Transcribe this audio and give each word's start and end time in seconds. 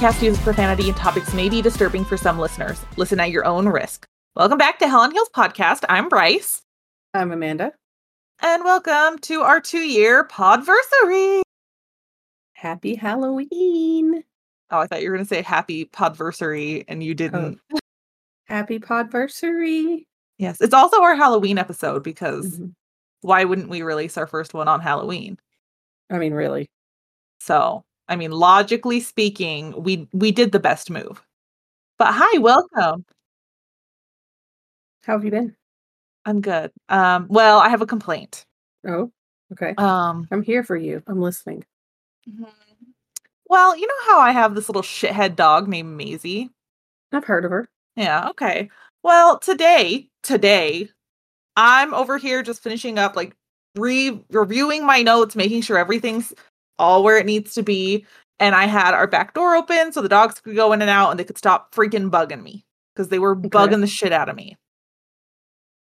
podcast 0.00 0.22
uses 0.22 0.42
profanity 0.42 0.88
and 0.88 0.96
topics 0.96 1.34
may 1.34 1.50
be 1.50 1.60
disturbing 1.60 2.06
for 2.06 2.16
some 2.16 2.38
listeners. 2.38 2.82
Listen 2.96 3.20
at 3.20 3.30
your 3.30 3.44
own 3.44 3.68
risk. 3.68 4.06
Welcome 4.34 4.56
back 4.56 4.78
to 4.78 4.88
Hell 4.88 5.00
on 5.00 5.10
Heels 5.10 5.28
Podcast. 5.36 5.84
I'm 5.90 6.08
Bryce. 6.08 6.62
I'm 7.12 7.32
Amanda. 7.32 7.72
And 8.40 8.64
welcome 8.64 9.18
to 9.18 9.42
our 9.42 9.60
two 9.60 9.80
year 9.80 10.26
podversary. 10.26 11.42
Happy 12.54 12.94
Halloween. 12.94 14.24
Oh, 14.70 14.78
I 14.78 14.86
thought 14.86 15.02
you 15.02 15.10
were 15.10 15.16
going 15.16 15.26
to 15.26 15.34
say 15.34 15.42
happy 15.42 15.84
podversary 15.84 16.82
and 16.88 17.04
you 17.04 17.14
didn't. 17.14 17.60
Oh. 17.70 17.78
Happy 18.46 18.78
podversary. 18.78 20.06
Yes, 20.38 20.62
it's 20.62 20.72
also 20.72 21.02
our 21.02 21.14
Halloween 21.14 21.58
episode 21.58 22.02
because 22.02 22.58
Mhm. 22.58 22.72
why 23.20 23.44
wouldn't 23.44 23.68
we 23.68 23.82
release 23.82 24.16
our 24.16 24.26
first 24.26 24.54
one 24.54 24.66
on 24.66 24.80
Halloween? 24.80 25.38
I 26.08 26.16
mean, 26.16 26.32
really. 26.32 26.70
So, 27.40 27.84
I 28.10 28.16
mean, 28.16 28.32
logically 28.32 29.00
speaking, 29.00 29.72
we 29.82 30.08
we 30.12 30.32
did 30.32 30.52
the 30.52 30.60
best 30.60 30.90
move. 30.90 31.22
But 31.98 32.14
hi, 32.14 32.38
welcome. 32.38 33.04
How 35.04 35.14
have 35.14 35.24
you 35.24 35.30
been? 35.30 35.56
I'm 36.24 36.40
good. 36.40 36.72
Um, 36.88 37.26
well, 37.30 37.58
I 37.58 37.68
have 37.68 37.82
a 37.82 37.86
complaint. 37.86 38.44
Oh, 38.86 39.10
okay. 39.52 39.74
Um, 39.78 40.28
I'm 40.30 40.42
here 40.42 40.62
for 40.62 40.76
you. 40.76 41.02
I'm 41.06 41.20
listening. 41.20 41.64
mhm. 42.28 42.46
well, 43.48 43.76
you 43.76 43.86
know 43.86 44.12
how 44.12 44.20
I 44.20 44.32
have 44.32 44.54
this 44.54 44.68
little 44.68 44.82
shithead 44.82 45.36
dog 45.36 45.68
named 45.68 45.96
Maisie? 45.96 46.50
I've 47.12 47.24
heard 47.24 47.44
of 47.44 47.50
her. 47.52 47.68
Yeah, 47.96 48.28
okay. 48.30 48.70
Well, 49.02 49.38
today, 49.38 50.08
today, 50.22 50.88
I'm 51.56 51.94
over 51.94 52.18
here 52.18 52.42
just 52.42 52.62
finishing 52.62 52.98
up, 52.98 53.16
like 53.16 53.36
re 53.76 54.20
reviewing 54.30 54.86
my 54.86 55.02
notes, 55.02 55.36
making 55.36 55.62
sure 55.62 55.78
everything's 55.78 56.34
all 56.80 57.04
where 57.04 57.18
it 57.18 57.26
needs 57.26 57.54
to 57.54 57.62
be. 57.62 58.06
And 58.40 58.54
I 58.54 58.64
had 58.64 58.94
our 58.94 59.06
back 59.06 59.34
door 59.34 59.54
open 59.54 59.92
so 59.92 60.00
the 60.00 60.08
dogs 60.08 60.40
could 60.40 60.56
go 60.56 60.72
in 60.72 60.80
and 60.80 60.90
out 60.90 61.10
and 61.10 61.20
they 61.20 61.24
could 61.24 61.38
stop 61.38 61.74
freaking 61.74 62.10
bugging 62.10 62.42
me 62.42 62.64
because 62.94 63.08
they 63.08 63.18
were 63.18 63.36
bugging 63.36 63.80
the 63.80 63.86
shit 63.86 64.12
out 64.12 64.28
of 64.30 64.36
me. 64.36 64.56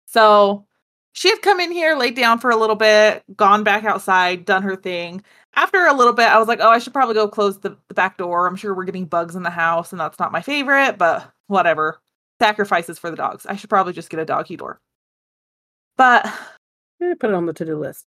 So 0.06 0.66
she 1.12 1.28
had 1.28 1.42
come 1.42 1.60
in 1.60 1.70
here, 1.70 1.96
laid 1.96 2.16
down 2.16 2.38
for 2.38 2.50
a 2.50 2.56
little 2.56 2.76
bit, 2.76 3.24
gone 3.36 3.64
back 3.64 3.84
outside, 3.84 4.44
done 4.44 4.62
her 4.62 4.76
thing. 4.76 5.22
After 5.54 5.86
a 5.86 5.94
little 5.94 6.12
bit, 6.12 6.28
I 6.28 6.38
was 6.38 6.48
like, 6.48 6.60
oh, 6.60 6.68
I 6.68 6.78
should 6.78 6.92
probably 6.92 7.14
go 7.14 7.28
close 7.28 7.58
the, 7.58 7.76
the 7.88 7.94
back 7.94 8.18
door. 8.18 8.46
I'm 8.46 8.56
sure 8.56 8.74
we're 8.74 8.84
getting 8.84 9.06
bugs 9.06 9.34
in 9.34 9.42
the 9.42 9.50
house, 9.50 9.92
and 9.92 10.00
that's 10.00 10.18
not 10.18 10.32
my 10.32 10.42
favorite, 10.42 10.98
but 10.98 11.30
whatever. 11.46 12.00
Sacrifices 12.40 12.98
for 12.98 13.10
the 13.10 13.16
dogs. 13.16 13.46
I 13.46 13.56
should 13.56 13.70
probably 13.70 13.94
just 13.94 14.10
get 14.10 14.20
a 14.20 14.26
doggy 14.26 14.56
door. 14.56 14.78
But 15.96 16.24
put 17.00 17.30
it 17.30 17.34
on 17.34 17.46
the 17.46 17.54
to-do 17.54 17.78
list. 17.78 18.04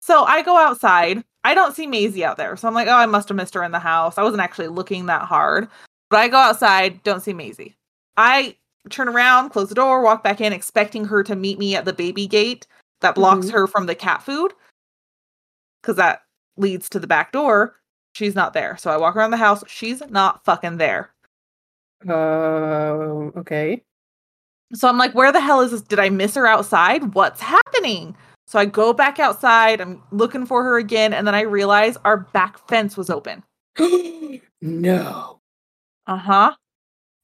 So 0.00 0.24
I 0.24 0.42
go 0.42 0.56
outside. 0.56 1.22
I 1.44 1.54
don't 1.54 1.74
see 1.74 1.86
Maisie 1.86 2.24
out 2.24 2.36
there. 2.36 2.56
So 2.56 2.68
I'm 2.68 2.74
like, 2.74 2.88
oh, 2.88 2.96
I 2.96 3.06
must 3.06 3.28
have 3.28 3.36
missed 3.36 3.54
her 3.54 3.62
in 3.62 3.72
the 3.72 3.78
house. 3.78 4.18
I 4.18 4.22
wasn't 4.22 4.42
actually 4.42 4.68
looking 4.68 5.06
that 5.06 5.22
hard. 5.22 5.68
But 6.10 6.18
I 6.20 6.28
go 6.28 6.36
outside, 6.38 7.02
don't 7.02 7.20
see 7.22 7.32
Maisie. 7.32 7.76
I 8.16 8.56
turn 8.90 9.08
around, 9.08 9.50
close 9.50 9.68
the 9.68 9.74
door, 9.74 10.02
walk 10.02 10.22
back 10.24 10.40
in, 10.40 10.52
expecting 10.52 11.04
her 11.04 11.22
to 11.22 11.36
meet 11.36 11.58
me 11.58 11.76
at 11.76 11.84
the 11.84 11.92
baby 11.92 12.26
gate 12.26 12.66
that 13.00 13.14
blocks 13.14 13.46
Mhm. 13.46 13.52
her 13.52 13.66
from 13.66 13.86
the 13.86 13.94
cat 13.94 14.22
food. 14.22 14.52
Cause 15.82 15.96
that 15.96 16.22
leads 16.56 16.88
to 16.90 16.98
the 16.98 17.06
back 17.06 17.32
door. 17.32 17.76
She's 18.14 18.34
not 18.34 18.52
there. 18.52 18.76
So 18.76 18.90
I 18.90 18.96
walk 18.98 19.16
around 19.16 19.30
the 19.30 19.36
house. 19.38 19.62
She's 19.66 20.02
not 20.10 20.44
fucking 20.44 20.76
there. 20.78 21.10
Uh, 22.08 23.30
okay. 23.38 23.82
So 24.74 24.88
I'm 24.88 24.98
like, 24.98 25.14
where 25.14 25.32
the 25.32 25.40
hell 25.40 25.60
is 25.60 25.70
this? 25.70 25.80
Did 25.82 25.98
I 25.98 26.10
miss 26.10 26.34
her 26.34 26.46
outside? 26.46 27.14
What's 27.14 27.40
happening? 27.40 28.16
So 28.50 28.58
I 28.58 28.64
go 28.64 28.92
back 28.92 29.20
outside. 29.20 29.80
I'm 29.80 30.02
looking 30.10 30.44
for 30.44 30.64
her 30.64 30.76
again. 30.76 31.14
And 31.14 31.24
then 31.24 31.36
I 31.36 31.42
realize 31.42 31.96
our 32.04 32.16
back 32.16 32.66
fence 32.66 32.96
was 32.96 33.08
open. 33.08 33.44
no. 34.60 35.40
Uh 36.08 36.16
huh. 36.16 36.52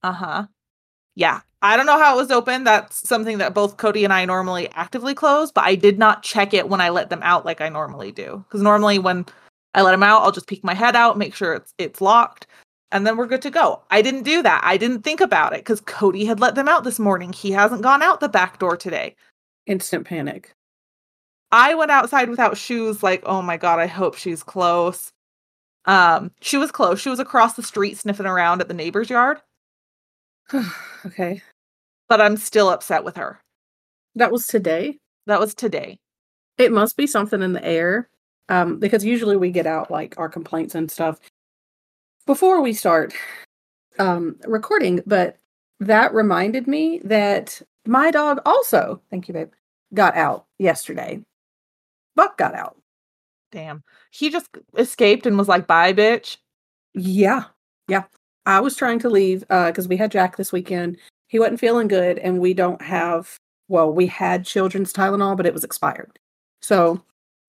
Uh 0.05 0.13
huh. 0.13 0.47
Yeah. 1.17 1.41
I 1.63 1.77
don't 1.77 1.87
know 1.87 1.99
how 1.99 2.15
it 2.15 2.23
was 2.23 2.31
open. 2.31 2.63
That's 2.63 3.09
something 3.09 3.39
that 3.39 3.55
both 3.55 3.77
Cody 3.77 4.05
and 4.05 4.13
I 4.13 4.25
normally 4.25 4.69
actively 4.75 5.15
close, 5.15 5.51
but 5.51 5.65
I 5.65 5.75
did 5.75 5.99
not 5.99 6.23
check 6.23 6.55
it 6.55 6.69
when 6.69 6.81
I 6.81 6.91
let 6.91 7.11
them 7.11 7.23
out 7.25 7.45
like 7.45 7.61
I 7.61 7.71
normally 7.71 8.13
do. 8.13 8.45
Because 8.47 8.63
normally 8.63 9.01
when 9.01 9.27
I 9.75 9.83
let 9.83 9.91
them 9.91 10.05
out, 10.05 10.23
I'll 10.23 10.31
just 10.31 10.47
peek 10.47 10.63
my 10.63 10.75
head 10.75 10.95
out, 10.95 11.19
make 11.19 11.35
sure 11.35 11.55
it's 11.55 11.75
it's 11.77 12.01
locked, 12.01 12.47
and 12.93 13.05
then 13.05 13.17
we're 13.17 13.27
good 13.27 13.43
to 13.43 13.51
go. 13.51 13.83
I 13.91 14.01
didn't 14.01 14.23
do 14.23 14.43
that. 14.43 14.61
I 14.63 14.77
didn't 14.77 15.03
think 15.03 15.21
about 15.21 15.55
it 15.55 15.61
because 15.61 15.81
Cody 15.81 16.25
had 16.25 16.39
let 16.39 16.55
them 16.55 16.69
out 16.69 16.85
this 16.85 17.01
morning. 17.01 17.33
He 17.33 17.51
hasn't 17.51 17.83
gone 17.83 18.03
out 18.03 18.21
the 18.21 18.29
back 18.29 18.61
door 18.61 18.77
today. 18.77 19.17
Instant 19.67 20.07
panic. 20.07 20.56
I 21.53 21.75
went 21.75 21.91
outside 21.91 22.29
without 22.29 22.57
shoes, 22.57 23.03
like, 23.03 23.23
oh 23.25 23.43
my 23.43 23.57
god, 23.57 23.79
I 23.79 23.87
hope 23.87 24.17
she's 24.17 24.43
close. 24.43 25.13
Um, 25.85 26.33
she 26.41 26.57
was 26.57 26.73
close. 26.73 27.01
She 27.01 27.09
was 27.09 27.21
across 27.21 27.55
the 27.55 27.63
street 27.63 27.97
sniffing 27.97 28.27
around 28.27 28.61
at 28.61 28.69
the 28.69 28.75
neighbor's 28.75 29.09
yard, 29.09 29.41
okay. 31.07 31.43
but 32.09 32.21
I'm 32.21 32.37
still 32.37 32.69
upset 32.71 33.05
with 33.05 33.17
her. 33.17 33.41
That 34.17 34.33
was 34.33 34.47
today. 34.47 34.99
That 35.27 35.41
was 35.41 35.55
today. 35.55 35.99
It 36.59 36.73
must 36.73 36.97
be 36.97 37.07
something 37.07 37.43
in 37.43 37.53
the 37.53 37.65
air. 37.65 38.09
Um, 38.49 38.79
because 38.79 39.05
usually 39.05 39.37
we 39.37 39.51
get 39.51 39.67
out 39.67 39.91
like 39.91 40.15
our 40.19 40.29
complaints 40.29 40.77
and 40.77 40.89
stuff 40.89 41.19
before 42.27 42.61
we 42.61 42.73
start 42.73 43.13
um 43.99 44.37
recording, 44.47 45.03
but 45.07 45.37
that 45.81 46.15
reminded 46.15 46.67
me 46.67 47.01
that 47.05 47.61
my 47.87 48.11
dog 48.11 48.41
also, 48.47 49.01
thank 49.11 49.29
you, 49.29 49.35
babe, 49.35 49.51
got 49.95 50.17
out 50.17 50.47
yesterday. 50.59 51.21
Buck 52.17 52.37
got 52.39 52.55
out. 52.55 52.77
Damn. 53.53 53.85
He 54.11 54.31
just 54.31 54.49
escaped 54.77 55.27
and 55.27 55.39
was 55.39 55.49
like, 55.49 55.67
bye, 55.67 55.93
bitch. 55.93 56.39
Yeah. 56.95 57.45
Yeah. 57.89 58.05
I 58.47 58.61
was 58.61 58.77
trying 58.77 58.99
to 59.01 59.11
leave 59.11 59.45
uh 59.51 59.67
because 59.67 59.89
we 59.89 59.97
had 59.97 60.11
Jack 60.11 60.37
this 60.37 60.53
weekend. 60.53 60.99
He 61.29 61.39
wasn't 61.39 61.61
feeling 61.61 61.89
good, 61.89 62.19
and 62.19 62.41
we 62.41 62.55
don't 62.55 62.81
have 62.81 63.37
well, 63.69 63.93
we 63.93 64.07
had 64.07 64.45
children's 64.47 64.93
Tylenol, 64.93 65.37
but 65.37 65.47
it 65.47 65.55
was 65.55 65.65
expired. 65.65 66.19
So 66.63 67.03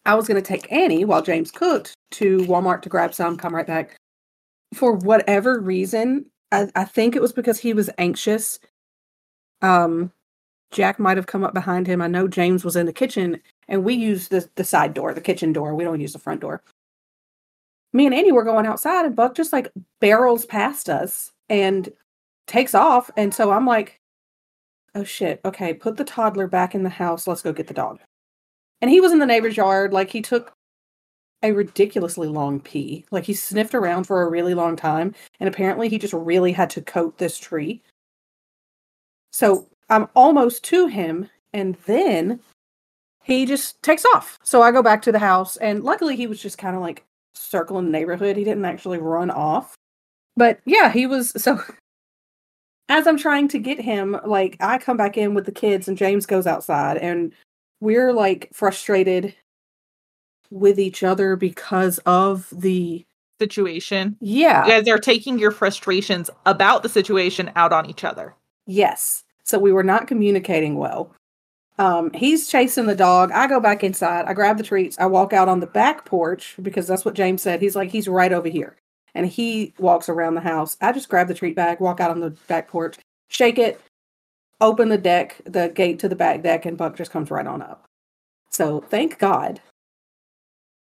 I 0.06 0.16
was 0.16 0.28
gonna 0.28 0.42
take 0.42 0.72
Annie 0.72 1.06
while 1.06 1.22
James 1.22 1.52
cooked 1.52 1.94
to 2.12 2.38
Walmart 2.40 2.82
to 2.84 2.90
grab 2.90 3.14
some, 3.14 3.38
come 3.38 3.56
right 3.56 3.68
back. 3.68 3.96
For 4.74 4.94
whatever 4.94 5.60
reason, 5.60 6.26
I, 6.52 6.70
I 6.76 6.86
think 6.86 7.16
it 7.16 7.22
was 7.22 7.34
because 7.34 7.60
he 7.60 7.74
was 7.74 7.90
anxious. 7.98 8.60
Um 9.62 10.12
Jack 10.72 11.00
might 11.00 11.18
have 11.18 11.28
come 11.28 11.44
up 11.44 11.54
behind 11.54 11.88
him. 11.88 12.02
I 12.02 12.08
know 12.08 12.28
James 12.28 12.66
was 12.66 12.76
in 12.76 12.86
the 12.86 12.94
kitchen 12.94 13.42
and 13.68 13.84
we 13.84 13.94
use 13.94 14.28
the 14.28 14.48
the 14.56 14.64
side 14.64 14.94
door, 14.94 15.14
the 15.14 15.22
kitchen 15.22 15.54
door. 15.54 15.76
We 15.76 15.84
don't 15.84 16.02
use 16.02 16.14
the 16.14 16.20
front 16.20 16.42
door 16.42 16.62
me 17.94 18.06
and 18.06 18.14
Annie 18.14 18.32
were 18.32 18.44
going 18.44 18.66
outside 18.66 19.06
and 19.06 19.16
Buck 19.16 19.36
just 19.36 19.54
like 19.54 19.72
barrels 20.00 20.46
past 20.46 20.90
us 20.90 21.32
and 21.50 21.92
takes 22.46 22.76
off. 22.76 23.10
And 23.18 23.34
so 23.34 23.52
I'm 23.52 23.66
like, 23.66 24.00
oh 24.96 25.04
shit, 25.04 25.42
okay, 25.46 25.74
put 25.74 25.98
the 25.98 26.04
toddler 26.04 26.48
back 26.48 26.76
in 26.76 26.84
the 26.84 26.90
house. 26.90 27.28
Let's 27.28 27.42
go 27.42 27.54
get 27.54 27.68
the 27.68 27.74
dog. 27.74 28.00
And 28.82 28.92
he 28.92 29.02
was 29.02 29.12
in 29.12 29.20
the 29.20 29.26
neighbor's 29.26 29.58
yard. 29.58 29.94
Like 29.94 30.12
he 30.12 30.22
took 30.22 30.54
a 31.44 31.52
ridiculously 31.52 32.28
long 32.28 32.60
pee. 32.60 33.06
Like 33.12 33.24
he 33.24 33.34
sniffed 33.34 33.76
around 33.76 34.06
for 34.06 34.22
a 34.22 34.30
really 34.30 34.54
long 34.54 34.76
time. 34.76 35.14
And 35.40 35.48
apparently 35.48 35.90
he 35.90 35.98
just 35.98 36.14
really 36.14 36.52
had 36.52 36.70
to 36.72 36.82
coat 36.82 37.18
this 37.18 37.40
tree. 37.40 37.82
So 39.32 39.68
I'm 39.90 40.08
almost 40.16 40.64
to 40.66 40.88
him. 40.88 41.30
And 41.54 41.76
then 41.86 42.40
he 43.28 43.46
just 43.46 43.82
takes 43.84 44.06
off. 44.16 44.40
So 44.42 44.62
I 44.62 44.72
go 44.72 44.82
back 44.82 45.02
to 45.04 45.12
the 45.12 45.20
house. 45.20 45.58
And 45.58 45.84
luckily 45.84 46.16
he 46.16 46.28
was 46.28 46.42
just 46.42 46.58
kind 46.58 46.76
of 46.76 46.82
like 46.82 47.06
circling 47.36 47.86
the 47.86 47.92
neighborhood. 47.92 48.38
He 48.38 48.44
didn't 48.44 48.66
actually 48.66 48.98
run 49.00 49.30
off. 49.30 49.76
But 50.36 50.60
yeah, 50.66 50.92
he 50.92 51.06
was 51.06 51.32
so 51.32 51.60
as 52.90 53.06
I'm 53.06 53.18
trying 53.18 53.50
to 53.50 53.60
get 53.60 53.82
him, 53.82 54.18
like 54.26 54.56
I 54.62 54.78
come 54.78 54.98
back 54.98 55.18
in 55.18 55.34
with 55.34 55.46
the 55.46 55.52
kids 55.52 55.88
and 55.88 55.98
James 55.98 56.26
goes 56.26 56.48
outside 56.48 56.98
and 56.98 57.34
we're 57.82 58.14
like 58.14 58.50
frustrated 58.54 59.36
with 60.50 60.80
each 60.80 61.04
other 61.04 61.36
because 61.36 62.00
of 62.00 62.48
the 62.52 63.06
Situation. 63.40 64.18
yeah. 64.20 64.66
Guys 64.66 64.88
are 64.88 64.98
taking 64.98 65.38
your 65.38 65.52
frustrations 65.52 66.32
about 66.48 66.82
the 66.82 66.90
situation 66.90 67.52
out 67.56 67.72
on 67.72 67.88
each 67.88 68.04
other. 68.04 68.34
Yes. 68.66 69.24
So 69.44 69.60
we 69.60 69.72
were 69.72 69.84
not 69.84 70.08
communicating 70.08 70.76
well. 70.76 71.14
Um, 71.80 72.12
he's 72.14 72.48
chasing 72.48 72.88
the 72.88 72.96
dog. 72.96 73.32
I 73.32 73.48
go 73.48 73.60
back 73.60 73.84
inside. 73.84 74.26
I 74.26 74.34
grab 74.34 74.58
the 74.58 74.64
treats. 74.64 74.98
I 74.98 75.06
walk 75.06 75.34
out 75.34 75.48
on 75.48 75.60
the 75.60 75.68
back 75.68 76.06
porch 76.06 76.56
because 76.62 76.88
that's 76.88 77.06
what 77.06 77.14
James 77.14 77.42
said. 77.42 77.62
He's 77.62 77.76
like, 77.76 77.92
he's 77.92 78.08
right 78.08 78.34
over 78.34 78.48
here. 78.48 78.78
And 79.14 79.28
he 79.28 79.74
walks 79.78 80.10
around 80.10 80.36
the 80.36 80.42
house. 80.42 80.78
I 80.82 80.92
just 80.92 81.10
grab 81.10 81.28
the 81.28 81.34
treat 81.34 81.56
bag, 81.56 81.80
walk 81.80 82.00
out 82.00 82.12
on 82.12 82.20
the 82.20 82.32
back 82.48 82.68
porch, 82.68 82.98
shake 83.30 83.58
it, 83.60 83.80
open 84.60 84.90
the 84.90 84.98
deck, 84.98 85.42
the 85.46 85.70
gate 85.70 86.00
to 86.00 86.10
the 86.10 86.16
back 86.16 86.42
deck, 86.42 86.66
and 86.66 86.78
Buck 86.78 86.96
just 86.96 87.12
comes 87.12 87.32
right 87.32 87.48
on 87.48 87.62
up. 87.62 87.86
So 88.52 88.82
thank 88.82 89.20
God 89.20 89.62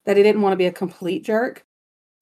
that 0.05 0.17
he 0.17 0.23
didn't 0.23 0.41
want 0.41 0.53
to 0.53 0.57
be 0.57 0.65
a 0.65 0.71
complete 0.71 1.23
jerk. 1.23 1.63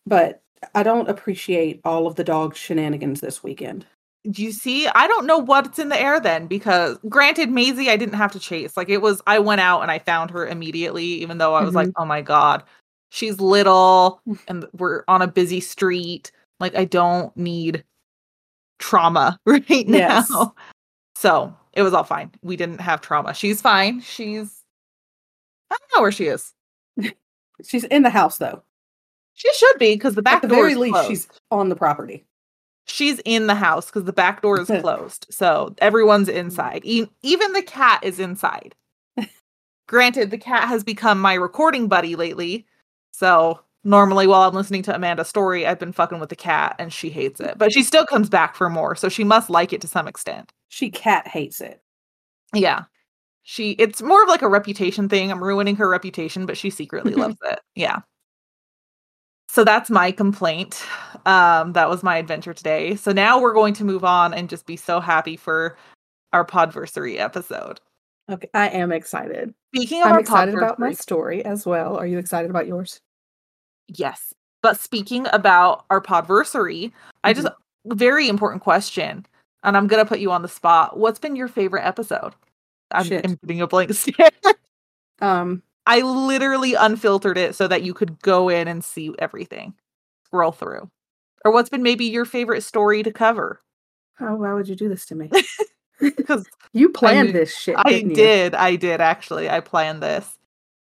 But 0.05 0.41
I 0.73 0.83
don't 0.83 1.09
appreciate 1.09 1.81
all 1.83 2.07
of 2.07 2.15
the 2.15 2.23
dog 2.23 2.55
shenanigans 2.55 3.21
this 3.21 3.43
weekend. 3.43 3.85
Do 4.31 4.41
you 4.41 4.51
see? 4.51 4.87
I 4.87 5.07
don't 5.07 5.25
know 5.25 5.37
what's 5.37 5.79
in 5.79 5.89
the 5.89 5.99
air 5.99 6.19
then 6.19 6.47
because 6.47 6.97
granted, 7.09 7.49
Maisie, 7.49 7.89
I 7.89 7.97
didn't 7.97 8.15
have 8.15 8.31
to 8.31 8.39
chase. 8.39 8.77
Like 8.77 8.89
it 8.89 9.01
was, 9.01 9.21
I 9.27 9.39
went 9.39 9.61
out 9.61 9.81
and 9.81 9.91
I 9.91 9.99
found 9.99 10.31
her 10.31 10.47
immediately, 10.47 11.03
even 11.03 11.39
though 11.39 11.55
I 11.55 11.63
was 11.63 11.75
like, 11.75 11.89
mm-hmm. 11.89 12.01
oh 12.01 12.05
my 12.05 12.21
God, 12.21 12.63
she's 13.09 13.39
little 13.39 14.21
mm. 14.27 14.39
and 14.47 14.65
we're 14.73 15.03
on 15.07 15.21
a 15.21 15.27
busy 15.27 15.59
street. 15.59 16.31
Like 16.59 16.75
I 16.75 16.85
don't 16.85 17.35
need 17.35 17.83
trauma 18.79 19.39
right 19.45 19.87
now. 19.87 19.97
Yes. 19.97 20.31
So 21.15 21.55
it 21.73 21.81
was 21.81 21.93
all 21.93 22.03
fine. 22.03 22.31
We 22.41 22.55
didn't 22.55 22.81
have 22.81 23.01
trauma. 23.01 23.33
She's 23.33 23.61
fine. 23.61 24.01
She's 24.01 24.63
I 25.69 25.77
don't 25.77 25.97
know 25.97 26.01
where 26.01 26.11
she 26.11 26.27
is. 26.27 26.53
She's 27.65 27.83
in 27.85 28.03
the 28.03 28.09
house 28.09 28.37
though. 28.37 28.63
She 29.33 29.51
should 29.53 29.79
be 29.79 29.95
because 29.95 30.15
the 30.15 30.21
back 30.21 30.35
At 30.35 30.41
the 30.43 30.47
door 30.49 30.57
very 30.57 30.73
is 30.73 30.77
least, 30.77 30.93
closed. 30.93 31.09
she's 31.09 31.27
on 31.49 31.69
the 31.69 31.75
property. 31.75 32.25
She's 32.85 33.19
in 33.25 33.47
the 33.47 33.55
house 33.55 33.87
because 33.87 34.03
the 34.03 34.13
back 34.13 34.41
door 34.41 34.59
is 34.59 34.67
closed. 34.81 35.27
So 35.29 35.73
everyone's 35.79 36.29
inside. 36.29 36.81
E- 36.83 37.07
even 37.21 37.53
the 37.53 37.61
cat 37.61 38.03
is 38.03 38.19
inside. 38.19 38.75
Granted, 39.87 40.31
the 40.31 40.37
cat 40.37 40.67
has 40.67 40.83
become 40.83 41.19
my 41.19 41.33
recording 41.33 41.87
buddy 41.87 42.15
lately. 42.15 42.65
So 43.11 43.59
normally 43.83 44.27
while 44.27 44.47
I'm 44.47 44.55
listening 44.55 44.83
to 44.83 44.95
Amanda's 44.95 45.27
story, 45.27 45.65
I've 45.65 45.79
been 45.79 45.93
fucking 45.93 46.19
with 46.19 46.29
the 46.29 46.35
cat 46.35 46.75
and 46.79 46.91
she 46.91 47.09
hates 47.09 47.39
it. 47.39 47.57
But 47.57 47.73
she 47.73 47.83
still 47.83 48.05
comes 48.05 48.29
back 48.29 48.55
for 48.55 48.69
more. 48.69 48.95
So 48.95 49.09
she 49.09 49.23
must 49.23 49.49
like 49.49 49.73
it 49.73 49.81
to 49.81 49.87
some 49.87 50.07
extent. 50.07 50.51
She 50.69 50.89
cat 50.89 51.27
hates 51.27 51.61
it. 51.61 51.81
Yeah. 52.53 52.83
She 53.43 53.71
it's 53.71 54.01
more 54.01 54.23
of 54.23 54.29
like 54.29 54.41
a 54.41 54.47
reputation 54.47 55.09
thing. 55.09 55.29
I'm 55.29 55.43
ruining 55.43 55.75
her 55.75 55.89
reputation, 55.89 56.45
but 56.45 56.57
she 56.57 56.69
secretly 56.69 57.13
loves 57.15 57.37
it. 57.43 57.59
Yeah. 57.75 57.99
So 59.53 59.63
that's 59.63 59.91
my 59.91 60.11
complaint. 60.11 60.83
Um 61.27 61.73
that 61.73 61.87
was 61.87 62.01
my 62.01 62.17
adventure 62.17 62.55
today. 62.55 62.95
So 62.95 63.11
now 63.11 63.39
we're 63.39 63.53
going 63.53 63.75
to 63.75 63.85
move 63.85 64.03
on 64.03 64.33
and 64.33 64.49
just 64.49 64.65
be 64.65 64.75
so 64.75 64.99
happy 64.99 65.37
for 65.37 65.77
our 66.33 66.43
podversary 66.43 67.19
episode. 67.19 67.79
Okay, 68.31 68.49
I 68.55 68.69
am 68.69 68.91
excited. 68.91 69.53
Speaking 69.75 70.01
of 70.01 70.07
I'm 70.07 70.13
our 70.13 70.19
excited 70.21 70.55
about 70.55 70.79
my 70.79 70.93
story 70.93 71.45
as 71.45 71.67
well. 71.67 71.95
Are 71.97 72.07
you 72.07 72.17
excited 72.17 72.49
about 72.49 72.65
yours? 72.65 72.99
Yes. 73.87 74.33
But 74.63 74.79
speaking 74.79 75.27
about 75.31 75.85
our 75.91 76.01
podversary, 76.01 76.91
I 77.23 77.33
just 77.33 77.47
very 77.85 78.29
important 78.29 78.63
question. 78.63 79.23
And 79.61 79.77
I'm 79.77 79.85
gonna 79.85 80.03
put 80.03 80.17
you 80.17 80.31
on 80.31 80.41
the 80.41 80.47
spot. 80.47 80.97
What's 80.97 81.19
been 81.19 81.35
your 81.35 81.47
favorite 81.47 81.85
episode? 81.85 82.33
I'm. 82.89 83.05
I'm 83.11 83.35
getting 83.35 83.61
a 83.61 83.67
blank 83.67 83.93
stare. 83.93 84.31
Um, 85.21 85.61
I 85.85 86.01
literally 86.01 86.75
unfiltered 86.75 87.37
it 87.37 87.55
so 87.55 87.67
that 87.67 87.83
you 87.83 87.93
could 87.93 88.21
go 88.21 88.49
in 88.49 88.67
and 88.67 88.83
see 88.83 89.13
everything, 89.19 89.73
scroll 90.25 90.51
through. 90.51 90.89
Or 91.45 91.51
what's 91.51 91.69
been 91.69 91.83
maybe 91.83 92.05
your 92.05 92.25
favorite 92.25 92.61
story 92.63 93.03
to 93.03 93.11
cover? 93.11 93.61
oh, 94.21 94.35
why 94.35 94.53
would 94.53 94.67
you 94.67 94.75
do 94.75 94.87
this 94.89 95.05
to 95.07 95.15
me? 95.15 95.29
Because 95.99 96.45
You 96.73 96.89
planned 96.89 97.27
mean, 97.27 97.33
this 97.33 97.55
shit. 97.57 97.75
I 97.77 97.83
didn't 97.83 98.09
you? 98.09 98.15
did, 98.15 98.55
I 98.55 98.75
did 98.75 98.99
actually. 98.99 99.49
I 99.49 99.61
planned 99.61 100.03
this. 100.03 100.37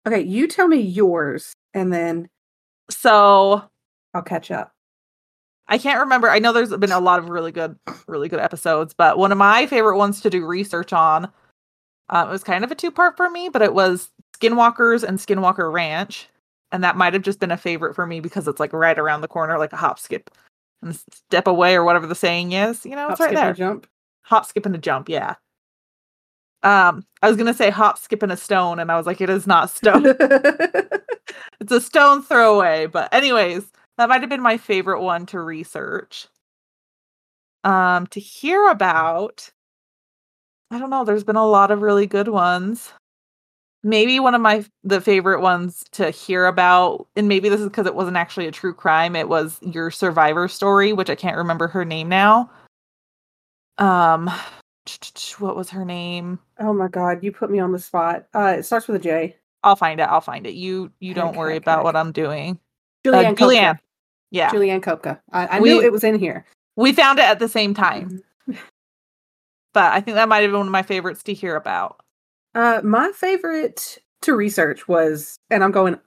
Okay, 0.06 0.22
you 0.22 0.48
tell 0.48 0.66
me 0.66 0.80
yours, 0.80 1.52
and 1.72 1.92
then 1.92 2.28
So 2.90 3.62
I'll 4.12 4.22
catch 4.22 4.50
up. 4.50 4.72
I 5.68 5.78
can't 5.78 6.00
remember. 6.00 6.28
I 6.28 6.40
know 6.40 6.52
there's 6.52 6.74
been 6.76 6.90
a 6.90 7.00
lot 7.00 7.20
of 7.20 7.28
really 7.28 7.52
good, 7.52 7.78
really 8.08 8.28
good 8.28 8.40
episodes, 8.40 8.92
but 8.92 9.16
one 9.18 9.30
of 9.30 9.38
my 9.38 9.66
favorite 9.66 9.96
ones 9.98 10.20
to 10.22 10.30
do 10.30 10.44
research 10.44 10.92
on. 10.92 11.30
Um, 12.10 12.28
it 12.28 12.32
was 12.32 12.44
kind 12.44 12.64
of 12.64 12.70
a 12.72 12.74
two 12.74 12.90
part 12.90 13.16
for 13.16 13.30
me, 13.30 13.48
but 13.48 13.62
it 13.62 13.72
was 13.74 14.10
Skinwalkers 14.34 15.02
and 15.02 15.18
Skinwalker 15.18 15.72
Ranch, 15.72 16.28
and 16.72 16.82
that 16.82 16.96
might 16.96 17.12
have 17.12 17.22
just 17.22 17.40
been 17.40 17.50
a 17.50 17.56
favorite 17.56 17.94
for 17.94 18.06
me 18.06 18.20
because 18.20 18.48
it's 18.48 18.60
like 18.60 18.72
right 18.72 18.98
around 18.98 19.20
the 19.20 19.28
corner, 19.28 19.58
like 19.58 19.72
a 19.72 19.76
hop, 19.76 19.98
skip, 19.98 20.30
and 20.82 20.96
step 21.12 21.46
away, 21.46 21.74
or 21.74 21.84
whatever 21.84 22.06
the 22.06 22.14
saying 22.14 22.52
is. 22.52 22.84
You 22.84 22.96
know, 22.96 23.08
it's 23.08 23.18
Hop, 23.18 23.28
right 23.28 23.34
there. 23.34 23.54
Jump. 23.54 23.86
Hop, 24.22 24.46
skip, 24.46 24.66
and 24.66 24.74
a 24.74 24.78
jump. 24.78 25.08
Yeah. 25.08 25.34
Um, 26.62 27.04
I 27.22 27.28
was 27.28 27.36
gonna 27.36 27.54
say 27.54 27.70
hop, 27.70 27.98
skip, 27.98 28.22
and 28.22 28.32
a 28.32 28.36
stone, 28.36 28.78
and 28.78 28.90
I 28.90 28.96
was 28.96 29.06
like, 29.06 29.20
it 29.20 29.30
is 29.30 29.46
not 29.46 29.70
stone. 29.70 30.04
it's 31.60 31.70
a 31.70 31.80
stone 31.80 32.22
throw 32.22 32.56
away. 32.56 32.86
But 32.86 33.12
anyways, 33.12 33.70
that 33.98 34.08
might 34.08 34.22
have 34.22 34.30
been 34.30 34.42
my 34.42 34.56
favorite 34.56 35.02
one 35.02 35.26
to 35.26 35.40
research. 35.40 36.26
Um, 37.62 38.06
to 38.08 38.20
hear 38.20 38.68
about. 38.68 39.50
I 40.70 40.78
don't 40.78 40.90
know. 40.90 41.04
There's 41.04 41.24
been 41.24 41.36
a 41.36 41.46
lot 41.46 41.70
of 41.70 41.82
really 41.82 42.06
good 42.06 42.28
ones. 42.28 42.92
Maybe 43.86 44.18
one 44.18 44.34
of 44.34 44.40
my 44.40 44.64
the 44.82 45.00
favorite 45.00 45.40
ones 45.42 45.84
to 45.92 46.10
hear 46.10 46.46
about, 46.46 47.06
and 47.16 47.28
maybe 47.28 47.48
this 47.50 47.60
is 47.60 47.68
because 47.68 47.86
it 47.86 47.94
wasn't 47.94 48.16
actually 48.16 48.46
a 48.46 48.50
true 48.50 48.72
crime. 48.72 49.14
It 49.14 49.28
was 49.28 49.58
your 49.60 49.90
survivor 49.90 50.48
story, 50.48 50.92
which 50.94 51.10
I 51.10 51.14
can't 51.14 51.36
remember 51.36 51.68
her 51.68 51.84
name 51.84 52.08
now. 52.08 52.50
Um, 53.78 54.30
what 55.38 55.54
was 55.56 55.68
her 55.70 55.84
name? 55.84 56.38
oh 56.60 56.72
my 56.72 56.88
god, 56.88 57.22
you 57.22 57.30
put 57.30 57.50
me 57.50 57.58
on 57.58 57.72
the 57.72 57.78
spot. 57.78 58.26
Uh, 58.34 58.56
it 58.58 58.62
starts 58.64 58.88
with 58.88 58.96
a 58.96 59.04
J. 59.04 59.36
I'll 59.62 59.76
find 59.76 60.00
it. 60.00 60.04
I'll 60.04 60.20
find 60.22 60.46
it. 60.46 60.54
You 60.54 60.90
you 61.00 61.12
don't 61.14 61.28
Heck, 61.28 61.36
worry 61.36 61.52
heck, 61.54 61.62
about 61.62 61.84
what 61.84 61.94
I'm 61.96 62.10
doing. 62.12 62.58
Julianne. 63.04 63.32
uh. 63.32 63.34
Julianne. 63.34 63.78
Yeah, 64.30 64.50
Julianne 64.50 64.80
Koepcke. 64.82 65.20
I, 65.30 65.46
I 65.46 65.60
We- 65.60 65.68
knew 65.70 65.82
it 65.82 65.92
was 65.92 66.04
in 66.04 66.18
here. 66.18 66.46
we 66.76 66.92
found 66.94 67.18
it 67.18 67.24
at 67.26 67.38
the 67.38 67.48
same 67.48 67.74
time, 67.74 68.22
but 69.74 69.92
I 69.92 70.00
think 70.00 70.14
that 70.14 70.28
might 70.28 70.40
have 70.40 70.50
been 70.50 70.58
one 70.58 70.66
of 70.68 70.72
my 70.72 70.82
favorites 70.82 71.22
to 71.24 71.34
hear 71.34 71.54
about. 71.56 72.00
Uh, 72.54 72.80
my 72.84 73.10
favorite 73.12 73.98
to 74.22 74.34
research 74.34 74.86
was, 74.88 75.36
and 75.50 75.64
I'm 75.64 75.72
going 75.72 75.98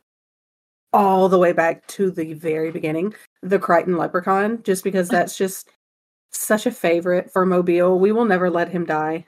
all 0.94 1.30
the 1.30 1.38
way 1.38 1.52
back 1.52 1.86
to 1.88 2.10
the 2.10 2.34
very 2.34 2.72
beginning, 2.72 3.14
the 3.42 3.60
Crichton 3.60 3.98
Leprechaun, 3.98 4.64
just 4.64 4.84
because 4.84 5.10
that's 5.10 5.38
just 5.38 5.70
such 6.32 6.66
a 6.66 6.72
favorite 6.72 7.32
for 7.32 7.46
Mobile. 7.46 8.00
We 8.00 8.12
will 8.12 8.26
never 8.26 8.50
let 8.50 8.70
him 8.70 8.86
die. 8.86 9.26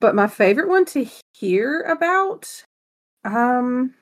But 0.00 0.14
my 0.14 0.28
favorite 0.28 0.68
one 0.68 0.84
to 0.86 1.06
hear 1.34 1.82
about, 1.82 2.64
um, 3.24 3.94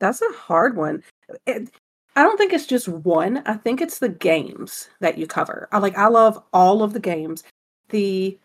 that's 0.00 0.20
a 0.20 0.32
hard 0.32 0.76
one. 0.76 1.04
It, 1.46 1.70
I 2.16 2.22
don't 2.22 2.36
think 2.36 2.52
it's 2.52 2.66
just 2.66 2.88
one. 2.88 3.42
I 3.46 3.54
think 3.54 3.80
it's 3.80 3.98
the 3.98 4.08
games 4.08 4.88
that 5.00 5.18
you 5.18 5.26
cover. 5.26 5.68
I 5.72 5.78
like. 5.78 5.96
I 5.96 6.08
love 6.08 6.42
all 6.52 6.82
of 6.82 6.92
the 6.92 7.00
games. 7.00 7.42
The 7.90 8.38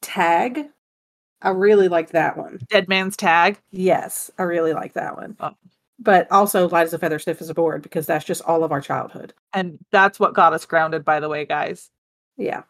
tag, 0.00 0.68
I 1.42 1.50
really 1.50 1.88
like 1.88 2.10
that 2.10 2.36
one. 2.36 2.60
Dead 2.68 2.88
Man's 2.88 3.16
Tag. 3.16 3.58
Yes, 3.70 4.30
I 4.38 4.44
really 4.44 4.72
like 4.72 4.92
that 4.94 5.16
one. 5.16 5.36
Oh. 5.40 5.50
But 5.98 6.30
also 6.32 6.68
light 6.68 6.84
as 6.86 6.94
a 6.94 6.98
feather, 6.98 7.18
stiff 7.18 7.40
as 7.40 7.50
a 7.50 7.54
board, 7.54 7.82
because 7.82 8.06
that's 8.06 8.24
just 8.24 8.42
all 8.42 8.64
of 8.64 8.72
our 8.72 8.80
childhood. 8.80 9.34
And 9.52 9.78
that's 9.90 10.18
what 10.18 10.34
got 10.34 10.52
us 10.52 10.64
grounded, 10.66 11.04
by 11.04 11.20
the 11.20 11.28
way, 11.28 11.44
guys. 11.44 11.90
Yeah. 12.36 12.62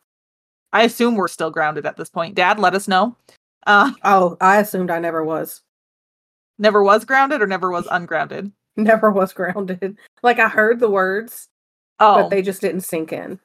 I 0.73 0.83
assume 0.85 1.15
we're 1.17 1.29
still 1.29 1.51
grounded 1.51 1.87
at 1.87 1.97
this 1.97 2.11
point. 2.11 2.35
Dad, 2.35 2.59
let 2.59 2.75
us 2.75 2.89
know. 2.89 3.17
Uh, 3.67 3.93
Oh, 4.05 4.37
I 4.41 4.59
assumed 4.59 4.91
I 4.91 4.99
never 4.99 5.25
was. 5.25 5.63
never 6.59 6.83
was 6.83 7.05
grounded 7.05 7.41
or 7.43 7.47
never 7.47 7.71
was 7.71 7.87
ungrounded. 7.91 8.53
Never 8.77 9.11
was 9.11 9.35
grounded. 9.35 9.99
Like 10.23 10.39
I 10.39 10.49
heard 10.49 10.81
the 10.81 10.89
words, 10.89 11.49
Oh, 12.01 12.23
but 12.23 12.31
they 12.31 12.41
just 12.41 12.63
didn't 12.63 12.81
sink 12.81 13.13
in. 13.13 13.39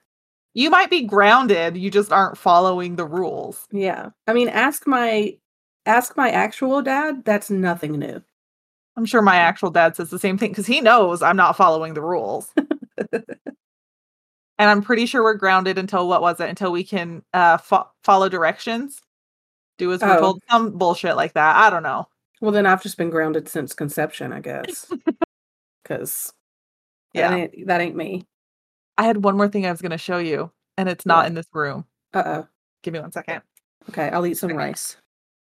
You 0.57 0.71
might 0.71 0.89
be 0.89 1.03
grounded. 1.03 1.77
You 1.77 1.91
just 1.91 2.11
aren't 2.11 2.35
following 2.35 2.95
the 2.95 3.05
rules. 3.05 3.67
Yeah. 3.71 4.09
I 4.25 4.33
mean, 4.33 4.49
ask 4.49 4.87
my 4.87 5.37
ask 5.85 6.17
my 6.17 6.31
actual 6.31 6.81
dad, 6.81 7.23
that's 7.23 7.51
nothing 7.51 7.99
new. 7.99 8.23
I'm 8.95 9.05
sure 9.05 9.21
my 9.21 9.35
actual 9.49 9.69
dad 9.69 9.95
says 9.95 10.09
the 10.09 10.17
same 10.17 10.35
thing 10.35 10.49
because 10.49 10.65
he 10.65 10.81
knows 10.81 11.21
I'm 11.21 11.37
not 11.37 11.55
following 11.55 11.93
the 11.93 12.01
rules. 12.01 12.51
and 13.13 13.23
I'm 14.57 14.81
pretty 14.81 15.05
sure 15.05 15.21
we're 15.21 15.35
grounded 15.35 15.77
until 15.77 16.07
what 16.07 16.23
was 16.23 16.39
it? 16.39 16.49
Until 16.49 16.71
we 16.71 16.83
can 16.83 17.21
uh 17.35 17.57
fo- 17.57 17.91
follow 18.03 18.27
directions, 18.27 18.99
do 19.77 19.93
as 19.93 20.01
we're 20.01 20.17
Oh. 20.17 20.19
told. 20.19 20.41
Some 20.49 20.71
bullshit 20.71 21.15
like 21.15 21.33
that. 21.33 21.55
I 21.55 21.69
don't 21.69 21.83
know. 21.83 22.07
Well, 22.41 22.51
then 22.51 22.65
I've 22.65 22.81
just 22.81 22.97
been 22.97 23.11
grounded 23.11 23.47
since 23.47 23.73
conception, 23.75 24.33
I 24.33 24.39
guess. 24.39 24.91
Because 25.83 26.33
Yeah, 27.13 27.29
that 27.29 27.37
ain't, 27.37 27.67
that 27.67 27.81
ain't 27.81 27.95
me. 27.95 28.25
I 28.97 29.03
had 29.03 29.23
one 29.23 29.37
more 29.37 29.47
thing 29.47 29.65
I 29.65 29.71
was 29.71 29.81
going 29.81 29.91
to 29.91 29.97
show 29.97 30.17
you, 30.17 30.51
and 30.77 30.89
it's 30.89 31.05
not 31.05 31.17
What? 31.19 31.25
in 31.27 31.33
this 31.35 31.47
room. 31.53 31.85
Uh 32.13 32.23
oh. 32.25 32.47
Give 32.83 32.93
me 32.93 32.99
one 32.99 33.11
second. 33.11 33.41
Okay, 33.89 34.09
I'll 34.09 34.25
eat 34.25 34.37
some 34.37 34.49
Okay. 34.51 34.57
rice. 34.57 34.97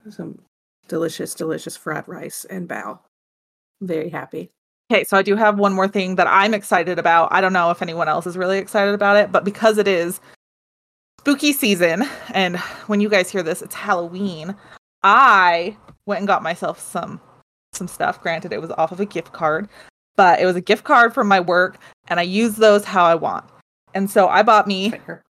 Some 0.09 0.39
delicious, 0.87 1.33
delicious 1.33 1.75
fried 1.77 2.07
rice 2.07 2.45
and 2.45 2.67
bow. 2.67 2.99
Very 3.81 4.09
happy. 4.09 4.51
Okay, 4.91 5.03
so 5.03 5.17
I 5.17 5.23
do 5.23 5.35
have 5.35 5.57
one 5.57 5.73
more 5.73 5.87
thing 5.87 6.15
that 6.15 6.27
I'm 6.27 6.53
excited 6.53 6.99
about. 6.99 7.29
I 7.31 7.41
don't 7.41 7.53
know 7.53 7.71
if 7.71 7.81
anyone 7.81 8.07
else 8.07 8.27
is 8.27 8.37
really 8.37 8.59
excited 8.59 8.93
about 8.93 9.17
it, 9.17 9.31
but 9.31 9.43
because 9.43 9.77
it 9.79 9.87
is 9.87 10.19
spooky 11.19 11.53
season, 11.53 12.03
and 12.33 12.57
when 12.87 12.99
you 13.01 13.09
guys 13.09 13.29
hear 13.31 13.41
this, 13.41 13.61
it's 13.63 13.73
Halloween. 13.75 14.55
I 15.03 15.75
went 16.05 16.19
and 16.19 16.27
got 16.27 16.43
myself 16.43 16.79
some 16.79 17.19
some 17.73 17.87
stuff. 17.87 18.21
Granted, 18.21 18.53
it 18.53 18.61
was 18.61 18.71
off 18.71 18.91
of 18.91 18.99
a 18.99 19.05
gift 19.05 19.33
card, 19.33 19.67
but 20.15 20.39
it 20.39 20.45
was 20.45 20.55
a 20.55 20.61
gift 20.61 20.83
card 20.83 21.13
from 21.13 21.27
my 21.27 21.39
work, 21.39 21.77
and 22.07 22.19
I 22.19 22.23
use 22.23 22.55
those 22.55 22.85
how 22.85 23.05
I 23.05 23.15
want. 23.15 23.45
And 23.93 24.09
so 24.09 24.27
I 24.27 24.43
bought 24.43 24.67
me 24.67 24.91
Fair. 24.91 25.23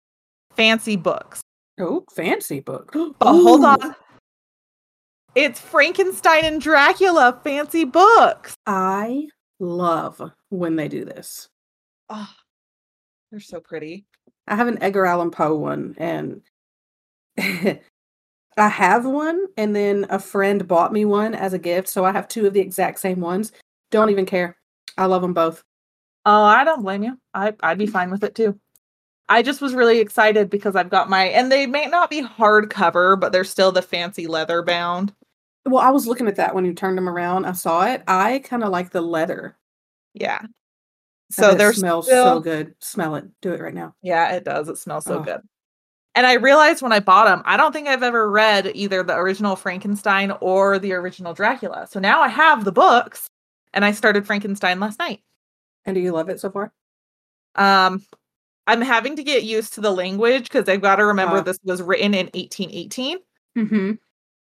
fancy 0.56 0.96
books. 0.96 1.42
Oh, 1.80 2.06
fancy 2.16 2.60
book. 2.60 2.94
But 3.20 3.34
hold 3.34 3.66
on. 3.66 3.96
It's 5.36 5.60
Frankenstein 5.60 6.46
and 6.46 6.62
Dracula 6.62 7.40
fancy 7.44 7.86
books. 7.86 8.56
I 8.68 9.28
love 9.60 10.22
when 10.50 10.76
they 10.76 10.88
do 10.88 11.06
this. 11.06 11.48
Oh, 12.10 12.30
they're 13.32 13.40
so 13.40 13.60
pretty. 13.60 14.06
I 14.48 14.56
have 14.56 14.68
an 14.68 14.82
Edgar 14.82 15.06
Allan 15.06 15.32
Poe 15.32 15.56
one, 15.56 15.96
and 15.98 16.42
I 17.38 17.80
have 18.58 19.06
one, 19.06 19.48
and 19.58 19.76
then 19.76 20.06
a 20.10 20.20
friend 20.20 20.68
bought 20.68 20.94
me 20.94 21.06
one 21.06 21.34
as 21.34 21.54
a 21.54 21.60
gift, 21.60 21.88
so 21.88 22.06
I 22.06 22.12
have 22.12 22.28
two 22.28 22.46
of 22.46 22.54
the 22.54 22.60
exact 22.60 23.00
same 23.00 23.20
ones. 23.20 23.52
Don't 23.90 24.12
even 24.12 24.26
care. 24.28 24.56
I 24.98 25.06
love 25.06 25.22
them 25.22 25.34
both. 25.34 25.64
Oh, 26.26 26.44
I 26.44 26.64
don't 26.64 26.82
blame 26.84 27.04
you. 27.04 27.18
I 27.34 27.54
I'd 27.62 27.78
be 27.78 27.88
fine 27.88 28.12
with 28.12 28.24
it 28.24 28.36
too. 28.36 28.60
I 29.30 29.42
just 29.42 29.62
was 29.62 29.74
really 29.74 30.00
excited 30.00 30.50
because 30.50 30.76
I've 30.76 30.90
got 30.90 31.10
my 31.10 31.26
and 31.26 31.52
they 31.52 31.66
may 31.66 31.86
not 31.88 32.10
be 32.10 32.22
hardcover, 32.22 33.20
but 33.20 33.32
they're 33.32 33.44
still 33.44 33.72
the 33.72 33.82
fancy 33.82 34.28
leather 34.28 34.62
bound. 34.64 35.14
Well, 35.66 35.84
I 35.84 35.90
was 35.92 36.08
looking 36.08 36.28
at 36.28 36.36
that 36.36 36.54
when 36.54 36.66
you 36.66 36.74
turned 36.74 36.98
them 36.98 37.08
around. 37.10 37.46
I 37.46 37.54
saw 37.54 37.86
it. 37.86 38.04
I 38.08 38.40
kind 38.40 38.64
of 38.64 38.70
like 38.70 38.92
the 38.92 39.02
leather. 39.02 39.56
Yeah. 40.14 40.42
So 41.32 41.56
they're 41.56 41.74
smells 41.74 42.06
still, 42.06 42.26
so 42.26 42.40
good. 42.42 42.76
Smell 42.80 43.16
it. 43.16 43.26
Do 43.42 43.54
it 43.54 43.62
right 43.62 43.74
now. 43.74 43.96
Yeah, 44.04 44.34
it 44.34 44.44
does. 44.44 44.70
It 44.70 44.78
smells 44.78 45.06
so 45.06 45.20
Oh. 45.20 45.24
good. 45.24 45.42
And 46.16 46.28
I 46.28 46.34
realized 46.34 46.84
when 46.84 46.92
I 46.92 47.00
bought 47.00 47.26
them, 47.26 47.42
I 47.46 47.58
don't 47.58 47.72
think 47.72 47.88
I've 47.88 48.04
ever 48.04 48.30
read 48.30 48.72
either 48.76 49.02
the 49.02 49.16
original 49.16 49.56
Frankenstein 49.56 50.32
or 50.42 50.78
the 50.78 50.94
original 50.94 51.34
Dracula. 51.34 51.88
So 51.90 52.00
now 52.00 52.22
I 52.22 52.28
have 52.28 52.66
the 52.66 52.72
books 52.72 53.30
and 53.74 53.84
I 53.86 53.92
started 53.92 54.26
Frankenstein 54.26 54.80
last 54.80 55.00
night. 55.00 55.22
And 55.86 55.96
do 55.96 56.02
you 56.02 56.12
love 56.12 56.30
it 56.30 56.40
so 56.40 56.50
far? 56.50 56.72
Um 57.56 58.04
I'm 58.66 58.82
having 58.82 59.18
to 59.18 59.24
get 59.24 59.44
used 59.44 59.74
to 59.74 59.82
the 59.82 59.92
language 59.92 60.44
because 60.44 60.70
I've 60.70 60.82
got 60.82 60.96
to 60.96 61.06
remember 61.06 61.38
Ah. 61.38 61.42
this 61.42 61.60
was 61.66 61.82
written 61.82 62.14
in 62.14 62.28
1818. 62.28 63.18
Mm-hmm. 63.58 63.92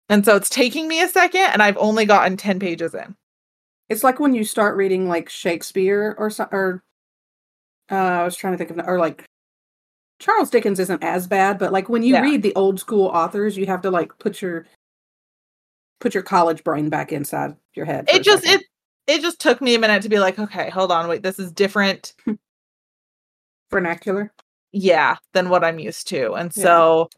And 0.10 0.24
so 0.26 0.38
it's 0.38 0.50
taking 0.50 0.88
me 0.88 1.02
a 1.02 1.10
second 1.10 1.42
and 1.52 1.62
I've 1.62 1.78
only 1.78 2.06
gotten 2.06 2.38
10 2.38 2.58
pages 2.60 2.94
in. 2.96 3.16
It's 3.90 4.04
like 4.06 4.20
when 4.20 4.34
you 4.34 4.46
start 4.46 4.78
reading 4.78 5.10
like 5.10 5.28
Shakespeare 5.30 6.16
or 6.18 6.30
so, 6.30 6.48
or 6.52 6.84
uh, 7.92 7.96
I 7.96 8.24
was 8.24 8.36
trying 8.38 8.54
to 8.54 8.58
think 8.58 8.70
of 8.70 8.88
or 8.88 8.98
like 9.00 9.26
Charles 10.20 10.50
Dickens 10.50 10.80
isn't 10.80 11.04
as 11.04 11.28
bad, 11.28 11.60
but 11.60 11.72
like 11.74 11.90
when 11.90 12.02
you 12.04 12.14
Yeah. 12.14 12.22
read 12.22 12.42
the 12.44 12.56
old 12.56 12.80
school 12.80 13.08
authors, 13.08 13.58
you 13.58 13.66
have 13.66 13.82
to 13.82 13.92
like 13.92 14.18
put 14.20 14.42
your 14.42 14.66
put 16.00 16.14
your 16.14 16.24
college 16.24 16.64
brain 16.64 16.88
back 16.90 17.12
inside 17.12 17.56
your 17.74 17.86
head. 17.86 18.06
It 18.10 18.24
just 18.24 18.44
second. 18.46 18.62
it 18.62 18.68
it 19.08 19.22
just 19.22 19.40
took 19.40 19.62
me 19.62 19.74
a 19.76 19.80
minute 19.80 20.04
to 20.04 20.10
be 20.10 20.20
like, 20.20 20.38
okay, 20.38 20.70
hold 20.70 20.92
on, 20.92 21.08
wait, 21.08 21.24
this 21.24 21.40
is 21.40 21.52
different. 21.52 22.14
vernacular. 23.72 24.32
yeah 24.72 25.18
than 25.34 25.50
what 25.50 25.64
i'm 25.64 25.80
used 25.80 26.08
to 26.08 26.34
and 26.36 26.52
Yeah. 26.56 26.64
so 26.64 27.10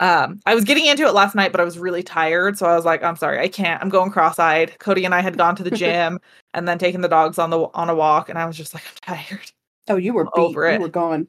um 0.00 0.40
i 0.46 0.54
was 0.54 0.64
getting 0.64 0.86
into 0.86 1.04
it 1.04 1.12
last 1.12 1.34
night 1.34 1.50
but 1.52 1.60
i 1.60 1.64
was 1.64 1.76
really 1.78 2.02
tired 2.04 2.56
so 2.56 2.66
i 2.66 2.76
was 2.76 2.84
like 2.84 3.02
i'm 3.02 3.16
sorry 3.16 3.40
i 3.40 3.48
can't 3.48 3.82
i'm 3.82 3.88
going 3.88 4.10
cross-eyed 4.12 4.78
cody 4.78 5.04
and 5.04 5.14
i 5.14 5.20
had 5.20 5.36
gone 5.36 5.56
to 5.56 5.62
the 5.64 5.70
gym 5.82 6.20
and 6.54 6.68
then 6.68 6.78
taken 6.78 7.00
the 7.00 7.08
dogs 7.08 7.38
on 7.38 7.50
the 7.50 7.58
on 7.74 7.90
a 7.90 7.94
walk 7.94 8.28
and 8.28 8.38
i 8.38 8.46
was 8.46 8.56
just 8.56 8.74
like 8.74 8.84
i'm 8.86 9.16
tired 9.16 9.50
Oh, 9.88 9.96
you 9.96 10.12
were 10.14 10.28
over 10.38 10.68
You 10.68 10.74
it. 10.76 10.80
were 10.80 10.88
gone. 10.88 11.26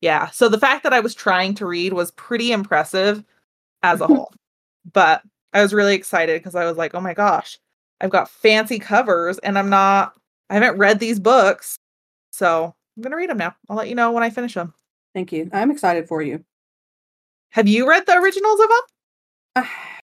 yeah 0.00 0.30
so 0.30 0.48
the 0.48 0.58
fact 0.58 0.82
that 0.84 0.94
i 0.94 1.00
was 1.00 1.14
trying 1.14 1.54
to 1.56 1.66
read 1.66 1.92
was 1.92 2.10
pretty 2.12 2.52
impressive 2.52 3.22
as 3.82 4.00
a 4.00 4.06
whole 4.06 4.32
but 4.94 5.22
i 5.52 5.60
was 5.60 5.74
really 5.74 5.94
excited 5.94 6.40
because 6.40 6.54
i 6.54 6.64
was 6.64 6.78
like 6.78 6.94
oh 6.94 7.00
my 7.02 7.12
gosh 7.12 7.58
i've 8.00 8.10
got 8.10 8.28
fancy 8.28 8.78
covers 8.78 9.38
and 9.38 9.58
i'm 9.58 9.68
not 9.70 10.14
i 10.50 10.54
haven't 10.54 10.78
read 10.78 10.98
these 10.98 11.18
books 11.20 11.76
so 12.30 12.74
i'm 12.96 13.02
gonna 13.02 13.16
read 13.16 13.30
them 13.30 13.38
now 13.38 13.54
i'll 13.68 13.76
let 13.76 13.88
you 13.88 13.94
know 13.94 14.10
when 14.12 14.22
i 14.22 14.30
finish 14.30 14.54
them 14.54 14.72
Thank 15.12 15.32
you. 15.32 15.50
I'm 15.52 15.72
excited 15.72 16.06
for 16.06 16.22
you. 16.22 16.44
have 17.50 17.66
you 17.66 17.88
read 17.88 18.06
the 18.06 18.16
originals 18.18 18.60
of 18.60 18.68
them 18.68 18.78
I 19.56 19.68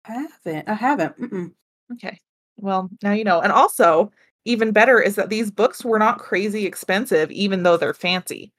haven't. 0.05 0.69
I 0.69 0.75
haven't. 0.75 1.17
Mm-mm. 1.21 1.53
Okay. 1.93 2.19
Well, 2.57 2.91
now 3.03 3.13
you 3.13 3.23
know. 3.25 3.41
And 3.41 3.53
also, 3.53 4.11
even 4.45 4.73
better 4.73 5.01
is 5.01 5.15
that 5.17 5.29
these 5.29 5.51
books 5.51 5.85
were 5.85 5.99
not 5.99 6.19
crazy 6.19 6.67
expensive, 6.67 7.31
even 7.31 7.63
though 7.63 7.77
they're 7.77 7.95
fancy. 7.95 8.53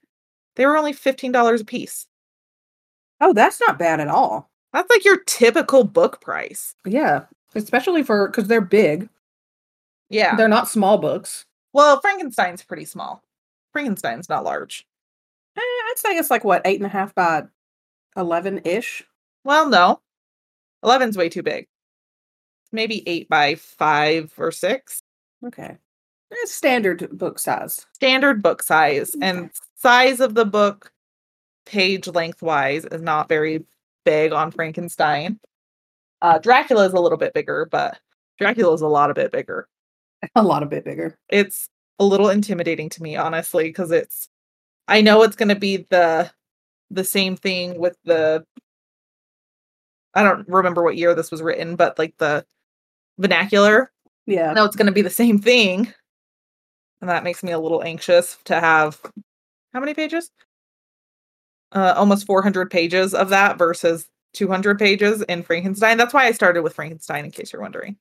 They 0.55 0.65
were 0.65 0.77
only 0.77 0.93
$15 0.93 1.59
a 1.61 1.65
piece. 1.65 2.07
Oh, 3.19 3.33
that's 3.33 3.59
not 3.67 3.79
bad 3.79 3.99
at 3.99 4.07
all. 4.07 4.49
That's 4.73 4.89
like 4.89 5.03
your 5.03 5.19
typical 5.25 5.83
book 5.83 6.21
price. 6.21 6.75
Yeah, 6.85 7.23
especially 7.55 8.03
for 8.03 8.27
because 8.27 8.47
they're 8.47 8.61
big. 8.61 9.09
Yeah. 10.09 10.35
They're 10.35 10.47
not 10.47 10.67
small 10.69 10.97
books. 10.97 11.45
well, 11.73 11.99
Frankenstein's 12.01 12.63
pretty 12.63 12.85
small. 12.85 13.23
Frankenstein's 13.73 14.27
not 14.29 14.43
large. 14.43 14.85
Eh, 15.57 15.61
I'd 15.61 15.93
say 15.97 16.17
it's 16.17 16.29
like 16.29 16.43
what 16.43 16.61
eight 16.65 16.79
and 16.79 16.85
a 16.85 16.89
half 16.89 17.15
by 17.15 17.43
eleven 18.17 18.61
ish. 18.65 19.03
Well, 19.43 19.69
no. 19.69 20.01
11's 20.83 21.17
way 21.17 21.29
too 21.29 21.43
big. 21.43 21.67
Maybe 22.71 23.07
8 23.07 23.29
by 23.29 23.55
5 23.55 24.33
or 24.37 24.51
6. 24.51 25.03
Okay, 25.45 25.77
it's 26.31 26.53
standard 26.53 27.07
book 27.11 27.37
size. 27.37 27.85
Standard 27.93 28.41
book 28.41 28.63
size. 28.63 29.15
And 29.21 29.51
size 29.75 30.19
of 30.19 30.33
the 30.35 30.45
book, 30.45 30.91
page 31.65 32.07
lengthwise, 32.07 32.85
is 32.85 33.01
not 33.01 33.29
very 33.29 33.63
big 34.05 34.31
on 34.31 34.51
Frankenstein. 34.51 35.39
Uh, 36.21 36.37
Dracula 36.37 36.85
is 36.85 36.93
a 36.93 36.99
little 36.99 37.17
bit 37.17 37.33
bigger, 37.33 37.67
but 37.71 37.99
Dracula 38.37 38.73
is 38.73 38.81
a 38.81 38.87
lot 38.87 39.09
a 39.09 39.13
bit 39.13 39.31
bigger. 39.31 39.67
A 40.35 40.43
lot 40.43 40.61
a 40.61 40.67
bit 40.67 40.85
bigger. 40.85 41.17
It's 41.29 41.67
a 41.97 42.05
little 42.05 42.29
intimidating 42.29 42.89
to 42.89 43.01
me, 43.01 43.15
honestly, 43.15 43.63
because 43.63 43.89
it's. 43.89 44.29
I 44.87 45.01
know 45.01 45.23
it's 45.23 45.35
going 45.35 45.49
to 45.49 45.55
be 45.55 45.87
the 45.89 46.29
the 46.91 47.03
same 47.03 47.35
thing 47.35 47.79
with 47.79 47.97
the. 48.05 48.45
I 50.13 50.21
don't 50.21 50.47
remember 50.47 50.83
what 50.83 50.95
year 50.95 51.15
this 51.15 51.31
was 51.31 51.41
written, 51.41 51.75
but 51.75 51.97
like 51.97 52.13
the 52.19 52.45
vernacular. 53.17 53.91
Yeah. 54.27 54.51
I 54.51 54.53
know 54.53 54.65
it's 54.65 54.75
going 54.75 54.85
to 54.85 54.91
be 54.91 55.01
the 55.01 55.09
same 55.09 55.39
thing, 55.39 55.91
and 57.01 57.09
that 57.09 57.23
makes 57.23 57.41
me 57.41 57.51
a 57.51 57.59
little 57.59 57.81
anxious 57.83 58.37
to 58.45 58.59
have. 58.59 59.01
How 59.73 59.79
many 59.79 59.95
pages? 59.95 60.29
Uh, 61.71 61.95
almost 61.97 62.27
400 62.27 62.69
pages 62.69 63.15
of 63.15 63.29
that 63.29 63.57
versus 63.57 64.07
200 64.33 64.79
pages 64.79 65.21
in 65.23 65.43
Frankenstein. 65.43 65.97
That's 65.97 66.13
why 66.13 66.25
I 66.25 66.31
started 66.31 66.61
with 66.63 66.73
Frankenstein, 66.73 67.25
in 67.25 67.31
case 67.31 67.51
you're 67.53 67.61
wondering. 67.61 67.97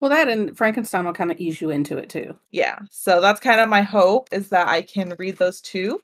Well, 0.00 0.08
that 0.10 0.28
and 0.28 0.56
Frankenstein 0.56 1.04
will 1.04 1.12
kind 1.12 1.30
of 1.30 1.38
ease 1.38 1.60
you 1.60 1.68
into 1.70 1.98
it 1.98 2.08
too. 2.08 2.34
yeah 2.52 2.78
so 2.90 3.20
that's 3.20 3.38
kind 3.40 3.60
of 3.60 3.68
my 3.68 3.82
hope 3.82 4.28
is 4.32 4.48
that 4.48 4.66
i 4.66 4.80
can 4.80 5.14
read 5.18 5.36
those 5.36 5.60
two 5.60 6.00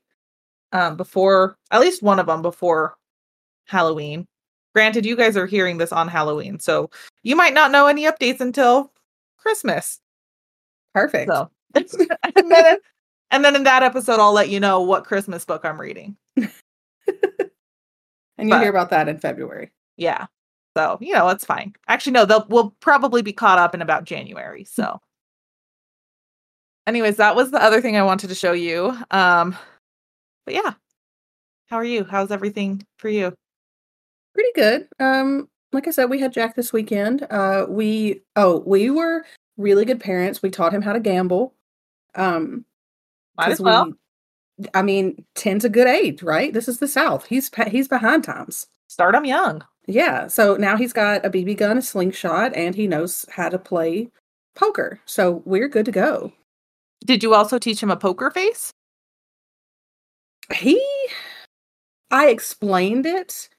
um 0.71 0.95
before 0.97 1.57
at 1.71 1.79
least 1.81 2.03
one 2.03 2.19
of 2.19 2.27
them 2.27 2.43
before 2.43 2.95
halloween 3.65 4.27
granted 4.75 5.03
you 5.05 5.15
guys 5.15 5.35
are 5.35 5.47
hearing 5.47 5.77
this 5.79 5.91
on 5.91 6.07
halloween 6.07 6.59
so 6.59 6.89
you 7.23 7.35
might 7.35 7.55
not 7.55 7.71
know 7.71 7.87
any 7.87 8.03
updates 8.03 8.39
until 8.39 8.91
christmas 9.39 9.99
Perfect. 10.93 11.31
so 11.31 11.49
and 11.73 11.87
then 12.51 12.77
and 13.31 13.43
then 13.43 13.55
in 13.55 13.63
that 13.63 13.81
episode 13.81 14.19
i'll 14.19 14.31
let 14.33 14.49
you 14.49 14.59
know 14.59 14.81
what 14.81 15.05
christmas 15.05 15.43
book 15.43 15.65
i'm 15.65 15.81
reading 15.81 16.15
and 18.37 18.49
you'll 18.49 18.59
hear 18.59 18.69
about 18.69 18.89
that 18.89 19.07
in 19.07 19.17
February. 19.17 19.71
yeah 19.97 20.25
so 20.75 20.97
you 21.01 21.13
know 21.13 21.27
it's 21.29 21.43
fine 21.45 21.73
actually 21.87 22.11
no 22.11 22.23
they'll 22.25 22.45
we'll 22.49 22.69
probably 22.81 23.21
be 23.21 23.33
caught 23.33 23.57
up 23.57 23.73
in 23.73 23.81
about 23.81 24.03
january 24.03 24.63
so 24.63 24.99
anyways 26.85 27.17
that 27.17 27.35
was 27.35 27.49
the 27.51 27.61
other 27.61 27.81
thing 27.81 27.97
i 27.97 28.03
wanted 28.03 28.27
to 28.27 28.35
show 28.35 28.51
you 28.51 28.95
um 29.11 29.55
but 30.45 30.53
yeah 30.53 30.73
how 31.67 31.77
are 31.77 31.83
you 31.83 32.03
how's 32.03 32.31
everything 32.31 32.85
for 32.97 33.09
you 33.09 33.33
Pretty 34.37 34.51
good. 34.53 34.87
Um, 34.99 35.49
like 35.71 35.87
I 35.87 35.89
said, 35.89 36.11
we 36.11 36.19
had 36.19 36.31
Jack 36.31 36.55
this 36.55 36.71
weekend. 36.71 37.25
Uh, 37.27 37.65
we 37.67 38.21
oh, 38.35 38.59
we 38.67 38.91
were 38.91 39.25
really 39.57 39.83
good 39.83 39.99
parents. 39.99 40.43
We 40.43 40.51
taught 40.51 40.71
him 40.75 40.83
how 40.83 40.93
to 40.93 40.99
gamble. 40.99 41.55
Um, 42.13 42.63
might 43.35 43.49
as 43.49 43.59
well 43.59 43.85
we- 43.87 43.93
I 44.73 44.81
mean, 44.81 45.23
ten's 45.35 45.65
a 45.65 45.69
good 45.69 45.87
age, 45.87 46.23
right? 46.23 46.53
This 46.53 46.67
is 46.67 46.79
the 46.79 46.87
South. 46.87 47.25
He's 47.27 47.51
he's 47.67 47.87
behind 47.87 48.23
times. 48.23 48.67
start 48.87 49.13
them 49.13 49.25
young 49.25 49.63
Yeah. 49.87 50.27
So 50.27 50.55
now 50.57 50.77
he's 50.77 50.93
got 50.93 51.25
a 51.25 51.29
BB 51.29 51.57
gun, 51.57 51.77
a 51.77 51.81
slingshot, 51.81 52.55
and 52.55 52.75
he 52.75 52.87
knows 52.87 53.25
how 53.29 53.49
to 53.49 53.59
play 53.59 54.09
poker. 54.55 54.99
So 55.05 55.43
we're 55.45 55.67
good 55.69 55.85
to 55.85 55.91
go. 55.91 56.31
did 57.05 57.23
you 57.23 57.33
also 57.33 57.59
teach 57.59 57.81
him 57.81 57.91
a 57.91 57.97
poker 57.97 58.31
face 58.31 58.71
He, 60.53 60.81
I 62.11 62.27
explained 62.29 63.05
it. 63.05 63.49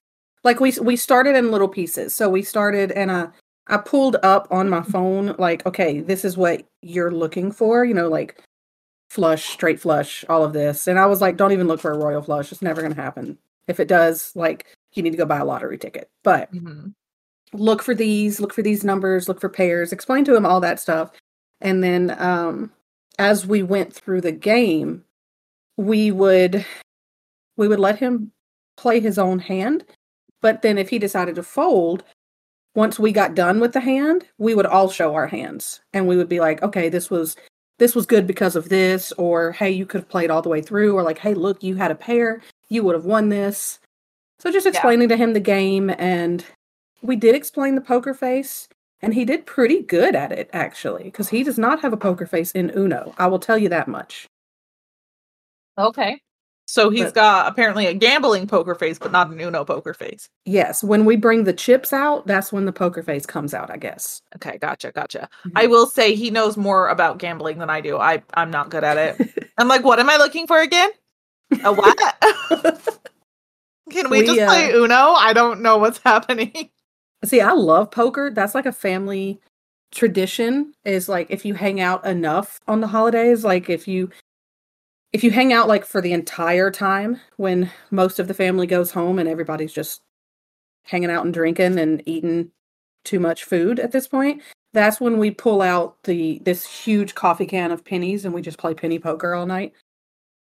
Like 0.43 0.59
we 0.59 0.73
we 0.81 0.95
started 0.95 1.35
in 1.35 1.51
little 1.51 1.67
pieces. 1.67 2.15
So 2.15 2.29
we 2.29 2.41
started 2.43 2.91
and 2.93 3.11
I 3.11 3.27
I 3.67 3.77
pulled 3.77 4.17
up 4.23 4.47
on 4.51 4.69
my 4.69 4.81
phone 4.81 5.35
like, 5.37 5.65
okay, 5.65 6.01
this 6.01 6.25
is 6.25 6.37
what 6.37 6.65
you're 6.81 7.11
looking 7.11 7.51
for. 7.51 7.85
You 7.85 7.93
know, 7.93 8.09
like 8.09 8.41
flush, 9.09 9.45
straight 9.49 9.79
flush, 9.79 10.23
all 10.29 10.43
of 10.43 10.53
this. 10.53 10.87
And 10.87 10.99
I 10.99 11.05
was 11.07 11.21
like, 11.21 11.37
don't 11.37 11.51
even 11.51 11.67
look 11.67 11.79
for 11.81 11.91
a 11.91 11.97
royal 11.97 12.21
flush. 12.21 12.51
It's 12.51 12.61
never 12.61 12.81
gonna 12.81 12.95
happen. 12.95 13.37
If 13.67 13.79
it 13.79 13.87
does, 13.87 14.31
like 14.35 14.65
you 14.93 15.03
need 15.03 15.11
to 15.11 15.17
go 15.17 15.25
buy 15.25 15.37
a 15.39 15.45
lottery 15.45 15.77
ticket. 15.77 16.09
But 16.23 16.51
Mhm. 16.53 16.93
look 17.53 17.81
for 17.83 17.95
these, 17.95 18.39
look 18.39 18.53
for 18.53 18.61
these 18.63 18.83
numbers, 18.83 19.27
look 19.27 19.41
for 19.41 19.49
pairs, 19.49 19.91
explain 19.93 20.25
to 20.25 20.35
him 20.35 20.45
all 20.45 20.59
that 20.61 20.79
stuff. 20.79 21.11
And 21.61 21.83
then 21.83 22.15
um 22.19 22.71
as 23.19 23.45
we 23.47 23.63
went 23.63 23.93
through 23.93 24.21
the 24.21 24.31
game, 24.31 25.03
we 25.77 26.11
would 26.11 26.65
we 27.57 27.67
would 27.67 27.79
let 27.79 27.99
him 27.99 28.31
play 28.77 28.99
his 28.99 29.17
own 29.19 29.39
hand, 29.39 29.85
but 30.41 30.61
then 30.61 30.77
if 30.77 30.89
he 30.89 30.99
decided 30.99 31.35
to 31.35 31.43
fold, 31.43 32.03
once 32.75 32.99
we 32.99 33.11
got 33.11 33.35
done 33.35 33.59
with 33.59 33.73
the 33.73 33.79
hand, 33.81 34.25
we 34.37 34.55
would 34.55 34.65
all 34.67 34.89
show 34.89 35.13
our 35.15 35.27
hands 35.27 35.81
and 35.93 36.07
we 36.07 36.15
would 36.17 36.29
be 36.29 36.39
like, 36.39 36.61
"Okay, 36.63 36.89
this 36.89 37.09
was 37.09 37.35
this 37.79 37.95
was 37.95 38.05
good 38.05 38.27
because 38.27 38.55
of 38.55 38.69
this," 38.69 39.11
or 39.13 39.53
"Hey, 39.53 39.71
you 39.71 39.85
could 39.87 40.01
have 40.01 40.09
played 40.09 40.29
all 40.31 40.41
the 40.43 40.49
way 40.49 40.61
through," 40.61 40.95
or 40.95 41.03
like, 41.03 41.19
"Hey, 41.19 41.33
look, 41.33 41.63
you 41.63 41.75
had 41.75 41.91
a 41.91 41.95
pair, 41.95 42.41
you 42.69 42.83
would 42.83 42.95
have 42.95 43.05
won 43.05 43.29
this." 43.29 43.79
So 44.39 44.51
just 44.51 44.65
Yeah. 44.65 44.71
explaining 44.71 45.09
to 45.09 45.17
him 45.17 45.33
the 45.33 45.39
game 45.41 45.89
and 45.97 46.45
we 47.01 47.15
did 47.15 47.35
explain 47.35 47.75
the 47.75 47.81
poker 47.81 48.13
face 48.13 48.67
and 49.01 49.13
he 49.13 49.25
did 49.25 49.45
pretty 49.45 49.81
good 49.81 50.15
at 50.15 50.31
it 50.31 50.49
actually 50.53 51.05
because 51.05 51.29
he 51.29 51.43
does 51.43 51.57
not 51.59 51.81
have 51.81 51.93
a 51.93 51.97
poker 51.97 52.25
face 52.25 52.51
in 52.51 52.71
Uno. 52.77 53.13
I 53.17 53.27
will 53.27 53.39
tell 53.39 53.57
you 53.57 53.69
that 53.69 53.87
much. 53.87 54.27
Okay. 55.77 56.21
So 56.71 56.91
he's 56.91 57.05
But- 57.05 57.15
got 57.15 57.47
apparently 57.47 57.87
a 57.87 57.95
gambling 57.95 58.45
poker 58.45 58.75
face, 58.75 58.99
but 58.99 59.11
not 59.11 59.31
an 59.31 59.39
Uno 59.41 59.65
poker 59.65 59.91
face. 59.91 60.29
Yes, 60.45 60.83
when 60.83 61.03
we 61.03 61.15
bring 61.15 61.45
the 61.45 61.51
chips 61.51 61.91
out, 61.91 62.27
that's 62.27 62.53
when 62.53 62.65
the 62.65 62.71
poker 62.71 63.01
face 63.01 63.25
comes 63.25 63.55
out, 63.55 63.71
I 63.71 63.77
guess. 63.77 64.21
Okay, 64.35 64.59
gotcha, 64.59 64.91
gotcha. 64.91 65.27
Mhm. 65.45 65.51
I 65.55 65.65
will 65.65 65.87
say 65.87 66.13
he 66.13 66.29
knows 66.29 66.57
more 66.57 66.87
about 66.89 67.17
gambling 67.17 67.57
than 67.57 67.71
I 67.71 67.81
do. 67.81 67.97
I 67.97 68.21
I'm 68.35 68.51
not 68.51 68.69
good 68.69 68.83
at 68.83 68.97
it. 68.97 69.49
I'm 69.57 69.67
like, 69.67 69.83
what 69.83 69.99
am 69.99 70.11
I 70.11 70.17
looking 70.17 70.45
for 70.45 70.59
again? 70.61 70.91
A 71.63 71.73
what? 71.73 71.97
Can 73.89 74.11
we, 74.11 74.19
We, 74.19 74.25
just 74.27 74.37
play 74.39 74.71
uh, 74.71 74.77
Uno? 74.77 75.13
I 75.13 75.33
don't 75.33 75.61
know 75.61 75.79
what's 75.79 75.97
happening. 76.05 76.69
See, 77.25 77.41
I 77.41 77.53
love 77.53 77.89
poker. 77.89 78.29
That's 78.29 78.53
like 78.53 78.67
a 78.67 78.71
family 78.71 79.39
tradition 79.91 80.73
is 80.85 81.09
like 81.09 81.31
if 81.31 81.45
you 81.45 81.55
hang 81.55 81.81
out 81.81 82.05
enough 82.05 82.59
on 82.67 82.79
the 82.81 82.87
holidays, 82.87 83.43
like 83.43 83.71
if 83.71 83.87
you 83.87 84.11
if 85.11 85.23
you 85.23 85.31
hang 85.31 85.53
out 85.53 85.67
like 85.67 85.85
for 85.85 86.01
the 86.01 86.13
entire 86.13 86.69
time 86.69 87.19
when 87.37 87.71
most 87.91 88.19
of 88.19 88.27
the 88.27 88.33
family 88.33 88.67
goes 88.67 88.91
home 88.91 89.17
and 89.17 89.27
everybody's 89.27 89.73
just 89.73 90.01
hanging 90.83 91.09
out 91.09 91.25
and 91.25 91.33
drinking 91.33 91.79
and 91.79 92.03
eating 92.05 92.51
too 93.03 93.19
much 93.19 93.43
food 93.43 93.79
at 93.79 93.91
this 93.91 94.07
point, 94.07 94.41
that's 94.73 95.01
when 95.01 95.17
we 95.17 95.31
pull 95.31 95.61
out 95.61 95.97
the 96.03 96.39
this 96.45 96.65
huge 96.65 97.15
coffee 97.15 97.45
can 97.45 97.71
of 97.71 97.83
pennies 97.83 98.23
and 98.25 98.33
we 98.33 98.41
just 98.41 98.59
play 98.59 98.73
penny 98.73 98.99
poker 98.99 99.33
all 99.33 99.45
night. 99.45 99.73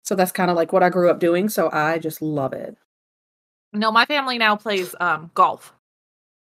So 0.03 0.15
that's 0.15 0.31
kind 0.31 0.49
of 0.49 0.57
like 0.57 0.73
what 0.73 0.81
I 0.83 0.89
grew 0.89 1.09
up 1.09 1.19
doing, 1.19 1.49
so 1.49 1.69
I 1.71 1.99
just 1.99 2.21
love 2.21 2.53
it. 2.53 2.75
No, 3.73 3.91
my 3.91 4.05
family 4.05 4.39
now 4.39 4.55
plays 4.55 4.95
um 4.99 5.29
golf 5.35 5.73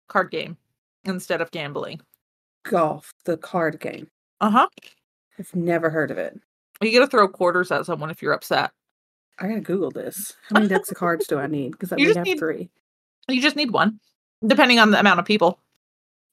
card 0.08 0.30
game 0.30 0.58
instead 1.06 1.42
of 1.42 1.50
gambling. 1.50 2.02
Golf, 2.64 3.12
the 3.26 3.38
card 3.38 3.80
game. 3.80 4.08
Uh-huh. 4.42 4.68
I've 5.40 5.56
never 5.56 5.90
heard 5.90 6.12
of 6.12 6.18
it. 6.18 6.40
You 6.82 6.92
gotta 6.92 7.10
throw 7.10 7.28
quarters 7.28 7.72
at 7.72 7.86
someone 7.86 8.10
if 8.10 8.22
you're 8.22 8.34
upset. 8.34 8.72
I 9.40 9.48
gotta 9.48 9.62
Google 9.62 9.92
this. 9.92 10.34
How 10.50 10.56
many 10.56 10.68
decks 10.68 10.92
of 10.92 10.98
cards 10.98 11.28
do 11.28 11.38
I 11.40 11.48
need? 11.48 11.72
Because 11.72 11.92
I 11.92 11.98
You 11.98 12.04
only 12.06 12.14
just 12.14 12.18
have 12.18 12.26
need- 12.26 12.40
three. 12.40 12.70
You 13.28 13.42
just 13.42 13.56
need 13.56 13.72
one, 13.72 14.00
depending 14.46 14.80
on 14.80 14.92
the 14.92 15.00
amount 15.00 15.20
of 15.20 15.26
people. 15.26 15.60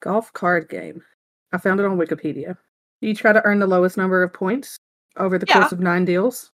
Golf 0.01 0.33
card 0.33 0.69
game. 0.69 1.03
I 1.53 1.59
found 1.59 1.81
it 1.81 1.87
on 1.87 1.97
Wikipedia. 1.97 2.57
You 3.01 3.15
try 3.15 3.33
to 3.33 3.45
earn 3.45 3.59
the 3.61 3.67
lowest 3.67 3.97
number 3.97 4.23
of 4.23 4.33
points 4.33 4.77
over 5.17 5.39
the 5.39 5.47
Yeah. 5.49 5.61
course 5.61 5.73
of 5.73 5.81
nine 5.81 6.05
deals. 6.05 6.51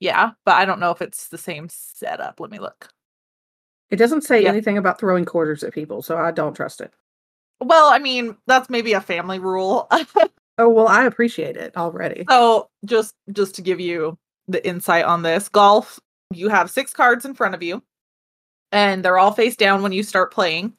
Yeah, 0.00 0.32
but 0.44 0.56
I 0.56 0.64
don't 0.64 0.80
know 0.80 0.90
if 0.90 1.00
it's 1.00 1.28
the 1.28 1.38
same 1.38 1.68
setup. 1.70 2.40
Let 2.40 2.50
me 2.50 2.58
look. 2.58 2.88
It 3.90 3.96
doesn't 3.96 4.22
say 4.22 4.42
Yeah. 4.42 4.48
anything 4.50 4.76
about 4.76 4.98
throwing 4.98 5.24
quarters 5.24 5.62
at 5.62 5.72
people, 5.72 6.02
so 6.02 6.16
I 6.18 6.32
don't 6.32 6.54
trust 6.54 6.80
it. 6.80 6.92
Well, 7.60 7.88
I 7.88 7.98
mean, 7.98 8.36
that's 8.46 8.68
maybe 8.68 8.92
a 8.92 9.00
family 9.00 9.38
rule. 9.38 9.88
Oh 10.58 10.68
well, 10.68 10.88
I 10.88 11.04
appreciate 11.04 11.56
it 11.56 11.76
already. 11.76 12.24
so 12.28 12.68
just 12.84 13.14
just 13.32 13.54
to 13.56 13.62
give 13.62 13.80
you 13.80 14.16
the 14.48 14.66
insight 14.66 15.04
on 15.04 15.22
this, 15.22 15.48
golf, 15.48 16.00
you 16.32 16.48
have 16.48 16.70
six 16.70 16.92
cards 16.92 17.24
in 17.24 17.34
front 17.34 17.54
of 17.54 17.62
you, 17.62 17.82
and 18.72 19.04
they're 19.04 19.18
all 19.18 19.32
face 19.32 19.56
down 19.56 19.82
when 19.82 19.92
you 19.92 20.02
start 20.02 20.32
playing. 20.32 20.72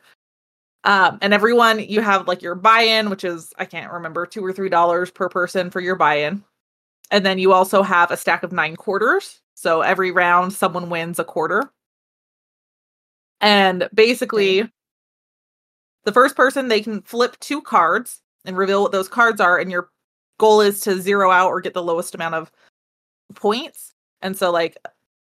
Um, 0.84 1.18
and 1.22 1.34
everyone 1.34 1.80
you 1.80 2.02
have 2.02 2.28
like 2.28 2.42
your 2.42 2.56
buy-in, 2.56 3.10
which 3.10 3.24
is 3.24 3.54
I 3.58 3.66
can't 3.66 3.92
remember, 3.92 4.26
two 4.26 4.44
or 4.44 4.54
three 4.54 4.70
dollars 4.70 5.12
per 5.12 5.30
person 5.30 5.70
for 5.70 5.82
your 5.82 5.96
buy-in. 5.96 6.44
And 7.12 7.26
then 7.26 7.40
you 7.40 7.54
also 7.54 7.84
have 7.84 8.12
a 8.12 8.18
stack 8.18 8.44
of 8.44 8.52
nine 8.52 8.76
quarters. 8.76 9.42
So 9.56 9.82
every 9.82 10.12
round 10.12 10.54
someone 10.54 10.90
wins 10.90 11.20
a 11.20 11.24
quarter. 11.24 11.72
And 13.42 13.90
basically, 13.94 14.70
the 16.06 16.12
first 16.12 16.36
person 16.36 16.68
they 16.68 16.82
can 16.82 17.02
flip 17.02 17.38
two 17.40 17.62
cards 17.62 18.22
and 18.48 18.58
reveal 18.58 18.82
what 18.82 18.92
those 18.92 19.08
cards 19.08 19.40
are, 19.40 19.60
and 19.60 19.70
your 19.70 19.90
goal 20.40 20.62
is 20.62 20.80
to 20.82 21.00
zero 21.00 21.30
out 21.30 21.50
or 21.50 21.62
get 21.62 21.76
the 21.76 21.84
lowest 21.84 22.16
amount 22.16 22.34
of 22.34 22.52
points. 23.36 23.94
And 24.22 24.36
so, 24.36 24.52
like, 24.52 24.78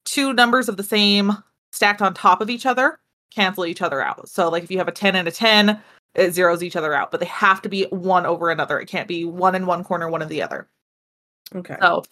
two 0.07 0.33
numbers 0.33 0.69
of 0.69 0.79
the 0.79 0.83
same 0.83 1.33
stacked 1.73 2.01
on 2.01 2.15
top 2.15 2.41
of 2.41 2.49
each 2.49 2.65
other 2.65 2.99
cancel 3.31 3.67
each 3.67 3.83
other 3.83 4.03
out. 4.03 4.29
So, 4.29 4.49
like, 4.49 4.63
if 4.63 4.71
you 4.71 4.79
have 4.79 4.89
a 4.89 4.93
10 4.93 5.17
and 5.17 5.29
a 5.29 5.31
10, 5.31 5.81
it 6.15 6.31
zeroes 6.31 6.63
each 6.63 6.77
other 6.77 6.95
out, 6.95 7.11
but 7.11 7.21
they 7.21 7.27
have 7.27 7.63
to 7.63 7.69
be 7.69 7.85
one 7.91 8.27
over 8.27 8.51
another. 8.51 8.81
It 8.81 8.89
can't 8.89 9.07
be 9.07 9.25
one 9.25 9.55
in 9.55 9.67
one 9.67 9.85
corner, 9.85 10.09
one 10.09 10.23
in 10.23 10.29
the 10.29 10.43
other. 10.43 10.69
Okay. 11.55 11.77
So 11.81 12.05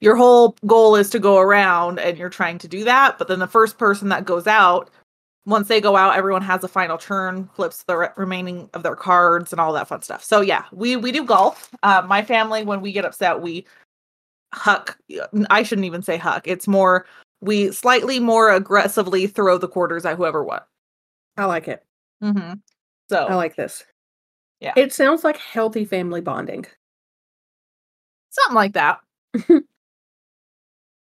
your 0.00 0.16
whole 0.16 0.56
goal 0.66 0.96
is 0.96 1.10
to 1.10 1.18
go 1.18 1.38
around 1.38 1.98
and 1.98 2.18
you're 2.18 2.28
trying 2.28 2.58
to 2.58 2.68
do 2.68 2.84
that. 2.84 3.18
But 3.18 3.28
then 3.28 3.38
the 3.38 3.46
first 3.46 3.78
person 3.78 4.08
that 4.08 4.24
goes 4.24 4.46
out, 4.46 4.90
once 5.46 5.68
they 5.68 5.80
go 5.80 5.96
out, 5.96 6.16
everyone 6.16 6.42
has 6.42 6.64
a 6.64 6.68
final 6.68 6.96
turn, 6.96 7.48
flips 7.54 7.82
the 7.84 7.96
re- 7.96 8.08
remaining 8.16 8.70
of 8.74 8.82
their 8.82 8.96
cards 8.96 9.52
and 9.52 9.60
all 9.60 9.72
that 9.74 9.88
fun 9.88 10.02
stuff. 10.02 10.24
So 10.24 10.40
yeah, 10.40 10.64
we 10.72 10.96
we 10.96 11.12
do 11.12 11.24
golf. 11.24 11.70
Uh, 11.82 12.02
my 12.06 12.22
family, 12.22 12.64
when 12.64 12.80
we 12.80 12.92
get 12.92 13.04
upset, 13.04 13.42
we 13.42 13.66
huck. 14.52 14.98
I 15.50 15.62
shouldn't 15.62 15.84
even 15.84 16.02
say 16.02 16.16
huck. 16.16 16.46
It's 16.46 16.66
more 16.66 17.06
we 17.40 17.72
slightly 17.72 18.20
more 18.20 18.50
aggressively 18.50 19.26
throw 19.26 19.58
the 19.58 19.68
quarters 19.68 20.06
at 20.06 20.16
whoever 20.16 20.42
won. 20.42 20.62
I 21.36 21.44
like 21.44 21.68
it. 21.68 21.84
Mm-hmm. 22.22 22.54
So 23.10 23.26
I 23.26 23.34
like 23.34 23.56
this. 23.56 23.84
Yeah. 24.60 24.72
It 24.76 24.92
sounds 24.92 25.24
like 25.24 25.36
healthy 25.36 25.84
family 25.84 26.22
bonding. 26.22 26.64
something 28.30 28.54
like 28.54 28.72
that. 28.72 29.00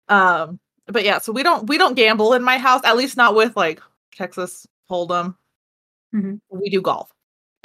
um, 0.08 0.58
but 0.86 1.04
yeah, 1.04 1.18
so 1.18 1.32
we 1.32 1.44
don't 1.44 1.68
we 1.68 1.78
don't 1.78 1.94
gamble 1.94 2.32
in 2.34 2.42
my 2.42 2.58
house, 2.58 2.82
at 2.84 2.96
least 2.96 3.16
not 3.16 3.36
with 3.36 3.56
like 3.56 3.80
Texas 4.14 4.66
Hold'em. 4.90 5.36
Mhm. 6.14 6.40
We 6.50 6.70
do 6.70 6.80
golf. 6.80 7.12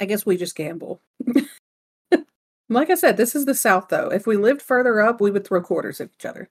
I 0.00 0.06
guess 0.06 0.24
we 0.26 0.36
just 0.36 0.56
gamble. 0.56 1.00
like 2.68 2.90
I 2.90 2.94
said, 2.94 3.16
this 3.16 3.34
is 3.34 3.44
the 3.44 3.54
South, 3.54 3.88
though. 3.88 4.08
If 4.08 4.26
we 4.26 4.36
lived 4.36 4.62
further 4.62 5.00
up, 5.00 5.20
we 5.20 5.30
would 5.30 5.46
throw 5.46 5.60
quarters 5.60 6.00
at 6.00 6.10
each 6.14 6.24
other. 6.24 6.48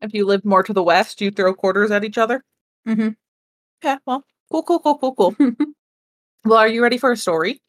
If 0.00 0.12
you 0.12 0.26
lived 0.26 0.44
more 0.44 0.62
to 0.62 0.72
the 0.72 0.82
west, 0.82 1.20
you 1.20 1.30
throw 1.30 1.54
quarters 1.54 1.90
at 1.90 2.04
each 2.04 2.18
other. 2.18 2.44
Mm-hmm. 2.86 3.10
Okay, 3.84 3.98
well, 4.06 4.24
cool, 4.50 4.62
cool, 4.62 4.80
cool, 4.80 4.98
cool, 4.98 5.14
cool. 5.14 5.36
well, 6.44 6.58
are 6.58 6.68
you 6.68 6.82
ready 6.82 6.98
for 6.98 7.12
a 7.12 7.16
story? 7.16 7.60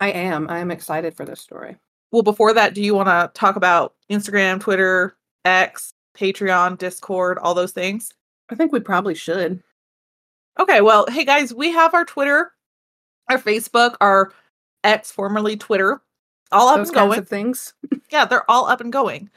I 0.00 0.10
am. 0.10 0.48
I 0.48 0.58
am 0.58 0.70
excited 0.70 1.14
for 1.16 1.24
this 1.24 1.40
story. 1.40 1.76
Well, 2.10 2.22
before 2.22 2.54
that, 2.54 2.74
do 2.74 2.82
you 2.82 2.94
want 2.94 3.08
to 3.08 3.30
talk 3.38 3.56
about 3.56 3.94
Instagram, 4.10 4.60
Twitter, 4.60 5.16
X, 5.44 5.92
Patreon, 6.16 6.78
Discord, 6.78 7.38
all 7.38 7.54
those 7.54 7.72
things? 7.72 8.12
I 8.50 8.54
think 8.54 8.72
we 8.72 8.80
probably 8.80 9.14
should. 9.14 9.62
Okay, 10.58 10.80
well, 10.80 11.06
hey 11.08 11.24
guys, 11.24 11.54
we 11.54 11.70
have 11.70 11.94
our 11.94 12.04
Twitter, 12.04 12.52
our 13.28 13.38
Facebook, 13.38 13.96
our 14.00 14.32
X, 14.82 15.12
formerly 15.12 15.56
Twitter, 15.56 16.00
all 16.50 16.68
up 16.68 16.78
Those 16.78 16.88
and 16.88 16.94
going. 16.96 17.18
of 17.20 17.28
things. 17.28 17.74
Yeah, 18.10 18.24
they're 18.24 18.50
all 18.50 18.66
up 18.66 18.80
and 18.80 18.90
going. 18.90 19.28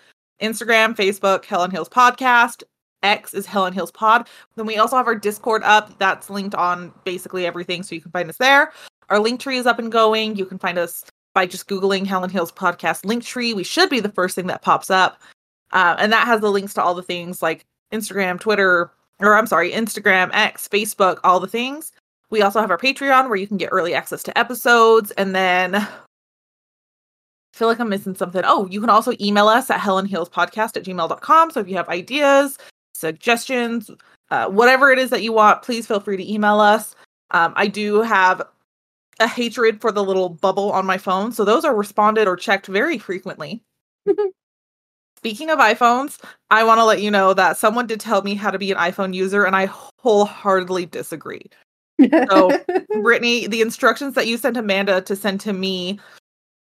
Instagram, 0.42 0.96
Facebook, 0.96 1.44
Hell 1.44 1.60
on 1.62 1.72
Heels 1.72 1.90
Podcast. 1.90 2.64
X 3.04 3.34
is 3.34 3.46
Hell 3.46 3.64
on 3.64 3.74
Heels 3.74 3.92
Pod. 3.92 4.30
Then 4.56 4.66
we 4.66 4.78
also 4.78 4.96
have 4.96 5.08
our 5.08 5.16
Discord 5.16 5.62
up. 5.66 6.00
That's 6.00 6.30
linked 6.30 6.56
on 6.56 6.94
basically 7.04 7.46
everything, 7.46 7.84
so 7.84 7.96
you 7.96 8.00
can 8.02 8.12
find 8.12 8.30
us 8.30 8.38
there. 8.38 8.72
Our 9.10 9.20
link 9.20 9.42
tree 9.42 9.58
is 9.58 9.66
up 9.68 9.78
and 9.78 9.92
going. 9.92 10.38
You 10.38 10.46
can 10.46 10.58
find 10.58 10.78
us 10.78 11.04
by 11.36 11.46
just 11.46 11.68
Googling 11.68 12.06
Hell 12.08 12.24
on 12.24 12.30
Heels 12.30 12.52
Podcast 12.54 13.04
link 13.04 13.26
tree. 13.26 13.54
We 13.54 13.66
should 13.66 13.90
be 13.90 14.00
the 14.00 14.08
first 14.08 14.36
thing 14.36 14.48
that 14.48 14.62
pops 14.62 14.90
up. 14.90 15.22
Uh, 15.74 15.98
and 16.00 16.14
that 16.14 16.26
has 16.28 16.40
the 16.40 16.50
links 16.50 16.74
to 16.76 16.82
all 16.82 16.94
the 16.96 17.04
things 17.04 17.42
like 17.42 17.66
Instagram, 17.92 18.40
Twitter, 18.40 18.90
or 19.22 19.36
I'm 19.36 19.48
sorry, 19.48 19.72
Instagram, 19.72 20.30
X, 20.34 20.68
Facebook, 20.68 21.20
all 21.24 21.40
the 21.40 21.48
things. 21.48 21.92
We 22.30 22.42
also 22.42 22.62
have 22.62 22.72
our 22.72 22.78
Patreon 22.78 23.28
where 23.28 23.38
you 23.38 23.48
can 23.48 23.58
get 23.58 23.70
early 23.72 23.94
access 23.94 24.24
to 24.24 24.38
episodes. 24.38 25.12
And 25.12 25.36
then 25.36 25.76
I 25.76 25.88
feel 27.54 27.68
like 27.68 27.80
I'm 27.80 27.90
missing 27.90 28.16
something. 28.16 28.42
Oh, 28.46 28.68
you 28.68 28.80
can 28.80 28.90
also 28.90 29.14
email 29.20 29.48
us 29.48 29.70
at 29.70 29.80
hellonheelspodcast 29.80 30.78
at 30.78 30.84
gmail.com. 30.84 31.52
So 31.52 31.60
if 31.60 31.68
you 31.68 31.76
have 31.76 31.90
ideas, 31.90 32.58
suggestions, 32.94 33.92
uh, 34.30 34.48
whatever 34.48 34.92
it 34.92 35.00
is 35.00 35.10
that 35.10 35.24
you 35.24 35.34
want, 35.34 35.62
please 35.62 35.86
feel 35.86 36.00
free 36.00 36.18
to 36.18 36.32
email 36.32 36.60
us. 36.60 36.96
Um, 37.32 37.54
I 37.56 37.68
do 37.68 38.02
have 38.02 38.42
a 39.20 39.28
hatred 39.28 39.82
for 39.82 39.92
the 39.92 40.04
little 40.04 40.30
bubble 40.30 40.72
on 40.72 40.86
my 40.86 40.98
phone. 40.98 41.32
So 41.32 41.46
those 41.46 41.66
are 41.66 41.76
responded 41.76 42.28
or 42.28 42.36
checked 42.36 42.68
very 42.68 42.98
frequently. 42.98 43.62
Speaking 45.22 45.52
of 45.52 45.60
iPhones, 45.60 46.20
I 46.50 46.64
want 46.64 46.80
to 46.80 46.84
let 46.84 47.00
you 47.00 47.12
know 47.12 47.36
that 47.36 47.56
someone 47.56 47.86
did 47.86 48.00
tell 48.00 48.24
me 48.24 48.34
how 48.34 48.50
to 48.50 48.58
be 48.58 48.72
an 48.72 48.78
iPhone 48.78 49.14
user, 49.14 49.44
and 49.44 49.56
I 49.56 49.70
wholeheartedly 50.00 50.88
disagree. 50.88 51.46
So, 52.02 52.60
Brittany, 53.04 53.46
the 53.46 53.62
instructions 53.62 54.16
that 54.16 54.26
you 54.26 54.38
sent 54.38 54.58
Amanda 54.58 55.00
to 55.02 55.16
send 55.16 55.40
to 55.42 55.54
me, 55.54 56.00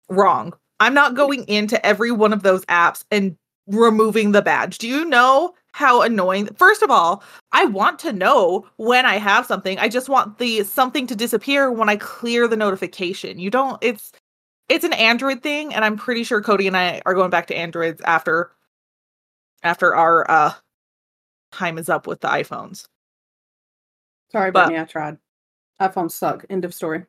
wrong. 0.09 0.51
I'm 0.81 0.93
not 0.93 1.15
going 1.15 1.45
into 1.47 1.83
every 1.85 2.11
one 2.11 2.33
of 2.33 2.43
those 2.43 2.65
apps 2.65 3.05
and 3.09 3.37
removing 3.67 4.33
the 4.33 4.41
badge. 4.41 4.79
Do 4.79 4.87
you 4.89 5.05
know 5.05 5.53
how 5.71 6.01
annoying? 6.01 6.49
First 6.55 6.81
of 6.81 6.91
all, 6.91 7.23
I 7.53 7.65
want 7.65 7.99
to 7.99 8.11
know 8.11 8.65
when 8.77 9.05
I 9.05 9.17
have 9.17 9.45
something. 9.45 9.77
I 9.79 9.87
just 9.87 10.09
want 10.09 10.39
the 10.39 10.63
something 10.63 11.07
to 11.07 11.15
disappear 11.15 11.71
when 11.71 11.87
I 11.87 11.95
clear 11.95 12.47
the 12.47 12.57
notification. 12.57 13.39
You 13.39 13.49
don't 13.49 13.77
it's 13.81 14.11
it's 14.71 14.85
an 14.85 14.93
Android 14.93 15.43
thing 15.43 15.73
and 15.73 15.83
I'm 15.83 15.97
pretty 15.97 16.23
sure 16.23 16.41
Cody 16.41 16.67
and 16.67 16.77
I 16.77 17.01
are 17.05 17.13
going 17.13 17.29
back 17.29 17.47
to 17.47 17.55
Androids 17.55 18.01
after 18.05 18.51
after 19.63 19.93
our 19.95 20.29
uh 20.29 20.53
time 21.51 21.77
is 21.77 21.89
up 21.89 22.07
with 22.07 22.21
the 22.21 22.27
iPhones. 22.29 22.87
Sorry, 24.31 24.49
But- 24.51 24.67
Brittany, 24.67 24.81
I 24.81 24.85
tried. 24.85 25.17
iPhones 25.81 26.11
suck. 26.11 26.45
End 26.49 26.63
of 26.65 26.73
story. 26.73 27.05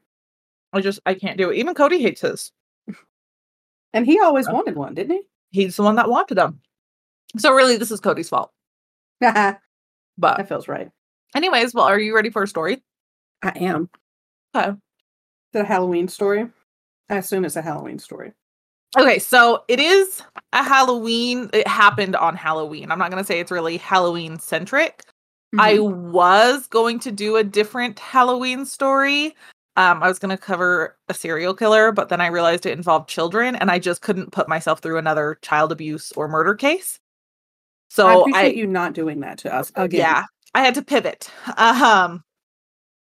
I 0.72 0.80
just 0.80 1.00
I 1.06 1.14
can't 1.14 1.38
do 1.38 1.50
it. 1.50 1.56
Even 1.56 1.74
Cody 1.74 2.00
hates 2.02 2.20
his. 2.22 2.52
And 3.94 4.06
he 4.06 4.18
always 4.20 4.48
Uh, 4.48 4.52
wanted 4.54 4.74
one, 4.76 4.94
didn't 4.94 5.16
he? 5.16 5.22
He's 5.62 5.76
the 5.76 5.82
one 5.82 5.96
that 5.96 6.08
wanted 6.08 6.36
them. 6.36 6.60
So 7.36 7.52
really, 7.52 7.76
this 7.76 7.90
is 7.90 8.00
Cody's 8.00 8.28
fault. 8.30 8.50
But 9.20 10.36
that 10.36 10.48
feels 10.48 10.66
right. 10.68 10.90
anyways, 11.34 11.72
well, 11.74 11.84
are 11.86 11.98
you 11.98 12.14
ready 12.14 12.30
for 12.30 12.42
a 12.42 12.48
story? 12.48 12.82
I 13.42 13.50
am. 13.50 13.88
Okay. 14.54 14.76
It 15.54 15.64
Halloween 15.66 16.08
story? 16.08 16.48
I 17.08 17.16
assume 17.16 17.44
it's 17.44 17.56
a 17.56 17.62
Halloween 17.62 17.98
story. 17.98 18.32
Okay, 18.98 19.18
so 19.18 19.64
it 19.68 19.80
is 19.80 20.22
a 20.52 20.62
Halloween. 20.62 21.48
It 21.52 21.66
happened 21.66 22.14
on 22.16 22.36
Halloween. 22.36 22.90
I'm 22.90 22.98
not 22.98 23.10
going 23.10 23.22
to 23.22 23.26
say 23.26 23.40
it's 23.40 23.50
really 23.50 23.78
Halloween 23.78 24.38
centric. 24.38 25.02
I 25.58 25.74
Mhm. 25.74 26.10
was 26.12 26.66
going 26.68 26.98
to 27.00 27.12
do 27.12 27.36
a 27.36 27.44
different 27.44 27.98
Halloween 27.98 28.64
story. 28.64 29.36
Um, 29.76 30.02
I 30.02 30.08
was 30.08 30.18
going 30.18 30.34
to 30.34 30.42
cover 30.42 30.98
a 31.08 31.14
serial 31.14 31.54
killer, 31.54 31.92
but 31.92 32.10
then 32.10 32.20
I 32.20 32.26
realized 32.26 32.66
it 32.66 32.76
involved 32.76 33.08
children, 33.08 33.56
and 33.56 33.70
I 33.70 33.78
just 33.78 34.02
couldn't 34.02 34.32
put 34.32 34.48
myself 34.48 34.80
through 34.80 34.98
another 34.98 35.38
child 35.40 35.72
abuse 35.72 36.12
or 36.12 36.28
murder 36.28 36.54
case. 36.54 36.98
So 37.88 38.06
I, 38.06 38.14
appreciate 38.20 38.56
you 38.56 38.66
not 38.66 38.92
doing 38.92 39.20
that 39.20 39.38
to 39.38 39.54
us 39.54 39.72
again. 39.74 40.00
yeah, 40.00 40.24
I 40.54 40.62
had 40.62 40.74
to 40.74 40.82
pivot. 40.82 41.30
Um, 41.56 42.24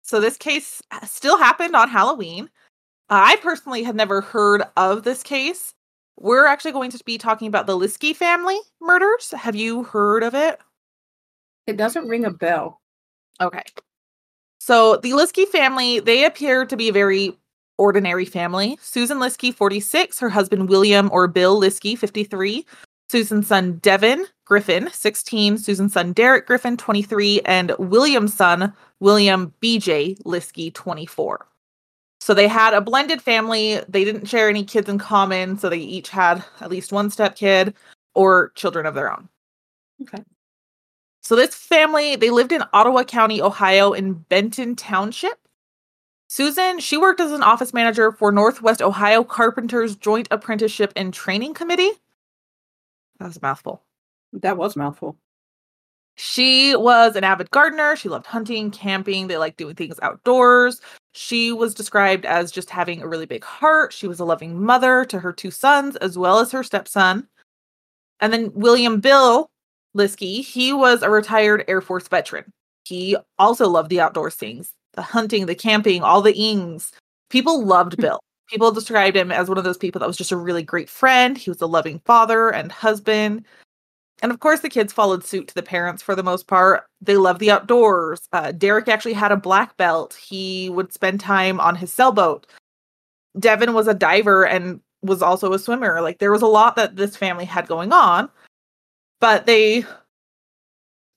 so 0.04 0.20
this 0.20 0.38
case 0.38 0.82
still 1.06 1.38
happened 1.38 1.76
on 1.76 1.90
Halloween. 1.90 2.50
I 3.10 3.38
personally 3.38 3.84
had 3.84 3.96
never 3.96 4.22
heard 4.22 4.64
of 4.78 5.04
this 5.04 5.24
case. 5.24 5.74
We're 6.20 6.46
actually 6.46 6.74
going 6.74 6.92
to 6.92 7.04
be 7.06 7.18
talking 7.18 7.48
about 7.48 7.66
the 7.66 7.78
Liske 7.78 8.16
family 8.16 8.58
murders. 8.82 9.32
Have 9.32 9.56
you 9.56 9.84
heard 9.84 10.24
of 10.24 10.36
it? 10.36 10.60
It 11.66 11.78
doesn't 11.78 12.08
ring 12.08 12.26
a 12.26 12.32
bell. 12.32 12.82
Okay. 13.42 13.64
So 14.60 14.98
the 14.98 15.12
Liske 15.12 15.48
family, 15.48 16.00
they 16.00 16.26
appear 16.26 16.66
to 16.66 16.76
be 16.76 16.90
a 16.90 16.94
very 16.94 17.38
ordinary 17.78 18.26
family. 18.26 18.78
Susan 18.82 19.18
Liske, 19.18 19.54
46, 19.54 20.20
her 20.20 20.30
husband 20.30 20.70
William 20.70 21.10
or 21.12 21.28
Bill 21.28 21.60
Liske, 21.60 21.98
53, 21.98 22.66
Susan's 23.10 23.48
son 23.48 23.78
Devin 23.78 24.26
Griffin, 24.46 24.90
16, 24.92 25.58
Susan's 25.58 25.94
son 25.94 26.14
Derek 26.14 26.46
Griffin, 26.46 26.76
23, 26.76 27.42
and 27.46 27.72
William's 27.80 28.34
son 28.34 28.74
William 29.00 29.54
BJ 29.62 30.22
Liske, 30.24 30.74
24. 30.74 31.49
So 32.20 32.34
they 32.34 32.48
had 32.48 32.74
a 32.74 32.82
blended 32.82 33.22
family. 33.22 33.82
They 33.88 34.04
didn't 34.04 34.26
share 34.26 34.50
any 34.50 34.64
kids 34.64 34.90
in 34.90 34.98
common, 35.00 35.58
so 35.58 35.70
they 35.70 35.78
each 35.78 36.10
had 36.10 36.44
at 36.60 36.70
least 36.70 36.92
one 36.92 37.10
stepkid 37.10 37.74
or 38.14 38.52
children 38.56 38.86
of 38.86 38.94
their 38.94 39.12
own. 39.12 39.30
Okay. 40.02 40.24
So 41.22 41.36
this 41.36 41.56
family, 41.56 42.16
they 42.16 42.30
lived 42.30 42.52
in 42.52 42.64
Ottawa 42.74 43.04
County, 43.04 43.42
Ohio 43.42 43.94
in 43.94 44.14
Benton 44.14 44.76
Township. 44.76 45.38
Susan, 46.28 46.80
she 46.80 46.98
worked 46.98 47.20
as 47.20 47.32
an 47.32 47.44
office 47.44 47.74
manager 47.74 48.12
for 48.12 48.32
Northwest 48.32 48.82
Ohio 48.82 49.24
Carpenters 49.24 49.96
Joint 49.96 50.28
Apprenticeship 50.30 50.94
and 50.96 51.14
Training 51.14 51.54
Committee. 51.54 51.92
That 53.20 53.28
was 53.28 53.38
a 53.38 53.42
mouthful. 53.42 53.82
That 54.34 54.58
was 54.58 54.76
a 54.76 54.80
mouthful. 54.80 55.18
She 56.16 56.76
was 56.76 57.16
an 57.16 57.24
avid 57.24 57.50
gardener. 57.50 57.96
She 57.96 58.10
loved 58.10 58.26
hunting, 58.26 58.72
camping. 58.72 59.28
They 59.28 59.38
liked 59.38 59.58
doing 59.58 59.76
things 59.76 60.00
outdoors. 60.02 60.82
She 61.14 61.52
was 61.52 61.74
described 61.74 62.26
as 62.26 62.52
just 62.52 62.70
having 62.70 63.02
a 63.02 63.08
really 63.08 63.26
big 63.26 63.44
heart. 63.44 63.94
She 63.94 64.08
was 64.08 64.20
a 64.20 64.26
loving 64.26 64.64
mother 64.64 65.06
to 65.06 65.20
her 65.20 65.34
two 65.34 65.52
sons 65.52 65.96
as 65.98 66.18
well 66.18 66.40
as 66.40 66.52
her 66.52 66.64
stepson. 66.64 67.28
And 68.20 68.32
then 68.32 68.52
William 68.54 69.00
Bill 69.00 69.50
Liske, 69.96 70.44
he 70.44 70.72
was 70.74 71.02
a 71.02 71.10
retired 71.10 71.66
Air 71.68 71.82
Force 71.82 72.08
veteran. 72.08 72.52
He 72.86 73.18
also 73.38 73.68
loved 73.68 73.90
the 73.90 74.02
outdoor 74.02 74.32
things, 74.32 74.74
the 74.94 75.02
hunting, 75.02 75.46
the 75.46 75.56
camping, 75.56 76.04
all 76.04 76.22
the 76.22 76.36
ings. 76.36 76.92
People 77.30 77.64
loved 77.64 77.96
hmm. 77.96 78.02
Bill. 78.02 78.20
People 78.50 78.72
described 78.72 79.16
him 79.16 79.32
as 79.32 79.48
one 79.48 79.58
of 79.60 79.64
those 79.64 79.78
people 79.78 80.00
that 80.00 80.08
was 80.08 80.18
just 80.18 80.32
a 80.32 80.38
really 80.38 80.64
great 80.64 80.90
friend. 80.90 81.38
He 81.38 81.52
was 81.52 81.62
a 81.62 81.68
loving 81.68 82.00
father 82.06 82.50
and 82.50 82.72
husband. 82.72 83.46
And 84.22 84.32
of 84.32 84.40
course, 84.40 84.60
the 84.60 84.70
kids 84.70 84.92
followed 84.92 85.24
suit 85.24 85.48
to 85.48 85.56
the 85.56 85.64
parents 85.64 86.02
for 86.02 86.16
the 86.16 86.24
most 86.24 86.48
part. 86.48 86.86
They 87.02 87.16
loved 87.16 87.40
the 87.40 87.52
outdoors. 87.52 88.28
Uh, 88.34 88.52
Derek 88.52 88.88
actually 88.88 89.14
had 89.14 89.32
a 89.32 89.38
black 89.38 89.78
belt. 89.78 90.14
He 90.14 90.70
would 90.70 90.94
spend 90.94 91.20
time 91.20 91.60
on 91.60 91.76
his 91.76 91.92
sailboat. 91.92 92.46
Devin 93.40 93.74
was 93.74 93.88
a 93.88 93.94
diver 93.94 94.46
and 94.46 94.82
was 95.02 95.22
also 95.22 95.54
a 95.54 95.60
swimmer. 95.60 96.02
Like 96.02 96.20
there 96.20 96.32
was 96.32 96.42
a 96.42 96.48
lot 96.48 96.76
that 96.76 96.96
this 96.96 97.16
family 97.16 97.46
had 97.46 97.68
going 97.68 97.94
on, 97.94 98.30
but 99.22 99.46
they, 99.46 99.86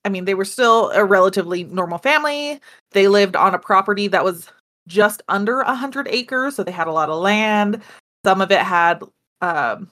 I 0.05 0.09
mean, 0.09 0.25
they 0.25 0.35
were 0.35 0.45
still 0.45 0.91
a 0.91 1.03
relatively 1.03 1.65
normal 1.65 1.97
family. 1.97 2.61
They 2.91 3.07
lived 3.07 3.35
on 3.35 3.53
a 3.53 3.59
property 3.59 4.07
that 4.07 4.23
was 4.23 4.49
just 4.87 5.21
under 5.27 5.61
a 5.61 5.75
hundred 5.75 6.07
acres, 6.07 6.55
so 6.55 6.63
they 6.63 6.71
had 6.71 6.87
a 6.87 6.93
lot 6.93 7.09
of 7.09 7.21
land. 7.21 7.81
Some 8.25 8.39
of 8.39 8.51
it 8.51 8.59
had 8.59 9.03
um, 9.41 9.91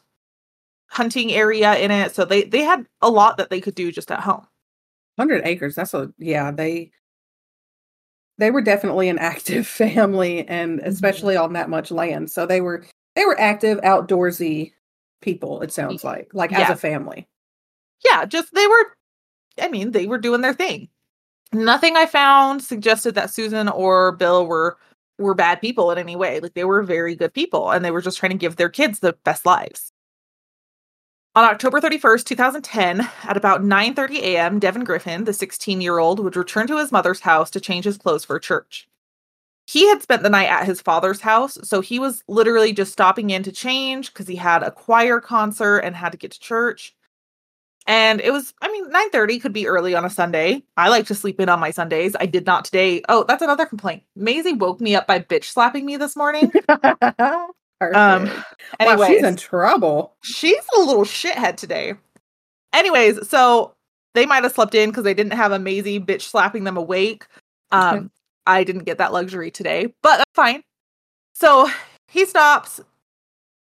hunting 0.92 1.32
area 1.32 1.76
in 1.78 1.90
it, 1.90 2.14
so 2.14 2.26
they 2.26 2.44
they 2.44 2.62
had 2.62 2.86
a 3.02 3.10
lot 3.10 3.38
that 3.38 3.50
they 3.50 3.62
could 3.62 3.76
do 3.76 3.92
just 3.92 4.12
at 4.12 4.20
home. 4.20 4.46
Hundred 5.18 5.46
acres. 5.46 5.76
That's 5.76 5.94
a 5.94 6.12
yeah. 6.18 6.52
They 6.52 6.92
they 8.38 8.52
were 8.52 8.62
definitely 8.62 9.10
an 9.10 9.20
active 9.20 9.68
family, 9.68 10.48
and 10.48 10.80
mm-hmm. 10.80 10.88
especially 10.88 11.38
on 11.38 11.54
that 11.54 11.70
much 11.70 11.92
land. 11.92 12.30
So 12.30 12.46
they 12.46 12.62
were 12.62 12.86
they 13.16 13.26
were 13.26 13.40
active, 13.40 13.80
outdoorsy 13.82 14.74
people. 15.22 15.62
It 15.62 15.72
sounds 15.72 16.04
like 16.04 16.30
like 16.34 16.54
as 16.54 16.70
a 16.70 16.76
family. 16.76 17.28
yeah, 18.06 18.26
just 18.26 18.54
they 18.54 18.68
were 18.68 18.86
I 19.60 19.68
mean, 19.70 19.92
they 19.92 20.08
were 20.08 20.18
doing 20.18 20.42
their 20.42 20.54
thing. 20.54 20.90
Nothing 21.54 21.98
I 21.98 22.06
found 22.06 22.64
suggested 22.64 23.16
that 23.16 23.30
Susan 23.30 23.68
or 23.68 24.14
Bill 24.14 24.46
were 24.46 24.78
were 25.18 25.34
bad 25.36 25.62
people 25.62 25.92
in 25.92 25.98
any 25.98 26.16
way. 26.16 26.40
Like 26.40 26.54
they 26.54 26.64
were 26.64 26.84
very 26.84 27.16
good 27.16 27.34
people 27.34 27.70
and 27.72 27.84
they 27.86 27.92
were 27.92 28.02
just 28.02 28.18
trying 28.18 28.32
to 28.32 28.38
give 28.38 28.56
their 28.56 28.70
kids 28.70 29.00
the 29.00 29.14
best 29.24 29.46
lives. 29.46 29.91
On 31.34 31.46
October 31.46 31.80
31st, 31.80 32.26
2010, 32.26 33.10
at 33.24 33.38
about 33.38 33.64
9:30 33.64 34.18
a.m., 34.18 34.60
Devin 34.60 34.84
Griffin, 34.84 35.24
the 35.24 35.32
16-year-old, 35.32 36.20
would 36.20 36.36
return 36.36 36.68
to 36.68 36.78
his 36.78 36.92
mother's 36.92 37.22
house 37.22 37.50
to 37.52 37.62
change 37.62 37.86
his 37.86 37.98
clothes 37.98 38.26
for 38.26 38.38
church. 38.38 38.90
He 39.66 39.88
had 39.88 40.02
spent 40.02 40.24
the 40.24 40.30
night 40.30 40.50
at 40.50 40.66
his 40.66 40.82
father's 40.82 41.22
house, 41.22 41.58
so 41.64 41.80
he 41.80 42.00
was 42.00 42.22
literally 42.28 42.74
just 42.74 42.92
stopping 42.92 43.30
in 43.30 43.44
to 43.44 43.52
change 43.54 44.12
because 44.12 44.28
he 44.28 44.36
had 44.36 44.62
a 44.62 44.72
choir 44.72 45.22
concert 45.22 45.80
and 45.80 45.96
had 45.96 46.12
to 46.12 46.18
get 46.18 46.32
to 46.32 46.40
church. 46.42 46.94
And 47.88 48.20
it 48.20 48.32
was, 48.32 48.54
I 48.62 48.70
mean, 48.70 48.92
9:30 48.92 49.42
could 49.42 49.54
be 49.54 49.68
early 49.68 49.96
on 49.96 50.04
a 50.04 50.10
Sunday. 50.10 50.64
I 50.76 50.90
like 50.90 51.08
to 51.08 51.16
sleep 51.16 51.40
in 51.40 51.48
on 51.48 51.62
my 51.62 51.72
Sundays. 51.72 52.14
I 52.20 52.26
did 52.26 52.46
not 52.46 52.66
today. 52.66 53.04
Oh, 53.08 53.24
that's 53.24 53.42
another 53.42 53.66
complaint. 53.66 54.04
Maisie 54.18 54.52
woke 54.52 54.82
me 54.82 54.96
up 54.96 55.08
by 55.08 55.20
bitch 55.20 55.46
slapping 55.46 55.86
me 55.86 55.96
this 55.96 56.18
morning. 56.18 56.52
Um, 57.82 58.30
wow, 58.80 59.08
she's 59.08 59.24
in 59.24 59.36
trouble. 59.36 60.16
she's 60.24 60.64
a 60.78 60.82
little 60.82 61.04
shithead 61.04 61.58
today. 61.58 61.94
Anyways, 62.74 63.28
so 63.28 63.74
they 64.14 64.26
might 64.26 64.44
have 64.44 64.54
slept 64.54 64.76
in 64.76 64.90
because 64.90 65.04
they 65.04 65.14
didn't 65.14 65.34
have 65.34 65.52
a 65.52 65.60
Maisie 65.60 66.00
bitch 66.00 66.22
slapping 66.22 66.64
them 66.64 66.78
awake. 66.78 67.26
Um, 67.72 67.98
Okay. 67.98 68.08
I 68.48 68.64
didn't 68.64 68.86
get 68.86 68.98
that 68.98 69.14
luxury 69.14 69.52
today, 69.52 69.94
but 70.02 70.18
that's 70.18 70.32
fine. 70.34 70.64
So 71.34 71.70
he 72.08 72.26
stops. 72.26 72.80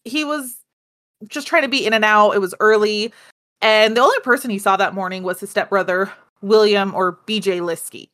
He 0.04 0.24
was 0.24 0.58
just 1.28 1.48
trying 1.48 1.62
to 1.62 1.70
be 1.70 1.86
in 1.86 1.94
and 1.94 2.04
out. 2.04 2.32
It 2.32 2.40
was 2.40 2.56
early. 2.60 3.14
And 3.62 3.96
the 3.96 4.02
only 4.02 4.20
person 4.24 4.50
he 4.50 4.60
saw 4.60 4.76
that 4.78 4.94
morning 4.94 5.24
was 5.24 5.40
his 5.40 5.50
stepbrother, 5.52 6.12
William 6.42 6.94
or 6.94 7.20
BJ 7.28 7.62
Liske. 7.62 8.10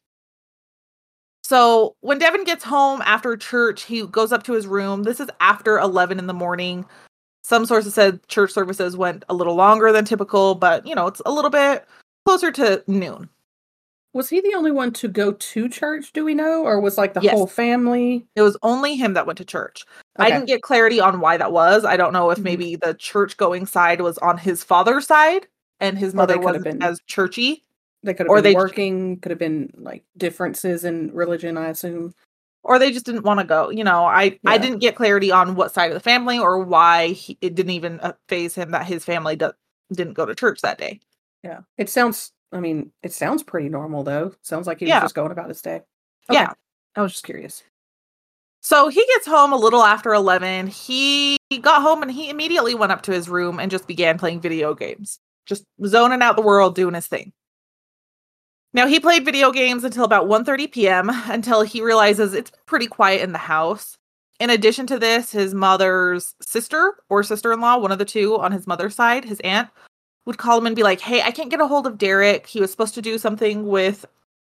So 1.50 1.96
when 2.02 2.20
Devin 2.20 2.44
gets 2.44 2.64
home 2.64 3.02
after 3.06 3.36
church, 3.36 3.82
he 3.82 4.06
goes 4.06 4.32
up 4.32 4.44
to 4.44 4.54
his 4.54 4.68
room. 4.68 5.02
This 5.02 5.20
is 5.20 5.32
after 5.40 5.80
11 5.80 6.20
in 6.20 6.28
the 6.28 6.34
morning. 6.34 6.86
Some 7.42 7.66
sources 7.66 7.96
said 7.96 8.20
church 8.28 8.52
services 8.52 8.96
went 8.96 9.26
a 9.30 9.34
little 9.34 9.56
longer 9.56 9.92
than 9.92 10.06
typical, 10.06 10.54
but 10.54 10.86
you 10.86 10.94
know, 10.94 11.08
it's 11.08 11.24
a 11.26 11.32
little 11.32 11.50
bit 11.50 11.88
closer 12.24 12.52
to 12.52 12.84
noon. 12.86 13.30
Was 14.14 14.30
he 14.30 14.42
the 14.42 14.54
only 14.54 14.70
one 14.70 14.92
to 14.94 15.08
go 15.08 15.32
to 15.32 15.68
church? 15.68 16.14
Do 16.14 16.24
we 16.24 16.36
know, 16.36 16.62
or 16.66 16.80
was 16.80 17.00
like 17.00 17.16
the 17.16 17.22
Yes. 17.22 17.34
whole 17.34 17.48
family? 17.48 18.28
It 18.36 18.44
was 18.44 18.56
only 18.62 18.96
him 18.96 19.16
that 19.16 19.26
went 19.26 19.38
to 19.38 19.46
church. 19.46 19.88
I 20.18 20.30
didn't 20.30 20.46
get 20.46 20.62
clarity 20.62 21.00
on 21.00 21.20
why 21.20 21.38
that 21.38 21.52
was. 21.52 21.84
I 21.84 21.98
don't 21.98 22.14
know 22.14 22.30
if 22.30 22.38
Mhm. 22.38 22.44
maybe 22.44 22.76
the 22.76 22.94
church 22.94 23.38
going 23.38 23.66
side 23.66 24.02
was 24.02 24.20
on 24.20 24.38
his 24.38 24.64
father's 24.64 25.08
side 25.08 25.48
and 25.80 25.98
his 25.98 26.14
mother 26.14 26.38
wasn't 26.38 26.66
been- 26.66 26.84
as 26.84 27.00
churchy, 27.08 27.64
They 28.04 28.14
could 28.14 28.28
have 28.28 28.32
or 28.32 28.38
been 28.42 28.44
they- 28.44 28.56
working. 28.56 29.20
Could 29.20 29.32
have 29.32 29.40
been 29.40 29.72
like 29.78 30.04
differences 30.18 30.86
in 30.86 31.12
religion. 31.14 31.58
I 31.58 31.70
assume. 31.70 32.14
or 32.64 32.78
they 32.80 32.92
just 32.92 33.06
didn't 33.06 33.24
want 33.24 33.40
to 33.40 33.46
go. 33.46 33.70
You 33.70 33.84
know, 33.84 34.06
I 34.06 34.40
I 34.46 34.58
didn't 34.58 34.80
get 34.80 34.96
clarity 34.96 35.32
on 35.32 35.56
what 35.56 35.72
side 35.74 35.92
of 35.92 35.94
the 35.94 36.00
family 36.00 36.38
or 36.40 36.60
why 36.60 37.08
he, 37.10 37.38
it 37.42 37.56
didn't 37.56 37.72
even 37.72 38.00
phase 38.28 38.54
him 38.56 38.72
that 38.72 38.86
his 38.86 39.04
family 39.06 39.36
do, 39.36 39.52
didn't 39.94 40.14
go 40.14 40.26
to 40.26 40.36
church 40.36 40.62
that 40.62 40.78
day. 40.78 41.00
Yeah, 41.44 41.60
it 41.78 41.90
sounds. 41.90 42.32
I 42.52 42.60
mean, 42.60 42.92
it 43.04 43.14
sounds 43.14 43.44
pretty 43.44 43.70
normal 43.70 44.04
though. 44.04 44.34
Sounds 44.42 44.66
like 44.68 44.80
he 44.80 44.86
was 44.86 45.02
just 45.04 45.16
going 45.16 45.32
about 45.32 45.50
his 45.50 45.62
day. 45.62 45.82
Yeah. 46.32 46.54
I 46.96 47.02
was 47.02 47.12
just 47.14 47.24
curious. 47.24 47.64
So 48.62 48.90
he 48.90 49.06
gets 49.14 49.26
home 49.28 49.54
a 49.54 49.58
little 49.58 49.84
after 49.84 50.14
11. 50.14 50.68
He 50.68 51.38
got 51.62 51.82
home 51.82 52.02
and 52.02 52.12
he 52.12 52.30
immediately 52.30 52.76
went 52.76 52.92
up 52.92 53.04
to 53.04 53.12
his 53.14 53.30
room 53.30 53.60
and 53.60 53.72
just 53.72 53.88
began 53.88 54.18
playing 54.18 54.42
video 54.42 54.74
games, 54.74 55.20
just 55.46 55.64
zoning 55.86 56.22
out 56.22 56.36
the 56.36 56.42
world, 56.42 56.76
doing 56.76 56.94
his 56.96 57.08
thing. 57.08 57.32
Now 58.74 58.86
he 58.88 59.00
played 59.00 59.26
video 59.26 59.52
games 59.52 59.84
until 59.84 60.04
about 60.04 60.28
1:30 60.28 60.72
p.m. 60.72 61.10
until 61.26 61.62
he 61.62 61.82
realizes 61.82 62.34
it's 62.34 62.52
pretty 62.66 62.88
quiet 62.88 63.22
in 63.22 63.32
the 63.32 63.40
house. 63.40 63.98
In 64.40 64.50
addition 64.50 64.88
to 64.88 65.00
this, 65.00 65.32
his 65.32 65.54
mother's 65.54 66.36
sister 66.42 66.94
or 67.10 67.24
sister-in-law, 67.24 67.80
one 67.80 67.92
of 67.92 68.00
the 68.00 68.06
two 68.06 68.38
on 68.40 68.52
his 68.52 68.68
mother's 68.68 68.96
side, 68.96 69.26
his 69.26 69.42
aunt, 69.42 69.70
would 70.26 70.38
call 70.38 70.58
him 70.58 70.68
and 70.68 70.76
be 70.76 70.84
like, 70.84 71.02
"Hey, 71.02 71.22
I 71.22 71.32
can't 71.32 71.50
get 71.50 71.60
a 71.62 71.68
hold 71.68 71.88
of 71.88 71.98
Derek. 71.98 72.48
He 72.48 72.62
was 72.62 72.72
supposed 72.72 72.94
to 72.96 73.02
do 73.02 73.18
something 73.18 73.68
with 73.68 74.06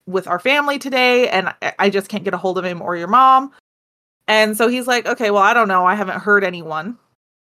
with 0.05 0.27
our 0.27 0.39
family 0.39 0.77
today 0.77 1.29
and 1.29 1.53
I 1.79 1.89
just 1.89 2.09
can't 2.09 2.25
get 2.25 2.33
a 2.33 2.37
hold 2.37 2.57
of 2.57 2.65
him 2.65 2.81
or 2.81 2.95
your 2.95 3.07
mom." 3.07 3.51
And 4.27 4.55
so 4.57 4.67
he's 4.67 4.87
like, 4.87 5.05
"Okay, 5.07 5.31
well, 5.31 5.43
I 5.43 5.53
don't 5.53 5.67
know. 5.67 5.85
I 5.85 5.95
haven't 5.95 6.19
heard 6.19 6.43
anyone." 6.43 6.97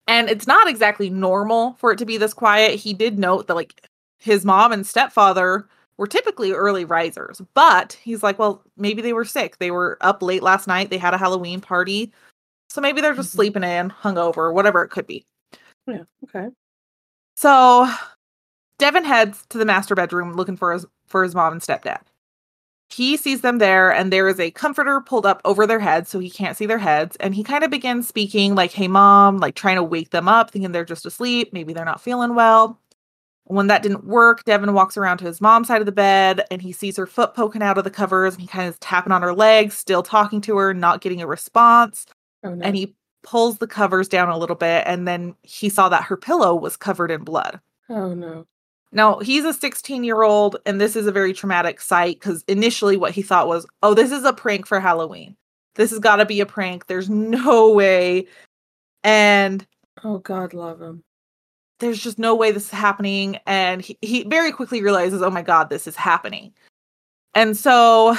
And 0.07 0.29
it's 0.31 0.47
not 0.47 0.69
exactly 0.69 1.11
normal 1.11 1.75
for 1.79 1.93
it 1.93 1.99
to 1.99 2.07
be 2.07 2.17
this 2.19 2.35
quiet. 2.35 2.77
He 2.81 2.95
did 2.95 3.19
note 3.19 3.47
that 3.49 3.55
like 3.55 3.89
his 4.19 4.45
mom 4.45 4.73
and 4.73 4.87
stepfather 4.87 5.69
were 5.97 6.07
typically 6.07 6.53
early 6.53 6.85
risers, 6.85 7.41
but 7.55 7.99
he's 8.03 8.23
like, 8.23 8.39
well, 8.39 8.63
maybe 8.77 9.03
they 9.03 9.13
were 9.13 9.25
sick. 9.25 9.59
They 9.59 9.71
were 9.71 9.99
up 10.01 10.23
late 10.23 10.43
last 10.43 10.67
night. 10.67 10.91
They 10.91 10.99
had 10.99 11.15
a 11.15 11.19
Halloween 11.19 11.61
party. 11.61 12.13
So 12.69 12.81
maybe 12.81 13.01
they're 13.01 13.15
just 13.15 13.31
mm-hmm. 13.31 13.37
sleeping 13.37 13.65
in, 13.65 13.91
hungover, 13.91 14.53
whatever 14.53 14.83
it 14.83 14.89
could 14.89 15.07
be. 15.07 15.25
Yeah. 15.87 16.03
Okay. 16.25 16.49
So 17.37 17.89
Devin 18.79 19.05
heads 19.05 19.45
to 19.51 19.59
the 19.59 19.65
master 19.65 19.95
bedroom 19.95 20.35
looking 20.35 20.57
for 20.57 20.73
his 20.73 20.87
for 21.07 21.23
his 21.23 21.35
mom 21.35 21.53
and 21.53 21.63
stepdad. 21.63 22.01
He 22.91 23.17
sees 23.17 23.41
them 23.41 23.59
there 23.59 23.93
and 23.93 24.13
there 24.13 24.29
is 24.29 24.39
a 24.39 24.51
comforter 24.51 25.01
pulled 25.01 25.27
up 25.27 25.41
over 25.45 25.67
their 25.67 25.81
heads 25.81 26.11
so 26.11 26.19
he 26.19 26.31
can't 26.31 26.57
see 26.57 26.67
their 26.67 26.79
heads 26.79 27.17
and 27.17 27.35
he 27.35 27.43
kind 27.43 27.65
of 27.65 27.71
begins 27.71 28.09
speaking 28.09 28.55
like, 28.55 28.73
"Hey 28.73 28.89
mom," 28.89 29.39
like 29.39 29.55
trying 29.55 29.77
to 29.77 29.83
wake 29.83 30.11
them 30.11 30.29
up 30.29 30.51
thinking 30.51 30.73
they're 30.73 30.85
just 30.85 31.07
asleep, 31.07 31.53
maybe 31.53 31.73
they're 31.73 31.85
not 31.85 32.01
feeling 32.01 32.35
well. 32.35 32.79
When 33.47 33.67
that 33.67 33.83
didn't 33.83 34.05
work, 34.05 34.45
Devin 34.45 34.73
walks 34.73 34.97
around 34.97 35.19
to 35.19 35.27
his 35.27 35.41
mom's 35.41 35.69
side 35.69 35.83
of 35.83 35.87
the 35.87 35.93
bed 35.93 36.45
and 36.51 36.63
he 36.63 36.73
sees 36.73 36.97
her 36.97 37.07
foot 37.07 37.35
poking 37.35 37.63
out 37.63 37.77
of 37.77 37.85
the 37.85 37.91
covers 37.91 38.35
and 38.35 38.41
he 38.41 38.47
kind 38.47 38.67
of 38.67 38.75
is 38.75 38.81
tapping 38.81 39.13
on 39.13 39.23
her 39.23 39.35
legs, 39.35 39.75
still 39.75 40.03
talking 40.03 40.41
to 40.43 40.57
her, 40.57 40.73
not 40.73 41.03
getting 41.03 41.21
a 41.21 41.27
response. 41.27 42.07
Oh, 42.43 42.55
no. 42.55 42.65
And 42.65 42.75
he 42.75 42.95
pulls 43.23 43.59
the 43.59 43.67
covers 43.67 44.09
down 44.09 44.31
a 44.31 44.39
little 44.39 44.57
bit 44.57 44.85
and 44.87 45.07
then 45.07 45.35
he 45.43 45.69
saw 45.69 45.91
that 45.91 46.05
her 46.05 46.17
pillow 46.17 46.55
was 46.55 46.77
covered 46.77 47.11
in 47.11 47.23
blood. 47.23 47.61
Oh 47.91 48.15
no. 48.15 48.47
Now, 48.93 49.19
he's 49.19 49.45
a 49.45 49.53
16 49.53 50.05
year 50.05 50.23
old 50.23 50.57
and 50.65 50.81
this 50.81 50.97
is 50.97 51.07
a 51.07 51.13
very 51.13 51.35
traumatic 51.35 51.83
sight 51.83 52.21
because 52.21 52.45
initially 52.49 52.97
what 52.97 53.13
he 53.13 53.21
thought 53.21 53.49
was, 53.49 53.67
oh, 53.83 53.93
this 53.93 54.11
is 54.11 54.25
a 54.25 54.33
prank 54.33 54.67
for 54.67 54.81
Halloween. 54.81 55.37
This 55.75 55.91
has 55.91 55.99
got 55.99 56.17
to 56.17 56.25
be 56.25 56.41
a 56.41 56.47
prank. 56.47 56.87
There's 56.87 57.11
no 57.11 57.73
way. 57.73 58.27
And 59.03 59.67
oh, 60.03 60.19
God, 60.19 60.55
love 60.55 60.81
him 60.81 61.05
there's 61.85 62.03
just 62.03 62.19
no 62.19 62.35
way 62.35 62.51
this 62.51 62.65
is 62.65 62.71
happening. 62.71 63.39
And 63.47 63.83
he, 63.83 63.99
he 64.01 64.25
very 64.25 64.51
quickly 64.53 64.83
realizes 64.83 65.21
oh 65.23 65.31
my 65.31 65.43
god 65.43 65.69
this 65.69 65.87
is 65.87 65.97
happening. 65.97 66.53
And 67.35 67.57
so 67.57 68.17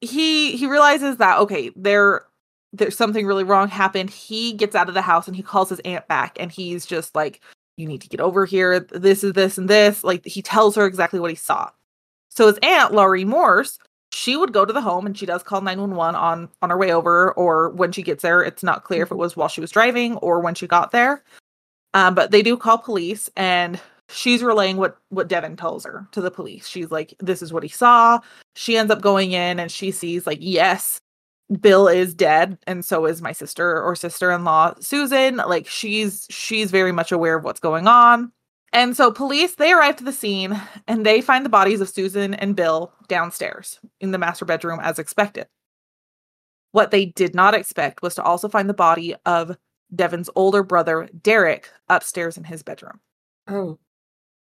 he 0.00 0.56
he 0.56 0.66
realizes 0.66 1.18
that 1.18 1.38
okay 1.38 1.70
there 1.76 2.26
there's 2.72 2.96
something 2.96 3.26
really 3.26 3.44
wrong 3.44 3.68
happened. 3.68 4.10
He 4.10 4.52
gets 4.52 4.74
out 4.74 4.88
of 4.88 4.94
the 4.94 5.02
house 5.02 5.26
and 5.26 5.36
he 5.36 5.42
calls 5.42 5.70
his 5.70 5.80
aunt 5.80 6.06
back 6.08 6.36
and 6.40 6.50
he's 6.50 6.84
just 6.84 7.14
like 7.14 7.40
you 7.76 7.86
need 7.86 8.00
to 8.02 8.08
get 8.08 8.20
over 8.20 8.44
here. 8.44 8.80
This 8.80 9.22
is 9.24 9.32
this 9.34 9.56
and 9.56 9.68
this. 9.68 10.02
Like 10.02 10.24
he 10.26 10.42
tells 10.42 10.74
her 10.76 10.86
exactly 10.86 11.20
what 11.20 11.30
he 11.30 11.36
saw. 11.36 11.70
So 12.28 12.48
his 12.48 12.58
aunt 12.62 12.92
laurie 12.92 13.24
morse 13.24 13.78
she 14.12 14.36
would 14.36 14.52
go 14.52 14.64
to 14.64 14.72
the 14.72 14.80
home 14.80 15.06
and 15.06 15.16
she 15.16 15.24
does 15.24 15.44
call 15.44 15.60
911 15.60 16.16
on 16.16 16.48
on 16.60 16.70
her 16.70 16.76
way 16.76 16.92
over 16.92 17.32
or 17.34 17.70
when 17.70 17.92
she 17.92 18.02
gets 18.02 18.22
there. 18.22 18.42
It's 18.42 18.64
not 18.64 18.82
clear 18.82 19.04
if 19.04 19.12
it 19.12 19.16
was 19.16 19.36
while 19.36 19.48
she 19.48 19.60
was 19.60 19.70
driving 19.70 20.16
or 20.16 20.40
when 20.40 20.56
she 20.56 20.66
got 20.66 20.90
there 20.90 21.22
um, 21.94 22.14
but 22.14 22.30
they 22.30 22.42
do 22.42 22.56
call 22.56 22.78
police 22.78 23.28
and 23.36 23.80
she's 24.10 24.42
relaying 24.42 24.76
what 24.76 24.98
what 25.08 25.28
Devin 25.28 25.56
tells 25.56 25.84
her 25.84 26.06
to 26.12 26.20
the 26.20 26.30
police. 26.30 26.68
She's 26.68 26.90
like, 26.90 27.14
"This 27.20 27.42
is 27.42 27.52
what 27.52 27.62
he 27.62 27.68
saw." 27.68 28.20
She 28.54 28.76
ends 28.76 28.90
up 28.92 29.00
going 29.00 29.32
in 29.32 29.58
and 29.60 29.70
she 29.70 29.90
sees 29.90 30.26
like, 30.26 30.38
"Yes, 30.40 31.00
Bill 31.60 31.88
is 31.88 32.14
dead, 32.14 32.58
and 32.66 32.84
so 32.84 33.06
is 33.06 33.22
my 33.22 33.32
sister 33.32 33.82
or 33.82 33.96
sister-in-law 33.96 34.74
Susan." 34.80 35.36
Like 35.36 35.66
she's 35.66 36.26
she's 36.30 36.70
very 36.70 36.92
much 36.92 37.12
aware 37.12 37.36
of 37.36 37.44
what's 37.44 37.60
going 37.60 37.86
on. 37.88 38.32
And 38.72 38.96
so 38.96 39.10
police 39.10 39.56
they 39.56 39.72
arrive 39.72 39.96
to 39.96 40.04
the 40.04 40.12
scene 40.12 40.60
and 40.86 41.04
they 41.04 41.20
find 41.20 41.44
the 41.44 41.50
bodies 41.50 41.80
of 41.80 41.88
Susan 41.88 42.34
and 42.34 42.54
Bill 42.56 42.92
downstairs 43.08 43.80
in 44.00 44.12
the 44.12 44.18
master 44.18 44.44
bedroom 44.44 44.80
as 44.80 44.98
expected. 44.98 45.46
What 46.72 46.92
they 46.92 47.06
did 47.06 47.34
not 47.34 47.54
expect 47.54 48.00
was 48.00 48.14
to 48.14 48.22
also 48.22 48.48
find 48.48 48.68
the 48.68 48.74
body 48.74 49.16
of 49.26 49.56
Devin's 49.94 50.30
older 50.34 50.62
brother, 50.62 51.08
Derek, 51.22 51.70
upstairs 51.88 52.36
in 52.36 52.44
his 52.44 52.62
bedroom. 52.62 53.00
Oh. 53.48 53.78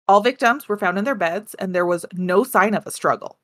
All 0.06 0.20
victims 0.20 0.68
were 0.68 0.76
found 0.76 0.98
in 0.98 1.04
their 1.04 1.14
beds, 1.14 1.54
and 1.54 1.74
there 1.74 1.86
was 1.86 2.04
no 2.12 2.44
sign 2.44 2.74
of 2.74 2.86
a 2.86 2.90
struggle. 2.90 3.38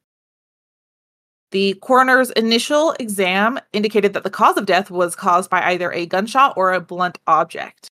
The 1.51 1.75
coroner's 1.83 2.31
initial 2.33 2.95
exam 3.01 3.59
indicated 3.73 4.13
that 4.13 4.23
the 4.23 4.31
cause 4.31 4.57
of 4.57 4.67
death 4.67 4.91
was 4.91 5.17
caused 5.17 5.51
by 5.51 5.63
either 5.63 5.91
a 5.91 6.07
gunshot 6.07 6.55
or 6.57 6.73
a 6.73 6.81
blunt 6.81 7.19
object. 7.27 7.89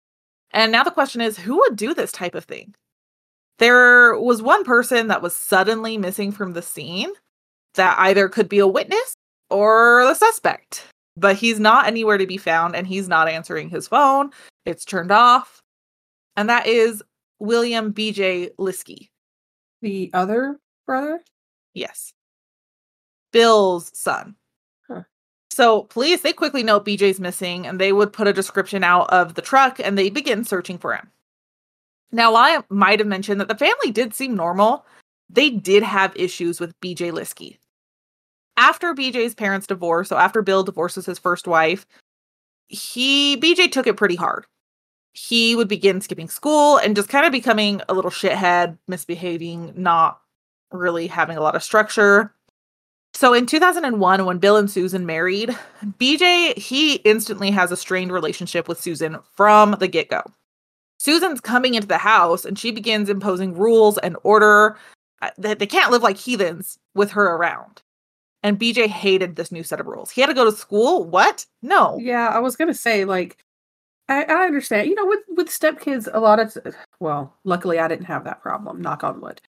And 0.52 0.70
now 0.70 0.84
the 0.84 0.90
question 0.90 1.20
is 1.20 1.38
who 1.38 1.56
would 1.58 1.76
do 1.76 1.92
this 1.92 2.12
type 2.12 2.34
of 2.34 2.44
thing? 2.44 2.74
There 3.58 4.18
was 4.18 4.40
one 4.40 4.64
person 4.64 5.08
that 5.08 5.22
was 5.22 5.34
suddenly 5.34 5.98
missing 5.98 6.30
from 6.30 6.52
the 6.52 6.62
scene 6.62 7.10
that 7.74 7.98
either 7.98 8.28
could 8.28 8.48
be 8.48 8.60
a 8.60 8.66
witness 8.66 9.14
or 9.50 10.04
the 10.04 10.14
suspect 10.14 10.84
but 11.18 11.36
he's 11.36 11.60
not 11.60 11.86
anywhere 11.86 12.18
to 12.18 12.26
be 12.26 12.36
found 12.36 12.76
and 12.76 12.86
he's 12.86 13.08
not 13.08 13.28
answering 13.28 13.68
his 13.68 13.88
phone. 13.88 14.30
It's 14.64 14.84
turned 14.84 15.10
off. 15.10 15.62
And 16.36 16.48
that 16.48 16.66
is 16.66 17.02
William 17.38 17.92
BJ 17.92 18.50
Liske. 18.58 19.08
The 19.82 20.10
other 20.12 20.58
brother? 20.86 21.20
Yes. 21.74 22.12
Bill's 23.32 23.90
son. 23.96 24.34
Huh. 24.88 25.02
So 25.50 25.82
police, 25.84 26.22
they 26.22 26.32
quickly 26.32 26.62
note 26.62 26.86
BJ's 26.86 27.20
missing 27.20 27.66
and 27.66 27.80
they 27.80 27.92
would 27.92 28.12
put 28.12 28.28
a 28.28 28.32
description 28.32 28.84
out 28.84 29.10
of 29.10 29.34
the 29.34 29.42
truck 29.42 29.80
and 29.80 29.96
they 29.96 30.10
begin 30.10 30.44
searching 30.44 30.78
for 30.78 30.94
him. 30.94 31.10
Now, 32.10 32.34
I 32.34 32.62
might 32.70 33.00
have 33.00 33.08
mentioned 33.08 33.40
that 33.40 33.48
the 33.48 33.54
family 33.54 33.90
did 33.90 34.14
seem 34.14 34.34
normal. 34.34 34.86
They 35.28 35.50
did 35.50 35.82
have 35.82 36.16
issues 36.16 36.58
with 36.58 36.78
BJ 36.80 37.12
Liske 37.12 37.58
after 38.58 38.92
BJ's 38.92 39.34
parents 39.34 39.66
divorce, 39.66 40.08
so 40.08 40.16
after 40.16 40.42
Bill 40.42 40.64
divorces 40.64 41.06
his 41.06 41.18
first 41.18 41.46
wife, 41.46 41.86
he 42.66 43.38
BJ 43.38 43.70
took 43.70 43.86
it 43.86 43.96
pretty 43.96 44.16
hard. 44.16 44.44
He 45.12 45.56
would 45.56 45.68
begin 45.68 46.00
skipping 46.00 46.28
school 46.28 46.76
and 46.76 46.94
just 46.94 47.08
kind 47.08 47.24
of 47.24 47.32
becoming 47.32 47.80
a 47.88 47.94
little 47.94 48.10
shithead, 48.10 48.76
misbehaving, 48.88 49.72
not 49.76 50.20
really 50.72 51.06
having 51.06 51.36
a 51.36 51.40
lot 51.40 51.56
of 51.56 51.62
structure. 51.62 52.34
So 53.14 53.32
in 53.32 53.46
2001 53.46 54.24
when 54.26 54.38
Bill 54.38 54.56
and 54.56 54.70
Susan 54.70 55.06
married, 55.06 55.56
BJ 55.98 56.56
he 56.58 56.96
instantly 56.96 57.50
has 57.52 57.72
a 57.72 57.76
strained 57.76 58.12
relationship 58.12 58.68
with 58.68 58.80
Susan 58.80 59.18
from 59.32 59.76
the 59.78 59.88
get-go. 59.88 60.22
Susan's 60.98 61.40
coming 61.40 61.74
into 61.74 61.88
the 61.88 61.98
house 61.98 62.44
and 62.44 62.58
she 62.58 62.72
begins 62.72 63.08
imposing 63.08 63.54
rules 63.56 63.98
and 63.98 64.16
order 64.24 64.76
uh, 65.22 65.30
that 65.38 65.58
they 65.60 65.66
can't 65.66 65.92
live 65.92 66.02
like 66.02 66.16
heathens 66.16 66.78
with 66.94 67.12
her 67.12 67.36
around. 67.36 67.82
And 68.42 68.58
BJ 68.58 68.86
hated 68.86 69.36
this 69.36 69.50
new 69.50 69.64
set 69.64 69.80
of 69.80 69.86
rules. 69.86 70.10
He 70.10 70.20
had 70.20 70.28
to 70.28 70.34
go 70.34 70.44
to 70.44 70.56
school. 70.56 71.04
What? 71.04 71.44
No. 71.60 71.98
Yeah, 71.98 72.28
I 72.28 72.38
was 72.38 72.56
gonna 72.56 72.74
say 72.74 73.04
like, 73.04 73.38
I, 74.08 74.22
I 74.24 74.44
understand. 74.44 74.88
You 74.88 74.94
know, 74.94 75.06
with 75.06 75.20
with 75.28 75.48
stepkids, 75.48 76.08
a 76.12 76.20
lot 76.20 76.38
of 76.38 76.56
well, 77.00 77.34
luckily 77.44 77.78
I 77.78 77.88
didn't 77.88 78.06
have 78.06 78.24
that 78.24 78.42
problem. 78.42 78.80
Knock 78.80 79.04
on 79.04 79.20
wood. 79.20 79.40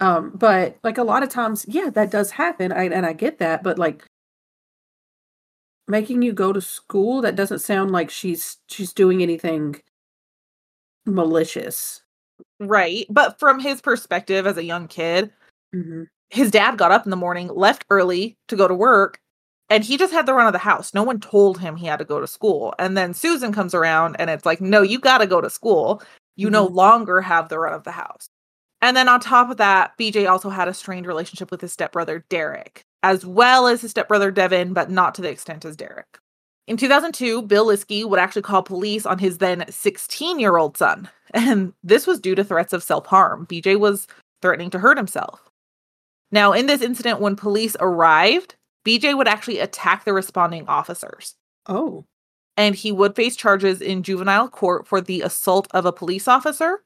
Um, 0.00 0.32
but 0.34 0.78
like 0.84 0.98
a 0.98 1.04
lot 1.04 1.22
of 1.22 1.28
times, 1.28 1.64
yeah, 1.68 1.90
that 1.90 2.10
does 2.10 2.30
happen. 2.30 2.72
I 2.72 2.84
and 2.84 3.04
I 3.06 3.12
get 3.14 3.38
that, 3.38 3.62
but 3.62 3.78
like 3.78 4.04
making 5.88 6.22
you 6.22 6.32
go 6.32 6.52
to 6.52 6.60
school 6.60 7.22
that 7.22 7.36
doesn't 7.36 7.60
sound 7.60 7.90
like 7.90 8.10
she's 8.10 8.58
she's 8.68 8.92
doing 8.92 9.22
anything 9.22 9.80
malicious 11.04 12.02
right 12.58 13.06
but 13.08 13.38
from 13.38 13.60
his 13.60 13.80
perspective 13.80 14.46
as 14.46 14.56
a 14.56 14.64
young 14.64 14.88
kid 14.88 15.32
mm-hmm 15.74 16.02
his 16.30 16.50
dad 16.50 16.78
got 16.78 16.92
up 16.92 17.04
in 17.04 17.10
the 17.10 17.16
morning, 17.16 17.48
left 17.48 17.84
early 17.90 18.36
to 18.48 18.56
go 18.56 18.66
to 18.68 18.74
work, 18.74 19.20
and 19.68 19.82
he 19.82 19.96
just 19.96 20.12
had 20.12 20.26
the 20.26 20.34
run 20.34 20.46
of 20.46 20.52
the 20.52 20.58
house. 20.58 20.94
No 20.94 21.02
one 21.02 21.20
told 21.20 21.58
him 21.58 21.76
he 21.76 21.86
had 21.86 21.98
to 21.98 22.04
go 22.04 22.20
to 22.20 22.26
school. 22.26 22.74
And 22.78 22.96
then 22.96 23.14
Susan 23.14 23.52
comes 23.52 23.74
around 23.74 24.16
and 24.18 24.30
it's 24.30 24.46
like, 24.46 24.60
no, 24.60 24.82
you 24.82 24.98
got 24.98 25.18
to 25.18 25.26
go 25.26 25.40
to 25.40 25.50
school. 25.50 26.02
You 26.36 26.46
mm-hmm. 26.46 26.52
no 26.52 26.66
longer 26.66 27.20
have 27.20 27.48
the 27.48 27.58
run 27.58 27.72
of 27.72 27.84
the 27.84 27.90
house. 27.90 28.28
And 28.82 28.96
then 28.96 29.08
on 29.08 29.20
top 29.20 29.50
of 29.50 29.56
that, 29.56 29.92
BJ 29.98 30.28
also 30.30 30.50
had 30.50 30.68
a 30.68 30.74
strained 30.74 31.06
relationship 31.06 31.50
with 31.50 31.60
his 31.60 31.72
stepbrother, 31.72 32.24
Derek, 32.28 32.84
as 33.02 33.24
well 33.24 33.66
as 33.66 33.80
his 33.80 33.90
stepbrother, 33.90 34.30
Devin, 34.30 34.72
but 34.72 34.90
not 34.90 35.14
to 35.16 35.22
the 35.22 35.30
extent 35.30 35.64
as 35.64 35.76
Derek. 35.76 36.18
In 36.66 36.76
2002, 36.76 37.42
Bill 37.42 37.66
Liske 37.66 38.04
would 38.04 38.18
actually 38.18 38.42
call 38.42 38.62
police 38.62 39.06
on 39.06 39.18
his 39.18 39.38
then 39.38 39.64
16 39.68 40.38
year 40.38 40.56
old 40.56 40.76
son. 40.76 41.08
And 41.34 41.72
this 41.82 42.06
was 42.06 42.20
due 42.20 42.36
to 42.36 42.44
threats 42.44 42.72
of 42.72 42.84
self 42.84 43.04
harm. 43.06 43.46
BJ 43.46 43.78
was 43.78 44.06
threatening 44.40 44.70
to 44.70 44.78
hurt 44.78 44.96
himself. 44.96 45.50
Now, 46.32 46.52
in 46.52 46.66
this 46.66 46.82
incident, 46.82 47.20
when 47.20 47.36
police 47.36 47.76
arrived, 47.80 48.56
BJ 48.84 49.16
would 49.16 49.28
actually 49.28 49.58
attack 49.58 50.04
the 50.04 50.12
responding 50.12 50.66
officers. 50.66 51.34
Oh. 51.66 52.04
And 52.56 52.74
he 52.74 52.92
would 52.92 53.16
face 53.16 53.36
charges 53.36 53.80
in 53.80 54.02
juvenile 54.02 54.48
court 54.48 54.86
for 54.86 55.00
the 55.00 55.22
assault 55.22 55.68
of 55.72 55.84
a 55.84 55.92
police 55.92 56.26
officer. 56.26 56.82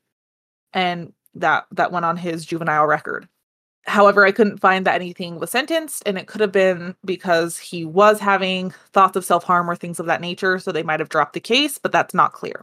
And 0.72 1.12
that 1.35 1.66
that 1.72 1.92
went 1.92 2.05
on 2.05 2.16
his 2.16 2.44
juvenile 2.44 2.87
record. 2.87 3.29
However, 3.87 4.26
I 4.26 4.33
couldn't 4.33 4.61
find 4.61 4.85
that 4.87 4.94
anything 4.94 5.38
was 5.38 5.50
sentenced, 5.50 6.03
and 6.05 6.18
it 6.18 6.26
could 6.26 6.40
have 6.40 6.53
been 6.53 6.94
because 7.05 7.57
he 7.57 7.85
was 7.85 8.20
having 8.20 8.72
thoughts 8.92 9.16
of 9.16 9.24
self 9.24 9.44
harm 9.44 9.70
or 9.70 9.76
things 9.76 9.98
of 9.98 10.07
that 10.07 10.20
nature. 10.20 10.59
So 10.59 10.70
they 10.70 10.83
might 10.83 11.00
have 11.00 11.09
dropped 11.09 11.33
the 11.33 11.40
case, 11.40 11.79
but 11.79 11.92
that's 11.92 12.14
not 12.14 12.33
clear. 12.33 12.62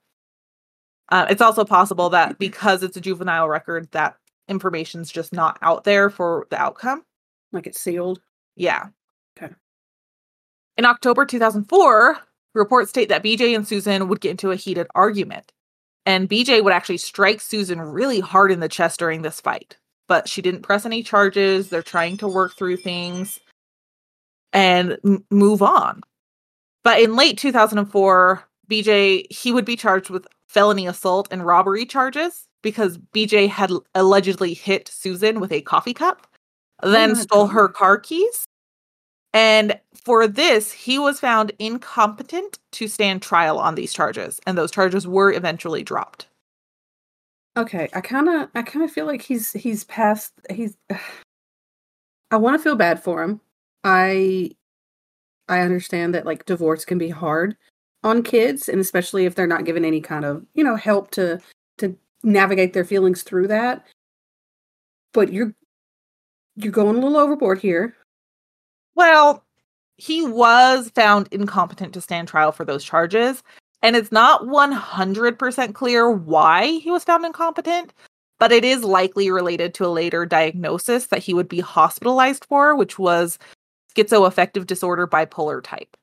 Uh, 1.10 1.26
it's 1.30 1.42
also 1.42 1.66
possible 1.66 2.10
that 2.10 2.38
because 2.40 2.84
it's 2.84 2.98
a 2.98 3.02
juvenile 3.02 3.50
record, 3.50 3.90
that 3.92 4.18
information's 4.48 5.12
just 5.12 5.34
not 5.34 5.58
out 5.62 5.84
there 5.84 6.10
for 6.10 6.48
the 6.50 6.60
outcome. 6.60 7.04
Like 7.52 7.68
it's 7.68 7.80
sealed. 7.80 8.22
Yeah. 8.56 8.88
Okay. 9.38 9.54
In 10.78 10.86
October 10.86 11.26
2004, 11.26 12.18
reports 12.54 12.90
state 12.90 13.10
that 13.10 13.24
BJ 13.24 13.56
and 13.56 13.68
Susan 13.68 14.08
would 14.08 14.22
get 14.22 14.32
into 14.32 14.52
a 14.52 14.56
heated 14.56 14.88
argument. 14.96 15.52
And 16.06 16.30
BJ 16.30 16.64
would 16.64 16.74
actually 16.74 16.98
strike 16.98 17.42
Susan 17.42 17.82
really 17.82 18.20
hard 18.20 18.52
in 18.52 18.60
the 18.60 18.70
chest 18.70 19.00
during 19.00 19.22
this 19.22 19.42
fight. 19.42 19.78
But 20.08 20.30
she 20.30 20.42
didn't 20.42 20.62
press 20.62 20.86
any 20.86 21.04
charges. 21.04 21.70
They're 21.70 21.84
trying 21.84 22.18
to 22.18 22.28
work 22.28 22.56
through 22.56 22.78
things 22.78 23.40
and 24.54 24.98
m- 25.04 25.26
move 25.30 25.62
on. 25.62 26.02
But 26.84 27.02
in 27.02 27.18
late 27.18 27.38
2004, 27.38 28.44
BJ 28.70 29.32
he 29.32 29.52
would 29.52 29.66
be 29.66 29.76
charged 29.76 30.10
with 30.10 30.28
felony 30.48 30.88
assault 30.88 31.28
and 31.32 31.46
robbery 31.46 31.86
charges 31.86 32.47
because 32.62 32.98
BJ 32.98 33.48
had 33.50 33.72
allegedly 33.96 34.54
hit 34.54 34.88
Susan 34.88 35.40
with 35.40 35.52
a 35.52 35.62
coffee 35.62 35.94
cup, 35.94 36.28
then 36.84 37.14
my 37.14 37.20
stole 37.20 37.46
God. 37.46 37.54
her 37.54 37.68
car 37.70 37.98
keys. 37.98 38.46
And 39.34 39.80
for 39.94 40.28
this, 40.28 40.72
he 40.72 40.98
was 40.98 41.20
found 41.20 41.52
incompetent 41.60 42.60
to 42.74 42.88
stand 42.88 43.22
trial 43.22 43.60
on 43.60 43.76
these 43.76 43.94
charges, 43.94 44.40
and 44.48 44.58
those 44.58 44.72
charges 44.72 45.08
were 45.08 45.32
eventually 45.32 45.84
dropped. 45.84 46.28
Okay, 47.58 47.90
I 47.94 48.02
kind 48.02 48.30
of 48.30 48.50
I 48.56 48.62
kind 48.62 48.86
of 48.86 48.92
feel 48.92 49.06
like 49.06 49.22
he's 49.22 49.52
he's 49.52 49.84
past 49.84 50.34
he's 50.50 50.78
I 52.32 52.38
want 52.38 52.58
to 52.58 52.64
feel 52.64 52.76
bad 52.76 53.02
for 53.02 53.24
him. 53.24 53.42
I 53.84 54.52
I 55.50 55.62
understand 55.62 56.14
that 56.14 56.26
like 56.26 56.46
divorce 56.46 56.86
can 56.86 56.98
be 56.98 57.10
hard 57.10 57.56
on 58.04 58.24
kids 58.24 58.70
and 58.70 58.80
especially 58.80 59.26
if 59.26 59.36
they're 59.36 59.48
not 59.48 59.66
given 59.66 59.86
any 59.86 60.02
kind 60.02 60.26
of, 60.26 60.46
you 60.54 60.64
know, 60.64 60.76
help 60.76 61.12
to 61.12 61.40
navigate 62.24 62.74
their 62.74 62.86
feelings 62.86 63.24
through 63.24 63.48
that. 63.48 63.86
But 65.14 65.32
you're 65.34 65.54
you're 66.56 66.72
going 66.72 66.96
a 66.96 67.00
little 67.00 67.18
overboard 67.18 67.60
here. 67.60 67.96
Well, 68.96 69.44
he 69.98 70.26
was 70.26 70.90
found 70.96 71.28
incompetent 71.32 71.94
to 71.94 72.02
stand 72.02 72.28
trial 72.28 72.52
for 72.52 72.66
those 72.66 72.84
charges, 72.84 73.44
and 73.82 73.96
it's 73.96 74.12
not 74.12 74.48
100% 74.48 75.74
clear 75.76 76.10
why 76.12 76.68
he 76.80 76.92
was 76.92 77.04
found 77.04 77.26
incompetent, 77.26 77.94
but 78.40 78.52
it 78.52 78.64
is 78.66 78.84
likely 78.84 79.30
related 79.32 79.74
to 79.76 79.86
a 79.86 79.90
later 79.90 80.26
diagnosis 80.26 81.08
that 81.08 81.24
he 81.24 81.34
would 81.34 81.48
be 81.48 81.60
hospitalized 81.60 82.46
for, 82.46 82.76
which 82.76 82.98
was 83.00 83.38
schizoaffective 83.96 84.68
disorder 84.68 85.08
bipolar 85.08 85.64
type. 85.64 85.96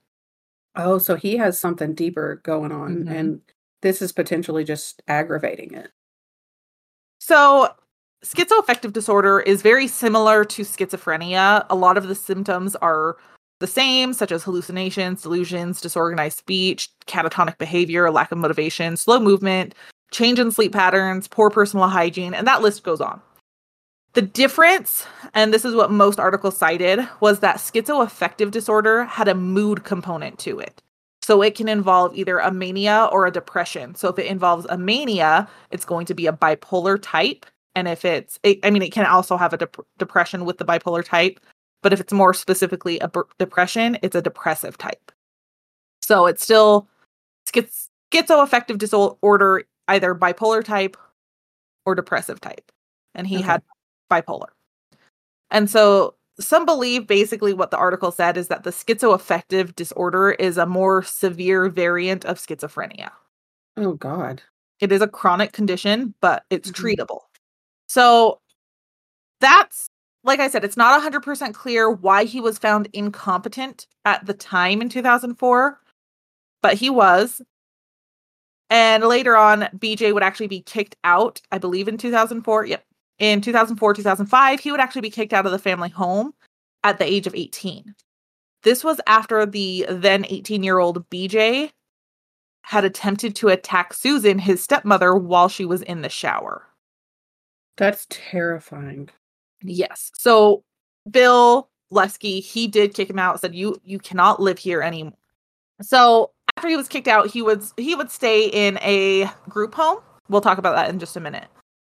Oh, 0.77 0.99
so 0.99 1.17
he 1.17 1.37
has 1.37 1.59
something 1.59 1.95
deeper 1.95 2.37
going 2.45 2.73
on 2.73 3.05
Mhm. 3.05 3.11
and 3.11 3.41
this 3.83 4.03
is 4.03 4.13
potentially 4.13 4.65
just 4.65 5.03
aggravating 5.09 5.75
it. 5.75 5.91
So, 7.27 7.71
schizoaffective 8.23 8.93
disorder 8.93 9.41
is 9.41 9.63
very 9.63 9.87
similar 9.87 10.45
to 10.45 10.61
schizophrenia. 10.61 11.65
A 11.71 11.75
lot 11.75 11.97
of 11.97 12.07
the 12.07 12.15
symptoms 12.15 12.77
are 12.77 13.17
the 13.61 13.67
same, 13.67 14.13
such 14.13 14.31
as 14.31 14.43
hallucinations, 14.43 15.23
delusions, 15.23 15.81
disorganized 15.81 16.37
speech, 16.37 16.91
catatonic 17.07 17.57
behavior, 17.57 18.11
lack 18.11 18.31
of 18.31 18.37
motivation, 18.37 18.99
slow 18.99 19.19
movement, 19.19 19.75
change 20.11 20.39
in 20.39 20.51
sleep 20.51 20.75
patterns, 20.75 21.27
poor 21.27 21.49
personal 21.49 21.89
hygiene, 21.89 22.35
and 22.35 22.47
that 22.47 22.61
list 22.61 22.83
goes 22.85 23.01
on. 23.01 23.23
The 24.13 24.21
difference, 24.21 25.07
and 25.33 25.55
this 25.55 25.65
is 25.65 25.75
what 25.75 25.91
most 25.91 26.21
articles 26.21 26.59
cited, 26.59 27.09
was 27.21 27.41
that 27.41 27.57
schizoaffective 27.57 28.51
disorder 28.51 29.05
had 29.05 29.29
a 29.29 29.35
mood 29.35 29.85
component 29.85 30.39
to 30.41 30.59
it. 30.59 30.83
So 31.25 31.41
it 31.41 31.55
can 31.55 31.69
involve 31.69 32.15
either 32.15 32.39
a 32.39 32.53
mania 32.53 33.09
or 33.11 33.25
a 33.25 33.31
depression. 33.31 33.95
So 33.95 34.11
if 34.11 34.19
it 34.19 34.27
involves 34.27 34.67
a 34.69 34.77
mania, 34.77 35.49
it's 35.71 35.87
going 35.87 36.05
to 36.05 36.13
be 36.15 36.27
a 36.27 36.35
bipolar 36.35 36.99
type. 37.01 37.47
And 37.75 37.89
if 37.89 38.05
it's, 38.05 38.39
it, 38.43 38.59
I 38.63 38.69
mean, 38.69 38.83
it 38.83 38.93
can 38.93 39.07
also 39.07 39.39
have 39.39 39.55
a 39.55 39.57
dep- 39.57 39.87
depression 39.97 40.45
with 40.45 40.59
the 40.59 40.67
bipolar 40.67 41.03
type. 41.03 41.41
But 41.83 41.95
if 41.95 42.01
it's 42.01 42.13
more 42.13 42.35
specifically 42.35 42.99
a 42.99 43.09
b- 43.09 43.23
depression, 43.39 43.97
it's 44.03 44.15
a 44.15 44.21
depressive 44.21 44.77
type. 44.77 45.11
So 46.03 46.27
it's 46.27 46.43
still 46.43 46.87
schiz- 47.47 47.89
schizoaffective 48.13 48.77
disorder, 48.77 49.65
either 49.89 50.15
bipolar 50.15 50.63
type 50.63 50.95
or 51.87 51.95
depressive 51.95 52.39
type. 52.39 52.71
And 53.15 53.27
he 53.27 53.37
Okay. 53.39 53.47
had 53.47 53.63
bipolar. 54.13 54.49
And 55.51 55.71
so 55.71 56.17
some 56.41 56.67
believe 56.67 57.07
basically 57.07 57.53
what 57.55 57.71
the 57.71 57.77
article 57.77 58.11
said 58.11 58.37
is 58.37 58.49
that 58.49 58.65
the 58.65 58.71
schizoaffective 58.71 59.75
disorder 59.77 60.33
is 60.33 60.59
a 60.59 60.67
more 60.67 61.03
severe 61.03 61.69
variant 61.69 62.25
of 62.25 62.39
schizophrenia. 62.39 63.11
Oh 63.77 63.95
god. 63.95 64.43
It 64.81 64.93
is 64.93 65.01
a 65.03 65.09
chronic 65.09 65.53
condition, 65.53 66.15
but 66.21 66.45
it's 66.51 66.71
Mhm. 66.71 66.97
treatable. 66.97 67.21
So 67.89 68.41
that's 69.41 69.89
like 70.25 70.41
I 70.41 70.49
said, 70.49 70.65
it's 70.65 70.77
not 70.79 70.95
100% 70.95 71.55
clear 71.55 71.91
why 71.91 72.25
he 72.25 72.41
was 72.41 72.59
found 72.59 72.89
incompetent 72.95 73.87
at 74.07 74.25
the 74.25 74.33
time 74.33 74.81
in 74.81 74.89
2004, 74.89 75.79
but 76.63 76.75
he 76.75 76.89
was. 76.89 77.43
And 78.71 79.05
later 79.05 79.37
on, 79.37 79.69
BJ 79.79 80.13
would 80.13 80.23
actually 80.23 80.47
be 80.49 80.63
kicked 80.63 80.97
out, 81.05 81.41
I 81.53 81.59
believe 81.59 81.89
in 81.89 81.99
2004. 81.99 82.65
Yep. 82.65 82.85
In 83.19 83.41
2004, 83.41 83.95
2005, 83.95 84.61
he 84.61 84.71
would 84.71 84.81
actually 84.81 85.03
be 85.03 85.11
kicked 85.11 85.33
out 85.33 85.47
of 85.47 85.53
the 85.53 85.59
family 85.59 85.89
home 85.89 86.35
at 86.83 86.99
the 86.99 87.05
age 87.05 87.27
of 87.27 87.35
18. 87.35 87.95
This 88.63 88.83
was 88.83 89.01
after 89.07 89.45
the 89.47 89.87
then 89.89 90.25
18 90.29 90.63
year 90.63 90.79
old 90.79 91.09
BJ 91.11 91.71
had 92.63 92.85
attempted 92.85 93.37
to 93.37 93.49
attack 93.49 93.93
Susan, 93.93 94.39
his 94.39 94.63
stepmother, 94.63 95.15
while 95.15 95.49
she 95.49 95.67
was 95.67 95.83
in 95.83 96.01
the 96.01 96.09
shower. 96.09 96.67
That's 97.77 98.07
terrifying. 98.09 99.11
Yes. 99.63 100.11
So 100.17 100.63
Bill 101.11 101.69
Liske, 101.93 102.43
he 102.43 102.67
did 102.67 102.95
kick 102.95 103.11
him 103.11 103.19
out, 103.19 103.41
said 103.41 103.55
you 103.55 103.81
you 103.85 103.99
cannot 103.99 104.41
live 104.41 104.59
here 104.59 104.81
anymore. 104.81 105.13
So 105.83 106.31
after 106.57 106.69
he 106.69 106.77
was 106.77 106.89
kicked 106.89 107.09
out, 107.09 107.29
he 107.29 107.43
would 107.43 107.63
he 107.77 107.95
would 107.95 108.11
stay 108.11 108.47
in 108.47 108.79
a 108.79 109.31
group 109.49 109.75
home. 109.75 109.99
We'll 110.29 110.41
talk 110.41 110.59
about 110.59 110.75
that 110.75 110.89
in 110.89 110.99
just 110.99 111.17
a 111.17 111.21
minute. 111.21 111.49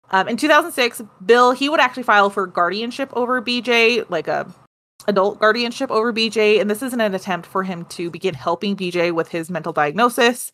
Um, 0.09 0.27
in 0.27 0.37
2006, 0.37 1.01
Bill 1.25 1.51
he 1.51 1.69
would 1.69 1.79
actually 1.79 2.03
file 2.03 2.29
for 2.29 2.47
guardianship 2.47 3.09
over 3.13 3.41
BJ, 3.41 4.09
like 4.09 4.27
a 4.27 4.53
adult 5.07 5.39
guardianship 5.39 5.91
over 5.91 6.13
BJ, 6.13 6.59
and 6.59 6.69
this 6.69 6.81
is 6.81 6.93
in 6.93 7.01
an 7.01 7.15
attempt 7.15 7.47
for 7.47 7.63
him 7.63 7.85
to 7.85 8.09
begin 8.09 8.33
helping 8.33 8.75
BJ 8.75 9.13
with 9.13 9.29
his 9.29 9.49
mental 9.49 9.73
diagnosis. 9.73 10.51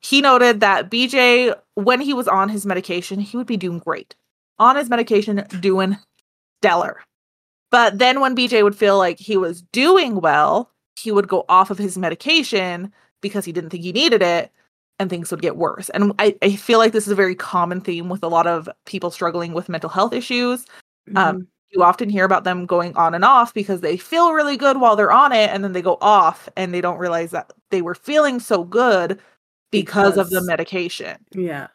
He 0.00 0.20
noted 0.20 0.60
that 0.60 0.90
BJ, 0.90 1.54
when 1.74 2.00
he 2.00 2.12
was 2.12 2.28
on 2.28 2.48
his 2.48 2.66
medication, 2.66 3.20
he 3.20 3.36
would 3.36 3.46
be 3.46 3.56
doing 3.56 3.78
great. 3.78 4.14
On 4.58 4.76
his 4.76 4.90
medication, 4.90 5.46
doing 5.60 5.96
stellar. 6.60 7.00
But 7.70 7.98
then 7.98 8.20
when 8.20 8.36
BJ 8.36 8.62
would 8.62 8.76
feel 8.76 8.98
like 8.98 9.18
he 9.18 9.36
was 9.36 9.62
doing 9.62 10.20
well, 10.20 10.70
he 10.96 11.10
would 11.10 11.26
go 11.26 11.44
off 11.48 11.70
of 11.70 11.78
his 11.78 11.98
medication 11.98 12.92
because 13.20 13.44
he 13.44 13.52
didn't 13.52 13.70
think 13.70 13.82
he 13.82 13.92
needed 13.92 14.22
it 14.22 14.52
and 14.98 15.10
things 15.10 15.30
would 15.30 15.42
get 15.42 15.56
worse. 15.56 15.88
And 15.90 16.12
I, 16.18 16.36
I 16.42 16.56
feel 16.56 16.78
like 16.78 16.92
this 16.92 17.06
is 17.06 17.12
a 17.12 17.16
very 17.16 17.34
common 17.34 17.80
theme 17.80 18.08
with 18.08 18.22
a 18.22 18.28
lot 18.28 18.46
of 18.46 18.68
people 18.86 19.10
struggling 19.10 19.52
with 19.52 19.68
mental 19.68 19.90
health 19.90 20.12
issues. 20.12 20.66
Um, 21.16 21.38
Mhm. 21.40 21.46
You 21.70 21.82
often 21.82 22.08
hear 22.08 22.24
about 22.24 22.44
them 22.44 22.66
going 22.66 22.94
on 22.96 23.14
and 23.14 23.24
off 23.24 23.52
because 23.52 23.80
they 23.80 23.96
feel 23.96 24.32
really 24.32 24.56
good 24.56 24.76
while 24.80 24.94
they're 24.94 25.10
on 25.10 25.32
it 25.32 25.50
and 25.50 25.64
then 25.64 25.72
they 25.72 25.82
go 25.82 25.98
off 26.00 26.48
and 26.56 26.72
they 26.72 26.80
don't 26.80 26.98
realize 26.98 27.32
that 27.32 27.52
they 27.70 27.82
were 27.82 27.96
feeling 27.96 28.38
so 28.38 28.62
good 28.62 29.20
because, 29.72 30.16
of 30.16 30.30
the 30.30 30.40
medication. 30.42 31.16
yeah. 31.32 31.66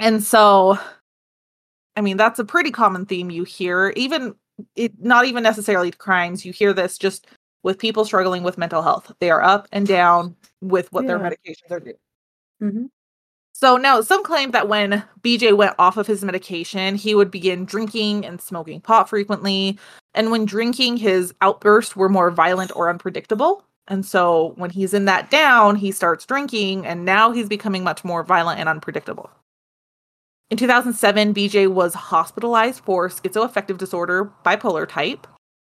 And 0.00 0.24
so, 0.24 0.76
I 1.94 2.00
mean, 2.00 2.16
that's 2.16 2.40
a 2.40 2.44
pretty 2.44 2.72
common 2.72 3.06
theme 3.06 3.30
you 3.30 3.44
hear, 3.44 3.92
even 3.94 4.34
it 4.74 4.92
not 5.00 5.26
even 5.26 5.44
necessarily 5.44 5.92
crimes. 5.92 6.44
You 6.44 6.52
hear 6.52 6.72
this 6.72 6.98
just 6.98 7.28
with 7.64 7.78
people 7.78 8.04
struggling 8.04 8.44
with 8.44 8.56
mental 8.56 8.82
health. 8.82 9.10
They 9.18 9.30
are 9.30 9.42
up 9.42 9.66
and 9.72 9.86
down 9.86 10.36
with 10.60 10.92
what 10.92 11.08
their 11.08 11.18
medications 11.18 11.70
are 11.70 11.80
doing. 11.80 11.96
Mhm. 12.62 12.90
So 13.52 13.76
now 13.76 14.00
some 14.00 14.24
claim 14.24 14.50
that 14.50 14.68
when 14.68 15.02
BJ 15.22 15.52
went 15.52 15.74
off 15.78 15.96
of 15.96 16.06
his 16.06 16.24
medication, 16.24 16.94
he 16.96 17.14
would 17.14 17.30
begin 17.30 17.64
drinking 17.64 18.26
and 18.26 18.40
smoking 18.40 18.80
pot 18.80 19.08
frequently. 19.08 19.78
And 20.12 20.30
when 20.30 20.44
drinking, 20.44 20.98
his 20.98 21.34
outbursts 21.40 21.96
were 21.96 22.08
more 22.08 22.30
violent 22.30 22.74
or 22.76 22.90
unpredictable. 22.90 23.64
And 23.86 24.04
so 24.04 24.54
when 24.56 24.70
he's 24.70 24.94
in 24.94 25.04
that 25.04 25.30
down, 25.30 25.76
he 25.76 25.92
starts 25.92 26.24
drinking, 26.24 26.86
and 26.86 27.04
now 27.04 27.32
he's 27.32 27.48
becoming 27.48 27.84
much 27.84 28.02
more 28.02 28.22
violent 28.22 28.58
and 28.58 28.68
unpredictable. 28.68 29.30
In 30.50 30.56
2007, 30.56 31.34
BJ 31.34 31.66
was 31.66 31.94
hospitalized 31.94 32.84
for 32.84 33.08
schizoaffective 33.08 33.78
disorder, 33.78 34.32
bipolar 34.44 34.88
type. 34.88 35.26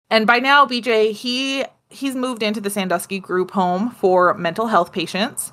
And 0.09 0.27
by 0.27 0.39
now, 0.39 0.67
BJ, 0.67 1.13
he 1.13 1.65
he's 1.91 2.15
moved 2.15 2.43
into 2.43 2.61
the 2.61 2.71
Sandusky 2.71 3.19
group 3.19 3.53
home 3.53 3.91
for 3.91 4.35
mental 4.35 4.67
health 4.67 4.93
patients. 4.93 5.53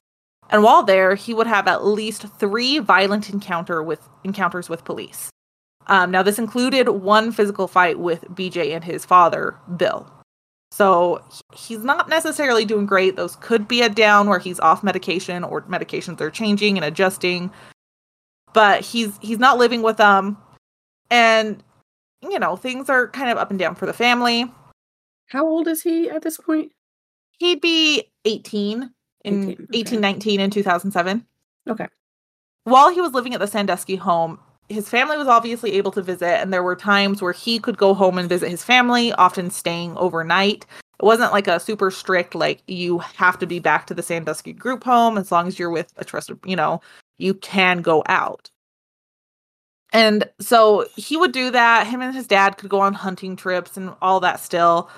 And 0.50 0.64
while 0.64 0.84
there, 0.84 1.16
he 1.16 1.34
would 1.34 1.48
have 1.48 1.68
at 1.68 1.86
least 1.86 2.28
three 2.40 2.80
violent 2.80 3.30
encounter 3.30 3.82
with 3.82 4.08
encounters 4.24 4.70
with 4.70 4.84
police. 4.84 5.30
Um, 5.88 6.12
now, 6.12 6.24
this 6.24 6.40
included 6.40 6.90
one 6.90 7.32
physical 7.32 7.68
fight 7.68 8.00
with 8.00 8.24
BJ 8.26 8.74
and 8.74 8.84
his 8.84 9.06
father, 9.06 9.58
Bill. 9.76 10.10
So 10.72 11.24
he's 11.54 11.84
not 11.84 12.10
necessarily 12.10 12.66
doing 12.66 12.86
great. 12.86 13.16
Those 13.16 13.36
could 13.36 13.68
be 13.68 13.82
a 13.82 13.90
down 13.90 14.28
where 14.28 14.40
he's 14.40 14.60
off 14.60 14.84
medication 14.84 15.44
or 15.44 15.62
medications 15.64 16.20
are 16.20 16.32
changing 16.32 16.78
and 16.78 16.86
adjusting. 16.86 17.52
But 18.54 18.82
he's 18.82 19.18
he's 19.22 19.40
not 19.40 19.58
living 19.58 19.82
with 19.82 19.98
them. 19.98 20.38
And 21.12 21.64
you 22.22 22.40
know, 22.40 22.56
things 22.56 22.90
are 22.90 23.08
kind 23.10 23.30
of 23.30 23.38
up 23.38 23.50
and 23.50 23.60
down 23.60 23.76
for 23.76 23.86
the 23.86 23.94
family. 23.94 24.52
How 25.34 25.48
old 25.48 25.68
is 25.68 25.82
he 25.82 26.12
at 26.12 26.22
this 26.22 26.38
point? 26.38 26.72
He'd 27.40 27.60
be 27.60 28.04
18 28.26 28.92
in 29.26 29.50
18, 29.50 29.52
okay. 29.52 29.66
18 29.74 30.00
19 30.00 30.40
in 30.40 30.50
2007. 30.52 31.26
Okay. 31.68 31.88
While 32.66 32.94
he 32.94 33.02
was 33.02 33.14
living 33.14 33.34
at 33.34 33.40
the 33.40 33.48
Sandusky 33.48 33.96
home, 33.96 34.38
his 34.70 34.88
family 34.88 35.18
was 35.18 35.28
obviously 35.28 35.74
able 35.74 35.92
to 35.94 36.04
visit, 36.04 36.40
and 36.40 36.54
there 36.54 36.62
were 36.62 36.76
times 36.76 37.20
where 37.20 37.34
he 37.34 37.58
could 37.58 37.78
go 37.78 37.96
home 37.96 38.20
and 38.20 38.30
visit 38.30 38.50
his 38.50 38.64
family, 38.64 39.12
often 39.14 39.50
staying 39.50 39.98
overnight. 39.98 40.68
It 41.00 41.06
wasn't 41.06 41.34
like 41.34 41.48
a 41.48 41.60
super 41.60 41.90
strict, 41.90 42.36
like, 42.36 42.62
you 42.68 43.00
have 43.00 43.40
to 43.40 43.48
be 43.48 43.58
back 43.58 43.88
to 43.88 43.96
the 43.96 44.04
Sandusky 44.04 44.54
group 44.54 44.84
home 44.84 45.18
as 45.18 45.32
long 45.32 45.48
as 45.48 45.58
you're 45.58 45.72
with 45.72 45.92
a 45.98 46.06
trusted, 46.06 46.38
you 46.46 46.56
know, 46.56 46.80
you 47.18 47.34
can 47.34 47.82
go 47.82 48.04
out. 48.06 48.52
And 49.92 50.30
so 50.40 50.88
he 50.96 51.18
would 51.18 51.32
do 51.32 51.50
that. 51.52 51.88
Him 51.88 52.02
and 52.02 52.16
his 52.16 52.28
dad 52.28 52.58
could 52.58 52.70
go 52.70 52.80
on 52.80 52.94
hunting 52.94 53.36
trips 53.36 53.78
and 53.78 53.94
all 54.02 54.20
that 54.22 54.40
still. 54.40 54.90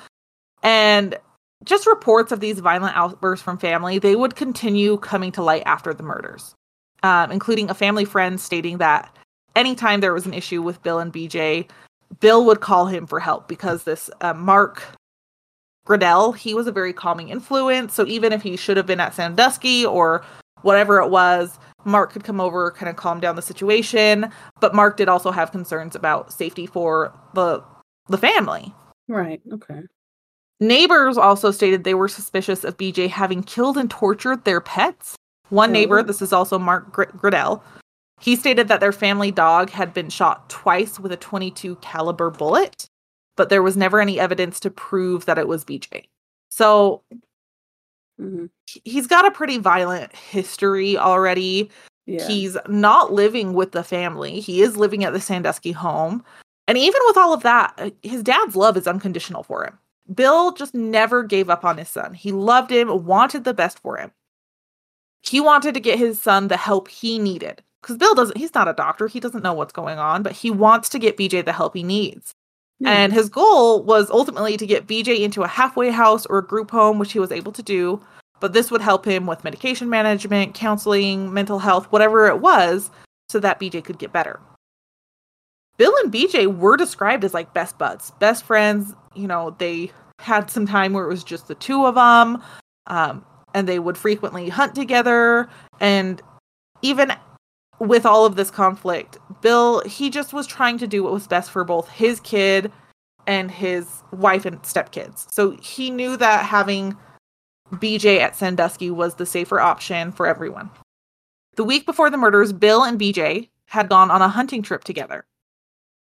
And 0.66 1.16
just 1.64 1.86
reports 1.86 2.32
of 2.32 2.40
these 2.40 2.60
violent 2.60 2.98
outbursts 2.98 3.44
from 3.44 3.60
family, 3.60 4.00
they 4.00 4.16
would 4.16 4.36
continue 4.36 4.98
coming 4.98 5.32
to 5.34 5.44
light 5.44 5.62
after 5.68 5.94
the 5.94 6.04
murders, 6.04 6.56
um, 7.04 7.32
including 7.32 7.70
a 7.70 7.76
family 7.76 8.04
friend 8.04 8.42
stating 8.42 8.80
that 8.80 9.16
anytime 9.56 10.02
there 10.02 10.14
was 10.14 10.26
an 10.26 10.34
issue 10.34 10.64
with 10.64 10.82
Bill 10.82 10.98
and 10.98 11.14
BJ, 11.14 11.70
Bill 12.20 12.46
would 12.46 12.62
call 12.62 12.88
him 12.88 13.06
for 13.06 13.20
help 13.20 13.48
because 13.48 13.84
this 13.84 14.10
uh, 14.22 14.34
Mark 14.34 14.84
Gradell, 15.88 16.36
he 16.36 16.56
was 16.56 16.66
a 16.66 16.72
very 16.72 16.94
calming 16.94 17.30
influence. 17.30 17.94
So 17.94 18.06
even 18.08 18.34
if 18.34 18.42
he 18.42 18.58
should 18.58 18.78
have 18.78 18.88
been 18.88 19.00
at 19.00 19.14
Sandusky 19.14 19.86
or 19.86 20.26
whatever 20.64 21.00
it 21.00 21.10
was, 21.10 21.60
Mark 21.86 22.12
could 22.12 22.24
come 22.24 22.42
over, 22.42 22.72
kind 22.72 22.90
of 22.90 22.96
calm 22.96 23.20
down 23.20 23.36
the 23.36 23.44
situation. 23.44 24.32
But 24.60 24.74
Mark 24.74 24.98
did 24.98 25.10
also 25.10 25.30
have 25.30 25.52
concerns 25.52 25.96
about 25.96 26.34
safety 26.34 26.66
for 26.66 27.14
the 27.36 27.64
the 28.08 28.18
family. 28.18 28.74
Right. 29.08 29.42
Okay. 29.52 29.82
Neighbors 30.68 31.18
also 31.18 31.52
stated 31.52 31.84
they 31.84 31.94
were 31.94 32.08
suspicious 32.08 32.64
of 32.64 32.78
BJ 32.78 33.10
having 33.10 33.44
killed 33.44 33.78
and 33.78 33.90
tortured 33.90 34.46
their 34.46 34.62
pets. 34.62 35.16
One 35.50 35.72
neighbor, 35.72 36.02
this 36.02 36.22
is 36.22 36.34
also 36.34 36.58
Mark 36.58 36.92
Gr- 36.92 37.04
he 38.22 38.36
stated 38.36 38.68
that 38.70 38.80
their 38.80 38.92
family 38.92 39.32
dog 39.32 39.70
had 39.70 39.94
been 39.94 40.10
shot 40.10 40.50
twice 40.50 41.00
with 41.00 41.12
a 41.12 41.18
22 41.18 41.76
caliber 41.78 42.30
bullet, 42.30 42.88
but 43.36 43.50
there 43.50 43.62
was 43.62 43.76
never 43.76 44.00
any 44.00 44.20
evidence 44.20 44.60
to 44.62 44.72
prove 44.72 45.26
that 45.26 45.38
it 45.38 45.48
was 45.48 45.66
BJ. 45.66 46.06
So 46.50 47.04
mm-hmm. 48.20 48.46
he's 48.86 49.08
got 49.08 49.28
a 49.28 49.32
pretty 49.32 49.58
violent 49.58 50.16
history 50.16 50.98
already. 50.98 51.70
Yeah. 52.06 52.26
He's 52.26 52.56
not 52.68 53.12
living 53.12 53.54
with 53.54 53.74
the 53.74 53.84
family. 53.84 54.40
He 54.40 54.62
is 54.62 54.78
living 54.78 55.04
at 55.04 55.14
the 55.14 55.20
Sandusky 55.20 55.72
home. 55.72 56.24
And 56.68 56.78
even 56.78 57.02
with 57.08 57.18
all 57.18 57.34
of 57.34 57.44
that, 57.44 57.74
uh, 57.78 57.90
his 58.02 58.24
dad's 58.24 58.56
love 58.56 58.78
is 58.78 58.88
unconditional 58.88 59.44
for 59.44 59.66
him. 59.66 59.78
Bill 60.14 60.52
just 60.52 60.74
never 60.74 61.24
gave 61.24 61.50
up 61.50 61.66
on 61.66 61.78
his 61.78 61.90
son. 61.90 62.14
He 62.14 62.32
loved 62.32 62.72
him, 62.72 63.06
wanted 63.06 63.44
the 63.44 63.54
best 63.54 63.80
for 63.80 63.98
him. 63.98 64.12
He 65.22 65.40
wanted 65.42 65.74
to 65.74 65.80
get 65.80 65.98
his 65.98 66.22
son 66.22 66.48
the 66.48 66.58
help 66.58 66.88
he 66.88 67.18
needed 67.18 67.64
because 67.82 67.98
Bill 67.98 68.14
doesn't, 68.14 68.38
he's 68.38 68.54
not 68.54 68.68
a 68.68 68.74
doctor. 68.74 69.08
He 69.08 69.20
doesn't 69.20 69.44
know 69.44 69.54
what's 69.54 69.74
going 69.74 69.98
on, 69.98 70.24
but 70.24 70.34
he 70.34 70.52
wants 70.52 70.90
to 70.90 71.00
get 71.00 71.18
BJ 71.18 71.44
the 71.44 71.54
help 71.54 71.76
he 71.76 71.84
needs. 71.84 72.34
Mm. 72.84 72.88
And 72.88 73.14
his 73.14 73.30
goal 73.30 73.84
was 73.84 74.10
ultimately 74.10 74.58
to 74.58 74.68
get 74.68 74.88
BJ 74.88 75.22
into 75.22 75.44
a 75.44 75.48
halfway 75.48 75.92
house 75.92 76.26
or 76.26 76.40
a 76.40 76.46
group 76.46 76.72
home, 76.72 77.00
which 77.00 77.14
he 77.14 77.20
was 77.20 77.32
able 77.32 77.52
to 77.54 77.64
do. 77.64 78.02
But 78.40 78.54
this 78.54 78.70
would 78.70 78.82
help 78.82 79.06
him 79.06 79.26
with 79.28 79.44
medication 79.44 79.90
management, 79.90 80.54
counseling, 80.54 81.34
mental 81.34 81.60
health, 81.60 81.86
whatever 81.92 82.28
it 82.28 82.40
was, 82.40 82.92
so 83.30 83.40
that 83.40 83.60
BJ 83.60 83.84
could 83.84 83.98
get 83.98 84.12
better. 84.12 84.40
Bill 85.78 85.94
and 86.04 86.12
BJ 86.12 86.54
were 86.56 86.78
described 86.78 87.24
as 87.24 87.34
like 87.34 87.54
best 87.54 87.78
buds, 87.78 88.12
best 88.20 88.46
friends. 88.46 88.94
You 89.14 89.28
know, 89.28 89.56
they 89.58 89.92
had 90.20 90.50
some 90.50 90.66
time 90.66 90.94
where 90.94 91.06
it 91.06 91.10
was 91.10 91.24
just 91.24 91.48
the 91.48 91.56
two 91.56 91.86
of 91.86 91.96
them, 91.96 92.42
um, 92.88 93.26
and 93.54 93.68
they 93.68 93.80
would 93.80 93.98
frequently 93.98 94.50
hunt 94.50 94.76
together. 94.76 95.50
And 95.80 96.22
even 96.82 97.14
with 97.80 98.06
all 98.06 98.26
of 98.26 98.36
this 98.36 98.52
conflict, 98.52 99.18
Bill, 99.42 99.82
he 99.82 100.10
just 100.10 100.34
was 100.34 100.48
trying 100.48 100.78
to 100.78 100.88
do 100.88 101.04
what 101.04 101.14
was 101.14 101.28
best 101.28 101.52
for 101.52 101.64
both 101.64 101.90
his 101.90 102.20
kid 102.22 102.72
and 103.28 103.52
his 103.52 104.04
wife 104.12 104.46
and 104.46 104.62
stepkids. 104.62 105.32
So 105.34 105.52
he 105.62 105.90
knew 105.90 106.16
that 106.18 106.46
having 106.46 106.96
BJ 107.74 108.20
at 108.20 108.36
Sandusky 108.36 108.92
was 108.92 109.16
the 109.16 109.26
safer 109.26 109.60
option 109.60 110.12
for 110.12 110.28
everyone. 110.28 110.70
The 111.56 111.64
week 111.64 111.86
before 111.86 112.10
the 112.10 112.18
murders, 112.18 112.54
Bill 112.54 112.84
and 112.84 113.00
BJ 113.00 113.50
had 113.68 113.90
gone 113.90 114.12
on 114.12 114.22
a 114.22 114.30
hunting 114.30 114.62
trip 114.62 114.84
together. 114.84 115.26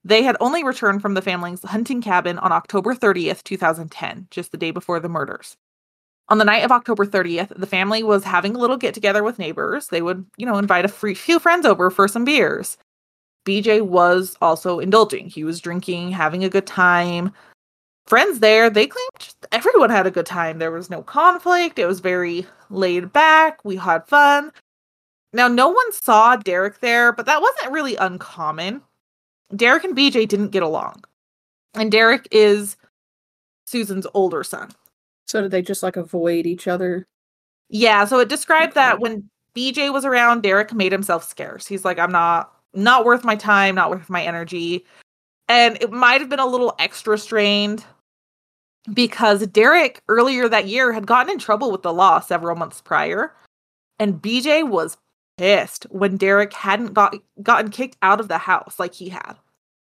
They 0.05 0.23
had 0.23 0.37
only 0.41 0.65
returned 0.65 1.03
from 1.03 1.15
the 1.15 1.23
family's 1.23 1.63
hunting 1.63 2.01
cabin 2.01 2.39
on 2.39 2.53
October 2.53 2.95
30th, 2.95 3.43
2010, 3.45 4.29
just 4.31 4.51
the 4.51 4.59
day 4.59 4.71
before 4.71 4.99
the 4.99 5.09
murders. 5.09 5.57
On 6.29 6.39
the 6.39 6.45
night 6.45 6.65
of 6.65 6.71
October 6.71 7.05
30th, 7.05 7.53
the 7.57 7.67
family 7.67 8.03
was 8.03 8.25
having 8.25 8.55
a 8.55 8.59
little 8.59 8.77
get 8.77 8.95
together 8.95 9.23
with 9.23 9.39
neighbors. 9.39 9.89
They 9.89 10.01
would, 10.01 10.25
you 10.37 10.47
know, 10.47 10.59
invite 10.59 10.85
a 10.85 10.89
few 10.89 11.39
friends 11.39 11.67
over 11.67 11.91
for 11.91 12.07
some 12.07 12.25
beers. 12.25 12.79
BJ 13.45 13.83
was 13.83 14.37
also 14.41 14.79
indulging. 14.79 15.29
He 15.29 15.45
was 15.45 15.61
drinking, 15.61 16.13
having 16.13 16.45
a 16.45 16.49
good 16.49 16.67
time. 16.67 17.33
Friends 18.07 18.39
there, 18.39 18.71
they 18.71 18.87
claimed 18.87 19.35
everyone 19.53 19.91
had 19.91 20.07
a 20.07 20.11
good 20.11 20.27
time. 20.27 20.59
There 20.59 20.71
was 20.71 20.89
no 20.89 21.03
conflict. 21.03 21.79
It 21.79 21.87
was 21.87 22.01
very 22.01 22.47
laid 22.71 23.13
back. 23.13 23.65
We 23.65 23.77
had 23.77 24.07
fun. 24.07 24.53
Now, 25.33 25.49
no 25.49 25.69
one 25.69 25.93
saw 25.93 26.37
Derek 26.37 26.81
there, 26.81 27.13
but 27.13 27.27
that 27.27 27.43
wasn't 27.43 27.73
really 27.73 27.97
uncommon. 27.97 28.83
Derek 29.55 29.85
and 29.85 29.97
BJ 29.97 30.27
didn't 30.29 30.49
get 30.51 30.63
along. 30.63 31.05
And 31.75 31.91
Derek 31.91 32.27
is 32.31 32.77
Susan's 33.67 34.07
older 34.15 34.43
son. 34.45 34.71
So 35.27 35.41
did 35.43 35.51
they 35.51 35.63
just 35.63 35.83
like 35.83 35.97
avoid 35.97 36.47
each 36.47 36.67
other? 36.67 37.07
Yeah, 37.69 38.05
so 38.05 38.19
it 38.19 38.29
described 38.29 38.73
okay. 38.73 38.81
that 38.81 39.01
when 39.01 39.31
BJ 39.55 39.93
was 39.93 40.05
around, 40.05 40.43
Derek 40.43 40.73
made 40.73 40.93
himself 40.93 41.25
scarce. 41.25 41.67
He's 41.67 41.85
like, 41.85 41.99
I'm 41.99 42.13
not 42.13 42.53
not 42.75 43.05
worth 43.05 43.25
my 43.25 43.37
time, 43.37 43.75
not 43.75 43.91
worth 43.91 44.11
my 44.11 44.23
energy. 44.23 44.85
And 45.49 45.77
it 45.81 45.91
might 45.91 46.21
have 46.21 46.31
been 46.31 46.39
a 46.39 46.47
little 46.47 46.75
extra 46.79 47.19
strained 47.19 47.85
because 48.93 49.47
Derek 49.49 50.03
earlier 50.09 50.49
that 50.49 50.69
year 50.69 50.93
had 50.93 51.07
gotten 51.07 51.33
in 51.33 51.39
trouble 51.39 51.73
with 51.73 51.83
the 51.83 51.93
law 51.93 52.21
several 52.21 52.57
months 52.57 52.81
prior. 52.81 53.35
And 53.99 54.23
BJ 54.23 54.69
was 54.69 54.97
pissed 55.41 55.85
when 55.85 56.19
Derek 56.19 56.53
hadn't 56.53 56.93
got 56.93 57.17
gotten 57.43 57.71
kicked 57.71 57.97
out 58.03 58.21
of 58.21 58.29
the 58.29 58.37
house 58.37 58.79
like 58.79 58.93
he 58.93 59.09
had. 59.09 59.37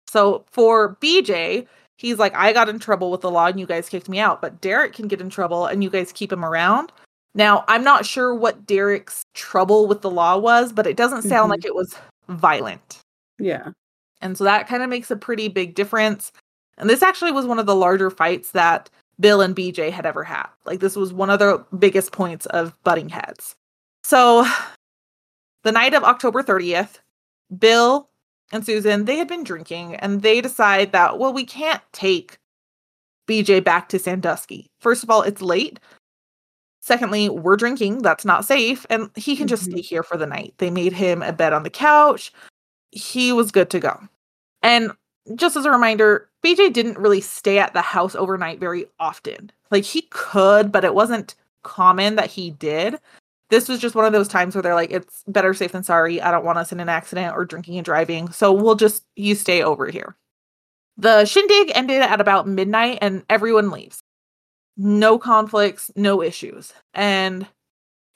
So 0.08 0.44
for 0.50 0.96
BJ, 0.96 1.68
he's 1.98 2.18
like, 2.18 2.34
I 2.34 2.52
got 2.52 2.68
in 2.68 2.80
trouble 2.80 3.12
with 3.12 3.20
the 3.20 3.30
law 3.30 3.46
and 3.46 3.60
you 3.60 3.64
guys 3.66 3.88
kicked 3.88 4.08
me 4.08 4.18
out, 4.18 4.42
but 4.42 4.60
Derek 4.60 4.92
can 4.92 5.06
get 5.06 5.20
in 5.20 5.30
trouble 5.30 5.66
and 5.66 5.84
you 5.84 5.90
guys 5.90 6.10
keep 6.10 6.32
him 6.32 6.44
around. 6.44 6.90
Now, 7.36 7.64
I'm 7.68 7.84
not 7.84 8.04
sure 8.04 8.34
what 8.34 8.66
Derek's 8.66 9.22
trouble 9.34 9.86
with 9.86 10.00
the 10.00 10.10
law 10.10 10.36
was, 10.36 10.72
but 10.72 10.84
it 10.84 10.96
doesn't 10.96 11.22
sound 11.22 11.44
mm-hmm. 11.44 11.50
like 11.50 11.64
it 11.64 11.76
was 11.76 11.94
violent. 12.28 12.98
Yeah. 13.38 13.68
And 14.20 14.36
so 14.36 14.42
that 14.42 14.66
kind 14.66 14.82
of 14.82 14.90
makes 14.90 15.12
a 15.12 15.16
pretty 15.16 15.46
big 15.46 15.76
difference. 15.76 16.32
And 16.76 16.90
this 16.90 17.02
actually 17.04 17.30
was 17.30 17.46
one 17.46 17.60
of 17.60 17.66
the 17.66 17.76
larger 17.76 18.10
fights 18.10 18.50
that 18.50 18.90
Bill 19.20 19.42
and 19.42 19.54
BJ 19.54 19.92
had 19.92 20.06
ever 20.06 20.24
had. 20.24 20.48
Like, 20.64 20.80
this 20.80 20.96
was 20.96 21.12
one 21.12 21.30
of 21.30 21.38
the 21.38 21.64
biggest 21.78 22.10
points 22.10 22.46
of 22.46 22.72
butting 22.82 23.10
heads. 23.10 23.54
So, 24.02 24.44
the 25.66 25.72
night 25.72 25.94
of 25.94 26.04
October 26.04 26.44
30th, 26.44 27.00
Bill 27.58 28.08
and 28.52 28.64
Susan, 28.64 29.04
they 29.04 29.16
had 29.16 29.26
been 29.26 29.42
drinking 29.42 29.96
and 29.96 30.22
they 30.22 30.40
decide 30.40 30.92
that, 30.92 31.18
well, 31.18 31.32
we 31.32 31.44
can't 31.44 31.82
take 31.92 32.38
BJ 33.28 33.62
back 33.64 33.88
to 33.88 33.98
Sandusky. 33.98 34.70
First 34.78 35.02
of 35.02 35.10
all, 35.10 35.22
it's 35.22 35.42
late. 35.42 35.80
Secondly, 36.80 37.28
we're 37.28 37.56
drinking. 37.56 38.02
That's 38.02 38.24
not 38.24 38.44
safe. 38.44 38.86
And 38.90 39.10
he 39.16 39.36
can 39.36 39.48
just 39.48 39.64
mm-hmm. 39.64 39.72
stay 39.72 39.80
here 39.82 40.04
for 40.04 40.16
the 40.16 40.24
night. 40.24 40.54
They 40.58 40.70
made 40.70 40.92
him 40.92 41.20
a 41.20 41.32
bed 41.32 41.52
on 41.52 41.64
the 41.64 41.70
couch. 41.70 42.32
He 42.92 43.32
was 43.32 43.50
good 43.50 43.68
to 43.70 43.80
go. 43.80 43.98
And 44.62 44.92
just 45.34 45.56
as 45.56 45.64
a 45.64 45.70
reminder, 45.72 46.28
BJ 46.44 46.72
didn't 46.72 46.96
really 46.96 47.20
stay 47.20 47.58
at 47.58 47.72
the 47.72 47.82
house 47.82 48.14
overnight 48.14 48.60
very 48.60 48.86
often. 49.00 49.50
Like 49.72 49.82
he 49.82 50.02
could, 50.10 50.70
but 50.70 50.84
it 50.84 50.94
wasn't 50.94 51.34
common 51.64 52.14
that 52.14 52.30
he 52.30 52.52
did 52.52 53.00
this 53.50 53.68
was 53.68 53.80
just 53.80 53.94
one 53.94 54.04
of 54.04 54.12
those 54.12 54.28
times 54.28 54.54
where 54.54 54.62
they're 54.62 54.74
like, 54.74 54.90
it's 54.90 55.22
better 55.26 55.54
safe 55.54 55.72
than 55.72 55.82
sorry. 55.82 56.20
I 56.20 56.30
don't 56.30 56.44
want 56.44 56.58
us 56.58 56.72
in 56.72 56.80
an 56.80 56.88
accident 56.88 57.34
or 57.36 57.44
drinking 57.44 57.76
and 57.76 57.84
driving. 57.84 58.30
So 58.30 58.52
we'll 58.52 58.74
just, 58.74 59.04
you 59.14 59.34
stay 59.34 59.62
over 59.62 59.86
here. 59.86 60.16
The 60.96 61.24
shindig 61.26 61.70
ended 61.74 62.02
at 62.02 62.20
about 62.20 62.48
midnight 62.48 62.98
and 63.02 63.24
everyone 63.28 63.70
leaves. 63.70 64.00
No 64.76 65.18
conflicts, 65.18 65.90
no 65.94 66.22
issues. 66.22 66.72
And 66.94 67.46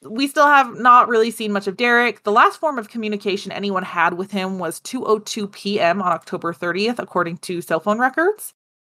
we 0.03 0.27
still 0.27 0.47
have 0.47 0.79
not 0.79 1.09
really 1.09 1.31
seen 1.31 1.53
much 1.53 1.67
of 1.67 1.77
Derek. 1.77 2.23
The 2.23 2.33
last 2.33 2.59
form 2.59 2.79
of 2.79 2.89
communication 2.89 3.53
anyone 3.53 3.83
had 3.83 4.15
with 4.15 4.31
him 4.31 4.59
was 4.59 4.81
2:02 4.81 5.53
p.m. 5.53 6.01
on 6.01 6.13
October 6.13 6.55
30th 6.55 6.99
according 6.99 7.37
to 7.39 7.61
cell 7.61 7.81
phone 7.81 7.99
records. 7.99 8.55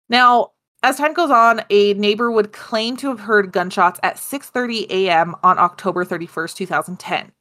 Now, 0.08 0.53
as 0.84 0.98
time 0.98 1.14
goes 1.14 1.32
on, 1.32 1.62
a 1.70 1.94
neighbor 1.96 2.30
would 2.30 2.52
claim 2.52 2.98
to 2.98 3.08
have 3.08 3.22
heard 3.22 3.52
gunshots 3.52 4.00
at 4.04 4.18
6:30 4.18 4.88
a.m. 4.90 5.36
on 5.42 5.58
October 5.58 6.06
31st, 6.06 6.56
2010. 6.58 7.32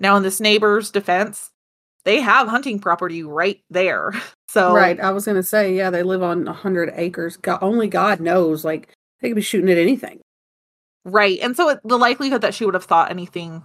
Now, 0.00 0.16
in 0.16 0.22
this 0.22 0.40
neighbor's 0.40 0.90
defense, 0.90 1.50
they 2.04 2.20
have 2.20 2.48
hunting 2.48 2.78
property 2.78 3.22
right 3.22 3.60
there. 3.70 4.12
So 4.48 4.74
right, 4.74 5.00
I 5.00 5.12
was 5.12 5.24
gonna 5.24 5.42
say, 5.42 5.74
yeah, 5.74 5.88
they 5.88 6.02
live 6.02 6.22
on 6.22 6.44
hundred 6.44 6.92
acres. 6.94 7.38
God, 7.38 7.60
only 7.62 7.88
God 7.88 8.20
knows, 8.20 8.66
like 8.66 8.90
they 9.22 9.30
could 9.30 9.34
be 9.34 9.40
shooting 9.40 9.70
at 9.70 9.78
anything. 9.78 10.20
Right, 11.06 11.38
and 11.40 11.56
so 11.56 11.70
it, 11.70 11.80
the 11.84 11.96
likelihood 11.96 12.42
that 12.42 12.52
she 12.52 12.66
would 12.66 12.74
have 12.74 12.84
thought 12.84 13.10
anything 13.10 13.64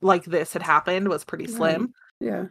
like 0.00 0.24
this 0.24 0.54
had 0.54 0.62
happened 0.62 1.08
was 1.08 1.24
pretty 1.24 1.46
slim. 1.46 1.92
Right. 2.22 2.26
Yeah. 2.30 2.44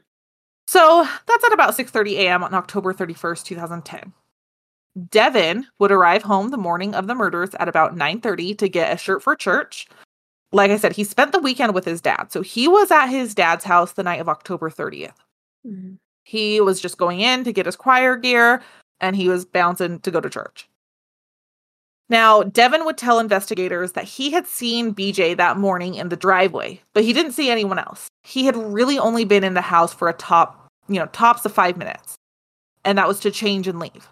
So 0.68 1.08
that's 1.26 1.44
at 1.44 1.52
about 1.52 1.76
6:30 1.76 2.12
a.m. 2.20 2.44
on 2.44 2.54
October 2.54 2.94
31st, 2.94 3.44
2010. 3.44 4.14
Devin 5.10 5.66
would 5.80 5.92
arrive 5.92 6.24
home 6.24 6.50
the 6.50 6.58
morning 6.58 6.94
of 6.94 7.08
the 7.08 7.16
murders 7.16 7.56
at 7.56 7.68
about 7.68 7.96
9:30 7.96 8.58
to 8.58 8.70
get 8.70 8.94
a 8.94 8.98
shirt 8.98 9.24
for 9.24 9.36
church. 9.36 9.88
Like 10.52 10.70
I 10.70 10.78
said, 10.78 10.94
he 10.94 11.04
spent 11.04 11.32
the 11.32 11.40
weekend 11.40 11.74
with 11.74 11.86
his 11.86 12.00
dad. 12.00 12.32
So 12.32 12.42
he 12.42 12.68
was 12.68 12.92
at 12.92 13.08
his 13.08 13.34
dad's 13.34 13.66
house 13.66 13.94
the 13.94 14.04
night 14.04 14.22
of 14.22 14.30
October 14.30 14.70
30th. 14.70 15.16
Mm-hmm. 15.66 15.96
He 16.24 16.62
was 16.62 16.80
just 16.80 16.98
going 16.98 17.22
in 17.22 17.44
to 17.44 17.52
get 17.52 17.66
his 17.66 17.76
choir 17.76 18.16
gear 18.16 18.62
and 19.02 19.16
he 19.16 19.28
was 19.28 19.46
bouncing 19.46 20.00
to 20.02 20.12
go 20.12 20.22
to 20.22 20.30
church. 20.30 20.70
Now, 22.10 22.44
Devin 22.44 22.86
would 22.86 22.98
tell 22.98 23.20
investigators 23.20 23.94
that 23.94 24.04
he 24.04 24.32
had 24.32 24.46
seen 24.46 24.94
BJ 24.94 25.36
that 25.38 25.58
morning 25.58 25.96
in 25.96 26.10
the 26.10 26.16
driveway, 26.16 26.82
but 26.94 27.04
he 27.04 27.14
didn't 27.14 27.32
see 27.32 27.50
anyone 27.50 27.80
else. 27.80 28.08
He 28.24 28.46
had 28.46 28.56
really 28.56 29.00
only 29.00 29.26
been 29.26 29.44
in 29.44 29.56
the 29.56 29.62
house 29.62 29.94
for 29.94 30.10
a 30.10 30.14
top, 30.14 30.68
you 30.88 31.00
know, 31.00 31.08
tops 31.08 31.46
of 31.46 31.54
five 31.54 31.78
minutes, 31.78 32.16
and 32.86 32.98
that 32.98 33.08
was 33.08 33.20
to 33.22 33.32
change 33.32 33.68
and 33.68 33.80
leave. 33.80 34.08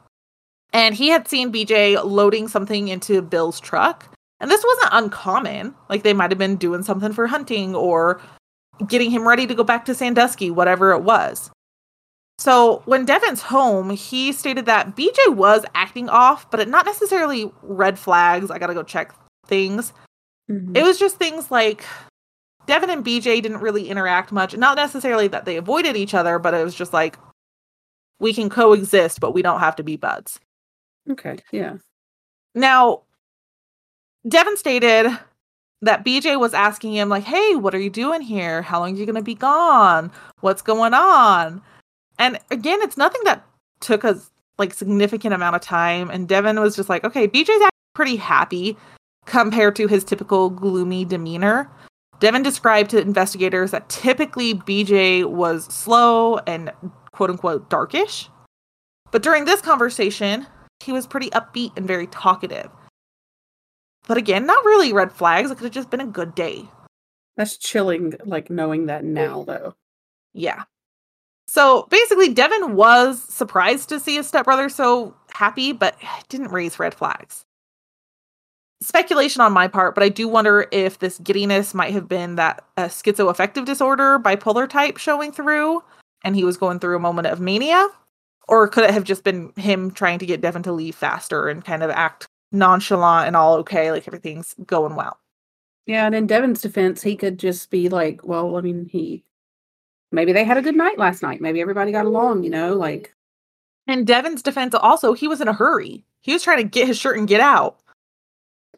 And 0.74 0.96
he 0.96 1.10
had 1.10 1.28
seen 1.28 1.52
BJ 1.52 2.02
loading 2.04 2.48
something 2.48 2.88
into 2.88 3.22
Bill's 3.22 3.60
truck. 3.60 4.08
And 4.40 4.50
this 4.50 4.64
wasn't 4.64 4.94
uncommon. 4.94 5.76
Like 5.90 6.04
they 6.04 6.14
might 6.14 6.32
have 6.32 6.38
been 6.38 6.56
doing 6.56 6.84
something 6.84 7.14
for 7.14 7.28
hunting 7.28 7.76
or 7.76 8.22
getting 8.88 9.12
him 9.12 9.28
ready 9.28 9.46
to 9.48 9.54
go 9.54 9.64
back 9.64 9.86
to 9.86 9.96
Sandusky, 9.96 10.50
whatever 10.50 10.92
it 10.92 11.04
was. 11.04 11.52
So 12.40 12.82
when 12.86 13.06
Devin's 13.06 13.44
home, 13.44 13.92
he 13.92 14.32
stated 14.32 14.66
that 14.66 14.96
BJ 14.96 15.36
was 15.36 15.64
acting 15.76 16.10
off, 16.10 16.50
but 16.50 16.60
it 16.60 16.68
not 16.68 16.88
necessarily 16.88 17.52
red 17.62 18.00
flags. 18.00 18.50
I 18.50 18.58
gotta 18.58 18.74
go 18.74 18.82
check 18.82 19.14
things. 19.46 19.94
Mm-hmm. 20.50 20.76
It 20.76 20.84
was 20.84 20.98
just 20.98 21.18
things 21.18 21.52
like 21.52 21.86
Devin 22.66 22.90
and 22.90 23.06
BJ 23.06 23.44
didn't 23.44 23.60
really 23.60 23.90
interact 23.90 24.32
much. 24.32 24.58
Not 24.58 24.76
necessarily 24.76 25.28
that 25.28 25.46
they 25.46 25.58
avoided 25.58 25.96
each 25.96 26.16
other, 26.16 26.40
but 26.40 26.56
it 26.56 26.64
was 26.64 26.74
just 26.74 26.94
like 26.94 27.20
we 28.20 28.34
can 28.34 28.50
coexist, 28.50 29.20
but 29.20 29.34
we 29.36 29.44
don't 29.44 29.60
have 29.60 29.76
to 29.76 29.84
be 29.84 29.96
buds. 29.96 30.40
Okay, 31.10 31.38
yeah. 31.52 31.78
Now, 32.54 33.04
Devin 34.28 34.58
stated 34.58 35.08
that 35.82 36.06
BJ 36.06 36.40
was 36.40 36.54
asking 36.54 36.94
him, 36.94 37.10
like, 37.10 37.24
hey, 37.24 37.56
what 37.56 37.74
are 37.74 37.80
you 37.80 37.90
doing 37.90 38.22
here? 38.22 38.62
How 38.62 38.80
long 38.80 38.94
are 38.94 38.98
you 38.98 39.06
going 39.06 39.16
to 39.16 39.22
be 39.22 39.36
gone? 39.36 40.12
What's 40.42 40.62
going 40.62 40.94
on? 40.94 41.62
And 42.20 42.38
again, 42.52 42.82
it's 42.82 42.98
nothing 42.98 43.22
that 43.26 43.44
took 43.80 44.04
a 44.04 44.20
like 44.60 44.74
significant 44.74 45.34
amount 45.34 45.56
of 45.56 45.62
time. 45.62 46.12
And 46.12 46.28
Devin 46.28 46.60
was 46.60 46.76
just 46.76 46.88
like, 46.90 47.04
okay, 47.04 47.28
BJ's 47.28 47.50
actually 47.50 47.70
pretty 47.96 48.16
happy 48.16 48.78
compared 49.26 49.76
to 49.78 49.88
his 49.88 50.04
typical 50.04 50.50
gloomy 50.50 51.04
demeanor. 51.04 51.70
Devin 52.20 52.44
described 52.44 52.92
to 52.92 53.02
investigators 53.02 53.72
that 53.72 53.90
typically 53.90 54.54
BJ 54.54 55.26
was 55.26 55.66
slow 55.66 56.38
and 56.46 56.72
quote 57.12 57.32
unquote 57.32 57.70
darkish. 57.72 58.30
But 59.10 59.24
during 59.24 59.46
this 59.46 59.62
conversation, 59.62 60.46
he 60.82 60.92
was 60.92 61.08
pretty 61.08 61.30
upbeat 61.30 61.78
and 61.78 61.88
very 61.88 62.08
talkative. 62.08 62.70
But 64.08 64.18
again, 64.18 64.46
not 64.46 64.66
really 64.66 64.94
red 64.94 65.12
flags. 65.12 65.52
It 65.52 65.56
could 65.56 65.66
have 65.66 65.74
just 65.74 65.90
been 65.90 66.02
a 66.02 66.08
good 66.08 66.36
day. 66.36 66.66
That's 67.38 67.58
chilling, 67.58 68.16
like 68.26 68.50
knowing 68.50 68.88
that 68.88 69.04
now, 69.04 69.44
though. 69.44 69.76
Yeah. 70.34 70.64
So 71.48 71.88
basically, 71.90 72.34
Devin 72.34 72.76
was 72.76 73.22
surprised 73.22 73.90
to 73.90 74.00
see 74.00 74.16
his 74.16 74.28
stepbrother 74.28 74.70
so 74.70 75.16
happy, 75.34 75.74
but 75.74 75.96
didn't 76.30 76.52
raise 76.52 76.80
red 76.80 76.94
flags. 76.94 77.44
Speculation 78.82 79.42
on 79.42 79.52
my 79.52 79.68
part, 79.68 79.94
but 79.94 80.04
I 80.04 80.10
do 80.10 80.28
wonder 80.28 80.68
if 80.72 81.00
this 81.00 81.20
giddiness 81.20 81.74
might 81.74 81.94
have 81.94 82.08
been 82.08 82.36
that 82.36 82.66
a 82.78 82.84
schizoaffective 82.84 83.66
disorder, 83.66 84.18
bipolar 84.18 84.68
type 84.68 84.98
showing 84.98 85.32
through, 85.32 85.84
and 86.24 86.36
he 86.36 86.44
was 86.44 86.58
going 86.58 86.80
through 86.80 86.96
a 86.96 87.00
moment 87.00 87.28
of 87.28 87.40
mania. 87.40 87.88
Or 88.48 88.68
could 88.68 88.84
it 88.84 88.92
have 88.92 89.04
just 89.04 89.24
been 89.24 89.54
him 89.56 89.92
trying 89.92 90.20
to 90.20 90.26
get 90.26 90.42
Devin 90.42 90.64
to 90.64 90.72
leave 90.72 90.96
faster 90.96 91.48
and 91.48 91.64
kind 91.64 91.84
of 91.84 91.90
act 91.90 92.28
nonchalant 92.52 93.28
and 93.28 93.36
all 93.36 93.56
okay, 93.58 93.92
like 93.92 94.08
everything's 94.08 94.56
going 94.66 94.96
well? 94.96 95.18
Yeah, 95.86 96.06
and 96.06 96.16
in 96.16 96.28
Devin's 96.28 96.62
defense, 96.62 97.02
he 97.02 97.16
could 97.16 97.40
just 97.40 97.72
be 97.72 97.90
like, 97.90 98.26
well, 98.26 98.58
I 98.58 98.62
mean, 98.62 98.88
he 98.92 99.24
maybe 100.12 100.34
they 100.34 100.44
had 100.44 100.58
a 100.58 100.62
good 100.62 100.76
night 100.76 100.98
last 100.98 101.24
night. 101.24 101.42
Maybe 101.42 101.62
everybody 101.62 101.92
got 101.92 102.06
along, 102.06 102.44
you 102.44 102.50
know, 102.50 102.76
like. 102.76 103.14
In 103.88 104.06
Devin's 104.06 104.44
defense, 104.44 104.76
also, 104.76 105.14
he 105.14 105.28
was 105.28 105.42
in 105.42 105.48
a 105.48 105.54
hurry. 105.54 106.06
He 106.22 106.34
was 106.34 106.44
trying 106.44 106.58
to 106.58 106.64
get 106.64 106.88
his 106.88 106.98
shirt 106.98 107.18
and 107.18 107.28
get 107.28 107.42
out. 107.42 107.80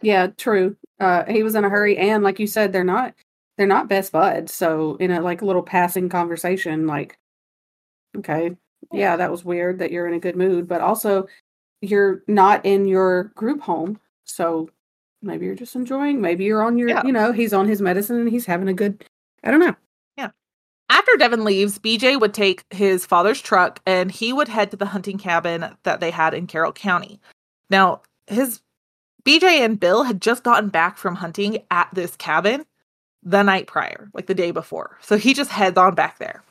Yeah, 0.02 0.28
true. 0.28 0.78
Uh, 1.00 1.24
he 1.26 1.44
was 1.44 1.56
in 1.56 1.66
a 1.66 1.70
hurry, 1.70 1.98
and 1.98 2.24
like 2.24 2.40
you 2.40 2.48
said, 2.48 2.72
they're 2.72 2.84
not 2.84 3.14
they're 3.58 3.68
not 3.68 3.90
best 3.90 4.12
buds. 4.12 4.54
So 4.54 4.96
in 4.96 5.12
a 5.12 5.22
like 5.22 5.42
little 5.42 5.64
passing 5.64 6.10
conversation, 6.10 6.88
like, 6.88 7.18
okay, 8.18 8.56
yeah, 8.94 9.16
that 9.16 9.32
was 9.32 9.44
weird 9.44 9.80
that 9.80 9.92
you're 9.92 10.08
in 10.08 10.14
a 10.14 10.20
good 10.20 10.36
mood, 10.36 10.68
but 10.68 10.82
also 10.82 11.28
you're 11.82 12.24
not 12.28 12.66
in 12.66 12.88
your 12.88 13.26
group 13.36 13.62
home. 13.62 14.00
So 14.24 14.70
maybe 15.22 15.46
you're 15.46 15.56
just 15.56 15.76
enjoying, 15.76 16.22
maybe 16.22 16.44
you're 16.44 16.64
on 16.64 16.78
your, 16.78 16.90
yeah. 16.90 17.04
you 17.06 17.12
know, 17.12 17.32
he's 17.32 17.54
on 17.54 17.68
his 17.68 17.82
medicine 17.82 18.18
and 18.20 18.30
he's 18.30 18.46
having 18.46 18.68
a 18.68 18.74
good, 18.74 19.04
I 19.44 19.52
don't 19.52 19.60
know. 19.60 19.76
Yeah. 20.18 20.30
After 20.90 21.12
Devin 21.18 21.44
leaves, 21.44 21.80
BJ 21.80 22.20
would 22.20 22.34
take 22.34 22.64
his 22.70 23.06
father's 23.06 23.42
truck 23.42 23.82
and 23.86 24.12
he 24.12 24.32
would 24.32 24.48
head 24.48 24.72
to 24.72 24.78
the 24.78 24.86
hunting 24.86 25.18
cabin 25.18 25.76
that 25.84 26.00
they 26.00 26.12
had 26.12 26.34
in 26.34 26.48
Carroll 26.48 26.74
County. 26.74 27.20
Now, 27.70 28.02
his 28.28 28.62
BJ 29.26 29.64
and 29.64 29.80
Bill 29.80 30.04
had 30.04 30.22
just 30.22 30.44
gotten 30.44 30.70
back 30.70 30.98
from 30.98 31.16
hunting 31.16 31.64
at 31.72 31.90
this 31.94 32.16
cabin 32.16 32.66
the 33.24 33.42
night 33.42 33.68
prior, 33.68 34.10
like 34.14 34.28
the 34.28 34.36
day 34.36 34.52
before. 34.52 34.98
So 35.02 35.18
he 35.18 35.34
just 35.34 35.50
heads 35.50 35.78
on 35.78 35.96
back 35.96 36.20
there. 36.20 36.44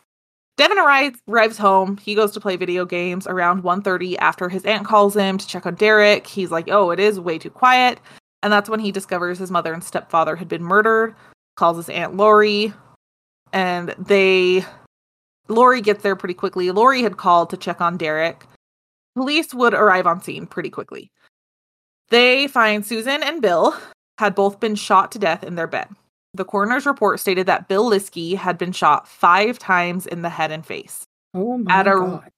Devin 0.56 0.78
arrives, 0.78 1.18
arrives 1.28 1.56
home. 1.56 1.96
He 1.96 2.14
goes 2.14 2.30
to 2.32 2.40
play 2.40 2.56
video 2.56 2.84
games 2.84 3.26
around 3.26 3.62
1.30 3.62 4.16
after 4.18 4.48
his 4.48 4.64
aunt 4.64 4.86
calls 4.86 5.14
him 5.14 5.38
to 5.38 5.46
check 5.46 5.66
on 5.66 5.74
Derek. 5.74 6.26
He's 6.26 6.50
like, 6.50 6.68
oh, 6.68 6.90
it 6.90 7.00
is 7.00 7.18
way 7.18 7.38
too 7.38 7.50
quiet. 7.50 7.98
And 8.42 8.52
that's 8.52 8.68
when 8.68 8.80
he 8.80 8.92
discovers 8.92 9.38
his 9.38 9.50
mother 9.50 9.72
and 9.72 9.82
stepfather 9.82 10.36
had 10.36 10.48
been 10.48 10.62
murdered, 10.62 11.14
calls 11.56 11.76
his 11.76 11.88
aunt 11.88 12.16
Lori, 12.16 12.72
and 13.52 13.94
they 13.98 14.64
Lori 15.48 15.80
gets 15.80 16.02
there 16.02 16.16
pretty 16.16 16.34
quickly. 16.34 16.70
Lori 16.70 17.02
had 17.02 17.16
called 17.16 17.50
to 17.50 17.56
check 17.56 17.80
on 17.80 17.96
Derek. 17.96 18.46
Police 19.14 19.52
would 19.54 19.74
arrive 19.74 20.06
on 20.06 20.22
scene 20.22 20.46
pretty 20.46 20.70
quickly. 20.70 21.10
They 22.10 22.46
find 22.46 22.84
Susan 22.84 23.22
and 23.22 23.40
Bill 23.42 23.76
had 24.18 24.34
both 24.34 24.60
been 24.60 24.74
shot 24.74 25.12
to 25.12 25.18
death 25.18 25.44
in 25.44 25.54
their 25.54 25.66
bed. 25.66 25.88
The 26.34 26.44
coroner's 26.44 26.86
report 26.86 27.20
stated 27.20 27.46
that 27.46 27.68
Bill 27.68 27.88
Liske 27.90 28.36
had 28.36 28.56
been 28.56 28.72
shot 28.72 29.06
five 29.06 29.58
times 29.58 30.06
in 30.06 30.22
the 30.22 30.30
head 30.30 30.50
and 30.50 30.64
face. 30.64 31.06
Oh 31.34 31.58
my 31.58 31.72
at 31.72 31.86
a, 31.86 31.90
God. 31.90 32.30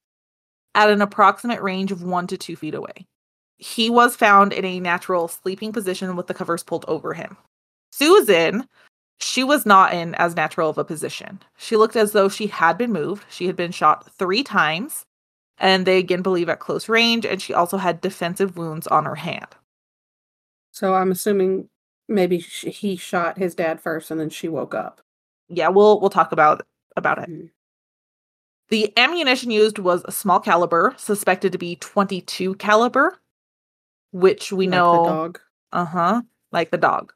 At 0.73 0.89
an 0.89 1.01
approximate 1.01 1.61
range 1.61 1.91
of 1.91 2.03
one 2.03 2.27
to 2.27 2.37
two 2.37 2.55
feet 2.55 2.75
away. 2.75 3.05
He 3.57 3.89
was 3.89 4.15
found 4.15 4.51
in 4.51 4.65
a 4.65 4.81
natural 4.81 5.29
sleeping 5.29 5.71
position 5.71 6.15
with 6.17 6.27
the 6.27 6.33
covers 6.33 6.63
pulled 6.63 6.83
over 6.89 7.13
him. 7.13 7.37
Susan, 7.93 8.67
she 9.21 9.45
was 9.45 9.65
not 9.65 9.93
in 9.93 10.13
as 10.15 10.35
natural 10.35 10.69
of 10.69 10.77
a 10.77 10.83
position. 10.83 11.39
She 11.57 11.77
looked 11.77 11.95
as 11.95 12.11
though 12.11 12.27
she 12.27 12.47
had 12.47 12.77
been 12.77 12.91
moved. 12.91 13.23
She 13.29 13.47
had 13.47 13.55
been 13.55 13.71
shot 13.71 14.11
three 14.17 14.43
times, 14.43 15.05
and 15.57 15.85
they 15.85 15.99
again 15.99 16.21
believe 16.21 16.49
at 16.49 16.59
close 16.59 16.89
range, 16.89 17.25
and 17.25 17.41
she 17.41 17.53
also 17.53 17.77
had 17.77 18.01
defensive 18.01 18.57
wounds 18.57 18.87
on 18.87 19.05
her 19.05 19.15
hand. 19.15 19.47
So 20.71 20.93
I'm 20.95 21.11
assuming 21.11 21.69
maybe 22.07 22.39
she, 22.39 22.69
he 22.69 22.95
shot 22.95 23.37
his 23.37 23.55
dad 23.55 23.81
first 23.81 24.11
and 24.11 24.19
then 24.19 24.29
she 24.29 24.47
woke 24.47 24.73
up. 24.73 25.01
Yeah, 25.47 25.69
we'll 25.69 25.99
we'll 25.99 26.09
talk 26.09 26.31
about 26.31 26.65
about 26.95 27.19
it. 27.19 27.29
Mm-hmm. 27.29 27.45
The 28.69 28.97
ammunition 28.97 29.51
used 29.51 29.77
was 29.77 30.03
a 30.05 30.11
small 30.11 30.39
caliber, 30.39 30.95
suspected 30.97 31.51
to 31.51 31.57
be 31.57 31.75
22 31.75 32.55
caliber, 32.55 33.19
which 34.11 34.51
we 34.51 34.65
know. 34.65 35.03
like 35.03 35.09
know 35.09 35.33
Uh-huh, 35.71 36.21
like 36.51 36.71
the 36.71 36.77
dog. 36.77 37.13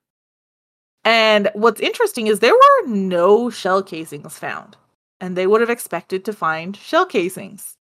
And 1.03 1.49
what's 1.53 1.81
interesting 1.81 2.27
is 2.27 2.39
there 2.39 2.53
were 2.53 2.87
no 2.87 3.49
shell 3.49 3.81
casings 3.81 4.37
found, 4.37 4.77
and 5.19 5.35
they 5.35 5.47
would 5.47 5.61
have 5.61 5.71
expected 5.71 6.23
to 6.25 6.33
find 6.33 6.75
shell 6.75 7.05
casings. 7.05 7.77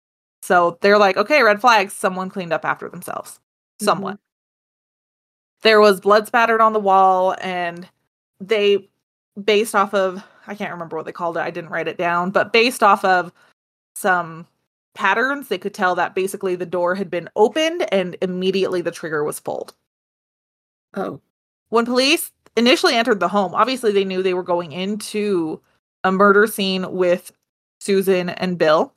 So 0.44 0.78
they're 0.82 1.00
like, 1.00 1.18
okay, 1.18 1.42
red 1.42 1.60
flags, 1.60 1.94
someone 1.94 2.30
cleaned 2.30 2.54
up 2.54 2.66
after 2.66 2.88
themselves. 2.88 3.40
Someone. 3.80 4.16
Mm-hmm 4.16 4.25
there 5.66 5.82
was 5.82 6.00
blood 6.00 6.28
spattered 6.28 6.62
on 6.62 6.74
the 6.74 6.80
wall 6.80 7.36
and 7.42 7.90
they 8.40 8.88
based 9.44 9.74
off 9.74 9.94
of 9.96 10.24
I 10.48 10.54
can't 10.54 10.72
remember 10.72 10.96
what 10.96 11.08
they 11.08 11.12
called 11.12 11.38
it. 11.38 11.42
I 11.42 11.50
didn't 11.50 11.72
write 11.72 11.88
it 11.88 11.98
down, 11.98 12.30
but 12.30 12.54
based 12.54 12.84
off 12.84 13.04
of 13.04 13.34
some 13.96 14.46
patterns, 14.94 15.48
they 15.48 15.58
could 15.58 15.74
tell 15.74 15.96
that 15.96 16.14
basically 16.14 16.56
the 16.56 16.68
door 16.68 16.94
had 16.94 17.10
been 17.10 17.28
opened 17.36 17.92
and 17.92 18.16
immediately 18.22 18.82
the 18.82 18.92
trigger 18.92 19.24
was 19.24 19.40
pulled. 19.40 19.74
Oh. 20.94 21.20
When 21.70 21.84
police 21.84 22.32
initially 22.56 22.94
entered 22.94 23.20
the 23.20 23.28
home, 23.28 23.56
obviously 23.56 23.92
they 23.92 24.06
knew 24.06 24.22
they 24.22 24.36
were 24.36 24.44
going 24.44 24.72
into 24.72 25.60
a 26.04 26.12
murder 26.12 26.46
scene 26.46 26.92
with 26.92 27.32
Susan 27.80 28.30
and 28.30 28.60
Bill. 28.60 28.94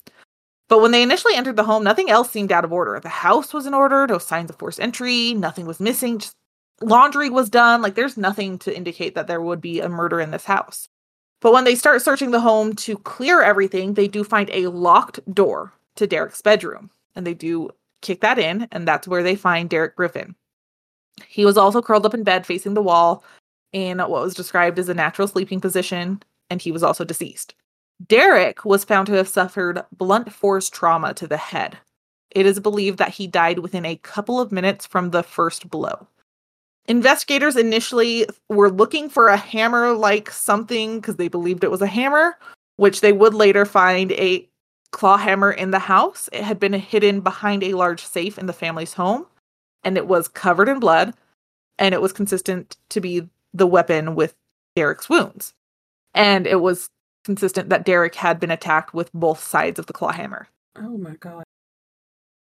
But 0.69 0.83
when 0.83 0.91
they 0.91 1.03
initially 1.03 1.35
entered 1.35 1.57
the 1.57 1.65
home, 1.65 1.83
nothing 1.83 2.11
else 2.11 2.31
seemed 2.31 2.53
out 2.53 2.67
of 2.67 2.75
order. 2.75 3.01
The 3.01 3.09
house 3.09 3.55
was 3.55 3.65
in 3.65 3.73
order, 3.73 4.07
no 4.07 4.19
signs 4.19 4.51
of 4.51 4.59
forced 4.59 4.81
entry, 4.81 5.33
nothing 5.33 5.65
was 5.65 5.81
missing, 5.81 6.19
just 6.19 6.37
laundry 6.81 7.31
was 7.31 7.51
done. 7.51 7.83
Like 7.83 7.95
there's 7.95 8.17
nothing 8.17 8.59
to 8.61 8.77
indicate 8.77 9.15
that 9.15 9.27
there 9.27 9.41
would 9.41 9.61
be 9.61 9.81
a 9.81 9.89
murder 9.89 10.21
in 10.21 10.31
this 10.31 10.45
house. 10.45 10.89
But 11.41 11.53
when 11.53 11.65
they 11.65 11.75
start 11.75 12.03
searching 12.03 12.33
the 12.33 12.41
home 12.41 12.75
to 12.77 12.99
clear 12.99 13.43
everything, 13.43 13.95
they 13.95 14.09
do 14.09 14.25
find 14.25 14.51
a 14.51 14.67
locked 14.69 15.21
door 15.33 15.73
to 15.97 16.07
Derek's 16.07 16.43
bedroom. 16.43 16.91
And 17.15 17.27
they 17.27 17.35
do 17.35 17.71
kick 18.03 18.21
that 18.21 18.39
in, 18.39 18.69
and 18.73 18.87
that's 18.87 19.09
where 19.09 19.23
they 19.23 19.37
find 19.37 19.69
Derek 19.69 19.97
Griffin. 19.97 20.35
He 21.27 21.45
was 21.45 21.57
also 21.57 21.83
curled 21.83 22.07
up 22.07 22.15
in 22.15 22.23
bed 22.23 22.47
facing 22.47 22.75
the 22.75 22.83
wall 22.83 23.25
in 23.73 23.99
what 23.99 24.11
was 24.11 24.35
described 24.35 24.79
as 24.79 24.89
a 24.89 24.95
natural 24.95 25.29
sleeping 25.29 25.61
position, 25.61 26.23
and 26.49 26.63
he 26.63 26.73
was 26.73 26.83
also 26.83 27.05
deceased. 27.05 27.55
Derek 28.07 28.65
was 28.65 28.85
found 28.85 29.07
to 29.09 29.15
have 29.15 29.29
suffered 29.29 29.83
blunt 29.97 30.33
force 30.33 30.71
trauma 30.71 31.13
to 31.15 31.27
the 31.27 31.37
head. 31.37 31.79
It 32.31 32.47
is 32.47 32.61
believed 32.61 32.99
that 32.99 33.11
he 33.11 33.27
died 33.27 33.59
within 33.59 33.85
a 33.85 33.97
couple 33.97 34.41
of 34.41 34.53
minutes 34.53 34.87
from 34.87 35.11
the 35.11 35.23
first 35.23 35.69
blow. 35.69 36.07
Investigators 36.89 37.55
initially 37.55 38.27
were 38.49 38.71
looking 38.71 39.11
for 39.11 39.29
a 39.29 39.37
hammer 39.37 39.93
like 39.93 40.31
something 40.31 40.99
because 40.99 41.17
they 41.17 41.29
believed 41.29 41.63
it 41.63 41.71
was 41.71 41.83
a 41.83 41.87
hammer, 41.87 42.39
which 42.77 43.03
they 43.03 43.13
would 43.13 43.35
later 43.35 43.67
find 43.67 44.11
a 44.13 44.49
claw 44.91 45.19
hammer 45.19 45.53
in 45.53 45.71
the 45.71 45.79
house. 45.79 46.31
It 46.33 46.43
had 46.43 46.59
been 46.59 46.73
hidden 46.73 47.21
behind 47.21 47.63
a 47.63 47.75
large 47.75 48.03
safe 48.03 48.39
in 48.39 48.47
the 48.47 48.55
family's 48.55 48.95
home, 48.95 49.27
and 49.85 49.99
it 49.99 50.07
was 50.07 50.29
covered 50.29 50.69
in 50.69 50.81
blood, 50.81 51.15
and 51.79 51.95
it 51.95 52.01
was 52.01 52.15
consistent 52.15 52.79
to 52.89 53.03
be 53.03 53.29
the 53.53 53.67
weapon 53.67 54.15
with 54.15 54.35
Derek's 54.75 55.11
wounds. 55.11 55.53
And 56.15 56.47
it 56.47 56.63
was 56.63 56.89
consistent 57.23 57.69
that 57.69 57.85
Derek 57.85 58.15
had 58.15 58.41
been 58.41 58.51
attacked 58.51 58.95
with 58.95 59.13
both 59.13 59.45
sides 59.45 59.79
of 59.79 59.85
the 59.85 59.93
claw 59.93 60.13
hammer. 60.13 60.49
Oh 60.75 60.97
my 60.97 61.17
god. 61.17 61.45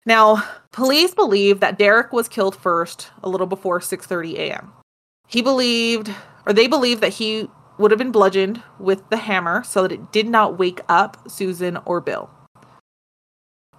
Now, 0.05 0.43
police 0.71 1.13
believe 1.13 1.59
that 1.59 1.77
Derek 1.77 2.11
was 2.11 2.27
killed 2.27 2.55
first 2.55 3.11
a 3.23 3.29
little 3.29 3.47
before 3.47 3.79
6:30 3.79 4.35
a.m. 4.35 4.73
He 5.27 5.41
believed 5.41 6.13
or 6.45 6.53
they 6.53 6.67
believe 6.67 7.01
that 7.01 7.13
he 7.13 7.47
would 7.77 7.91
have 7.91 7.97
been 7.97 8.11
bludgeoned 8.11 8.61
with 8.79 9.07
the 9.09 9.17
hammer 9.17 9.63
so 9.63 9.83
that 9.83 9.91
it 9.91 10.11
did 10.11 10.27
not 10.27 10.57
wake 10.57 10.81
up 10.89 11.17
Susan 11.29 11.77
or 11.85 12.01
Bill. 12.01 12.29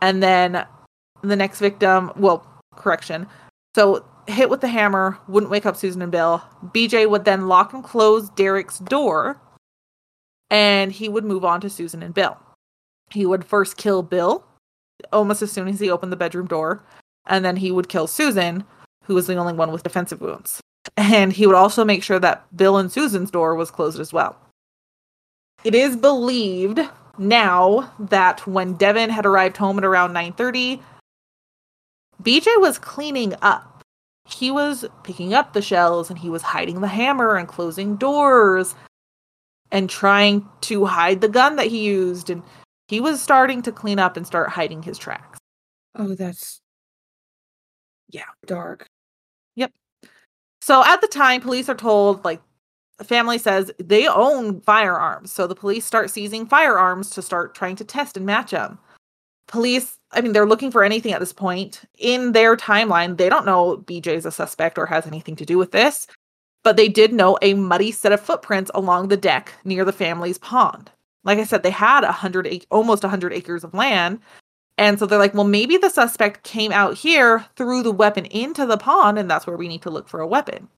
And 0.01 0.23
then 0.23 0.67
the 1.23 1.37
next 1.37 1.61
victim, 1.61 2.11
well, 2.17 2.47
correction. 2.75 3.27
So 3.75 4.05
hit 4.27 4.51
with 4.51 4.61
the 4.61 4.69
hammer 4.69 5.19
wouldn't 5.29 5.51
wake 5.51 5.67
up 5.67 5.77
Susan 5.77 6.03
and 6.03 6.13
Bill. 6.13 6.43
BJ 6.67 7.09
would 7.09 7.25
then 7.25 7.49
lock 7.49 7.73
and 7.73 7.85
close 7.85 8.29
Derek's 8.31 8.79
door 8.79 9.41
and 10.51 10.93
he 10.93 11.09
would 11.09 11.25
move 11.25 11.45
on 11.45 11.61
to 11.61 11.71
Susan 11.71 12.03
and 12.03 12.15
Bill. 12.15 12.39
He 13.11 13.27
would 13.27 13.45
first 13.45 13.77
kill 13.77 14.03
Bill 14.03 14.45
almost 15.13 15.43
as 15.43 15.53
soon 15.53 15.69
as 15.69 15.81
he 15.81 15.91
opened 15.91 16.13
the 16.13 16.17
bedroom 16.17 16.47
door, 16.47 16.83
and 17.27 17.45
then 17.45 17.57
he 17.57 17.71
would 17.71 17.89
kill 17.89 18.07
Susan, 18.07 18.65
who 19.05 19.15
was 19.15 19.27
the 19.27 19.37
only 19.37 19.53
one 19.53 19.73
with 19.73 19.83
defensive 19.83 20.21
wounds. 20.21 20.61
And 20.97 21.33
he 21.33 21.47
would 21.47 21.55
also 21.55 21.85
make 21.85 22.03
sure 22.03 22.19
that 22.19 22.45
Bill 22.57 22.77
and 22.77 22.91
Susan's 22.91 23.31
door 23.31 23.55
was 23.55 23.71
closed 23.71 24.01
as 24.01 24.13
well. 24.13 24.37
It 25.65 25.77
is 25.77 25.97
believed 25.97 26.81
now 27.19 27.93
that 27.99 28.45
when 28.49 28.75
Devin 28.75 29.11
had 29.11 29.25
arrived 29.25 29.57
home 29.57 29.79
at 29.79 29.85
around 29.85 30.13
9:30, 30.13 30.83
BJ 32.23 32.61
was 32.61 32.79
cleaning 32.79 33.35
up. 33.43 33.85
He 34.29 34.51
was 34.51 34.85
picking 35.05 35.35
up 35.35 35.53
the 35.53 35.63
shells 35.63 36.11
and 36.11 36.19
he 36.19 36.29
was 36.29 36.43
hiding 36.43 36.81
the 36.81 36.89
hammer 36.89 37.37
and 37.37 37.47
closing 37.47 37.97
doors 37.97 38.75
and 39.71 39.89
trying 39.89 40.49
to 40.63 40.85
hide 40.85 41.21
the 41.21 41.29
gun 41.29 41.57
that 41.57 41.67
he 41.67 41.85
used 41.85 42.29
and 42.29 42.43
he 42.89 43.01
was 43.01 43.21
starting 43.23 43.63
to 43.63 43.73
clean 43.73 43.99
up 43.99 44.17
and 44.17 44.27
start 44.27 44.51
hiding 44.51 44.83
his 44.83 44.99
tracks. 44.99 45.39
Oh, 45.95 46.15
that's 46.15 46.61
Yeah. 48.09 48.27
dark. 48.47 48.87
Yep. 49.57 49.73
So 50.61 50.85
at 50.85 51.01
the 51.01 51.09
time, 51.09 51.41
police 51.41 51.69
are 51.69 51.75
told, 51.75 52.25
like, 52.25 52.41
the 52.99 53.05
family 53.05 53.39
says 53.39 53.73
they 53.79 54.07
own 54.07 54.61
firearms. 54.61 55.33
So 55.33 55.47
the 55.47 55.55
police 55.55 55.85
start 55.85 56.11
seizing 56.11 56.47
firearms 56.47 57.11
to 57.11 57.23
start 57.23 57.55
trying 57.55 57.77
to 57.77 57.85
test 57.85 58.17
and 58.17 58.25
match 58.27 58.53
them. 58.53 58.79
Police, 59.49 59.99
I 60.13 60.21
mean, 60.21 60.33
they're 60.33 60.47
looking 60.47 60.71
for 60.71 60.85
anything 60.85 61.13
at 61.13 61.21
this 61.21 61.33
point. 61.33 61.83
In 61.99 62.33
their 62.33 62.57
timeline, 62.57 63.17
they 63.17 63.29
don't 63.29 63.47
know 63.47 63.79
BJ's 63.79 64.19
is 64.21 64.27
a 64.27 64.31
suspect 64.31 64.79
or 64.79 64.87
has 64.87 65.07
anything 65.07 65.37
to 65.37 65.45
do 65.45 65.59
with 65.59 65.73
this, 65.73 66.07
but 66.63 66.77
they 66.77 66.89
did 66.89 67.13
know 67.13 67.39
a 67.43 67.55
muddy 67.55 67.91
set 67.91 68.13
of 68.13 68.21
footprints 68.21 68.71
along 68.75 69.09
the 69.09 69.17
deck 69.17 69.53
near 69.65 69.85
the 69.85 69.93
family's 69.93 70.39
pond. 70.39 70.91
Like 71.25 71.39
I 71.39 71.45
said, 71.45 71.63
they 71.63 71.71
had 71.71 72.05
a 72.05 72.13
hundred, 72.13 72.47
ac- 72.47 72.67
almost 72.71 73.05
a 73.05 73.09
hundred 73.09 73.33
acres 73.33 73.65
of 73.65 73.75
land, 73.75 74.21
and 74.79 74.99
so 74.99 75.07
they're 75.07 75.19
like, 75.19 75.35
well, 75.35 75.45
maybe 75.45 75.77
the 75.77 75.91
suspect 75.91 76.43
came 76.43 76.73
out 76.73 76.95
here, 76.97 77.45
threw 77.57 77.83
the 77.83 77.93
weapon 77.93 78.25
into 78.27 78.67
the 78.67 78.79
pond, 78.79 79.19
and 79.19 79.31
that's 79.31 79.47
where 79.47 79.57
we 79.57 79.69
need 79.69 79.83
to 79.83 79.91
look 79.91 80.09
for 80.09 80.21
a 80.21 80.27
weapon. 80.27 80.69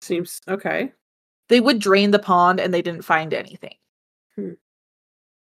Seems 0.00 0.40
okay. 0.48 0.92
They 1.48 1.60
would 1.60 1.78
drain 1.80 2.12
the 2.12 2.18
pond, 2.18 2.60
and 2.60 2.72
they 2.72 2.82
didn't 2.82 3.04
find 3.04 3.34
anything. 3.34 3.74
Hmm. 4.36 4.52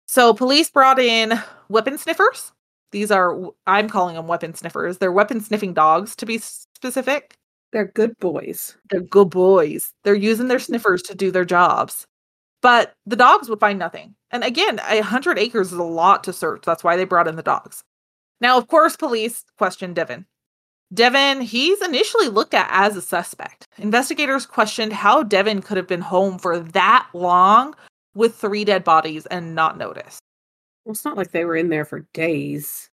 So 0.07 0.33
police 0.33 0.69
brought 0.69 0.99
in 0.99 1.33
weapon 1.69 1.97
sniffers. 1.97 2.51
These 2.91 3.11
are 3.11 3.35
I'm 3.65 3.89
calling 3.89 4.15
them 4.15 4.27
weapon 4.27 4.53
sniffers. 4.53 4.97
They're 4.99 5.11
weapon 5.11 5.41
sniffing 5.41 5.73
dogs 5.73 6.15
to 6.17 6.25
be 6.25 6.37
specific. 6.37 7.37
They're 7.71 7.85
good 7.85 8.17
boys. 8.19 8.77
They're 8.89 9.01
good 9.01 9.31
boys. 9.31 9.91
They're 10.03 10.15
using 10.15 10.47
their 10.47 10.59
sniffers 10.59 11.01
to 11.03 11.15
do 11.15 11.31
their 11.31 11.43
jobs. 11.45 12.07
But 12.65 12.95
the 13.05 13.15
dogs 13.15 13.47
would 13.47 13.59
find 13.59 13.77
nothing. 13.77 14.15
And 14.31 14.43
again, 14.43 14.81
a 14.89 15.01
hundred 15.01 15.37
acres 15.37 15.71
is 15.71 15.77
a 15.77 15.83
lot 15.83 16.23
to 16.23 16.33
search. 16.33 16.63
That's 16.65 16.83
why 16.83 16.97
they 16.97 17.05
brought 17.05 17.27
in 17.27 17.35
the 17.35 17.43
dogs. 17.43 17.83
Now, 18.41 18.57
of 18.57 18.67
course, 18.69 18.95
police 18.95 19.45
questioned 19.59 19.95
Devin. 19.95 20.25
Devin, 20.91 21.41
he's 21.41 21.79
initially 21.83 22.27
looked 22.27 22.55
at 22.55 22.67
as 22.71 22.97
a 22.97 23.03
suspect. 23.03 23.67
Investigators 23.77 24.47
questioned 24.47 24.93
how 24.93 25.21
Devin 25.21 25.61
could 25.61 25.77
have 25.77 25.85
been 25.85 26.01
home 26.01 26.39
for 26.39 26.57
that 26.57 27.07
long 27.13 27.75
with 28.15 28.33
three 28.33 28.65
dead 28.65 28.83
bodies 28.83 29.27
and 29.27 29.53
not 29.53 29.77
notice. 29.77 30.17
Well, 30.85 30.93
it's 30.93 31.05
not 31.05 31.17
like 31.17 31.33
they 31.33 31.45
were 31.45 31.55
in 31.55 31.69
there 31.69 31.85
for 31.85 32.07
days. 32.15 32.89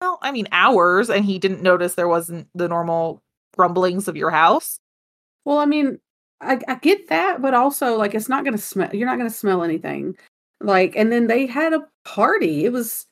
Well, 0.00 0.18
I 0.20 0.32
mean, 0.32 0.48
hours, 0.50 1.08
and 1.10 1.24
he 1.24 1.38
didn't 1.38 1.62
notice 1.62 1.94
there 1.94 2.08
wasn't 2.08 2.48
the 2.56 2.66
normal 2.66 3.22
rumblings 3.56 4.08
of 4.08 4.16
your 4.16 4.30
house. 4.30 4.80
Well, 5.44 5.58
I 5.58 5.66
mean, 5.66 6.00
I, 6.42 6.60
I 6.68 6.74
get 6.76 7.08
that, 7.08 7.40
but 7.40 7.54
also 7.54 7.96
like 7.96 8.14
it's 8.14 8.28
not 8.28 8.44
gonna 8.44 8.58
smell. 8.58 8.90
You're 8.92 9.08
not 9.08 9.18
gonna 9.18 9.30
smell 9.30 9.62
anything. 9.62 10.16
Like, 10.60 10.94
and 10.96 11.10
then 11.10 11.26
they 11.26 11.46
had 11.46 11.72
a 11.72 11.88
party. 12.04 12.64
It 12.64 12.72
was, 12.72 13.06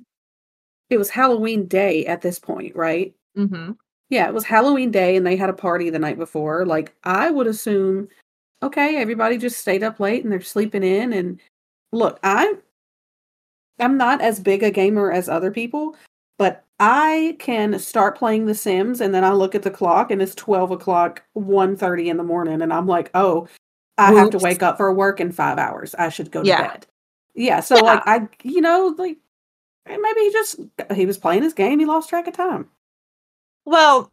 it 0.89 0.99
was 0.99 1.11
Halloween 1.11 1.67
day 1.67 2.07
at 2.07 2.23
this 2.23 2.39
point, 2.39 2.77
right? 2.77 3.15
Mm-hmm. 3.37 3.73
Yeah, 4.09 4.29
it 4.29 4.35
was 4.35 4.45
Halloween 4.45 4.91
day, 4.91 5.17
and 5.17 5.27
they 5.27 5.37
had 5.37 5.51
a 5.51 5.55
party 5.55 5.91
the 5.91 5.99
night 5.99 6.19
before. 6.19 6.67
Like, 6.67 6.95
I 7.05 7.31
would 7.31 7.47
assume, 7.47 8.09
okay, 8.63 8.97
everybody 8.97 9.39
just 9.39 9.59
stayed 9.59 9.83
up 9.83 10.01
late 10.01 10.23
and 10.23 10.33
they're 10.33 10.41
sleeping 10.41 10.83
in. 10.83 11.13
And 11.13 11.41
look, 11.93 12.19
I'm, 12.23 12.59
I'm 13.79 13.97
not 13.97 14.21
as 14.21 14.41
big 14.41 14.63
a 14.63 14.71
gamer 14.71 15.11
as 15.11 15.29
other 15.29 15.51
people, 15.51 15.97
but 16.41 16.65
I 16.81 17.37
can 17.39 17.79
start 17.79 18.17
playing 18.17 18.47
The 18.47 18.55
Sims, 18.55 19.03
and 19.03 19.15
then 19.15 19.25
I 19.25 19.33
look 19.33 19.55
at 19.55 19.63
the 19.63 19.71
clock, 19.71 20.11
and 20.11 20.23
it's 20.23 20.35
twelve 20.35 20.71
o'clock, 20.71 21.23
1.30 21.37 22.07
in 22.09 22.17
the 22.17 22.23
morning, 22.25 22.63
and 22.63 22.73
I'm 22.73 22.87
like, 22.87 23.11
oh, 23.13 23.47
I 23.99 24.11
have 24.15 24.31
to 24.31 24.39
wake 24.39 24.63
up 24.63 24.79
for 24.79 24.91
work 24.91 25.21
in 25.21 25.33
five 25.33 25.59
hours. 25.59 25.95
I 25.97 26.09
should 26.09 26.31
go 26.31 26.41
to 26.43 26.49
Yeah. 26.49 26.69
bed. 26.69 26.87
Yeah, 27.35 27.61
so 27.61 27.77
Yeah. 27.77 27.83
like 27.83 28.03
I, 28.07 28.29
you 28.43 28.63
know, 28.63 28.95
like 28.97 29.19
maybe 29.87 30.21
he 30.21 30.33
just 30.33 30.61
he 30.95 31.05
was 31.05 31.19
playing 31.19 31.43
his 31.43 31.53
game. 31.53 31.79
He 31.79 31.85
lost 31.85 32.09
track 32.09 32.27
of 32.27 32.33
time. 32.33 32.71
Well, 33.67 34.11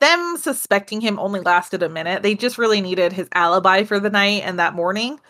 them 0.00 0.36
suspecting 0.38 1.00
him 1.00 1.20
only 1.20 1.38
lasted 1.38 1.84
a 1.84 1.88
minute. 1.88 2.22
They 2.24 2.34
just 2.34 2.58
really 2.58 2.80
needed 2.80 3.12
his 3.12 3.28
alibi 3.34 3.84
for 3.84 4.00
the 4.00 4.10
night 4.10 4.42
and 4.44 4.58
that 4.58 4.74
morning. 4.74 5.20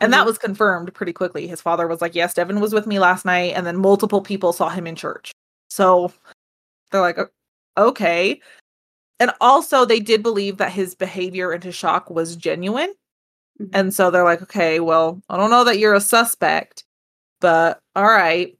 And 0.00 0.12
that 0.12 0.22
Mhm. 0.22 0.26
was 0.26 0.38
confirmed 0.38 0.94
pretty 0.94 1.12
quickly. 1.12 1.48
His 1.48 1.60
father 1.60 1.88
was 1.88 2.00
like, 2.00 2.14
Yes, 2.14 2.34
Devin 2.34 2.60
was 2.60 2.72
with 2.72 2.86
me 2.86 3.00
last 3.00 3.24
night. 3.24 3.54
And 3.56 3.66
then 3.66 3.76
multiple 3.78 4.20
people 4.20 4.52
saw 4.52 4.68
him 4.68 4.86
in 4.86 4.94
church. 4.94 5.32
So 5.76 6.12
they're 6.92 7.00
like, 7.02 7.18
Okay. 7.78 8.40
And 9.20 9.32
also, 9.40 9.84
they 9.86 10.00
did 10.00 10.22
believe 10.22 10.58
that 10.58 10.72
his 10.72 10.94
behavior 10.94 11.52
and 11.52 11.64
his 11.64 11.74
shock 11.76 12.10
was 12.10 12.36
genuine. 12.36 12.94
Mhm. 13.60 13.70
And 13.74 13.94
so 13.94 14.10
they're 14.10 14.24
like, 14.24 14.42
Okay, 14.42 14.80
well, 14.80 15.22
I 15.30 15.36
don't 15.38 15.50
know 15.50 15.64
that 15.64 15.78
you're 15.80 15.94
a 15.94 16.00
suspect, 16.00 16.84
but 17.40 17.80
all 17.96 18.04
right. 18.06 18.56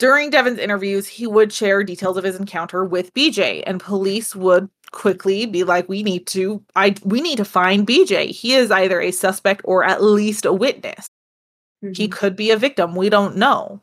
During 0.00 0.30
Devin's 0.30 0.58
interviews, 0.60 1.06
he 1.08 1.26
would 1.28 1.52
share 1.52 1.84
details 1.84 2.16
of 2.18 2.24
his 2.24 2.36
encounter 2.38 2.84
with 2.84 3.14
BJ, 3.14 3.62
and 3.66 3.80
police 3.80 4.36
would 4.36 4.68
quickly 4.92 5.46
be 5.46 5.64
like, 5.64 5.88
"We 5.88 6.02
need 6.04 6.26
to, 6.28 6.62
I, 6.76 6.94
we 7.04 7.20
need 7.22 7.38
to 7.38 7.44
find 7.46 7.86
BJ. 7.86 8.26
He 8.28 8.54
is 8.54 8.70
either 8.72 9.00
a 9.00 9.12
suspect 9.12 9.62
or 9.64 9.84
at 9.84 10.02
least 10.04 10.44
a 10.46 10.52
witness. 10.54 11.08
He 11.94 12.08
Mhm. 12.08 12.12
could 12.12 12.36
be 12.36 12.50
a 12.52 12.56
victim. 12.58 12.94
We 12.96 13.10
don't 13.10 13.36
know." 13.38 13.80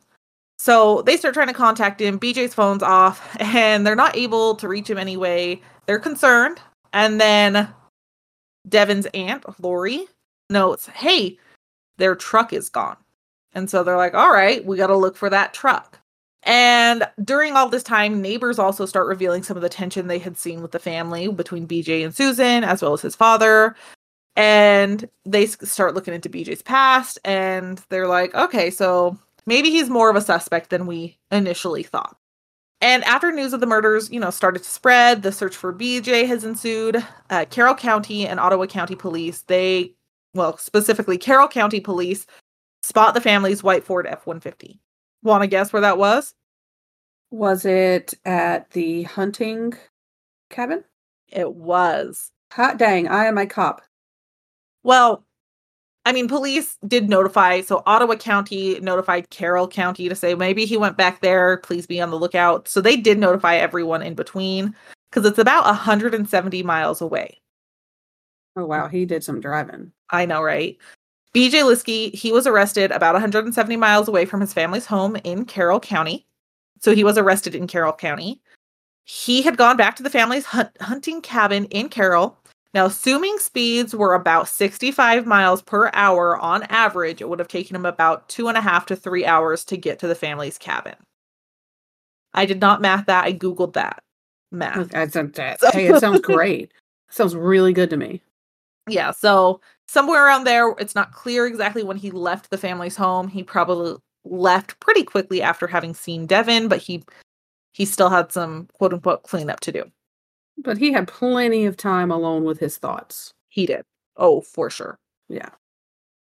So 0.64 1.02
they 1.02 1.18
start 1.18 1.34
trying 1.34 1.48
to 1.48 1.54
contact 1.54 2.00
him. 2.00 2.18
BJ's 2.18 2.54
phone's 2.54 2.84
off 2.84 3.36
and 3.42 3.86
they're 3.86 3.98
not 3.98 4.16
able 4.16 4.56
to 4.56 4.70
reach 4.70 4.90
him 4.90 4.98
anyway. 4.98 5.60
They're 5.88 6.00
concerned. 6.00 6.62
And 6.94 7.20
then 7.20 7.68
Devin's 8.70 9.06
aunt, 9.08 9.44
Lori, 9.62 10.06
notes, 10.50 10.88
hey, 10.88 11.38
their 11.98 12.16
truck 12.16 12.54
is 12.54 12.70
gone. 12.70 12.96
And 13.52 13.70
so 13.70 13.84
they're 13.84 13.98
like, 13.98 14.14
all 14.14 14.32
right, 14.32 14.64
we 14.64 14.78
got 14.78 14.88
to 14.88 14.96
look 14.96 15.18
for 15.18 15.30
that 15.30 15.54
truck. 15.54 16.00
And 16.44 17.10
during 17.22 17.58
all 17.58 17.68
this 17.68 17.84
time, 17.84 18.22
neighbors 18.22 18.58
also 18.58 18.86
start 18.86 19.08
revealing 19.08 19.44
some 19.44 19.58
of 19.58 19.64
the 19.64 19.68
tension 19.68 20.08
they 20.08 20.18
had 20.18 20.38
seen 20.38 20.62
with 20.62 20.72
the 20.72 20.80
family 20.80 21.28
between 21.28 21.68
BJ 21.68 22.06
and 22.06 22.16
Susan, 22.16 22.64
as 22.64 22.82
well 22.82 22.94
as 22.94 23.02
his 23.02 23.18
father. 23.18 23.76
And 24.38 25.10
they 25.26 25.46
start 25.46 25.94
looking 25.94 26.14
into 26.14 26.30
BJ's 26.30 26.62
past 26.62 27.20
and 27.26 27.84
they're 27.90 28.08
like, 28.08 28.34
okay, 28.34 28.70
so 28.70 29.20
maybe 29.46 29.70
he's 29.70 29.90
more 29.90 30.10
of 30.10 30.16
a 30.16 30.22
suspect 30.22 30.70
than 30.70 30.86
we 30.86 31.18
initially 31.32 31.84
thought. 31.84 32.18
And 32.82 33.04
after 33.06 33.32
news 33.32 33.54
of 33.54 33.62
the 33.62 33.66
murders, 33.66 34.12
you 34.12 34.20
know, 34.20 34.30
started 34.30 34.62
to 34.62 34.70
spread, 34.70 35.24
the 35.24 35.32
search 35.32 35.56
for 35.56 35.74
BJ 35.74 36.28
has 36.28 36.44
ensued. 36.44 37.04
Uh, 37.30 37.46
Carroll 37.50 37.76
County 37.76 38.28
and 38.28 38.42
Ottawa 38.42 38.66
County 38.66 38.96
Police, 38.96 39.44
they, 39.44 39.94
well, 40.34 40.58
specifically 40.58 41.18
Carroll 41.18 41.48
County 41.48 41.80
Police, 41.80 42.26
spot 42.82 43.14
the 43.14 43.22
family's 43.22 43.64
white 43.64 43.86
Ford 43.86 44.06
F 44.06 44.26
150. 44.28 44.82
Want 45.24 45.44
to 45.44 45.48
guess 45.48 45.72
where 45.72 45.82
that 45.82 45.98
was? 45.98 46.34
Was 47.32 47.64
it 47.64 48.14
at 48.26 48.70
the 48.72 49.04
hunting 49.04 49.74
cabin? 50.50 50.84
It 51.30 51.54
was. 51.54 52.32
Hot 52.52 52.78
dang, 52.78 53.08
I 53.08 53.26
am 53.26 53.38
a 53.38 53.48
cop. 53.48 53.82
Well, 54.84 55.26
I 56.06 56.12
mean, 56.12 56.28
police 56.28 56.78
did 56.86 57.10
notify. 57.10 57.62
So 57.62 57.82
Ottawa 57.86 58.16
County 58.16 58.80
notified 58.82 59.30
Carroll 59.30 59.68
County 59.68 60.10
to 60.10 60.16
say 60.16 60.36
maybe 60.36 60.66
he 60.66 60.76
went 60.76 60.98
back 60.98 61.22
there. 61.22 61.58
Please 61.58 61.88
be 61.88 62.02
on 62.02 62.12
the 62.12 62.20
lookout. 62.20 62.68
So 62.68 62.82
they 62.82 62.98
did 62.98 63.18
notify 63.18 63.56
everyone 63.56 64.02
in 64.02 64.14
between 64.14 64.76
because 65.10 65.26
it's 65.26 65.40
about 65.40 65.66
170 65.66 66.64
miles 66.64 67.02
away. 67.02 67.40
Oh, 68.56 68.66
wow. 68.66 68.88
He 68.88 69.06
did 69.06 69.24
some 69.24 69.40
driving. 69.40 69.92
I 70.10 70.26
know, 70.26 70.42
right? 70.42 70.78
BJ 71.34 71.64
Liske, 71.64 72.14
he 72.14 72.32
was 72.32 72.46
arrested 72.46 72.92
about 72.92 73.14
170 73.14 73.76
miles 73.78 74.08
away 74.08 74.26
from 74.26 74.42
his 74.42 74.54
family's 74.54 74.86
home 74.86 75.16
in 75.24 75.46
Carroll 75.46 75.80
County. 75.80 76.28
So 76.80 76.94
he 76.94 77.04
was 77.04 77.18
arrested 77.18 77.56
in 77.56 77.66
Carroll 77.66 77.94
County. 77.94 78.42
He 79.06 79.42
had 79.42 79.58
gone 79.58 79.78
back 79.78 79.96
to 79.96 80.04
the 80.04 80.10
family's 80.10 80.46
hunt- 80.46 80.78
hunting 80.82 81.22
cabin 81.22 81.66
in 81.66 81.90
Carroll. 81.90 82.38
Now, 82.74 82.86
assuming 82.88 83.38
speeds 83.38 83.96
were 83.96 84.16
about 84.16 84.48
65 84.48 85.28
miles 85.28 85.62
per 85.62 85.92
hour 85.94 86.38
on 86.40 86.64
average, 86.64 87.22
it 87.22 87.30
would 87.30 87.40
have 87.40 87.48
taken 87.48 87.76
him 87.76 87.86
about 87.86 88.28
two 88.30 88.48
and 88.48 88.58
a 88.58 88.62
half 88.62 88.88
to 88.88 88.96
three 88.96 89.26
hours 89.26 89.64
to 89.66 89.78
get 89.78 90.00
to 90.00 90.08
the 90.08 90.16
family's 90.16 90.58
cabin. 90.58 90.96
I 92.34 92.46
did 92.46 92.60
not 92.60 92.82
math 92.82 93.06
that. 93.06 93.26
I 93.26 93.34
Googled 93.34 93.74
that. 93.74 94.02
Math. 94.52 94.90
that. 95.62 95.74
Hey, 95.74 95.88
it 95.88 96.00
sounds 96.00 96.22
great. 96.22 96.72
sounds 97.10 97.36
really 97.36 97.74
good 97.74 97.92
to 97.92 97.98
me. 97.98 98.22
Yeah. 98.90 99.12
So 99.12 99.62
somewhere 99.88 100.26
around 100.26 100.46
there. 100.46 100.74
It's 100.80 100.96
not 100.96 101.12
clear 101.12 101.46
exactly 101.46 101.84
when 101.84 101.98
he 101.98 102.12
left 102.12 102.50
the 102.50 102.58
family's 102.58 102.96
home. 102.96 103.28
He 103.28 103.44
probably 103.44 103.96
left 104.26 104.80
pretty 104.80 105.04
quickly 105.04 105.42
after 105.42 105.68
having 105.68 105.94
seen 105.94 106.26
Devin, 106.26 106.68
but 106.68 106.80
he 106.80 107.04
he 107.74 107.86
still 107.86 108.10
had 108.10 108.32
some 108.32 108.68
quote 108.74 108.94
unquote 108.94 109.24
cleanup 109.24 109.60
to 109.62 109.72
do. 109.72 109.92
But 110.58 110.78
he 110.78 110.92
had 110.92 111.08
plenty 111.08 111.66
of 111.66 111.78
time 111.78 112.12
alone 112.12 112.44
with 112.44 112.60
his 112.60 112.78
thoughts. 112.78 113.34
He 113.50 113.66
did. 113.66 113.84
Oh, 114.18 114.42
for 114.42 114.70
sure. 114.70 115.00
Yeah. 115.30 115.50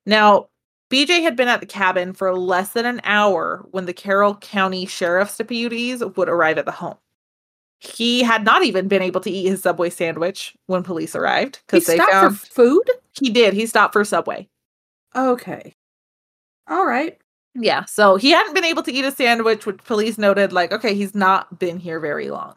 Now, 0.06 0.48
BJ 0.90 1.22
had 1.22 1.36
been 1.36 1.48
at 1.48 1.60
the 1.60 1.66
cabin 1.66 2.12
for 2.12 2.36
less 2.36 2.72
than 2.72 2.86
an 2.86 3.00
hour 3.04 3.66
when 3.70 3.86
the 3.86 3.92
Carroll 3.92 4.34
County 4.36 4.86
Sheriff's 4.86 5.36
deputies 5.36 6.02
would 6.04 6.28
arrive 6.28 6.58
at 6.58 6.64
the 6.64 6.72
home. 6.72 6.96
He 7.78 8.22
had 8.22 8.44
not 8.44 8.64
even 8.64 8.88
been 8.88 9.02
able 9.02 9.20
to 9.22 9.30
eat 9.30 9.48
his 9.48 9.62
Subway 9.62 9.88
sandwich 9.90 10.54
when 10.66 10.82
police 10.82 11.14
arrived 11.14 11.60
because 11.66 11.86
they 11.86 11.96
found 11.96 12.38
for 12.38 12.46
food. 12.46 12.90
He 13.18 13.30
did. 13.30 13.54
He 13.54 13.66
stopped 13.66 13.94
for 13.94 14.04
Subway. 14.04 14.48
Okay. 15.16 15.74
All 16.68 16.84
right. 16.86 17.18
Yeah. 17.54 17.84
So 17.86 18.16
he 18.16 18.30
hadn't 18.30 18.54
been 18.54 18.64
able 18.64 18.82
to 18.82 18.92
eat 18.92 19.04
a 19.04 19.10
sandwich, 19.10 19.64
which 19.64 19.78
police 19.84 20.18
noted, 20.18 20.52
like, 20.52 20.72
okay, 20.72 20.94
he's 20.94 21.14
not 21.14 21.58
been 21.58 21.78
here 21.78 22.00
very 22.00 22.30
long. 22.30 22.54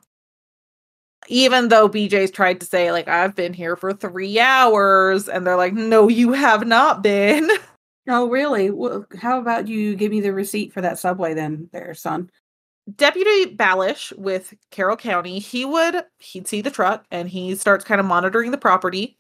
Even 1.28 1.69
though 1.69 1.88
BJ's 1.88 2.32
tried 2.32 2.59
to 2.59 2.65
say, 2.65 2.91
like, 2.91 3.07
I've 3.07 3.36
been 3.36 3.53
here 3.53 3.76
for 3.76 3.93
three 3.93 4.39
hours, 4.39 5.30
and 5.30 5.45
they're 5.45 5.57
like, 5.57 5.74
no, 5.74 6.07
you 6.09 6.34
have 6.34 6.65
not 6.67 7.03
been. 7.03 7.49
Oh, 8.05 8.28
really? 8.30 8.69
Well, 8.69 9.05
how 9.17 9.39
about 9.39 9.69
you 9.69 9.95
give 9.95 10.11
me 10.11 10.19
the 10.19 10.34
receipt 10.34 10.74
for 10.74 10.82
that 10.82 10.99
subway 10.99 11.34
then, 11.34 11.69
there, 11.71 11.93
son? 11.93 12.30
Deputy 12.95 13.55
Balish 13.55 14.11
with 14.17 14.53
Carroll 14.71 14.97
County, 14.97 15.39
he 15.39 15.63
would 15.63 16.03
he'd 16.19 16.47
see 16.47 16.61
the 16.61 16.69
truck 16.69 17.05
and 17.11 17.30
he 17.30 17.55
starts 17.55 17.86
kind 17.86 18.01
of 18.01 18.05
monitoring 18.05 18.51
the 18.51 18.57
property 18.57 19.17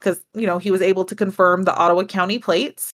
because 0.00 0.20
you 0.34 0.46
know 0.46 0.58
he 0.58 0.72
was 0.72 0.82
able 0.82 1.04
to 1.04 1.14
confirm 1.14 1.62
the 1.62 1.74
Ottawa 1.76 2.02
County 2.04 2.40
plates. 2.40 2.90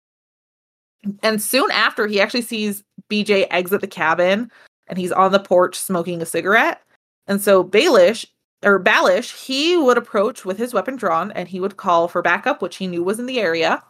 And 1.23 1.41
soon 1.41 1.71
after, 1.71 2.09
he 2.09 2.21
actually 2.21 2.43
sees 2.43 2.83
BJ 3.09 3.47
exit 3.51 3.81
the 3.81 3.87
cabin 3.87 4.51
and 4.89 4.99
he's 4.99 5.13
on 5.13 5.31
the 5.31 5.39
porch 5.39 5.79
smoking 5.79 6.21
a 6.21 6.27
cigarette. 6.27 6.83
And 7.29 7.41
so 7.41 7.63
Baelish 7.63 8.27
or 8.65 8.83
Balish, 8.83 9.47
he 9.47 9.77
would 9.77 9.99
approach 9.99 10.45
with 10.45 10.59
his 10.59 10.75
weapon 10.75 10.97
drawn 10.97 11.31
and 11.33 11.49
he 11.49 11.61
would 11.61 11.77
call 11.77 12.09
for 12.09 12.23
backup, 12.23 12.61
which 12.61 12.77
he 12.77 12.87
knew 12.87 13.03
was 13.03 13.19
in 13.19 13.27
the 13.27 13.41
area. 13.41 13.83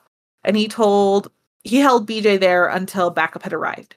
And 0.44 0.56
he 0.56 0.68
told 0.68 1.30
he 1.64 1.78
held 1.78 2.08
BJ 2.08 2.38
there 2.38 2.68
until 2.68 3.10
backup 3.10 3.42
had 3.42 3.52
arrived 3.52 3.96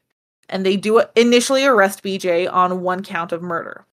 and 0.52 0.66
they 0.66 0.78
do 0.78 1.02
initially 1.16 1.66
arrest 1.66 2.04
BJ 2.04 2.52
on 2.52 2.82
one 2.82 3.04
count 3.04 3.32
of 3.32 3.42
murder. 3.42 3.86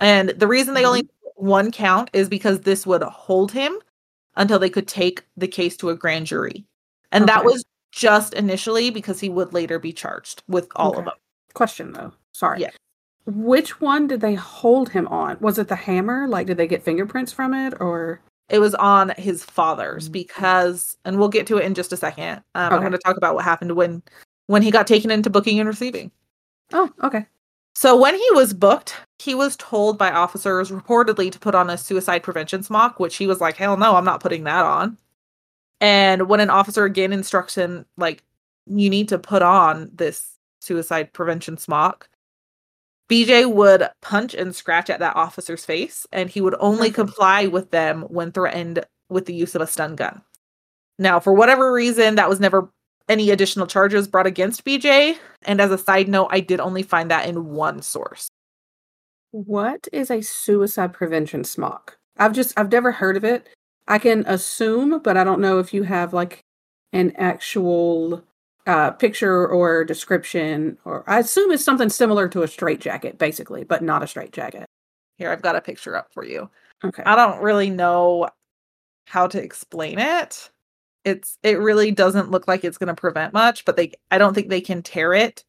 And 0.00 0.30
the 0.30 0.48
reason 0.48 0.74
they 0.74 0.80
mm-hmm. 0.80 0.88
only 0.88 1.08
one 1.36 1.70
count 1.70 2.10
is 2.12 2.28
because 2.28 2.60
this 2.60 2.86
would 2.86 3.02
hold 3.02 3.52
him 3.52 3.78
until 4.36 4.58
they 4.58 4.70
could 4.70 4.88
take 4.88 5.24
the 5.36 5.46
case 5.46 5.76
to 5.76 5.90
a 5.90 5.94
grand 5.94 6.26
jury. 6.26 6.64
And 7.12 7.24
okay. 7.24 7.32
that 7.32 7.44
was 7.44 7.64
just 7.92 8.34
initially 8.34 8.90
because 8.90 9.20
he 9.20 9.28
would 9.28 9.52
later 9.52 9.78
be 9.78 9.92
charged 9.92 10.42
with 10.48 10.68
all 10.76 10.90
okay. 10.90 10.98
of 11.00 11.04
them. 11.04 11.14
Question 11.54 11.92
though. 11.92 12.12
Sorry. 12.32 12.60
Yeah. 12.60 12.70
Which 13.26 13.80
one 13.80 14.06
did 14.06 14.20
they 14.20 14.34
hold 14.34 14.88
him 14.88 15.08
on? 15.08 15.36
Was 15.40 15.58
it 15.58 15.68
the 15.68 15.76
hammer? 15.76 16.28
Like 16.28 16.46
did 16.46 16.56
they 16.56 16.68
get 16.68 16.84
fingerprints 16.84 17.32
from 17.32 17.54
it 17.54 17.74
or 17.80 18.20
it 18.48 18.60
was 18.60 18.74
on 18.76 19.12
his 19.18 19.44
father's 19.44 20.08
mm. 20.08 20.12
because 20.12 20.96
and 21.04 21.18
we'll 21.18 21.28
get 21.28 21.46
to 21.48 21.58
it 21.58 21.64
in 21.64 21.74
just 21.74 21.92
a 21.92 21.96
second. 21.96 22.42
Um, 22.54 22.66
okay. 22.66 22.74
I'm 22.74 22.80
going 22.80 22.92
to 22.92 22.98
talk 22.98 23.16
about 23.16 23.34
what 23.34 23.44
happened 23.44 23.72
when 23.72 24.02
when 24.46 24.62
he 24.62 24.70
got 24.70 24.86
taken 24.86 25.10
into 25.10 25.30
booking 25.30 25.58
and 25.58 25.68
receiving. 25.68 26.10
Oh, 26.72 26.90
okay. 27.02 27.26
So 27.74 28.00
when 28.00 28.14
he 28.14 28.26
was 28.32 28.54
booked, 28.54 28.94
he 29.18 29.34
was 29.34 29.56
told 29.56 29.98
by 29.98 30.10
officers 30.10 30.70
reportedly 30.70 31.30
to 31.30 31.38
put 31.38 31.54
on 31.54 31.68
a 31.68 31.76
suicide 31.76 32.22
prevention 32.22 32.62
smock, 32.62 32.98
which 32.98 33.16
he 33.16 33.26
was 33.26 33.40
like, 33.40 33.56
"Hell 33.56 33.76
no, 33.76 33.96
I'm 33.96 34.04
not 34.04 34.20
putting 34.20 34.44
that 34.44 34.64
on." 34.64 34.96
And 35.80 36.28
when 36.28 36.40
an 36.40 36.50
officer 36.50 36.84
again 36.84 37.12
instructs 37.12 37.54
him, 37.54 37.84
like, 37.96 38.22
"You 38.66 38.88
need 38.88 39.08
to 39.10 39.18
put 39.18 39.42
on 39.42 39.90
this 39.92 40.38
suicide 40.60 41.12
prevention 41.12 41.58
smock," 41.58 42.08
BJ 43.10 43.50
would 43.50 43.88
punch 44.02 44.34
and 44.34 44.54
scratch 44.54 44.90
at 44.90 45.00
that 45.00 45.16
officer's 45.16 45.64
face, 45.64 46.06
and 46.12 46.28
he 46.28 46.40
would 46.40 46.56
only 46.58 46.88
mm-hmm. 46.88 46.96
comply 46.96 47.46
with 47.46 47.70
them 47.70 48.02
when 48.02 48.32
threatened 48.32 48.84
with 49.08 49.26
the 49.26 49.34
use 49.34 49.54
of 49.54 49.62
a 49.62 49.66
stun 49.66 49.94
gun. 49.94 50.22
Now, 50.98 51.20
for 51.20 51.32
whatever 51.32 51.72
reason, 51.72 52.16
that 52.16 52.28
was 52.28 52.40
never 52.40 52.70
any 53.08 53.30
additional 53.30 53.66
charges 53.66 54.08
brought 54.08 54.26
against 54.26 54.64
BJ. 54.64 55.16
And 55.42 55.60
as 55.60 55.70
a 55.70 55.78
side 55.78 56.08
note, 56.08 56.28
I 56.30 56.40
did 56.40 56.60
only 56.60 56.82
find 56.82 57.10
that 57.10 57.28
in 57.28 57.50
one 57.50 57.82
source. 57.82 58.28
What 59.30 59.86
is 59.92 60.10
a 60.10 60.22
suicide 60.22 60.92
prevention 60.92 61.44
smock? 61.44 61.98
I've 62.16 62.32
just 62.32 62.58
I've 62.58 62.72
never 62.72 62.92
heard 62.92 63.16
of 63.16 63.24
it. 63.24 63.48
I 63.86 63.98
can 63.98 64.24
assume, 64.26 65.00
but 65.02 65.16
I 65.16 65.24
don't 65.24 65.40
know 65.40 65.58
if 65.58 65.72
you 65.72 65.84
have 65.84 66.12
like 66.12 66.40
an 66.92 67.12
actual 67.16 68.24
uh, 68.66 68.90
picture 68.92 69.46
or 69.46 69.84
description, 69.84 70.76
or 70.84 71.04
I 71.08 71.20
assume 71.20 71.52
it's 71.52 71.64
something 71.64 71.88
similar 71.88 72.28
to 72.28 72.42
a 72.42 72.48
straight 72.48 72.80
jacket, 72.80 73.18
basically, 73.18 73.64
but 73.64 73.82
not 73.82 74.02
a 74.02 74.06
straight 74.06 74.32
jacket. 74.32 74.66
Here, 75.16 75.30
I've 75.30 75.42
got 75.42 75.56
a 75.56 75.60
picture 75.60 75.96
up 75.96 76.12
for 76.12 76.24
you. 76.24 76.50
Okay. 76.84 77.02
I 77.04 77.16
don't 77.16 77.42
really 77.42 77.70
know 77.70 78.28
how 79.06 79.26
to 79.28 79.42
explain 79.42 79.98
it. 79.98 80.50
It's 81.04 81.38
it 81.42 81.60
really 81.60 81.92
doesn't 81.92 82.30
look 82.30 82.48
like 82.48 82.64
it's 82.64 82.78
going 82.78 82.88
to 82.88 83.00
prevent 83.00 83.32
much 83.32 83.64
but 83.64 83.76
they 83.76 83.92
i 84.10 84.18
don't 84.18 84.34
think 84.34 84.48
they 84.48 84.60
can 84.60 84.82
tear 84.82 85.14
it 85.14 85.44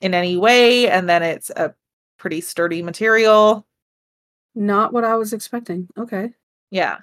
in 0.00 0.12
any 0.12 0.36
way 0.36 0.90
and 0.90 1.08
then 1.08 1.22
it's 1.22 1.50
a 1.50 1.72
pretty 2.18 2.40
sturdy 2.40 2.82
material. 2.82 3.64
Not 4.56 4.92
what 4.92 5.04
i 5.04 5.14
was 5.14 5.32
expecting. 5.32 5.88
Okay. 5.96 6.32
Yeah. 6.70 6.98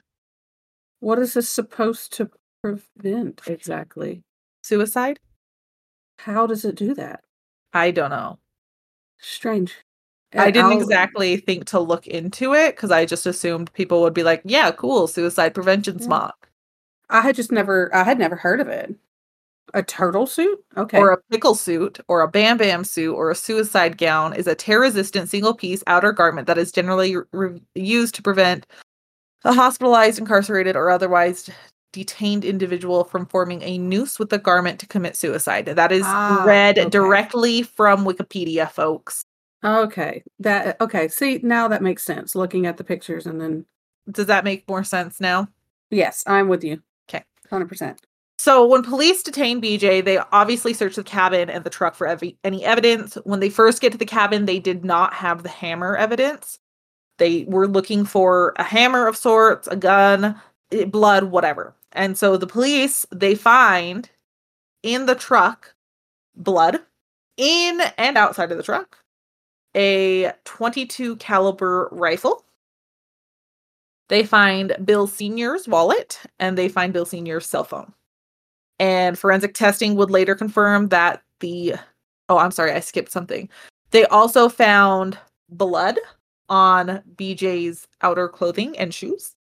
What 0.99 1.19
is 1.19 1.33
this 1.33 1.49
supposed 1.49 2.11
to 2.13 2.29
prevent? 2.61 3.41
Exactly. 3.47 4.23
Suicide 4.61 5.21
how 6.19 6.45
does 6.45 6.65
it 6.65 6.75
do 6.75 6.93
that 6.93 7.21
i 7.73 7.91
don't 7.91 8.11
know 8.11 8.37
strange 9.19 9.75
I 10.35 10.51
didn't 10.51 10.73
I'll... 10.73 10.81
exactly 10.81 11.37
think 11.37 11.65
to 11.65 11.79
look 11.79 12.05
into 12.05 12.53
it 12.53 12.75
because 12.75 12.91
I 12.91 13.05
just 13.05 13.25
assumed 13.25 13.73
people 13.73 14.01
would 14.01 14.13
be 14.13 14.21
like, 14.21 14.41
"Yeah, 14.45 14.69
cool, 14.71 15.07
suicide 15.07 15.55
prevention 15.55 15.99
smock." 15.99 16.49
I 17.09 17.21
had 17.21 17.35
just 17.35 17.51
never 17.51 17.93
I 17.93 18.03
had 18.03 18.19
never 18.19 18.35
heard 18.35 18.61
of 18.61 18.67
it. 18.67 18.95
A 19.73 19.83
turtle 19.83 20.25
suit? 20.25 20.63
Okay. 20.77 20.97
or 20.97 21.11
a 21.11 21.21
pickle 21.31 21.53
suit 21.55 21.99
or 22.07 22.21
a 22.21 22.27
bam 22.27 22.57
bam 22.57 22.83
suit 22.83 23.13
or 23.13 23.29
a 23.29 23.35
suicide 23.35 23.97
gown 23.97 24.33
is 24.33 24.47
a 24.47 24.55
tear 24.55 24.81
resistant 24.81 25.29
single 25.29 25.53
piece 25.53 25.83
outer 25.85 26.11
garment 26.11 26.47
that 26.47 26.57
is 26.57 26.71
generally 26.71 27.17
re- 27.31 27.61
used 27.75 28.15
to 28.15 28.23
prevent 28.23 28.65
a 29.45 29.53
hospitalized, 29.53 30.19
incarcerated, 30.19 30.75
or 30.75 30.89
otherwise 30.89 31.49
detained 31.91 32.45
individual 32.45 33.03
from 33.03 33.25
forming 33.25 33.61
a 33.63 33.77
noose 33.77 34.19
with 34.19 34.29
the 34.29 34.37
garment 34.37 34.79
to 34.79 34.87
commit 34.87 35.15
suicide. 35.15 35.65
That 35.65 35.91
is 35.91 36.03
Ah, 36.05 36.43
read 36.45 36.77
okay. 36.79 36.89
directly 36.89 37.63
from 37.63 38.05
Wikipedia, 38.05 38.69
folks. 38.71 39.25
okay. 39.63 40.23
That 40.39 40.79
okay. 40.81 41.07
See, 41.07 41.39
now 41.43 41.67
that 41.67 41.81
makes 41.81 42.03
sense 42.03 42.35
looking 42.35 42.65
at 42.65 42.77
the 42.77 42.83
pictures 42.83 43.25
and 43.25 43.39
then 43.41 43.65
Does 44.11 44.27
that 44.27 44.43
make 44.43 44.67
more 44.69 44.83
sense 44.83 45.19
now? 45.19 45.47
yes, 45.91 46.23
I'm 46.27 46.47
with 46.47 46.63
you. 46.63 46.81
Okay. 47.09 47.23
100%. 47.51 47.97
So 48.37 48.65
when 48.65 48.83
police 48.83 49.21
detain 49.21 49.61
BJ, 49.61 50.01
they 50.05 50.17
obviously 50.31 50.73
search 50.73 50.95
the 50.95 51.03
cabin 51.03 51.49
and 51.49 51.63
the 51.65 51.69
truck 51.69 51.93
for 51.95 52.07
ev- 52.07 52.23
any 52.43 52.63
evidence. 52.63 53.15
When 53.25 53.39
they 53.41 53.49
first 53.49 53.81
get 53.81 53.91
to 53.91 53.97
the 53.97 54.05
cabin, 54.05 54.45
they 54.45 54.59
did 54.59 54.85
not 54.85 55.13
have 55.13 55.43
the 55.43 55.49
hammer 55.49 55.97
evidence. 55.97 56.57
They 57.17 57.43
were 57.49 57.67
looking 57.67 58.05
for 58.05 58.53
a 58.57 58.63
hammer 58.63 59.07
of 59.07 59.17
sorts, 59.17 59.67
a 59.67 59.75
gun, 59.75 60.39
eh, 60.71 60.85
blood, 60.85 61.25
whatever. 61.25 61.75
And 61.91 62.17
so 62.17 62.37
the 62.37 62.47
police 62.47 63.05
they 63.11 63.35
find 63.35 64.09
in 64.83 65.05
the 65.05 65.15
truck 65.15 65.73
blood 66.35 66.79
in 67.37 67.81
and 67.97 68.17
outside 68.17 68.51
of 68.51 68.57
the 68.57 68.63
truck 68.63 68.97
a 69.75 70.31
22 70.45 71.15
caliber 71.17 71.89
rifle. 71.91 72.45
They 74.07 74.23
find 74.23 74.75
Bill 74.83 75.05
Senior's 75.05 75.67
wallet 75.67 76.19
and 76.39 76.57
they 76.57 76.67
find 76.67 76.91
Bill 76.91 77.05
Senior's 77.05 77.45
cell 77.45 77.63
phone. 77.63 77.93
And 78.79 79.19
forensic 79.19 79.53
testing 79.53 79.95
would 79.95 80.09
later 80.09 80.35
confirm 80.35 80.87
that 80.87 81.21
the 81.39 81.75
oh, 82.29 82.37
I'm 82.37 82.51
sorry, 82.51 82.71
I 82.71 82.79
skipped 82.79 83.11
something. 83.11 83.49
They 83.91 84.05
also 84.05 84.49
found 84.49 85.17
blood 85.49 85.97
on 86.47 87.01
BJ's 87.15 87.87
outer 88.01 88.27
clothing 88.27 88.77
and 88.77 88.93
shoes. 88.93 89.35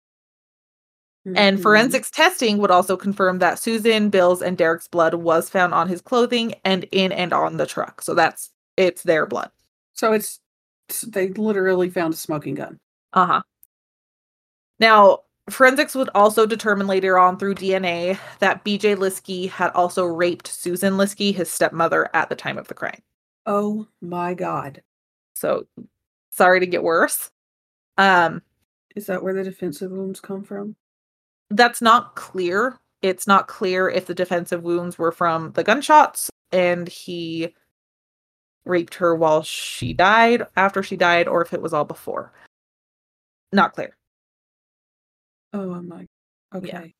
And 1.33 1.57
Mhm. 1.57 1.61
forensics 1.63 2.11
testing 2.11 2.57
would 2.59 2.71
also 2.71 2.95
confirm 2.95 3.39
that 3.39 3.57
Susan, 3.59 4.09
Bill's, 4.09 4.41
and 4.41 4.57
Derek's 4.57 4.87
blood 4.87 5.15
was 5.15 5.49
found 5.49 5.73
on 5.73 5.87
his 5.87 6.01
clothing 6.01 6.53
and 6.63 6.83
in 6.91 7.11
and 7.11 7.33
on 7.33 7.57
the 7.57 7.65
truck. 7.65 8.01
So 8.01 8.13
that's 8.13 8.51
it's 8.77 9.03
their 9.03 9.25
blood. 9.25 9.49
So 9.93 10.13
it's 10.13 10.39
they 11.07 11.29
literally 11.29 11.89
found 11.89 12.13
a 12.13 12.17
smoking 12.17 12.55
gun. 12.55 12.79
Uh 13.13 13.25
huh. 13.25 13.41
Now, 14.79 15.19
forensics 15.49 15.95
would 15.95 16.09
also 16.13 16.45
determine 16.45 16.87
later 16.87 17.17
on 17.17 17.37
through 17.37 17.55
DNA 17.55 18.17
that 18.39 18.63
BJ 18.63 18.95
Liske 18.95 19.49
had 19.49 19.71
also 19.71 20.05
raped 20.05 20.47
Susan 20.47 20.97
Liske, 20.97 21.33
his 21.33 21.49
stepmother, 21.49 22.09
at 22.13 22.29
the 22.29 22.35
time 22.35 22.57
of 22.57 22.67
the 22.67 22.73
crime. 22.73 23.01
Oh 23.45 23.87
my 24.01 24.33
god. 24.33 24.81
So 25.35 25.67
sorry 26.31 26.59
to 26.59 26.67
get 26.67 26.83
worse. 26.83 27.31
Um, 27.97 28.41
Is 28.95 29.07
that 29.07 29.23
where 29.23 29.33
the 29.33 29.43
defensive 29.43 29.91
wounds 29.91 30.19
come 30.19 30.43
from? 30.43 30.75
That's 31.49 31.81
not 31.81 32.15
clear. 32.15 32.77
It's 33.01 33.27
not 33.27 33.47
clear 33.47 33.89
if 33.89 34.07
the 34.07 34.15
defensive 34.15 34.63
wounds 34.63 34.97
were 34.97 35.11
from 35.11 35.51
the 35.51 35.63
gunshots 35.63 36.29
and 36.51 36.87
he 36.87 37.53
raped 38.65 38.95
her 38.95 39.15
while 39.15 39.43
she 39.43 39.93
died, 39.93 40.47
after 40.55 40.81
she 40.81 40.95
died, 40.95 41.27
or 41.27 41.41
if 41.41 41.53
it 41.53 41.61
was 41.61 41.73
all 41.73 41.85
before. 41.85 42.33
Not 43.53 43.73
clear. 43.73 43.95
Oh 45.53 45.81
my. 45.81 46.07
Okay. 46.53 46.93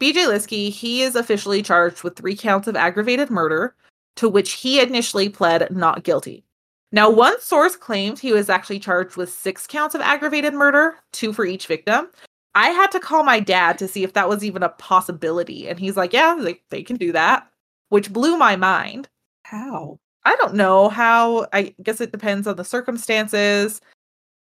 BJ 0.00 0.26
Liske, 0.26 0.70
he 0.70 1.02
is 1.02 1.14
officially 1.14 1.62
charged 1.62 2.02
with 2.02 2.16
three 2.16 2.36
counts 2.36 2.66
of 2.66 2.74
aggravated 2.74 3.30
murder, 3.30 3.74
to 4.16 4.28
which 4.28 4.52
he 4.52 4.80
initially 4.80 5.28
pled 5.28 5.70
not 5.70 6.02
guilty. 6.02 6.44
Now, 6.92 7.08
one 7.08 7.40
source 7.40 7.76
claimed 7.76 8.18
he 8.18 8.32
was 8.32 8.50
actually 8.50 8.80
charged 8.80 9.16
with 9.16 9.30
six 9.30 9.66
counts 9.66 9.94
of 9.94 10.00
aggravated 10.00 10.54
murder, 10.54 10.96
two 11.12 11.32
for 11.32 11.44
each 11.44 11.66
victim. 11.66 12.08
I 12.54 12.70
had 12.70 12.90
to 12.92 13.00
call 13.00 13.22
my 13.22 13.40
dad 13.40 13.78
to 13.78 13.88
see 13.88 14.02
if 14.04 14.12
that 14.14 14.28
was 14.28 14.44
even 14.44 14.62
a 14.62 14.68
possibility, 14.70 15.68
and 15.68 15.78
he's 15.78 15.96
like, 15.96 16.12
"Yeah, 16.12 16.36
they, 16.40 16.60
they 16.70 16.82
can 16.82 16.96
do 16.96 17.12
that," 17.12 17.48
which 17.90 18.12
blew 18.12 18.36
my 18.36 18.56
mind. 18.56 19.08
How? 19.44 19.98
I 20.24 20.36
don't 20.36 20.54
know 20.54 20.88
how. 20.88 21.46
I 21.52 21.74
guess 21.82 22.00
it 22.00 22.12
depends 22.12 22.46
on 22.46 22.56
the 22.56 22.64
circumstances. 22.64 23.80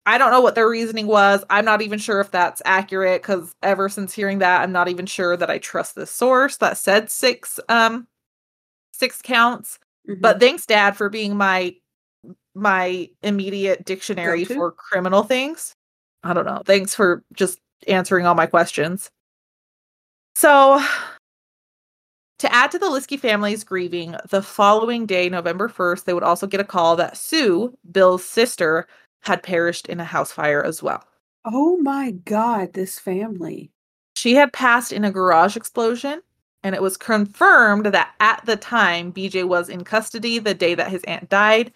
I 0.06 0.18
don't 0.18 0.30
know 0.30 0.40
what 0.40 0.54
their 0.54 0.68
reasoning 0.68 1.08
was. 1.08 1.44
I'm 1.50 1.64
not 1.64 1.82
even 1.82 1.98
sure 1.98 2.20
if 2.20 2.30
that's 2.30 2.62
accurate 2.64 3.22
because 3.22 3.54
ever 3.62 3.88
since 3.88 4.14
hearing 4.14 4.38
that, 4.38 4.62
I'm 4.62 4.72
not 4.72 4.88
even 4.88 5.06
sure 5.06 5.36
that 5.36 5.50
I 5.50 5.58
trust 5.58 5.96
this 5.96 6.10
source 6.12 6.58
that 6.58 6.78
said 6.78 7.10
six 7.10 7.58
um 7.68 8.06
six 8.92 9.20
counts. 9.22 9.78
Mhm. 10.08 10.20
But 10.20 10.40
thanks, 10.40 10.64
Dad, 10.66 10.96
for 10.96 11.08
being 11.08 11.36
my 11.36 11.74
my 12.54 13.10
immediate 13.22 13.84
dictionary 13.84 14.44
for 14.44 14.72
criminal 14.72 15.22
things. 15.24 15.74
I 16.22 16.32
don't 16.32 16.46
know. 16.46 16.62
Thanks 16.64 16.94
for 16.94 17.22
just 17.34 17.58
answering 17.88 18.26
all 18.26 18.34
my 18.34 18.46
questions. 18.46 19.10
So, 20.34 20.82
to 22.38 22.52
add 22.52 22.70
to 22.72 22.78
the 22.78 22.86
Liske 22.86 23.18
family's 23.18 23.64
grieving, 23.64 24.14
the 24.28 24.42
following 24.42 25.06
day, 25.06 25.28
November 25.30 25.68
1st, 25.68 26.04
they 26.04 26.12
would 26.14 26.22
also 26.22 26.46
get 26.46 26.60
a 26.60 26.64
call 26.64 26.96
that 26.96 27.16
Sue, 27.16 27.76
Bill's 27.90 28.24
sister, 28.24 28.86
had 29.20 29.42
perished 29.42 29.88
in 29.88 29.98
a 30.00 30.04
house 30.04 30.32
fire 30.32 30.62
as 30.64 30.82
well. 30.82 31.04
oh 31.44 31.76
my 31.78 32.10
god, 32.10 32.72
this 32.74 32.98
family. 32.98 33.70
She 34.16 34.34
had 34.34 34.52
passed 34.52 34.92
in 34.92 35.04
a 35.04 35.10
garage 35.12 35.56
explosion, 35.56 36.20
and 36.62 36.74
it 36.74 36.82
was 36.82 36.96
confirmed 36.96 37.86
that 37.86 38.14
at 38.20 38.44
the 38.44 38.56
time 38.56 39.12
BJ 39.12 39.44
was 39.46 39.68
in 39.68 39.84
custody 39.84 40.38
the 40.38 40.54
day 40.54 40.74
that 40.74 40.90
his 40.90 41.04
aunt 41.04 41.28
died. 41.28 41.72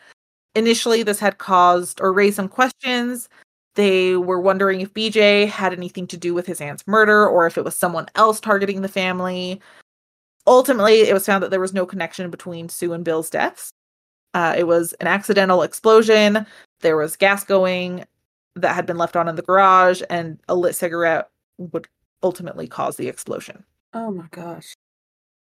Initially, 0.56 1.02
this 1.02 1.20
had 1.20 1.38
caused 1.38 2.00
or 2.00 2.12
raised 2.12 2.36
some 2.36 2.48
questions. 2.48 3.28
They 3.74 4.16
were 4.16 4.40
wondering 4.40 4.80
if 4.80 4.92
BJ 4.92 5.48
had 5.48 5.72
anything 5.72 6.06
to 6.08 6.16
do 6.16 6.34
with 6.34 6.46
his 6.46 6.60
aunt's 6.60 6.86
murder 6.86 7.26
or 7.26 7.46
if 7.46 7.56
it 7.56 7.64
was 7.64 7.76
someone 7.76 8.06
else 8.16 8.40
targeting 8.40 8.82
the 8.82 8.88
family. 8.88 9.60
Ultimately, 10.46 11.02
it 11.02 11.14
was 11.14 11.26
found 11.26 11.42
that 11.42 11.50
there 11.50 11.60
was 11.60 11.72
no 11.72 11.86
connection 11.86 12.30
between 12.30 12.68
Sue 12.68 12.92
and 12.92 13.04
Bill's 13.04 13.30
deaths. 13.30 13.70
Uh, 14.34 14.54
it 14.56 14.66
was 14.66 14.92
an 14.94 15.06
accidental 15.06 15.62
explosion. 15.62 16.46
There 16.80 16.96
was 16.96 17.16
gas 17.16 17.44
going 17.44 18.04
that 18.56 18.74
had 18.74 18.86
been 18.86 18.98
left 18.98 19.16
on 19.16 19.28
in 19.28 19.36
the 19.36 19.42
garage, 19.42 20.02
and 20.10 20.40
a 20.48 20.54
lit 20.54 20.74
cigarette 20.74 21.28
would 21.58 21.86
ultimately 22.22 22.66
cause 22.66 22.96
the 22.96 23.08
explosion. 23.08 23.64
Oh 23.92 24.10
my 24.10 24.26
gosh. 24.30 24.74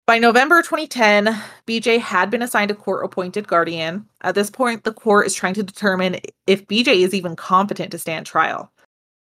By 0.07 0.19
November 0.19 0.61
2010, 0.61 1.37
BJ 1.67 1.99
had 1.99 2.29
been 2.29 2.41
assigned 2.41 2.71
a 2.71 2.75
court 2.75 3.03
appointed 3.03 3.45
guardian. 3.45 4.07
At 4.21 4.35
this 4.35 4.49
point, 4.49 4.85
the 4.85 4.93
court 4.93 5.27
is 5.27 5.35
trying 5.35 5.53
to 5.55 5.63
determine 5.63 6.21
if 6.47 6.65
BJ 6.65 7.03
is 7.03 7.13
even 7.13 7.35
competent 7.35 7.91
to 7.91 7.97
stand 7.97 8.25
trial. 8.25 8.71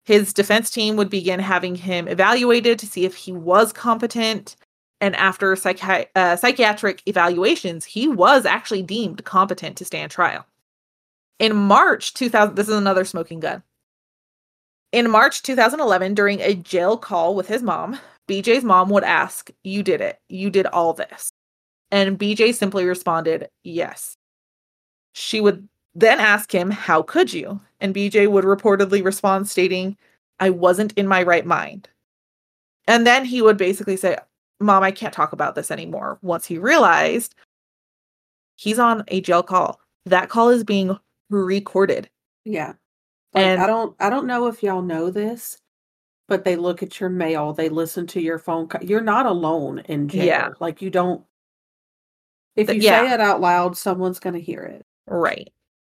His 0.05 0.33
defense 0.33 0.69
team 0.69 0.95
would 0.95 1.09
begin 1.09 1.39
having 1.39 1.73
him 1.73 2.07
evaluated 2.07 2.77
to 2.77 2.85
see 2.85 3.05
if 3.05 3.15
he 3.15 3.31
was 3.31 3.73
competent. 3.73 4.55
And 5.01 5.15
after 5.15 5.55
psychi- 5.55 6.09
uh, 6.15 6.35
psychiatric 6.35 7.01
evaluations, 7.07 7.83
he 7.83 8.07
was 8.07 8.45
actually 8.45 8.83
deemed 8.83 9.25
competent 9.25 9.77
to 9.77 9.85
stand 9.85 10.11
trial. 10.11 10.45
In 11.39 11.55
March 11.55 12.13
2000, 12.13 12.53
this 12.53 12.69
is 12.69 12.75
another 12.75 13.03
smoking 13.03 13.39
gun. 13.39 13.63
In 14.91 15.09
March 15.09 15.41
2011, 15.41 16.13
during 16.13 16.39
a 16.39 16.53
jail 16.53 16.97
call 16.97 17.33
with 17.33 17.47
his 17.47 17.63
mom, 17.63 17.99
BJ's 18.27 18.63
mom 18.63 18.89
would 18.89 19.03
ask, 19.03 19.49
You 19.63 19.83
did 19.83 20.01
it. 20.01 20.19
You 20.29 20.49
did 20.49 20.65
all 20.67 20.93
this. 20.93 21.31
And 21.91 22.19
BJ 22.19 22.53
simply 22.53 22.85
responded, 22.85 23.49
Yes. 23.63 24.17
She 25.13 25.41
would 25.41 25.67
then 25.95 26.19
ask 26.19 26.53
him, 26.53 26.69
How 26.69 27.01
could 27.01 27.33
you? 27.33 27.59
And 27.79 27.95
BJ 27.95 28.29
would 28.29 28.45
reportedly 28.45 29.03
respond, 29.03 29.47
stating, 29.49 29.97
I 30.39 30.49
wasn't 30.49 30.93
in 30.93 31.07
my 31.07 31.23
right 31.23 31.45
mind. 31.45 31.89
And 32.87 33.05
then 33.05 33.25
he 33.25 33.41
would 33.41 33.57
basically 33.57 33.97
say, 33.97 34.17
Mom, 34.59 34.83
I 34.83 34.91
can't 34.91 35.13
talk 35.13 35.33
about 35.33 35.55
this 35.55 35.71
anymore. 35.71 36.19
Once 36.21 36.45
he 36.45 36.57
realized 36.57 37.35
he's 38.55 38.79
on 38.79 39.03
a 39.07 39.21
jail 39.21 39.43
call, 39.43 39.79
that 40.05 40.29
call 40.29 40.49
is 40.49 40.63
being 40.63 40.97
recorded. 41.29 42.09
Yeah. 42.45 42.73
Like, 43.33 43.45
And- 43.45 43.61
I 43.61 43.67
don't 43.67 43.95
I 43.99 44.09
don't 44.09 44.27
know 44.27 44.47
if 44.47 44.63
y'all 44.63 44.81
know 44.81 45.09
this, 45.11 45.57
but 46.27 46.43
they 46.43 46.55
look 46.55 46.83
at 46.83 46.99
your 46.99 47.09
mail, 47.09 47.53
they 47.53 47.69
listen 47.69 48.07
to 48.07 48.21
your 48.21 48.39
phone 48.39 48.67
co- 48.67 48.79
You're 48.81 49.01
not 49.01 49.25
alone 49.25 49.79
in 49.85 50.07
jail. 50.07 50.25
Yeah. 50.25 50.49
Like 50.59 50.81
you 50.81 50.89
don't 50.89 51.23
if 52.57 52.73
you 52.73 52.81
say 52.81 53.13
it 53.13 53.19
out 53.21 53.39
loud, 53.39 53.77
someone's 53.77 54.19
going 54.19 54.33
to 54.33 54.41
hear 54.41 54.61
it. 54.61 54.83
Right. 55.05 55.49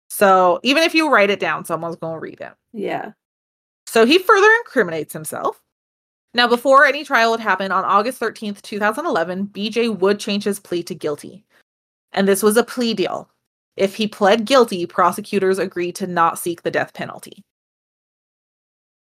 So 0.10 0.60
even 0.64 0.84
if 0.84 0.94
you 0.94 1.10
write 1.10 1.30
it 1.30 1.40
down, 1.40 1.64
someone's 1.64 1.96
going 1.96 2.16
to 2.16 2.20
read 2.20 2.42
it. 2.42 2.54
Yeah. 2.74 3.14
So 3.88 4.06
he 4.06 4.20
further 4.20 4.50
incriminates 4.60 5.14
himself. 5.14 5.62
Now, 6.34 6.48
before 6.48 6.86
any 6.86 7.06
trial 7.06 7.32
would 7.32 7.40
happen 7.40 7.72
on 7.72 7.86
August 7.86 8.20
13th, 8.20 8.62
2011, 8.62 9.48
BJ 9.48 9.98
would 9.98 10.20
change 10.20 10.44
his 10.44 10.60
plea 10.60 10.84
to 10.84 10.94
guilty. 10.94 11.46
And 12.12 12.28
this 12.28 12.44
was 12.44 12.58
a 12.58 12.64
plea 12.64 12.94
deal. 12.94 13.30
If 13.78 13.96
he 13.96 14.08
pled 14.08 14.46
guilty, 14.46 14.86
prosecutors 14.86 15.60
agreed 15.60 15.96
to 15.96 16.08
not 16.08 16.38
seek 16.38 16.64
the 16.64 16.72
death 16.72 16.94
penalty. 16.94 17.44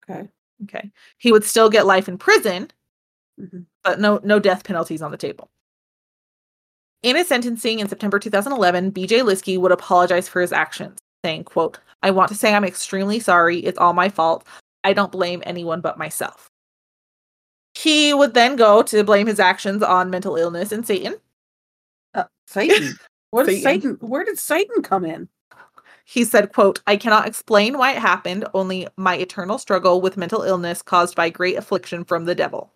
Okay. 0.08 0.28
Okay. 0.64 0.90
He 1.18 1.32
would 1.32 1.44
still 1.44 1.68
get 1.70 1.86
life 1.86 2.08
in 2.08 2.18
prison, 2.18 2.70
Mhm. 3.40 3.66
but 3.84 4.00
no 4.00 4.20
no 4.22 4.38
death 4.38 4.64
penalties 4.64 5.02
on 5.02 5.10
the 5.10 5.16
table. 5.16 5.50
In 7.02 7.16
his 7.16 7.26
sentencing 7.28 7.80
in 7.80 7.88
September 7.88 8.18
2011, 8.18 8.90
BJ 8.92 9.22
Liske 9.22 9.58
would 9.58 9.72
apologize 9.72 10.28
for 10.28 10.40
his 10.40 10.52
actions, 10.52 10.98
saying, 11.24 11.44
quote, 11.44 11.78
I 12.02 12.10
want 12.12 12.28
to 12.28 12.34
say 12.36 12.54
I'm 12.54 12.64
extremely 12.64 13.18
sorry. 13.18 13.58
It's 13.60 13.78
all 13.78 13.92
my 13.92 14.08
fault. 14.08 14.46
I 14.84 14.92
don't 14.92 15.10
blame 15.10 15.42
anyone 15.44 15.80
but 15.80 15.98
myself. 15.98 16.48
He 17.74 18.12
would 18.14 18.34
then 18.34 18.54
go 18.56 18.82
to 18.82 19.02
blame 19.02 19.26
his 19.26 19.40
actions 19.40 19.82
on 19.82 20.10
mental 20.10 20.36
illness 20.36 20.70
and 20.72 20.86
Satan. 20.86 21.16
Uh, 22.14 22.24
Satan. 22.46 22.98
What 23.30 23.46
Satan. 23.46 23.62
Satan. 23.62 23.90
Where 24.00 24.24
did 24.24 24.38
Satan 24.38 24.82
come 24.82 25.06
in? 25.06 25.26
He 26.12 26.24
said, 26.24 26.52
quote, 26.52 26.82
I 26.86 26.98
cannot 26.98 27.26
explain 27.26 27.78
why 27.78 27.92
it 27.92 27.98
happened, 27.98 28.44
only 28.52 28.86
my 28.98 29.16
eternal 29.16 29.56
struggle 29.56 30.02
with 30.02 30.18
mental 30.18 30.42
illness 30.42 30.82
caused 30.82 31.16
by 31.16 31.30
great 31.30 31.56
affliction 31.56 32.04
from 32.04 32.26
the 32.26 32.34
devil. 32.34 32.70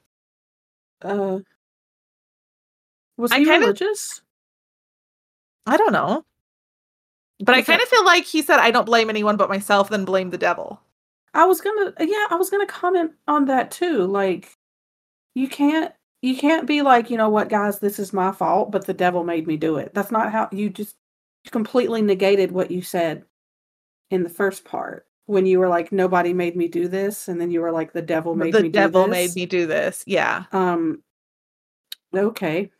Uh, 1.02 1.40
was 3.18 3.32
I 3.32 3.40
he 3.40 3.44
kinda- 3.44 3.66
religious? 3.66 4.22
I 5.66 5.76
don't 5.76 5.92
know. 5.92 6.24
But 7.40 7.56
I 7.56 7.60
kind 7.60 7.82
of 7.82 7.88
feel 7.88 8.06
like 8.06 8.24
he 8.24 8.40
said, 8.40 8.58
I 8.58 8.70
don't 8.70 8.86
blame 8.86 9.10
anyone 9.10 9.36
but 9.36 9.50
myself, 9.50 9.90
then 9.90 10.06
blame 10.06 10.30
the 10.30 10.38
devil. 10.38 10.80
I 11.34 11.44
was 11.44 11.60
gonna, 11.60 11.92
yeah, 12.00 12.28
I 12.30 12.36
was 12.36 12.48
gonna 12.48 12.64
comment 12.64 13.12
on 13.28 13.44
that 13.44 13.70
too. 13.70 14.06
Like, 14.06 14.56
you 15.34 15.46
can't, 15.46 15.92
you 16.22 16.38
can't 16.38 16.66
be 16.66 16.80
like, 16.80 17.10
you 17.10 17.18
know 17.18 17.28
what, 17.28 17.50
guys, 17.50 17.80
this 17.80 17.98
is 17.98 18.14
my 18.14 18.32
fault, 18.32 18.70
but 18.70 18.86
the 18.86 18.94
devil 18.94 19.24
made 19.24 19.46
me 19.46 19.58
do 19.58 19.76
it. 19.76 19.92
That's 19.92 20.10
not 20.10 20.32
how 20.32 20.48
you 20.52 20.70
just 20.70 20.96
completely 21.50 22.02
negated 22.02 22.52
what 22.52 22.70
you 22.70 22.82
said 22.82 23.24
in 24.10 24.22
the 24.22 24.28
first 24.28 24.64
part 24.64 25.06
when 25.26 25.44
you 25.44 25.58
were 25.58 25.68
like, 25.68 25.90
nobody 25.90 26.32
made 26.32 26.56
me 26.56 26.68
do 26.68 26.86
this, 26.88 27.28
and 27.28 27.40
then 27.40 27.50
you 27.50 27.60
were 27.60 27.72
like, 27.72 27.92
the 27.92 28.02
devil 28.02 28.36
made 28.36 28.54
the 28.54 28.62
me. 28.62 28.68
devil 28.68 29.04
do 29.04 29.10
made 29.10 29.28
this. 29.28 29.36
me 29.36 29.46
do 29.46 29.66
this. 29.66 30.04
Yeah. 30.06 30.44
Um, 30.52 31.02
okay. 32.14 32.70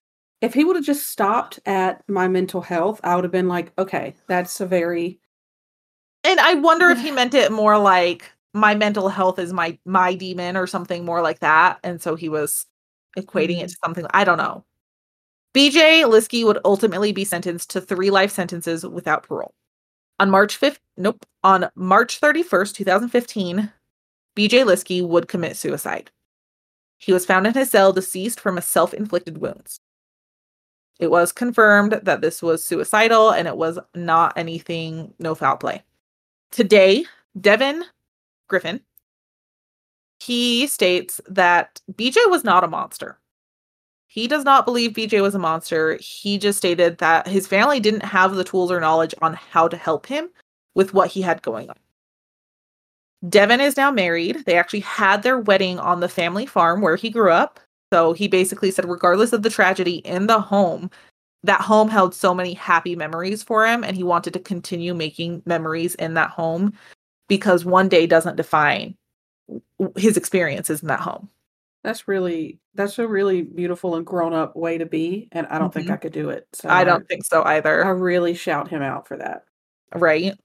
If 0.40 0.54
he 0.54 0.64
would 0.64 0.76
have 0.76 0.84
just 0.84 1.08
stopped 1.08 1.58
at 1.66 2.02
my 2.08 2.28
mental 2.28 2.60
health, 2.60 3.00
I 3.02 3.14
would 3.16 3.24
have 3.24 3.32
been 3.32 3.48
like, 3.48 3.72
okay, 3.78 4.14
that's 4.28 4.60
a 4.60 4.66
very 4.66 5.18
And 6.24 6.38
I 6.40 6.54
wonder 6.54 6.90
if 6.90 7.00
he 7.00 7.10
meant 7.12 7.34
it 7.34 7.50
more 7.52 7.78
like 7.78 8.30
my 8.54 8.74
mental 8.74 9.08
health 9.08 9.38
is 9.38 9.52
my 9.52 9.78
my 9.84 10.14
demon 10.14 10.56
or 10.56 10.66
something 10.66 11.04
more 11.04 11.22
like 11.22 11.40
that. 11.40 11.78
And 11.82 12.00
so 12.00 12.14
he 12.16 12.28
was 12.28 12.66
equating 13.18 13.60
it 13.62 13.68
to 13.70 13.76
something 13.84 14.06
I 14.10 14.24
don't 14.24 14.38
know. 14.38 14.64
BJ 15.57 16.04
Liske 16.04 16.44
would 16.44 16.59
ultimately 16.66 17.12
be 17.12 17.24
sentenced 17.24 17.70
to 17.70 17.80
three 17.80 18.11
life 18.11 18.30
sentences 18.30 18.84
without 18.84 19.22
parole. 19.22 19.54
On 20.20 20.28
March 20.28 20.61
5th, 20.61 20.80
nope, 20.98 21.24
on 21.42 21.70
March 21.74 22.20
31st, 22.20 22.74
2015, 22.74 23.72
BJ 24.36 24.66
Liske 24.66 25.09
would 25.09 25.28
commit 25.28 25.57
suicide. 25.57 26.11
He 26.98 27.11
was 27.11 27.24
found 27.24 27.46
in 27.46 27.54
his 27.54 27.70
cell 27.70 27.90
deceased 27.94 28.38
from 28.38 28.59
a 28.59 28.62
self-inflicted 28.62 29.38
wounds. 29.38 29.80
It 31.00 31.11
was 31.11 31.32
confirmed 31.32 32.00
that 32.02 32.20
this 32.20 32.42
was 32.42 32.62
suicidal 32.62 33.30
and 33.30 33.48
it 33.48 33.57
was 33.57 33.78
not 33.94 34.36
anything 34.36 35.14
no 35.18 35.34
foul 35.34 35.57
play. 35.57 35.82
Today, 36.50 37.07
Devin 37.40 37.82
Griffin, 38.48 38.82
he 40.20 40.66
states 40.66 41.18
that 41.26 41.80
BJ 41.94 42.18
was 42.26 42.44
not 42.44 42.62
a 42.62 42.68
monster. 42.68 43.18
He 44.16 44.26
does 44.26 44.44
not 44.44 44.64
believe 44.64 44.94
BJ 44.94 45.20
was 45.20 45.34
a 45.34 45.38
monster. 45.38 45.98
He 46.00 46.38
just 46.38 46.56
stated 46.56 46.96
that 46.98 47.28
his 47.28 47.46
family 47.46 47.80
didn't 47.80 48.00
have 48.00 48.34
the 48.34 48.44
tools 48.44 48.72
or 48.72 48.80
knowledge 48.80 49.14
on 49.20 49.34
how 49.34 49.68
to 49.68 49.76
help 49.76 50.06
him 50.06 50.30
with 50.74 50.94
what 50.94 51.10
he 51.10 51.20
had 51.20 51.42
going 51.42 51.68
on. 51.68 51.76
Devin 53.28 53.60
is 53.60 53.76
now 53.76 53.90
married. 53.90 54.44
They 54.46 54.56
actually 54.56 54.80
had 54.80 55.22
their 55.22 55.38
wedding 55.38 55.78
on 55.78 56.00
the 56.00 56.08
family 56.08 56.46
farm 56.46 56.80
where 56.80 56.96
he 56.96 57.10
grew 57.10 57.30
up. 57.30 57.60
So 57.92 58.14
he 58.14 58.26
basically 58.26 58.70
said, 58.70 58.88
regardless 58.88 59.34
of 59.34 59.42
the 59.42 59.50
tragedy 59.50 59.96
in 59.96 60.28
the 60.28 60.40
home, 60.40 60.90
that 61.42 61.60
home 61.60 61.90
held 61.90 62.14
so 62.14 62.32
many 62.32 62.54
happy 62.54 62.96
memories 62.96 63.42
for 63.42 63.66
him, 63.66 63.84
and 63.84 63.98
he 63.98 64.02
wanted 64.02 64.32
to 64.32 64.40
continue 64.40 64.94
making 64.94 65.42
memories 65.44 65.94
in 65.96 66.14
that 66.14 66.30
home 66.30 66.72
because 67.28 67.66
one 67.66 67.90
day 67.90 68.06
doesn't 68.06 68.36
define 68.36 68.96
his 69.94 70.16
experiences 70.16 70.80
in 70.80 70.88
that 70.88 71.00
home. 71.00 71.28
That's 71.87 72.09
really 72.09 72.59
that's 72.74 72.99
a 72.99 73.07
really 73.07 73.43
beautiful 73.43 73.95
and 73.95 74.05
grown 74.05 74.32
up 74.34 74.57
way 74.57 74.76
to 74.78 74.87
be, 74.87 75.28
and 75.32 75.47
I 75.47 75.59
don't 75.61 75.72
think 75.72 75.87
Mhm. 75.87 75.93
I 75.93 75.97
could 75.99 76.12
do 76.12 76.30
it. 76.30 76.49
So 76.53 76.68
I 76.68 76.82
don't 76.84 77.07
think 77.09 77.24
so 77.24 77.45
either. 77.45 77.84
I 77.84 77.91
really 77.91 78.34
shout 78.34 78.68
him 78.68 78.82
out 78.82 79.07
for 79.09 79.16
that. 79.18 79.45
right? 79.95 80.37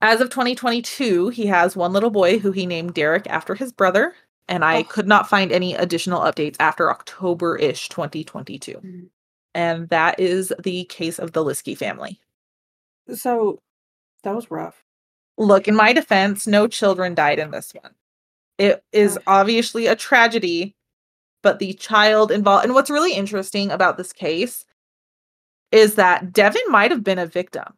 As 0.00 0.20
of 0.22 0.30
2022, 0.30 1.28
he 1.28 1.46
has 1.46 1.76
one 1.76 1.92
little 1.92 2.10
boy 2.10 2.38
who 2.38 2.52
he 2.52 2.66
named 2.66 2.94
Derek 2.94 3.26
after 3.28 3.54
his 3.54 3.72
brother, 3.72 4.14
and 4.48 4.64
I 4.64 4.80
Oh. 4.80 4.84
could 4.84 5.06
not 5.06 5.28
find 5.28 5.52
any 5.52 5.74
additional 5.74 6.20
updates 6.22 6.56
after 6.60 6.90
October 6.90 7.56
ish 7.56 7.88
2022. 7.90 8.80
Mhm. 8.82 9.10
And 9.54 9.88
that 9.90 10.18
is 10.20 10.52
the 10.58 10.84
case 10.86 11.18
of 11.18 11.32
the 11.32 11.44
Liske 11.44 11.76
family. 11.76 12.20
So 13.14 13.60
that 14.24 14.34
was 14.34 14.50
rough. 14.50 14.84
Look, 15.38 15.68
in 15.68 15.74
my 15.76 15.92
defense, 15.92 16.46
no 16.46 16.66
children 16.68 17.14
died 17.14 17.38
in 17.38 17.50
this 17.50 17.72
one. 17.74 17.94
It 18.58 18.82
is 18.92 19.18
obviously 19.26 19.86
a 19.86 19.96
tragedy, 19.96 20.76
but 21.42 21.58
the 21.58 21.74
child 21.74 22.30
involved. 22.30 22.64
And 22.64 22.74
what's 22.74 22.90
really 22.90 23.14
interesting 23.14 23.70
about 23.70 23.96
this 23.96 24.12
case 24.12 24.64
is 25.72 25.96
that 25.96 26.32
Devin 26.32 26.62
might 26.68 26.90
have 26.90 27.02
been 27.02 27.18
a 27.18 27.26
victim. 27.26 27.74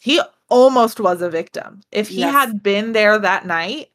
He 0.00 0.20
almost 0.48 1.00
was 1.00 1.20
a 1.22 1.30
victim. 1.30 1.82
If 1.92 2.08
he 2.08 2.20
Yes. 2.20 2.32
had 2.32 2.62
been 2.62 2.92
there 2.92 3.18
that 3.18 3.46
night, 3.46 3.90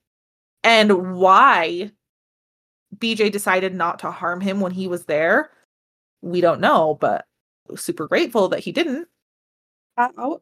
and 0.64 1.16
why 1.18 1.92
BJ 2.98 3.32
decided 3.32 3.74
not 3.74 4.00
to 4.00 4.12
harm 4.12 4.42
him 4.42 4.60
when 4.60 4.72
he 4.72 4.88
was 4.88 5.06
there, 5.06 5.52
we 6.22 6.40
don't 6.42 6.62
know, 6.62 6.98
but 7.00 7.26
super 7.76 8.08
grateful 8.08 8.48
that 8.50 8.60
he 8.60 8.72
didn't. 8.72 9.08
Uh, 9.98 10.10
oh. 10.18 10.42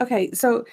okay, 0.00 0.30
so 0.32 0.64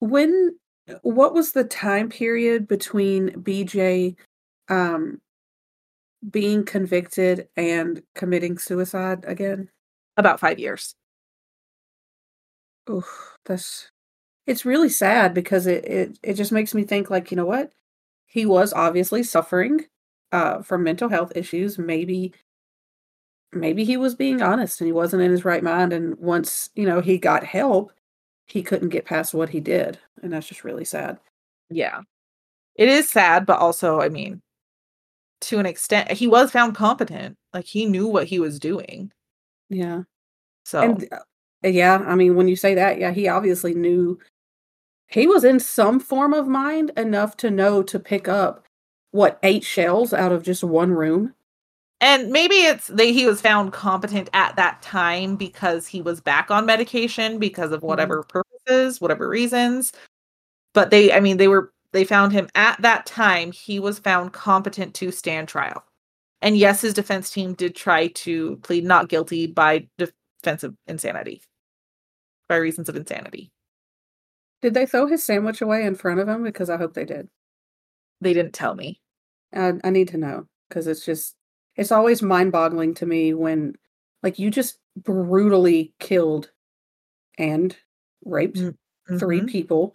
when 0.00 0.58
what 1.02 1.34
was 1.34 1.52
the 1.52 1.64
time 1.64 2.08
period 2.08 2.66
between 2.68 3.30
BJ 3.42 4.16
um 4.68 5.20
being 6.30 6.64
convicted 6.64 7.48
and 7.56 8.02
committing 8.14 8.58
suicide 8.58 9.24
again? 9.26 9.68
About 10.16 10.40
five 10.40 10.58
years. 10.58 10.94
Oof, 12.90 13.38
that's 13.44 13.90
it's 14.46 14.64
really 14.66 14.90
sad 14.90 15.34
because 15.34 15.66
it, 15.68 15.84
it 15.86 16.18
it 16.22 16.34
just 16.34 16.52
makes 16.52 16.74
me 16.74 16.84
think 16.84 17.10
like, 17.10 17.30
you 17.30 17.36
know 17.36 17.46
what? 17.46 17.72
He 18.26 18.46
was 18.46 18.72
obviously 18.74 19.22
suffering 19.24 19.86
uh 20.32 20.62
from 20.62 20.84
mental 20.84 21.08
health 21.10 21.32
issues. 21.36 21.78
Maybe 21.78 22.34
maybe 23.52 23.84
he 23.84 23.96
was 23.96 24.14
being 24.14 24.42
honest 24.42 24.80
and 24.80 24.86
he 24.86 24.92
wasn't 24.92 25.22
in 25.22 25.30
his 25.30 25.44
right 25.44 25.62
mind 25.62 25.92
and 25.92 26.16
once, 26.18 26.70
you 26.74 26.86
know, 26.86 27.00
he 27.00 27.18
got 27.18 27.44
help, 27.44 27.92
he 28.52 28.62
couldn't 28.62 28.90
get 28.90 29.06
past 29.06 29.32
what 29.32 29.48
he 29.48 29.60
did. 29.60 29.98
And 30.22 30.30
that's 30.30 30.46
just 30.46 30.62
really 30.62 30.84
sad. 30.84 31.18
Yeah. 31.70 32.02
It 32.76 32.86
is 32.86 33.08
sad, 33.08 33.46
but 33.46 33.58
also, 33.58 33.98
I 34.02 34.10
mean, 34.10 34.42
to 35.42 35.58
an 35.58 35.64
extent, 35.64 36.10
he 36.12 36.28
was 36.28 36.50
found 36.50 36.74
competent. 36.74 37.36
Like 37.54 37.64
he 37.64 37.86
knew 37.86 38.06
what 38.06 38.26
he 38.26 38.38
was 38.38 38.58
doing. 38.58 39.10
Yeah. 39.70 40.02
So 40.66 40.82
And 40.82 41.08
uh, 41.10 41.68
yeah, 41.68 42.04
I 42.06 42.14
mean, 42.14 42.36
when 42.36 42.46
you 42.46 42.56
say 42.56 42.74
that, 42.74 42.98
yeah, 42.98 43.12
he 43.12 43.26
obviously 43.26 43.72
knew 43.72 44.18
he 45.06 45.26
was 45.26 45.44
in 45.44 45.58
some 45.58 45.98
form 45.98 46.34
of 46.34 46.46
mind 46.46 46.90
enough 46.94 47.38
to 47.38 47.50
know 47.50 47.82
to 47.82 47.98
pick 47.98 48.28
up 48.28 48.66
what 49.12 49.38
eight 49.42 49.64
shells 49.64 50.12
out 50.12 50.32
of 50.32 50.42
just 50.42 50.62
one 50.62 50.92
room. 50.92 51.32
And 52.02 52.30
maybe 52.30 52.56
it's 52.56 52.88
they 52.88 53.12
he 53.12 53.26
was 53.26 53.40
found 53.40 53.72
competent 53.72 54.28
at 54.34 54.56
that 54.56 54.82
time 54.82 55.36
because 55.36 55.86
he 55.86 56.02
was 56.02 56.20
back 56.20 56.50
on 56.50 56.66
medication 56.66 57.38
because 57.38 57.70
of 57.70 57.78
mm-hmm. 57.78 57.86
whatever 57.86 58.24
purposes, 58.24 59.00
whatever 59.00 59.28
reasons. 59.28 59.92
But 60.74 60.90
they 60.90 61.12
I 61.12 61.20
mean 61.20 61.36
they 61.36 61.48
were 61.48 61.72
they 61.92 62.04
found 62.04 62.32
him 62.32 62.48
at 62.56 62.82
that 62.82 63.06
time 63.06 63.52
he 63.52 63.78
was 63.78 64.00
found 64.00 64.32
competent 64.32 64.94
to 64.96 65.12
stand 65.12 65.48
trial. 65.48 65.84
And 66.42 66.56
yes, 66.58 66.80
his 66.80 66.92
defense 66.92 67.30
team 67.30 67.54
did 67.54 67.76
try 67.76 68.08
to 68.08 68.56
plead 68.56 68.84
not 68.84 69.08
guilty 69.08 69.46
by 69.46 69.86
defense 69.96 70.64
of 70.64 70.74
insanity. 70.88 71.40
By 72.48 72.56
reasons 72.56 72.88
of 72.88 72.96
insanity. 72.96 73.52
Did 74.60 74.74
they 74.74 74.86
throw 74.86 75.06
his 75.06 75.22
sandwich 75.24 75.60
away 75.60 75.84
in 75.84 75.94
front 75.94 76.18
of 76.18 76.28
him? 76.28 76.42
Because 76.42 76.68
I 76.68 76.78
hope 76.78 76.94
they 76.94 77.04
did. 77.04 77.28
They 78.20 78.32
didn't 78.32 78.54
tell 78.54 78.74
me. 78.74 79.00
I, 79.54 79.74
I 79.84 79.90
need 79.90 80.08
to 80.08 80.18
know 80.18 80.46
because 80.68 80.88
it's 80.88 81.04
just, 81.04 81.36
it's 81.76 81.92
always 81.92 82.22
mind 82.22 82.52
boggling 82.52 82.94
to 82.94 83.06
me 83.06 83.34
when, 83.34 83.76
like, 84.22 84.38
you 84.38 84.50
just 84.50 84.78
brutally 84.96 85.94
killed 86.00 86.50
and 87.38 87.76
raped 88.24 88.58
Mm, 88.58 88.76
three 89.18 89.40
Mhm. 89.42 89.48
people. 89.48 89.94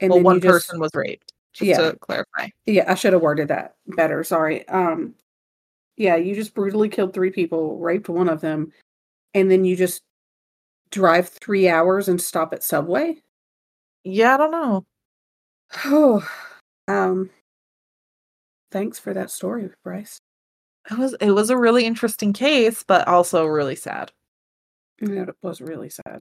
And 0.00 0.10
well, 0.10 0.18
then 0.18 0.24
one 0.24 0.40
just, 0.40 0.66
person 0.68 0.80
was 0.80 0.90
raped. 0.94 1.32
Just 1.54 1.68
Yeah. 1.70 1.78
to 1.92 1.98
clarify. 1.98 2.48
Yeah, 2.66 2.90
I 2.90 2.94
should 2.96 3.12
have 3.14 3.22
worded 3.22 3.48
that 3.48 3.76
better. 3.88 4.24
Sorry. 4.24 4.66
Um 4.68 5.14
yeah, 5.98 6.16
you 6.16 6.34
just 6.34 6.54
brutally 6.54 6.88
killed 6.90 7.14
three 7.14 7.30
people, 7.30 7.78
raped 7.78 8.08
one 8.08 8.28
of 8.28 8.40
them, 8.42 8.72
and 9.34 9.50
then 9.50 9.64
you 9.66 9.76
just 9.76 10.02
drive 10.90 11.28
3 11.30 11.68
hours 11.68 12.08
and 12.08 12.20
stop 12.20 12.52
at 12.54 12.62
Subway? 12.64 13.22
Yeah, 14.04 14.34
I 14.34 14.36
don't 14.38 14.50
know. 14.52 14.86
Oh. 15.86 16.28
um 16.88 17.30
Thanks 18.72 18.98
for 18.98 19.14
that 19.14 19.30
story, 19.30 19.70
Bryce. 19.82 20.20
It 20.90 20.98
was 20.98 21.14
it 21.20 21.30
was 21.30 21.50
a 21.50 21.56
really 21.56 21.84
interesting 21.84 22.32
case, 22.32 22.82
but 22.82 23.06
also 23.08 23.44
really 23.46 23.76
sad. 23.76 24.12
Yeah, 25.00 25.22
it 25.22 25.36
was 25.42 25.60
really 25.60 25.90
sad. 25.90 26.20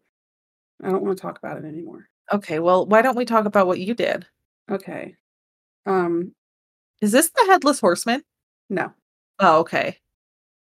I 0.84 0.90
don't 0.90 1.04
want 1.04 1.18
to 1.18 1.22
talk 1.22 1.38
about 1.38 1.58
it 1.58 1.66
anymore. 1.66 2.10
Okay, 2.32 2.60
well, 2.60 2.86
why 2.86 3.02
don't 3.02 3.16
we 3.18 3.26
talk 3.26 3.46
about 3.46 3.68
what 3.68 3.80
you 3.80 3.94
did? 3.94 4.28
Okay. 4.70 5.16
Um, 5.86 6.34
Is 7.02 7.12
this 7.12 7.30
the 7.30 7.46
headless 7.48 7.80
horseman? 7.80 8.24
no. 8.70 8.94
Oh, 9.40 9.60
okay. 9.60 10.00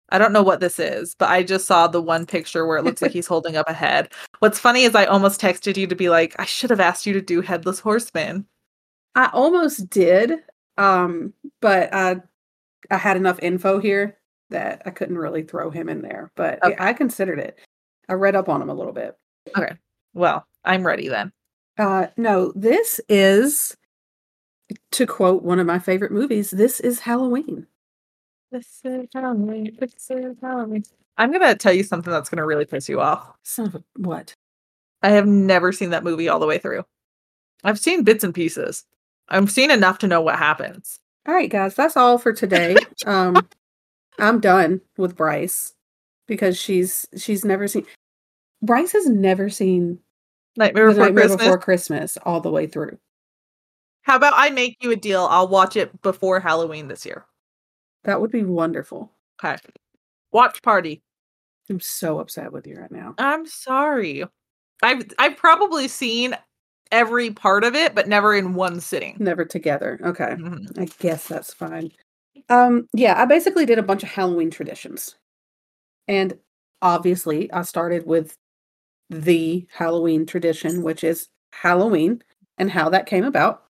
I 0.10 0.18
don't 0.20 0.32
know 0.32 0.44
what 0.44 0.60
this 0.60 0.80
is, 0.80 1.16
but 1.16 1.30
I 1.30 1.44
just 1.44 1.66
saw 1.68 1.88
the 1.88 2.02
one 2.02 2.26
picture 2.26 2.66
where 2.66 2.78
it 2.78 2.84
looks 2.84 3.02
like 3.02 3.12
he's 3.14 3.28
holding 3.28 3.58
up 3.58 3.68
a 3.68 3.74
head. 3.74 4.14
What's 4.40 4.60
funny 4.60 4.84
is 4.84 4.96
I 4.96 5.06
almost 5.06 5.42
texted 5.42 5.76
you 5.76 5.88
to 5.88 5.96
be 5.96 6.10
like, 6.10 6.36
I 6.40 6.46
should 6.46 6.70
have 6.70 6.80
asked 6.80 7.06
you 7.06 7.14
to 7.14 7.22
do 7.22 7.42
headless 7.42 7.80
horseman. 7.80 8.46
I 9.16 9.30
almost 9.34 9.90
did, 9.90 10.44
um, 10.78 11.34
but 11.62 11.94
I 11.94 12.22
I 12.90 12.98
had 12.98 13.18
enough 13.18 13.40
info 13.42 13.80
here 13.80 14.18
that 14.50 14.82
I 14.86 14.90
couldn't 14.90 15.18
really 15.18 15.44
throw 15.44 15.70
him 15.70 15.90
in 15.90 16.02
there. 16.02 16.32
But 16.36 16.64
Okay. 16.64 16.76
I 16.80 16.94
considered 16.94 17.40
it. 17.40 17.60
I 18.08 18.14
read 18.14 18.36
up 18.36 18.50
on 18.50 18.62
him 18.62 18.70
a 18.70 18.74
little 18.74 18.94
bit. 18.94 19.16
Okay. 19.58 19.74
Well, 20.14 20.46
I'm 20.66 20.86
ready 20.86 21.08
then. 21.08 21.32
Uh, 21.78 22.08
no, 22.18 22.52
this 22.56 23.00
is 23.08 23.78
to 24.92 25.06
quote 25.06 25.44
one 25.44 25.60
of 25.60 25.68
my 25.68 25.80
favorite 25.80 26.12
movies. 26.12 26.52
This 26.52 26.80
is 26.80 27.00
Halloween. 27.00 27.68
This 28.52 28.82
is 28.84 29.08
Halloween. 29.14 29.78
This 29.80 30.10
is 30.10 30.36
Halloween. 30.42 30.84
I'm 31.18 31.32
gonna 31.32 31.56
tell 31.56 31.74
you 31.74 31.84
something 31.84 32.12
that's 32.12 32.30
gonna 32.30 32.46
really 32.46 32.66
piss 32.66 32.90
you 32.90 33.00
off. 33.00 33.36
Son 33.44 33.68
of 33.68 33.76
a 33.76 33.84
what? 33.98 34.34
I 35.04 35.10
have 35.12 35.28
never 35.28 35.72
seen 35.72 35.92
that 35.92 36.04
movie 36.04 36.28
all 36.28 36.40
the 36.40 36.48
way 36.48 36.58
through. 36.58 36.84
I've 37.64 37.80
seen 37.80 38.04
bits 38.04 38.24
and 38.24 38.34
pieces. 38.34 38.86
I've 39.30 39.52
seen 39.52 39.70
enough 39.72 40.00
to 40.00 40.08
know 40.08 40.22
what 40.22 40.38
happens. 40.38 41.00
All 41.30 41.36
right, 41.36 41.48
guys, 41.48 41.76
that's 41.76 41.96
all 41.96 42.18
for 42.18 42.34
today. 42.34 42.76
um, 43.06 43.48
I'm 44.18 44.40
done 44.40 44.82
with 44.98 45.16
Bryce 45.16 45.76
because 46.28 46.58
she's 46.58 47.06
she's 47.16 47.46
never 47.46 47.68
seen. 47.68 47.86
Bryce 48.64 48.94
has 48.94 49.08
never 49.08 49.48
seen 49.48 50.00
Nightmare 50.58 50.88
Before 50.88 51.04
Nightmare 51.04 51.26
Christmas. 51.26 51.46
Before 51.46 51.58
Christmas 51.60 52.18
all 52.24 52.42
the 52.42 52.50
way 52.50 52.66
through. 52.66 52.98
How 54.02 54.16
about 54.16 54.34
I 54.38 54.50
make 54.50 54.78
you 54.82 54.90
a 54.90 54.96
deal? 54.96 55.28
I'll 55.30 55.48
watch 55.48 55.76
it 55.76 56.02
before 56.02 56.40
Halloween 56.40 56.88
this 56.88 57.06
year. 57.06 57.26
That 58.06 58.20
would 58.20 58.32
be 58.32 58.44
wonderful. 58.44 59.12
Okay. 59.44 59.58
Watch 60.32 60.64
party. 60.64 61.04
I'm 61.70 61.80
so 61.80 62.20
upset 62.20 62.52
with 62.52 62.66
you 62.66 62.78
right 62.78 62.92
now. 62.92 63.14
I'm 63.20 63.46
sorry. 63.46 64.24
I've 64.82 65.04
I've 65.20 65.38
probably 65.38 65.90
seen 65.90 66.36
every 66.92 67.32
part 67.32 67.64
of 67.64 67.76
it, 67.76 67.96
but 67.96 68.08
never 68.08 68.36
in 68.36 68.54
one 68.54 68.80
sitting. 68.80 69.16
Never 69.20 69.46
together. 69.46 70.00
Okay. 70.04 70.36
Mhm. 70.38 70.78
I 70.80 70.86
guess 71.00 71.28
that's 71.28 71.54
fine. 71.54 71.92
Um, 72.50 72.88
yeah, 72.94 73.22
I 73.22 73.26
basically 73.26 73.66
did 73.66 73.80
a 73.80 73.84
bunch 73.84 74.04
of 74.04 74.10
Halloween 74.10 74.52
traditions. 74.52 75.16
And 76.08 76.40
obviously, 76.82 77.52
I 77.54 77.64
started 77.64 78.06
with 78.08 78.38
the 79.10 79.68
Halloween 79.72 80.26
tradition, 80.26 80.84
which 80.84 81.04
is 81.04 81.30
Halloween 81.54 82.24
and 82.58 82.72
how 82.72 82.90
that 82.90 83.08
came 83.08 83.26
about. 83.26 83.64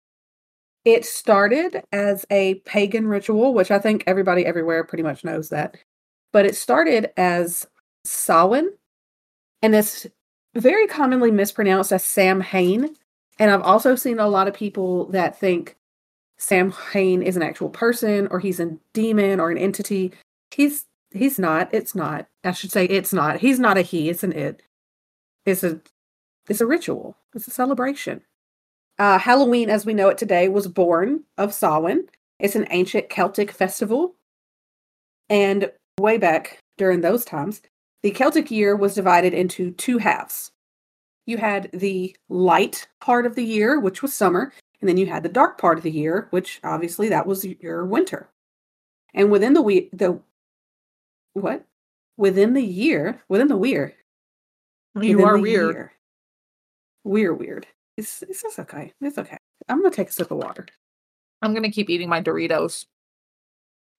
It 0.85 1.05
started 1.05 1.83
as 1.91 2.25
a 2.31 2.55
pagan 2.65 3.07
ritual, 3.07 3.53
which 3.53 3.71
I 3.71 3.79
think 3.79 4.03
everybody 4.07 4.45
everywhere 4.45 4.83
pretty 4.83 5.03
much 5.03 5.23
knows 5.23 5.49
that. 5.49 5.77
But 6.33 6.45
it 6.45 6.55
started 6.55 7.11
as 7.17 7.67
Samhain, 8.05 8.71
and 9.61 9.75
it's 9.75 10.07
very 10.55 10.87
commonly 10.87 11.31
mispronounced 11.31 11.91
as 11.93 12.03
Sam 12.05 12.39
Samhain. 12.41 12.95
And 13.39 13.49
I've 13.49 13.61
also 13.61 13.95
seen 13.95 14.19
a 14.19 14.27
lot 14.27 14.47
of 14.47 14.53
people 14.53 15.05
that 15.07 15.39
think 15.39 15.77
Sam 16.37 16.71
Hain 16.91 17.21
is 17.21 17.37
an 17.37 17.41
actual 17.41 17.69
person 17.69 18.27
or 18.27 18.39
he's 18.39 18.59
a 18.59 18.77
demon 18.93 19.39
or 19.39 19.49
an 19.49 19.57
entity. 19.57 20.11
He's 20.51 20.85
he's 21.11 21.39
not. 21.39 21.69
It's 21.73 21.95
not. 21.95 22.27
I 22.43 22.51
should 22.51 22.71
say 22.71 22.85
it's 22.85 23.13
not. 23.13 23.39
He's 23.39 23.59
not 23.59 23.77
a 23.77 23.81
he, 23.81 24.09
it's 24.09 24.23
an 24.23 24.33
it. 24.33 24.61
It's 25.45 25.63
a 25.63 25.79
it's 26.49 26.61
a 26.61 26.65
ritual. 26.65 27.17
It's 27.33 27.47
a 27.47 27.51
celebration. 27.51 28.21
Uh, 28.97 29.17
Halloween, 29.17 29.69
as 29.69 29.85
we 29.85 29.93
know 29.93 30.09
it 30.09 30.17
today, 30.17 30.49
was 30.49 30.67
born 30.67 31.23
of 31.37 31.53
Samhain. 31.53 32.07
It's 32.39 32.55
an 32.55 32.67
ancient 32.69 33.09
Celtic 33.09 33.51
festival. 33.51 34.15
And 35.29 35.71
way 35.99 36.17
back 36.17 36.59
during 36.77 37.01
those 37.01 37.23
times, 37.23 37.61
the 38.01 38.11
Celtic 38.11 38.51
year 38.51 38.75
was 38.75 38.95
divided 38.95 39.33
into 39.33 39.71
two 39.71 39.99
halves. 39.99 40.51
You 41.29 41.37
had 41.37 41.69
the 41.73 42.17
light 42.27 42.87
part 43.01 43.27
of 43.27 43.35
the 43.35 43.43
year, 43.45 43.79
which 43.79 44.01
was 44.01 44.15
summer, 44.15 44.51
and 44.81 44.89
then 44.89 44.97
you 44.97 45.05
had 45.05 45.21
the 45.21 45.29
dark 45.29 45.59
part 45.59 45.77
of 45.77 45.83
the 45.83 45.91
year, 45.91 46.27
which 46.31 46.59
obviously 46.63 47.07
that 47.09 47.27
was 47.27 47.45
your 47.45 47.85
winter. 47.85 48.31
And 49.13 49.29
within 49.29 49.53
the 49.53 49.61
we 49.61 49.89
the 49.93 50.19
what? 51.33 51.65
Within 52.17 52.53
the 52.53 52.63
year, 52.63 53.21
within 53.29 53.47
the 53.47 53.59
year, 53.61 53.93
You 54.99 55.23
are 55.23 55.37
weird. 55.37 55.75
year. 55.75 55.93
We're 57.03 57.35
weird. 57.35 57.67
It's 57.95 58.23
it's 58.23 58.43
it's 58.43 58.57
okay. 58.57 58.91
It's 58.99 59.19
okay. 59.19 59.37
I'm 59.67 59.83
gonna 59.83 59.93
take 59.93 60.09
a 60.09 60.11
sip 60.11 60.31
of 60.31 60.37
water. 60.39 60.65
I'm 61.43 61.53
gonna 61.53 61.69
keep 61.69 61.91
eating 61.91 62.09
my 62.09 62.23
Doritos. 62.23 62.87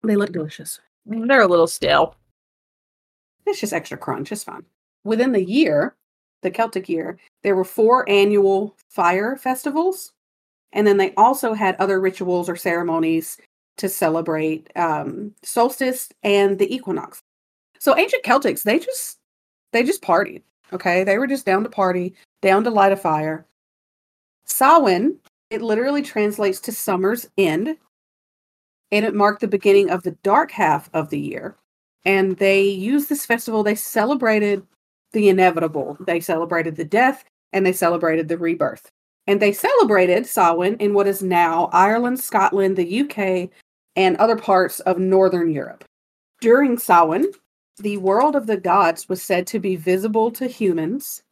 They 0.03 0.17
look 0.17 0.33
delicious. 0.33 0.81
They're 1.07 1.43
a 1.43 1.47
little 1.47 1.69
stale. 1.69 2.17
It's 3.47 3.61
just 3.61 3.73
extra 3.73 3.99
crunch. 3.99 4.33
It's 4.33 4.43
fine. 4.43 4.65
Within 5.05 5.31
the 5.31 5.45
year, 5.45 5.95
the 6.43 6.51
Celtic 6.51 6.89
year, 6.89 7.19
there 7.43 7.57
were 7.57 7.65
four 7.65 8.09
annual 8.09 8.77
fire 8.89 9.37
festivals. 9.37 10.13
And 10.73 10.87
then 10.87 10.97
they 10.97 11.13
also 11.15 11.53
had 11.53 11.77
other 11.77 12.01
rituals 12.01 12.49
or 12.49 12.57
ceremonies 12.57 13.39
to 13.79 13.89
celebrate 13.89 14.71
um, 14.77 15.35
solstice 15.43 16.11
and 16.23 16.59
the 16.59 16.73
equinox. 16.73 17.23
So 17.79 17.97
ancient 17.97 18.25
Celtics, 18.25 18.63
they 18.63 18.79
just 18.79 19.19
they 19.73 19.83
just 19.83 20.03
partied. 20.03 20.43
Okay, 20.73 21.03
they 21.03 21.19
were 21.19 21.27
just 21.27 21.47
down 21.47 21.65
to 21.65 21.71
party, 21.71 22.15
down 22.43 22.63
to 22.65 22.71
light 22.71 22.93
a 22.93 22.97
fire. 22.97 23.47
Samhain, 24.45 25.19
it 25.51 25.63
literally 25.63 26.03
translates 26.03 26.61
to 26.61 26.73
summer's 26.73 27.29
end, 27.39 27.77
and 28.93 29.05
it 29.05 29.15
marked 29.15 29.41
the 29.41 29.49
beginning 29.49 29.91
of 29.91 30.03
the 30.03 30.13
dark 30.23 30.51
half 30.53 30.91
of 30.93 31.11
the 31.11 31.19
year 31.19 31.57
and 32.05 32.37
they 32.39 32.63
used 32.63 33.09
this 33.09 33.27
festival 33.27 33.63
they 33.63 33.75
celebrated 33.75 34.67
the 35.13 35.29
inevitable 35.29 35.97
they 36.07 36.21
celebrated 36.21 36.77
the 36.77 36.85
death 36.85 37.25
and 37.53 37.67
they 37.67 37.73
celebrated 37.73 38.29
the 38.29 38.39
rebirth 38.39 38.91
and 39.27 39.41
they 39.41 39.53
celebrated 39.53 40.27
Samhain 40.27 40.75
in 40.81 40.93
what 40.93 41.07
is 41.07 41.23
now 41.23 41.71
Ireland, 41.73 42.19
Scotland, 42.19 42.77
the 42.77 43.01
UK, 43.03 43.51
and 43.97 44.17
other 44.17 44.37
parts 44.37 44.81
of 44.81 44.99
Northern 44.99 45.53
Europe. 45.53 45.85
During 46.41 46.79
Samhain, 46.79 47.27
the 47.79 47.99
world 47.99 48.35
of 48.35 48.47
the 48.47 48.57
gods 48.57 49.09
was 49.09 49.23
said 49.23 49.47
to 49.49 49.61
be 49.61 49.77
visible 49.77 50.31
to 50.33 50.47
humans, 50.47 51.23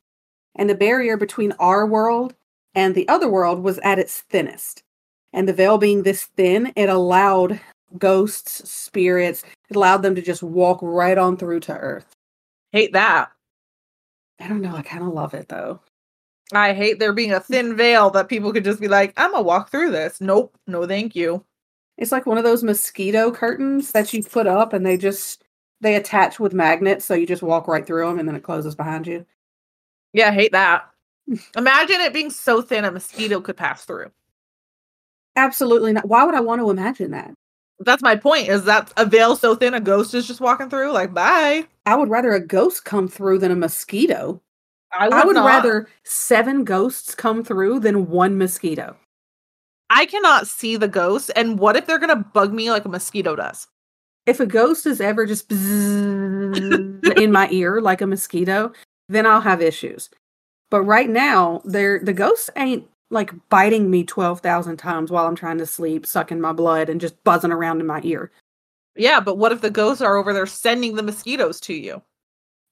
and 0.54 0.70
the 0.70 0.74
barrier 0.74 1.16
between 1.16 1.52
our 1.58 1.86
world 1.86 2.34
and 2.74 2.94
the 2.94 3.08
other 3.08 3.28
world 3.28 3.64
was 3.64 3.78
at 3.78 3.98
its 3.98 4.20
thinnest. 4.20 4.82
And 5.32 5.48
the 5.48 5.52
veil 5.52 5.76
being 5.76 6.02
this 6.02 6.26
thin, 6.36 6.72
it 6.76 6.88
allowed 6.88 7.60
ghosts, 7.98 8.70
spirits, 8.70 9.42
it 9.68 9.76
allowed 9.76 10.02
them 10.02 10.14
to 10.14 10.22
just 10.22 10.42
walk 10.42 10.78
right 10.82 11.18
on 11.18 11.36
through 11.36 11.60
to 11.60 11.76
Earth. 11.76 12.14
Hate 12.72 12.92
that. 12.92 13.30
I 14.40 14.48
don't 14.48 14.60
know. 14.60 14.74
I 14.74 14.82
kind 14.82 15.02
of 15.02 15.12
love 15.12 15.34
it 15.34 15.48
though. 15.48 15.80
I 16.52 16.72
hate 16.72 16.98
there 16.98 17.12
being 17.12 17.32
a 17.32 17.40
thin 17.40 17.76
veil 17.76 18.10
that 18.10 18.28
people 18.28 18.52
could 18.52 18.64
just 18.64 18.80
be 18.80 18.88
like, 18.88 19.12
I'm 19.16 19.32
gonna 19.32 19.42
walk 19.42 19.70
through 19.70 19.90
this. 19.90 20.20
Nope, 20.20 20.56
no, 20.66 20.86
thank 20.86 21.14
you. 21.14 21.44
It's 21.98 22.12
like 22.12 22.26
one 22.26 22.38
of 22.38 22.44
those 22.44 22.62
mosquito 22.62 23.30
curtains 23.30 23.92
that 23.92 24.12
you 24.14 24.22
put 24.22 24.46
up 24.46 24.72
and 24.72 24.86
they 24.86 24.96
just 24.96 25.44
they 25.80 25.96
attach 25.96 26.40
with 26.40 26.54
magnets 26.54 27.04
so 27.04 27.14
you 27.14 27.26
just 27.26 27.42
walk 27.42 27.68
right 27.68 27.86
through 27.86 28.06
them 28.06 28.18
and 28.18 28.28
then 28.28 28.36
it 28.36 28.42
closes 28.42 28.74
behind 28.74 29.06
you. 29.06 29.26
Yeah, 30.12 30.28
I 30.28 30.32
hate 30.32 30.52
that. 30.52 30.88
Imagine 31.56 32.00
it 32.00 32.12
being 32.12 32.30
so 32.30 32.62
thin 32.62 32.84
a 32.84 32.90
mosquito 32.90 33.40
could 33.40 33.56
pass 33.56 33.84
through. 33.84 34.10
Absolutely 35.36 35.92
not. 35.92 36.08
Why 36.08 36.24
would 36.24 36.34
I 36.34 36.40
want 36.40 36.60
to 36.60 36.70
imagine 36.70 37.10
that? 37.12 37.34
That's 37.80 38.02
my 38.02 38.16
point. 38.16 38.48
Is 38.48 38.64
that 38.64 38.92
a 38.96 39.06
veil 39.06 39.36
so 39.36 39.54
thin 39.54 39.74
a 39.74 39.80
ghost 39.80 40.14
is 40.14 40.26
just 40.26 40.40
walking 40.40 40.68
through? 40.68 40.92
Like, 40.92 41.14
bye. 41.14 41.66
I 41.86 41.96
would 41.96 42.08
rather 42.08 42.32
a 42.32 42.44
ghost 42.44 42.84
come 42.84 43.08
through 43.08 43.38
than 43.38 43.52
a 43.52 43.56
mosquito. 43.56 44.42
I 44.98 45.08
would, 45.08 45.14
I 45.14 45.24
would 45.24 45.36
rather 45.36 45.88
seven 46.04 46.64
ghosts 46.64 47.14
come 47.14 47.44
through 47.44 47.80
than 47.80 48.08
one 48.08 48.38
mosquito. 48.38 48.96
I 49.90 50.06
cannot 50.06 50.46
see 50.46 50.76
the 50.76 50.88
ghost. 50.88 51.30
And 51.36 51.58
what 51.58 51.76
if 51.76 51.86
they're 51.86 51.98
gonna 51.98 52.16
bug 52.16 52.52
me 52.52 52.70
like 52.70 52.84
a 52.84 52.88
mosquito 52.88 53.36
does? 53.36 53.66
If 54.26 54.40
a 54.40 54.46
ghost 54.46 54.86
is 54.86 55.00
ever 55.00 55.24
just 55.24 55.50
in 55.50 57.32
my 57.32 57.48
ear 57.52 57.80
like 57.80 58.00
a 58.00 58.06
mosquito, 58.06 58.72
then 59.08 59.26
I'll 59.26 59.40
have 59.40 59.62
issues. 59.62 60.10
But 60.70 60.82
right 60.82 61.08
now, 61.08 61.62
they're 61.64 61.98
the 62.00 62.12
ghosts 62.12 62.50
ain't 62.56 62.86
like 63.10 63.32
biting 63.48 63.90
me 63.90 64.04
12,000 64.04 64.76
times 64.76 65.10
while 65.10 65.26
I'm 65.26 65.34
trying 65.34 65.58
to 65.58 65.66
sleep, 65.66 66.06
sucking 66.06 66.40
my 66.40 66.52
blood 66.52 66.88
and 66.88 67.00
just 67.00 67.22
buzzing 67.24 67.52
around 67.52 67.80
in 67.80 67.86
my 67.86 68.00
ear. 68.04 68.30
Yeah, 68.96 69.20
but 69.20 69.38
what 69.38 69.52
if 69.52 69.60
the 69.60 69.70
ghosts 69.70 70.02
are 70.02 70.16
over 70.16 70.32
there 70.32 70.46
sending 70.46 70.94
the 70.94 71.02
mosquitoes 71.02 71.60
to 71.60 71.74
you? 71.74 72.02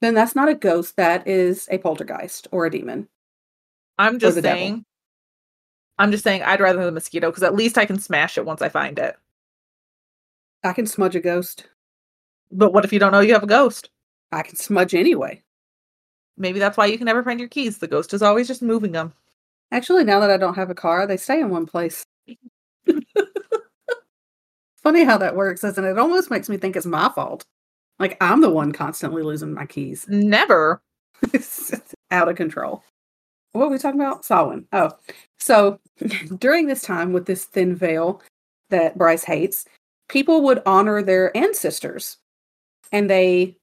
Then 0.01 0.15
that's 0.15 0.35
not 0.35 0.49
a 0.49 0.55
ghost, 0.55 0.97
that 0.97 1.27
is 1.27 1.69
a 1.71 1.79
poltergeist 1.79 2.49
or 2.51 2.67
a 2.67 2.71
demon. 2.71 3.09
I'm 3.99 4.19
just 4.19 4.35
the 4.35 4.43
devil. 4.43 4.59
saying. 4.59 4.85
I'm 5.99 6.11
just 6.11 6.25
saying 6.25 6.43
I'd 6.43 6.61
rather 6.61 6.85
the 6.85 6.93
mosquito 6.93 7.31
because 7.31 7.43
at 7.43 7.55
least 7.55 7.79
I 7.79 7.87
can 7.87 7.99
smash 7.99 8.37
it 8.37 8.45
once 8.45 8.61
I 8.61 8.69
find 8.69 8.99
it. 8.99 9.17
I 10.63 10.75
can 10.75 10.87
smudge 10.87 11.17
a 11.17 11.21
ghost. 11.21 11.69
But 12.53 12.73
what 12.73 12.85
if 12.85 12.93
you 12.93 12.99
don't 12.99 13.13
know 13.13 13.21
you 13.21 13.33
have 13.33 13.43
a 13.43 13.47
ghost? 13.47 13.89
I 14.33 14.43
can 14.43 14.57
smudge 14.57 14.95
anyway. 14.95 15.43
Maybe 16.37 16.59
that's 16.59 16.77
why 16.77 16.87
you 16.87 16.99
can 16.99 17.07
never 17.07 17.23
find 17.23 17.41
your 17.41 17.49
keys. 17.49 17.79
The 17.79 17.89
ghost 17.89 18.13
is 18.13 18.21
always 18.21 18.47
just 18.47 18.61
moving 18.61 18.93
them. 18.93 19.15
Actually, 19.73 20.05
now 20.05 20.21
that 20.21 20.31
I 20.31 20.37
don't 20.37 20.55
have 20.55 20.71
a 20.71 20.75
car, 20.75 21.07
they 21.07 21.17
stay 21.17 21.41
in 21.41 21.51
one 21.51 21.67
place. 21.67 22.05
Funny 24.83 25.05
how 25.05 25.19
that 25.19 25.35
works, 25.35 25.65
isn't 25.65 25.85
it? 25.85 25.91
It 25.91 25.99
almost 25.99 26.31
makes 26.31 26.49
me 26.49 26.57
think 26.57 26.77
it's 26.77 26.87
my 26.87 27.09
fault. 27.09 27.45
Like 27.99 28.17
I'm 28.21 28.41
the 28.41 28.51
one 28.51 28.73
constantly 28.73 29.23
losing 29.23 29.53
my 29.53 29.67
keys. 29.67 30.07
Never. 30.09 30.81
it's 31.33 31.73
out 32.11 32.29
of 32.29 32.37
control. 32.37 32.85
What 33.53 33.67
were 33.67 33.73
we 33.73 33.79
talking 33.79 34.01
about? 34.01 34.25
Samhain. 34.25 34.67
Oh, 34.73 34.91
so 35.39 35.81
during 36.39 36.67
this 36.67 36.83
time 36.83 37.13
with 37.13 37.27
this 37.27 37.45
thin 37.45 37.75
veil 37.75 38.23
that 38.71 38.99
Bryce 38.99 39.25
hates, 39.25 39.65
people 40.09 40.43
would 40.43 40.63
honor 40.67 41.03
their 41.03 41.37
ancestors, 41.37 42.19
and 42.93 43.09
they 43.09 43.57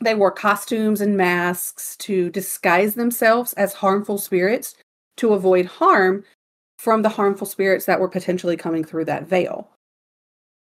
they 0.00 0.14
wore 0.14 0.30
costumes 0.30 1.00
and 1.02 1.16
masks 1.16 1.96
to 1.98 2.30
disguise 2.30 2.94
themselves 2.94 3.52
as 3.54 3.74
harmful 3.74 4.16
spirits 4.16 4.74
to 5.20 5.34
avoid 5.34 5.66
harm 5.66 6.24
from 6.78 7.02
the 7.02 7.08
harmful 7.08 7.46
spirits 7.46 7.84
that 7.86 8.00
were 8.00 8.08
potentially 8.08 8.56
coming 8.56 8.84
through 8.84 9.04
that 9.06 9.24
veil. 9.24 9.68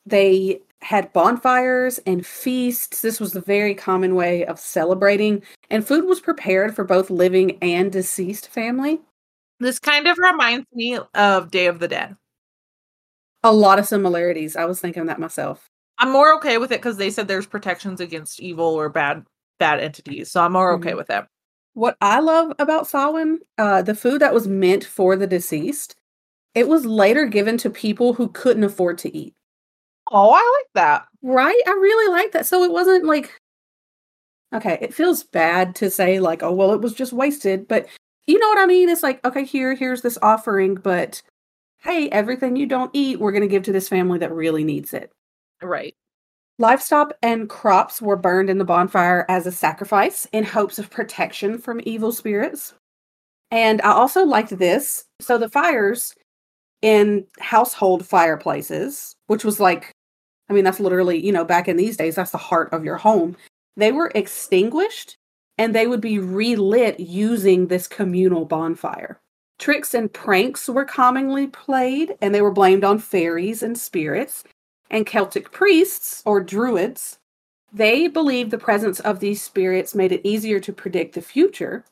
They 0.06 0.60
had 0.80 1.12
bonfires 1.12 1.98
and 2.06 2.26
feasts. 2.26 3.02
This 3.02 3.20
was 3.20 3.32
the 3.32 3.40
very 3.40 3.74
common 3.74 4.14
way 4.14 4.44
of 4.44 4.58
celebrating, 4.58 5.42
and 5.70 5.86
food 5.86 6.04
was 6.04 6.20
prepared 6.20 6.74
for 6.74 6.84
both 6.84 7.08
living 7.08 7.58
and 7.62 7.90
deceased 7.92 8.48
family. 8.48 9.00
This 9.60 9.78
kind 9.78 10.08
of 10.08 10.18
reminds 10.18 10.66
me 10.72 10.98
of 11.14 11.50
Day 11.50 11.66
of 11.66 11.78
the 11.78 11.88
Dead. 11.88 12.16
A 13.44 13.52
lot 13.52 13.78
of 13.78 13.86
similarities. 13.86 14.56
I 14.56 14.64
was 14.64 14.80
thinking 14.80 15.06
that 15.06 15.20
myself. 15.20 15.68
I'm 15.98 16.10
more 16.12 16.34
okay 16.36 16.58
with 16.58 16.72
it 16.72 16.80
because 16.80 16.96
they 16.96 17.10
said 17.10 17.28
there's 17.28 17.46
protections 17.46 18.00
against 18.00 18.40
evil 18.40 18.66
or 18.66 18.88
bad 18.88 19.24
bad 19.58 19.78
entities, 19.80 20.30
so 20.32 20.40
I'm 20.42 20.52
more 20.52 20.72
okay 20.72 20.92
Mhm. 20.92 20.96
with 20.96 21.10
it. 21.10 21.24
What 21.74 21.96
I 22.00 22.20
love 22.20 22.52
about 22.58 22.86
Samhain, 22.86 23.40
uh, 23.58 23.82
the 23.82 23.94
food 23.94 24.20
that 24.20 24.34
was 24.34 24.46
meant 24.46 24.84
for 24.84 25.16
the 25.16 25.26
deceased, 25.26 25.96
it 26.54 26.68
was 26.68 26.84
later 26.84 27.26
given 27.26 27.56
to 27.58 27.70
people 27.70 28.12
who 28.14 28.28
couldn't 28.28 28.64
afford 28.64 28.98
to 28.98 29.16
eat. 29.16 29.34
Oh, 30.10 30.30
I 30.32 30.60
like 30.60 30.70
that. 30.74 31.06
Right? 31.22 31.60
I 31.66 31.70
really 31.70 32.12
like 32.12 32.32
that. 32.32 32.46
So 32.46 32.62
it 32.62 32.72
wasn't 32.72 33.04
like 33.04 33.40
okay, 34.54 34.78
it 34.80 34.94
feels 34.94 35.24
bad 35.24 35.74
to 35.76 35.90
say 35.90 36.20
like, 36.20 36.42
oh 36.42 36.52
well, 36.52 36.72
it 36.72 36.80
was 36.80 36.94
just 36.94 37.12
wasted, 37.12 37.66
but 37.68 37.86
you 38.26 38.38
know 38.38 38.48
what 38.48 38.58
I 38.58 38.66
mean? 38.66 38.88
It's 38.88 39.02
like, 39.02 39.24
okay, 39.24 39.44
here, 39.44 39.74
here's 39.74 40.02
this 40.02 40.18
offering, 40.22 40.74
but 40.74 41.22
hey, 41.78 42.08
everything 42.10 42.56
you 42.56 42.66
don't 42.66 42.90
eat, 42.92 43.18
we're 43.18 43.32
gonna 43.32 43.46
give 43.46 43.64
to 43.64 43.72
this 43.72 43.88
family 43.88 44.18
that 44.18 44.32
really 44.32 44.64
needs 44.64 44.92
it. 44.94 45.10
Right. 45.62 45.94
Livestock 46.62 47.14
and 47.22 47.48
crops 47.48 48.00
were 48.00 48.14
burned 48.14 48.48
in 48.48 48.58
the 48.58 48.64
bonfire 48.64 49.26
as 49.28 49.48
a 49.48 49.52
sacrifice 49.52 50.28
in 50.30 50.44
hopes 50.44 50.78
of 50.78 50.90
protection 50.90 51.58
from 51.58 51.80
evil 51.82 52.12
spirits. 52.12 52.72
And 53.50 53.82
I 53.82 53.90
also 53.90 54.24
liked 54.24 54.56
this. 54.56 55.04
So 55.20 55.38
the 55.38 55.48
fires 55.48 56.14
in 56.80 57.26
household 57.40 58.06
fireplaces, 58.06 59.16
which 59.26 59.44
was 59.44 59.58
like, 59.58 59.90
I 60.48 60.52
mean, 60.52 60.62
that's 60.62 60.78
literally, 60.78 61.18
you 61.18 61.32
know, 61.32 61.44
back 61.44 61.66
in 61.66 61.76
these 61.76 61.96
days, 61.96 62.14
that's 62.14 62.30
the 62.30 62.38
heart 62.38 62.72
of 62.72 62.84
your 62.84 62.96
home. 62.96 63.36
They 63.76 63.90
were 63.90 64.12
extinguished 64.14 65.16
and 65.58 65.74
they 65.74 65.88
would 65.88 66.00
be 66.00 66.20
relit 66.20 67.00
using 67.00 67.66
this 67.66 67.88
communal 67.88 68.44
bonfire. 68.44 69.18
Tricks 69.58 69.94
and 69.94 70.12
pranks 70.12 70.68
were 70.68 70.84
commonly 70.84 71.48
played, 71.48 72.14
and 72.20 72.32
they 72.32 72.40
were 72.40 72.52
blamed 72.52 72.84
on 72.84 73.00
fairies 73.00 73.64
and 73.64 73.76
spirits 73.76 74.44
and 74.92 75.06
Celtic 75.06 75.50
priests 75.50 76.22
or 76.24 76.40
druids, 76.40 77.18
they 77.72 78.06
believed 78.06 78.50
the 78.50 78.58
presence 78.58 79.00
of 79.00 79.18
these 79.18 79.42
spirits 79.42 79.94
made 79.94 80.12
it 80.12 80.26
easier 80.26 80.60
to 80.60 80.72
predict 80.72 81.14
the 81.14 81.22
future. 81.22 81.84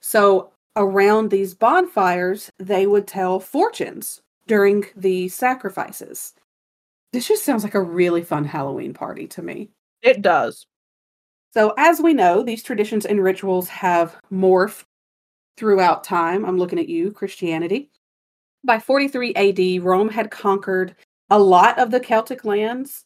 So, 0.00 0.50
around 0.74 1.30
these 1.30 1.54
bonfires, 1.54 2.50
they 2.58 2.86
would 2.86 3.06
tell 3.06 3.38
fortunes 3.38 4.22
during 4.46 4.86
the 4.96 5.28
sacrifices. 5.28 6.34
This 7.12 7.28
just 7.28 7.44
sounds 7.44 7.64
like 7.64 7.74
a 7.74 7.80
really 7.80 8.22
fun 8.22 8.44
Halloween 8.44 8.94
party 8.94 9.26
to 9.28 9.42
me. 9.42 9.70
It 10.02 10.22
does. 10.22 10.66
So, 11.52 11.74
as 11.78 12.00
we 12.00 12.14
know, 12.14 12.42
these 12.42 12.62
traditions 12.62 13.06
and 13.06 13.22
rituals 13.22 13.68
have 13.68 14.16
morphed 14.32 14.84
throughout 15.56 16.04
time. 16.04 16.44
I'm 16.44 16.58
looking 16.58 16.78
at 16.78 16.88
you, 16.88 17.10
Christianity. 17.10 17.90
By 18.64 18.78
43 18.78 19.34
AD, 19.34 19.84
Rome 19.84 20.08
had 20.08 20.30
conquered 20.30 20.94
a 21.30 21.38
lot 21.38 21.78
of 21.78 21.90
the 21.90 22.00
Celtic 22.00 22.44
lands, 22.44 23.04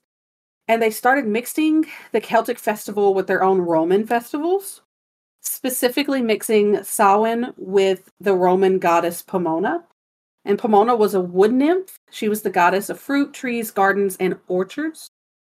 and 0.68 0.80
they 0.80 0.90
started 0.90 1.26
mixing 1.26 1.86
the 2.12 2.20
Celtic 2.20 2.58
festival 2.58 3.14
with 3.14 3.26
their 3.26 3.42
own 3.42 3.60
Roman 3.60 4.06
festivals, 4.06 4.82
specifically 5.40 6.22
mixing 6.22 6.82
Samhain 6.84 7.52
with 7.56 8.10
the 8.20 8.34
Roman 8.34 8.78
goddess 8.78 9.22
Pomona. 9.22 9.84
And 10.44 10.58
Pomona 10.58 10.96
was 10.96 11.14
a 11.14 11.20
wood 11.20 11.52
nymph. 11.52 11.98
She 12.10 12.28
was 12.28 12.42
the 12.42 12.50
goddess 12.50 12.88
of 12.88 13.00
fruit, 13.00 13.34
trees, 13.34 13.70
gardens, 13.70 14.16
and 14.18 14.38
orchards. 14.48 15.10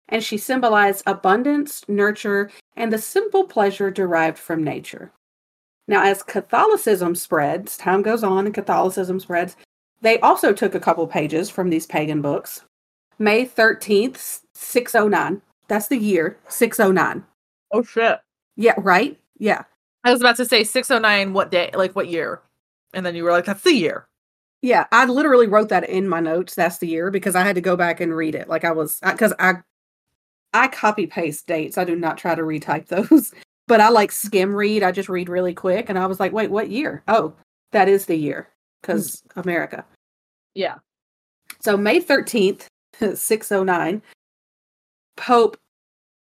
And 0.08 0.22
she 0.22 0.38
symbolized 0.38 1.02
abundance, 1.06 1.82
nurture, 1.88 2.50
and 2.76 2.92
the 2.92 2.98
simple 2.98 3.44
pleasure 3.44 3.90
derived 3.90 4.38
from 4.38 4.62
nature. 4.62 5.12
Now, 5.88 6.04
as 6.04 6.22
Catholicism 6.22 7.14
spreads, 7.14 7.76
time 7.76 8.02
goes 8.02 8.22
on 8.22 8.46
and 8.46 8.54
Catholicism 8.54 9.18
spreads, 9.18 9.56
they 10.02 10.18
also 10.20 10.52
took 10.52 10.74
a 10.74 10.80
couple 10.80 11.06
pages 11.06 11.50
from 11.50 11.70
these 11.70 11.86
pagan 11.86 12.20
books. 12.20 12.62
May 13.18 13.46
13th, 13.46 14.42
609. 14.54 15.40
That's 15.68 15.88
the 15.88 15.96
year, 15.96 16.38
609. 16.48 17.24
Oh 17.72 17.82
shit. 17.82 18.18
Yeah, 18.56 18.74
right? 18.78 19.18
Yeah. 19.38 19.64
I 20.04 20.12
was 20.12 20.20
about 20.20 20.36
to 20.36 20.44
say 20.44 20.64
609 20.64 21.32
what 21.32 21.50
day? 21.50 21.70
Like 21.74 21.96
what 21.96 22.08
year? 22.08 22.42
And 22.94 23.04
then 23.04 23.14
you 23.14 23.24
were 23.24 23.32
like, 23.32 23.46
that's 23.46 23.62
the 23.62 23.72
year. 23.72 24.06
Yeah, 24.62 24.86
I 24.92 25.06
literally 25.06 25.46
wrote 25.46 25.68
that 25.70 25.88
in 25.88 26.08
my 26.08 26.20
notes. 26.20 26.54
That's 26.54 26.78
the 26.78 26.88
year 26.88 27.10
because 27.10 27.34
I 27.34 27.42
had 27.42 27.56
to 27.56 27.60
go 27.60 27.76
back 27.76 28.00
and 28.00 28.14
read 28.14 28.34
it. 28.34 28.48
Like 28.48 28.64
I 28.64 28.72
was, 28.72 29.00
because 29.00 29.32
I, 29.38 29.54
I 30.54 30.68
copy 30.68 31.06
paste 31.06 31.46
dates. 31.46 31.76
I 31.76 31.84
do 31.84 31.96
not 31.96 32.18
try 32.18 32.34
to 32.34 32.42
retype 32.42 32.86
those. 32.88 33.34
But 33.68 33.80
I 33.80 33.88
like 33.88 34.12
skim 34.12 34.54
read. 34.54 34.82
I 34.84 34.92
just 34.92 35.08
read 35.08 35.28
really 35.28 35.52
quick, 35.52 35.88
and 35.88 35.98
I 35.98 36.06
was 36.06 36.20
like, 36.20 36.32
wait, 36.32 36.52
what 36.52 36.70
year? 36.70 37.02
Oh, 37.08 37.34
that 37.72 37.88
is 37.88 38.06
the 38.06 38.14
year 38.14 38.48
because 38.86 39.22
America. 39.34 39.84
Yeah. 40.54 40.76
So 41.60 41.76
May 41.76 42.00
13th, 42.00 42.66
609, 43.14 44.02
Pope 45.16 45.56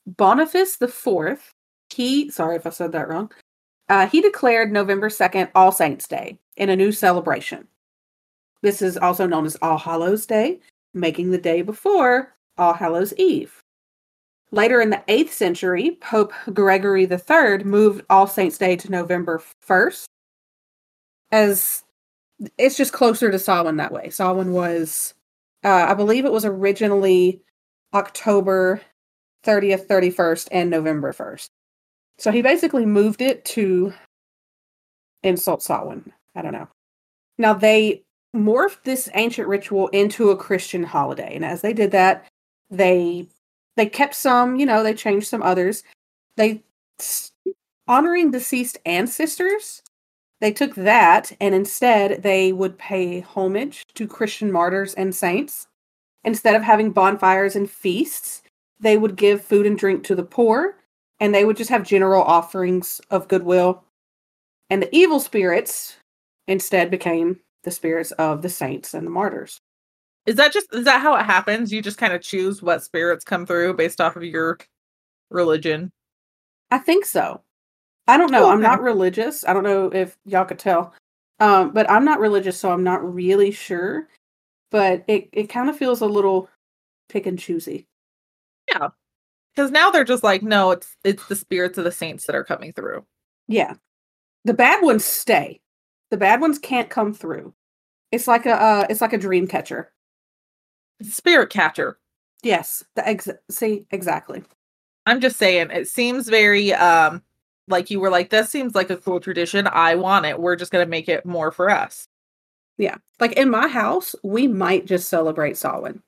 Boniface 0.06 0.78
the 0.78 0.88
Fourth. 0.88 1.52
he, 1.94 2.32
sorry 2.32 2.56
if 2.56 2.66
I 2.66 2.72
said 2.72 2.92
that 2.94 3.08
wrong, 3.08 3.32
uh, 3.90 4.08
he 4.08 4.22
declared 4.22 4.72
November 4.72 5.10
2nd 5.10 5.50
All 5.56 5.72
Saints 5.72 6.08
Day 6.08 6.40
in 6.58 6.70
a 6.70 6.76
new 6.76 6.92
celebration. 6.92 7.68
This 8.62 8.82
is 8.82 8.98
also 8.98 9.26
known 9.26 9.46
as 9.46 9.58
All 9.62 9.78
Hallows 9.78 10.26
Day, 10.26 10.60
making 10.94 11.32
the 11.32 11.38
day 11.38 11.62
before 11.62 12.36
All 12.58 12.74
Hallows 12.74 13.14
Eve. 13.18 13.62
Later 14.52 14.82
in 14.82 14.90
the 14.90 15.04
8th 15.08 15.30
century, 15.30 15.98
Pope 16.02 16.34
Gregory 16.54 17.04
III 17.04 17.64
moved 17.64 18.04
All 18.10 18.26
Saints 18.26 18.58
Day 18.58 18.76
to 18.78 18.92
November 18.92 19.42
1st, 19.68 20.06
as 21.32 21.84
it's 22.57 22.78
just 22.78 22.94
closer 22.94 23.32
to 23.32 23.40
Samhain 23.40 23.78
that 23.78 23.91
way. 23.91 24.10
Samhain 24.10 24.52
was, 24.52 25.14
uh, 25.64 25.88
I 25.90 25.94
believe 25.94 26.26
it 26.26 26.32
was 26.32 26.45
originally 26.45 27.41
October 27.94 28.82
30th, 29.44 29.88
31st, 29.88 30.48
and 30.52 30.70
November 30.70 31.14
1st. 31.14 31.49
So 32.18 32.32
he 32.32 32.41
basically 32.41 32.86
moved 32.86 33.22
it 33.22 33.45
to 33.45 33.94
insult 35.24 35.64
Samhain. 35.64 36.11
I 36.36 36.41
don't 36.41 36.53
know. 36.53 36.68
Now 37.38 37.53
they 37.53 38.03
morphed 38.36 38.84
this 38.84 39.10
ancient 39.14 39.48
ritual 39.48 39.88
into 39.90 40.30
a 40.30 40.38
Christian 40.38 40.84
holiday, 40.84 41.36
and 41.36 41.45
as 41.45 41.61
they 41.61 41.74
did 41.74 41.91
that, 41.91 42.26
they 42.70 43.28
they 43.76 43.88
kept 43.88 44.14
some, 44.14 44.57
you 44.57 44.66
know, 44.66 44.84
they 44.84 44.94
changed 44.94 45.28
some 45.28 45.41
others. 45.41 45.84
They 46.36 46.64
honoring 47.88 48.32
deceased 48.32 48.78
ancestors. 48.86 49.82
They 50.41 50.52
took 50.52 50.76
that 50.76 51.32
and 51.41 51.53
instead 51.53 52.24
they 52.24 52.53
would 52.53 52.78
pay 52.78 53.22
homage 53.22 53.86
to 53.95 54.07
Christian 54.07 54.52
martyrs 54.52 54.94
and 54.94 55.14
saints. 55.14 55.68
Instead 56.24 56.56
of 56.56 56.64
having 56.64 56.91
bonfires 56.91 57.56
and 57.56 57.70
feasts, 57.70 58.41
they 58.80 58.98
would 58.98 59.16
give 59.16 59.44
food 59.44 59.66
and 59.66 59.78
drink 59.78 60.03
to 60.06 60.16
the 60.16 60.24
poor 60.24 60.76
and 61.20 61.36
they 61.36 61.44
would 61.44 61.57
just 61.57 61.70
have 61.70 61.84
general 61.84 62.24
offerings 62.24 63.02
of 63.11 63.28
goodwill. 63.28 63.84
And 64.70 64.82
the 64.82 64.95
evil 64.95 65.20
spirits 65.20 65.98
instead 66.48 66.90
became 66.90 67.40
the 67.64 67.72
spirits 67.72 68.11
of 68.11 68.41
the 68.41 68.49
saints 68.49 68.94
and 68.94 69.06
the 69.06 69.11
martyrs. 69.11 69.60
Is 70.26 70.36
that 70.36 70.53
just 70.53 70.68
is 70.74 70.86
that 70.86 71.02
how 71.02 71.16
it 71.16 71.26
happens? 71.26 71.74
You 71.74 71.82
just 71.82 71.98
kind 71.98 72.14
of 72.14 72.22
choose 72.22 72.61
what 72.61 72.84
spirits 72.84 73.26
come 73.26 73.45
through 73.45 73.74
based 73.74 73.99
off 73.99 74.16
of 74.16 74.24
your 74.24 74.57
religion. 75.30 75.91
I 76.72 76.78
think 76.78 77.06
so. 77.06 77.41
I 78.10 78.18
don't 78.18 78.31
know. 78.31 78.45
Oh, 78.45 78.49
I'm 78.49 78.61
not 78.61 78.81
religious. 78.81 79.45
I 79.45 79.53
don't 79.53 79.64
know 79.64 79.86
if 79.94 80.18
y'all 80.26 80.44
could 80.44 80.57
tell. 80.57 80.94
Um, 81.40 81.72
but 81.72 81.90
I'm 81.90 82.03
not 82.03 82.19
religious, 82.19 82.60
so 82.60 82.72
I'm 82.72 82.84
not 82.84 83.14
really 83.14 83.52
sure. 83.52 84.07
But 84.72 85.03
it, 85.07 85.30
it 85.31 85.49
kind 85.49 85.69
of 85.69 85.77
feels 85.77 86.02
a 86.02 86.07
little 86.07 86.49
pick 87.07 87.27
and 87.27 87.38
choosy. 87.38 87.88
Yeah. 88.68 88.90
Because 89.56 89.69
now 89.69 89.91
they're 89.91 90.03
just 90.03 90.23
like, 90.23 90.41
no, 90.41 90.72
it's 90.72 90.95
it's 91.03 91.27
the 91.27 91.36
spirits 91.36 91.77
of 91.77 91.84
the 91.84 91.91
saints 91.91 92.26
that 92.26 92.36
are 92.36 92.44
coming 92.44 92.73
through. 92.73 93.06
Yeah. 93.48 93.76
The 94.44 94.56
bad 94.56 94.81
ones 94.81 95.06
stay. 95.06 95.61
The 96.10 96.18
bad 96.18 96.41
ones 96.41 96.57
can't 96.57 96.90
come 96.90 97.14
through. 97.14 97.53
It's 98.11 98.27
like 98.27 98.48
a 98.48 98.53
uh, 98.53 98.88
it's 98.90 99.02
like 99.02 99.14
a 99.14 99.19
dream 99.19 99.45
catcher. 99.45 99.91
Spirit 101.03 101.52
catcher. 101.52 101.99
Yes. 102.41 102.84
The 102.95 103.07
ex- 103.07 103.30
see 103.52 103.86
exactly. 103.91 104.41
I'm 105.06 105.22
just 105.22 105.38
saying, 105.38 105.69
it 105.69 105.88
seems 105.88 106.27
very 106.27 106.73
um 106.73 107.22
like 107.70 107.90
you 107.90 108.00
were 108.00 108.10
like, 108.10 108.30
this 108.30 108.50
seems 108.50 108.76
like 108.76 108.90
a 108.90 108.98
cool 108.98 109.20
tradition. 109.20 109.68
I 109.68 109.96
want 109.96 110.26
it. 110.26 110.40
We're 110.40 110.56
just 110.56 110.72
gonna 110.72 110.86
make 110.86 111.08
it 111.08 111.26
more 111.26 111.52
for 111.52 111.70
us. 111.70 112.08
Yeah. 112.78 112.98
Like 113.20 113.34
in 113.34 113.50
my 113.50 113.68
house, 113.68 114.16
we 114.24 114.48
might 114.48 114.86
just 114.86 115.10
celebrate 115.10 115.58
Samhain. 115.58 116.02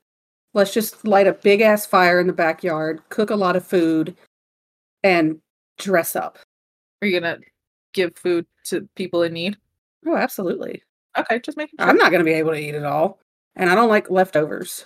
Let's 0.53 0.73
just 0.73 1.05
light 1.07 1.27
a 1.27 1.33
big 1.33 1.61
ass 1.61 1.85
fire 1.85 2.19
in 2.19 2.27
the 2.27 2.33
backyard, 2.33 3.01
cook 3.09 3.29
a 3.29 3.35
lot 3.35 3.55
of 3.55 3.65
food, 3.65 4.17
and 5.03 5.39
dress 5.77 6.15
up. 6.15 6.37
Are 7.01 7.07
you 7.07 7.19
gonna 7.19 7.39
give 7.93 8.15
food 8.17 8.45
to 8.65 8.87
people 8.95 9.23
in 9.23 9.33
need? 9.33 9.57
Oh, 10.05 10.15
absolutely. 10.15 10.83
Okay, 11.17 11.39
just 11.39 11.57
making 11.57 11.77
sure. 11.79 11.87
I'm 11.87 11.97
not 11.97 12.11
going 12.11 12.19
to 12.19 12.25
be 12.25 12.33
able 12.33 12.51
to 12.51 12.59
eat 12.59 12.75
it 12.75 12.85
all. 12.85 13.19
And 13.55 13.69
I 13.69 13.75
don't 13.75 13.89
like 13.89 14.09
leftovers. 14.09 14.85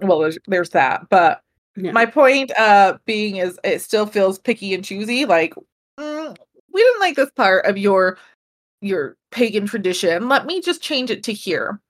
well, 0.00 0.20
there's, 0.20 0.38
there's 0.46 0.70
that. 0.70 1.08
But 1.10 1.41
My 1.76 2.06
point 2.06 2.52
uh 2.58 2.98
being 3.06 3.36
is 3.36 3.58
it 3.64 3.80
still 3.80 4.06
feels 4.06 4.38
picky 4.38 4.74
and 4.74 4.84
choosy. 4.84 5.24
Like 5.24 5.54
mm, 5.98 6.36
we 6.72 6.82
didn't 6.82 7.00
like 7.00 7.16
this 7.16 7.30
part 7.30 7.64
of 7.66 7.78
your 7.78 8.18
your 8.80 9.16
pagan 9.30 9.66
tradition. 9.66 10.28
Let 10.28 10.46
me 10.46 10.60
just 10.60 10.82
change 10.82 11.10
it 11.10 11.22
to 11.24 11.32
here. 11.32 11.80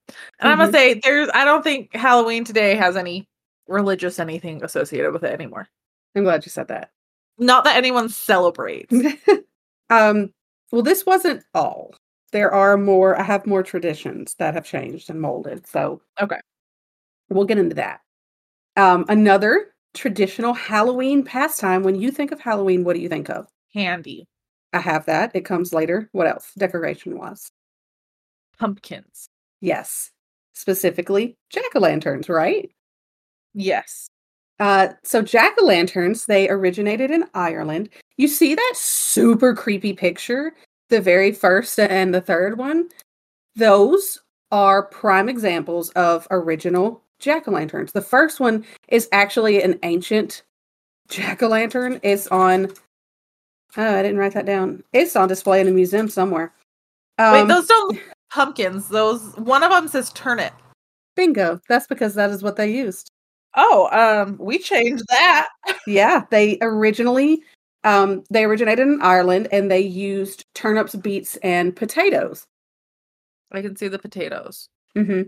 And 0.40 0.50
I'm 0.50 0.58
gonna 0.58 0.72
say 0.72 1.00
there's 1.02 1.28
I 1.34 1.44
don't 1.44 1.62
think 1.62 1.94
Halloween 1.94 2.44
today 2.44 2.74
has 2.76 2.96
any 2.96 3.28
religious 3.66 4.18
anything 4.18 4.62
associated 4.62 5.12
with 5.12 5.24
it 5.24 5.32
anymore. 5.32 5.68
I'm 6.14 6.24
glad 6.24 6.44
you 6.44 6.50
said 6.50 6.68
that. 6.68 6.90
Not 7.38 7.64
that 7.64 7.76
anyone 7.76 8.08
celebrates. 8.08 8.94
um, 9.90 10.32
well, 10.70 10.82
this 10.82 11.06
wasn't 11.06 11.42
all. 11.54 11.94
There 12.32 12.52
are 12.52 12.76
more, 12.76 13.18
I 13.18 13.22
have 13.22 13.46
more 13.46 13.62
traditions 13.62 14.34
that 14.38 14.54
have 14.54 14.64
changed 14.64 15.10
and 15.10 15.20
molded. 15.20 15.66
So, 15.66 16.00
Okay. 16.20 16.40
We'll 17.28 17.46
get 17.46 17.58
into 17.58 17.76
that. 17.76 18.00
Um, 18.76 19.04
another 19.08 19.71
traditional 19.94 20.54
Halloween 20.54 21.24
pastime. 21.24 21.82
When 21.82 21.94
you 21.94 22.10
think 22.10 22.32
of 22.32 22.40
Halloween, 22.40 22.84
what 22.84 22.94
do 22.94 23.00
you 23.00 23.08
think 23.08 23.28
of? 23.28 23.46
Candy. 23.72 24.26
I 24.72 24.80
have 24.80 25.04
that. 25.06 25.32
It 25.34 25.44
comes 25.44 25.72
later. 25.72 26.08
What 26.12 26.26
else? 26.26 26.52
Decoration 26.56 27.18
wise. 27.18 27.50
Pumpkins. 28.58 29.28
Yes. 29.60 30.10
Specifically, 30.54 31.36
jack 31.50 31.74
o' 31.74 31.80
lanterns, 31.80 32.28
right? 32.28 32.70
Yes. 33.54 34.08
Uh, 34.60 34.88
so 35.02 35.22
jack 35.22 35.54
o' 35.60 35.64
lanterns, 35.64 36.26
they 36.26 36.48
originated 36.48 37.10
in 37.10 37.24
Ireland. 37.34 37.88
You 38.16 38.28
see 38.28 38.54
that 38.54 38.72
super 38.74 39.54
creepy 39.54 39.92
picture, 39.92 40.52
the 40.88 41.00
very 41.00 41.32
first 41.32 41.78
and 41.78 42.14
the 42.14 42.20
third 42.20 42.58
one? 42.58 42.88
Those 43.56 44.20
are 44.50 44.84
prime 44.84 45.28
examples 45.28 45.90
of 45.90 46.28
original 46.30 47.02
jack 47.22 47.48
o' 47.48 47.52
lanterns. 47.52 47.92
The 47.92 48.02
first 48.02 48.40
one 48.40 48.64
is 48.88 49.08
actually 49.12 49.62
an 49.62 49.78
ancient 49.82 50.42
jack 51.08 51.42
o' 51.42 51.48
lantern. 51.48 51.98
It's 52.02 52.26
on, 52.28 52.70
oh, 53.76 53.98
I 53.98 54.02
didn't 54.02 54.18
write 54.18 54.34
that 54.34 54.44
down. 54.46 54.82
It's 54.92 55.16
on 55.16 55.28
display 55.28 55.60
in 55.60 55.68
a 55.68 55.70
museum 55.70 56.08
somewhere. 56.08 56.52
Wait, 57.18 57.24
Um, 57.42 57.48
those 57.48 57.66
don't 57.66 57.98
pumpkins. 58.30 58.88
Those 58.88 59.34
one 59.36 59.62
of 59.62 59.70
them 59.70 59.88
says 59.88 60.12
turnip. 60.12 60.52
bingo. 61.16 61.60
That's 61.68 61.86
because 61.86 62.14
that 62.14 62.30
is 62.30 62.42
what 62.42 62.56
they 62.56 62.70
used. 62.70 63.10
Oh, 63.54 63.88
um, 63.92 64.36
we 64.38 64.58
changed 64.58 65.04
that. 65.08 65.48
Yeah, 65.86 66.24
they 66.30 66.58
originally 66.60 67.42
um 67.84 68.22
they 68.30 68.44
originated 68.44 68.86
in 68.86 69.02
Ireland 69.02 69.48
and 69.50 69.68
they 69.70 69.80
used 69.80 70.44
turnips, 70.54 70.94
beets, 70.94 71.36
and 71.42 71.74
potatoes. 71.74 72.46
I 73.50 73.62
can 73.62 73.74
see 73.76 73.88
the 73.88 73.98
potatoes. 73.98 74.68
hmm 74.94 75.22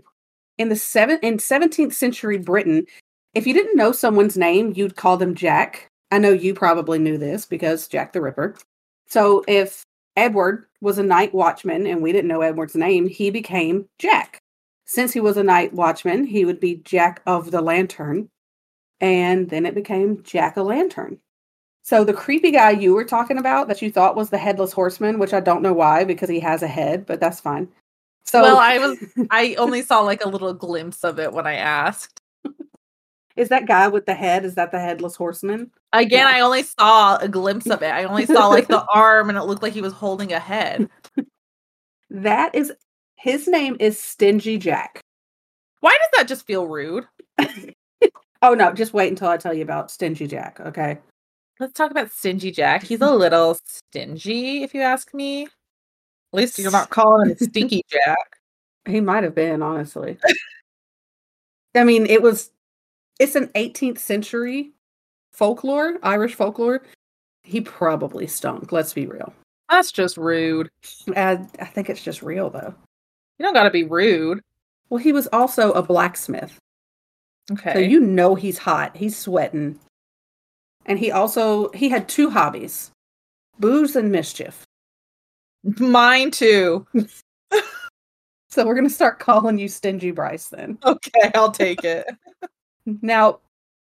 In 0.57 0.69
the 0.69 0.75
seven 0.75 1.19
in 1.21 1.37
17th 1.37 1.93
century 1.93 2.37
Britain, 2.37 2.85
if 3.33 3.45
you 3.45 3.53
didn't 3.53 3.75
know 3.75 3.91
someone's 3.91 4.37
name, 4.37 4.73
you'd 4.75 4.95
call 4.95 5.17
them 5.17 5.35
Jack. 5.35 5.89
I 6.11 6.19
know 6.19 6.31
you 6.31 6.53
probably 6.53 6.99
knew 6.99 7.17
this 7.17 7.45
because 7.45 7.87
Jack 7.87 8.13
the 8.13 8.21
Ripper. 8.21 8.55
So 9.07 9.43
if 9.47 9.83
Edward 10.15 10.65
was 10.81 10.97
a 10.97 11.03
night 11.03 11.33
watchman 11.33 11.85
and 11.85 12.01
we 12.01 12.11
didn't 12.11 12.29
know 12.29 12.41
Edward's 12.41 12.75
name, 12.75 13.07
he 13.07 13.29
became 13.29 13.87
Jack. 13.99 14.39
Since 14.85 15.11
he 15.13 15.19
was 15.19 15.35
a 15.35 15.43
night 15.43 15.73
watchman, 15.73 16.25
he 16.25 16.45
would 16.45 16.59
be 16.59 16.75
Jack 16.75 17.21
of 17.25 17.51
the 17.51 17.61
Lantern. 17.61 18.29
And 19.01 19.49
then 19.49 19.65
it 19.65 19.75
became 19.75 20.23
Jack 20.23 20.57
o' 20.57 20.63
Lantern. 20.63 21.19
So 21.81 22.03
the 22.03 22.13
creepy 22.13 22.51
guy 22.51 22.71
you 22.71 22.93
were 22.93 23.03
talking 23.03 23.37
about 23.37 23.67
that 23.67 23.81
you 23.81 23.91
thought 23.91 24.15
was 24.15 24.29
the 24.29 24.37
headless 24.37 24.71
horseman, 24.71 25.19
which 25.19 25.33
I 25.33 25.39
don't 25.39 25.61
know 25.61 25.73
why 25.73 26.03
because 26.03 26.29
he 26.29 26.39
has 26.39 26.63
a 26.63 26.67
head, 26.67 27.05
but 27.05 27.19
that's 27.19 27.41
fine. 27.41 27.67
So 28.25 28.41
well, 28.41 28.57
I 28.57 28.77
was 28.79 28.97
I 29.31 29.55
only 29.55 29.81
saw 29.81 30.01
like 30.01 30.23
a 30.25 30.29
little 30.29 30.53
glimpse 30.53 31.03
of 31.03 31.19
it 31.19 31.31
when 31.31 31.45
I 31.47 31.55
asked. 31.55 32.21
is 33.35 33.49
that 33.49 33.67
guy 33.67 33.87
with 33.87 34.05
the 34.05 34.13
head? 34.15 34.45
Is 34.45 34.55
that 34.55 34.71
the 34.71 34.79
headless 34.79 35.15
horseman? 35.15 35.71
Again, 35.93 36.27
Yeah. 36.27 36.37
I 36.37 36.41
only 36.41 36.63
saw 36.63 37.17
a 37.17 37.27
glimpse 37.27 37.67
of 37.69 37.81
it. 37.81 37.93
I 37.93 38.05
only 38.05 38.25
saw 38.25 38.47
like 38.47 38.67
the 38.67 38.85
arm 38.93 39.29
and 39.29 39.37
it 39.37 39.43
looked 39.43 39.63
like 39.63 39.73
he 39.73 39.81
was 39.81 39.93
holding 39.93 40.33
a 40.33 40.39
head. 40.39 40.89
That 42.09 42.53
is 42.55 42.73
his 43.15 43.47
name 43.47 43.77
is 43.79 43.99
Stingy 43.99 44.57
Jack. 44.57 45.01
Why 45.79 45.91
does 45.91 46.19
that 46.19 46.27
just 46.27 46.45
feel 46.45 46.67
rude? 46.67 47.07
Oh 48.41 48.53
no, 48.53 48.71
just 48.73 48.93
wait 48.93 49.09
until 49.09 49.29
I 49.29 49.37
tell 49.37 49.55
you 49.55 49.63
about 49.63 49.89
Stingy 49.89 50.27
Jack, 50.27 50.59
okay? 50.59 50.99
Let's 51.59 51.73
talk 51.73 51.89
about 51.89 52.11
Stingy 52.11 52.51
Jack. 52.51 52.83
He's 52.83 53.01
a 53.01 53.09
little 53.11 53.57
stingy, 53.65 54.61
if 54.61 54.75
you 54.75 54.81
ask 54.81 55.15
me. 55.15 55.47
At 56.35 56.41
least 56.41 56.59
you're 56.59 56.71
not 56.79 56.89
calling 56.89 57.29
him 57.29 57.37
Stinky 57.37 57.83
Jack. 57.89 58.37
He 58.85 58.99
might 58.99 59.23
have 59.23 59.33
been, 59.33 59.61
honestly. 59.61 60.17
I 61.73 61.83
mean, 61.83 62.05
it 62.07 62.21
was 62.21 62.51
it's 63.19 63.35
an 63.35 63.47
18th 63.55 63.99
century 63.99 64.71
folklore, 65.31 65.95
Irish 66.03 66.35
folklore. 66.35 66.83
He 67.43 67.61
probably 67.61 68.27
stunk, 68.27 68.71
let's 68.71 68.93
be 68.93 69.05
real. 69.05 69.33
That's 69.69 69.91
just 69.91 70.17
rude. 70.17 70.69
I, 71.15 71.39
I 71.59 71.65
think 71.65 71.89
it's 71.89 72.03
just 72.03 72.21
real 72.21 72.49
though. 72.49 72.73
You 73.39 73.43
don't 73.43 73.53
gotta 73.53 73.71
be 73.71 73.83
rude. 73.83 74.41
Well, 74.89 74.97
he 74.97 75.13
was 75.13 75.27
also 75.31 75.71
a 75.71 75.81
blacksmith. 75.81 76.57
Okay. 77.51 77.73
So 77.73 77.79
you 77.79 77.99
know 77.99 78.35
he's 78.35 78.57
hot. 78.57 78.95
He's 78.97 79.17
sweating. 79.17 79.79
And 80.85 80.99
he 80.99 81.11
also 81.11 81.69
he 81.71 81.89
had 81.89 82.09
two 82.09 82.29
hobbies. 82.29 82.91
Booze 83.59 83.95
and 83.95 84.11
mischief. 84.11 84.65
Mine 85.79 86.31
too. 86.31 86.85
So 88.55 88.65
we're 88.65 88.75
going 88.75 88.87
to 88.87 88.93
start 88.93 89.19
calling 89.19 89.57
you 89.57 89.67
Stingy 89.67 90.11
Bryce 90.11 90.47
then. 90.47 90.77
Okay, 90.85 91.29
I'll 91.35 91.51
take 91.51 91.83
it. 91.83 92.07
Now, 93.01 93.39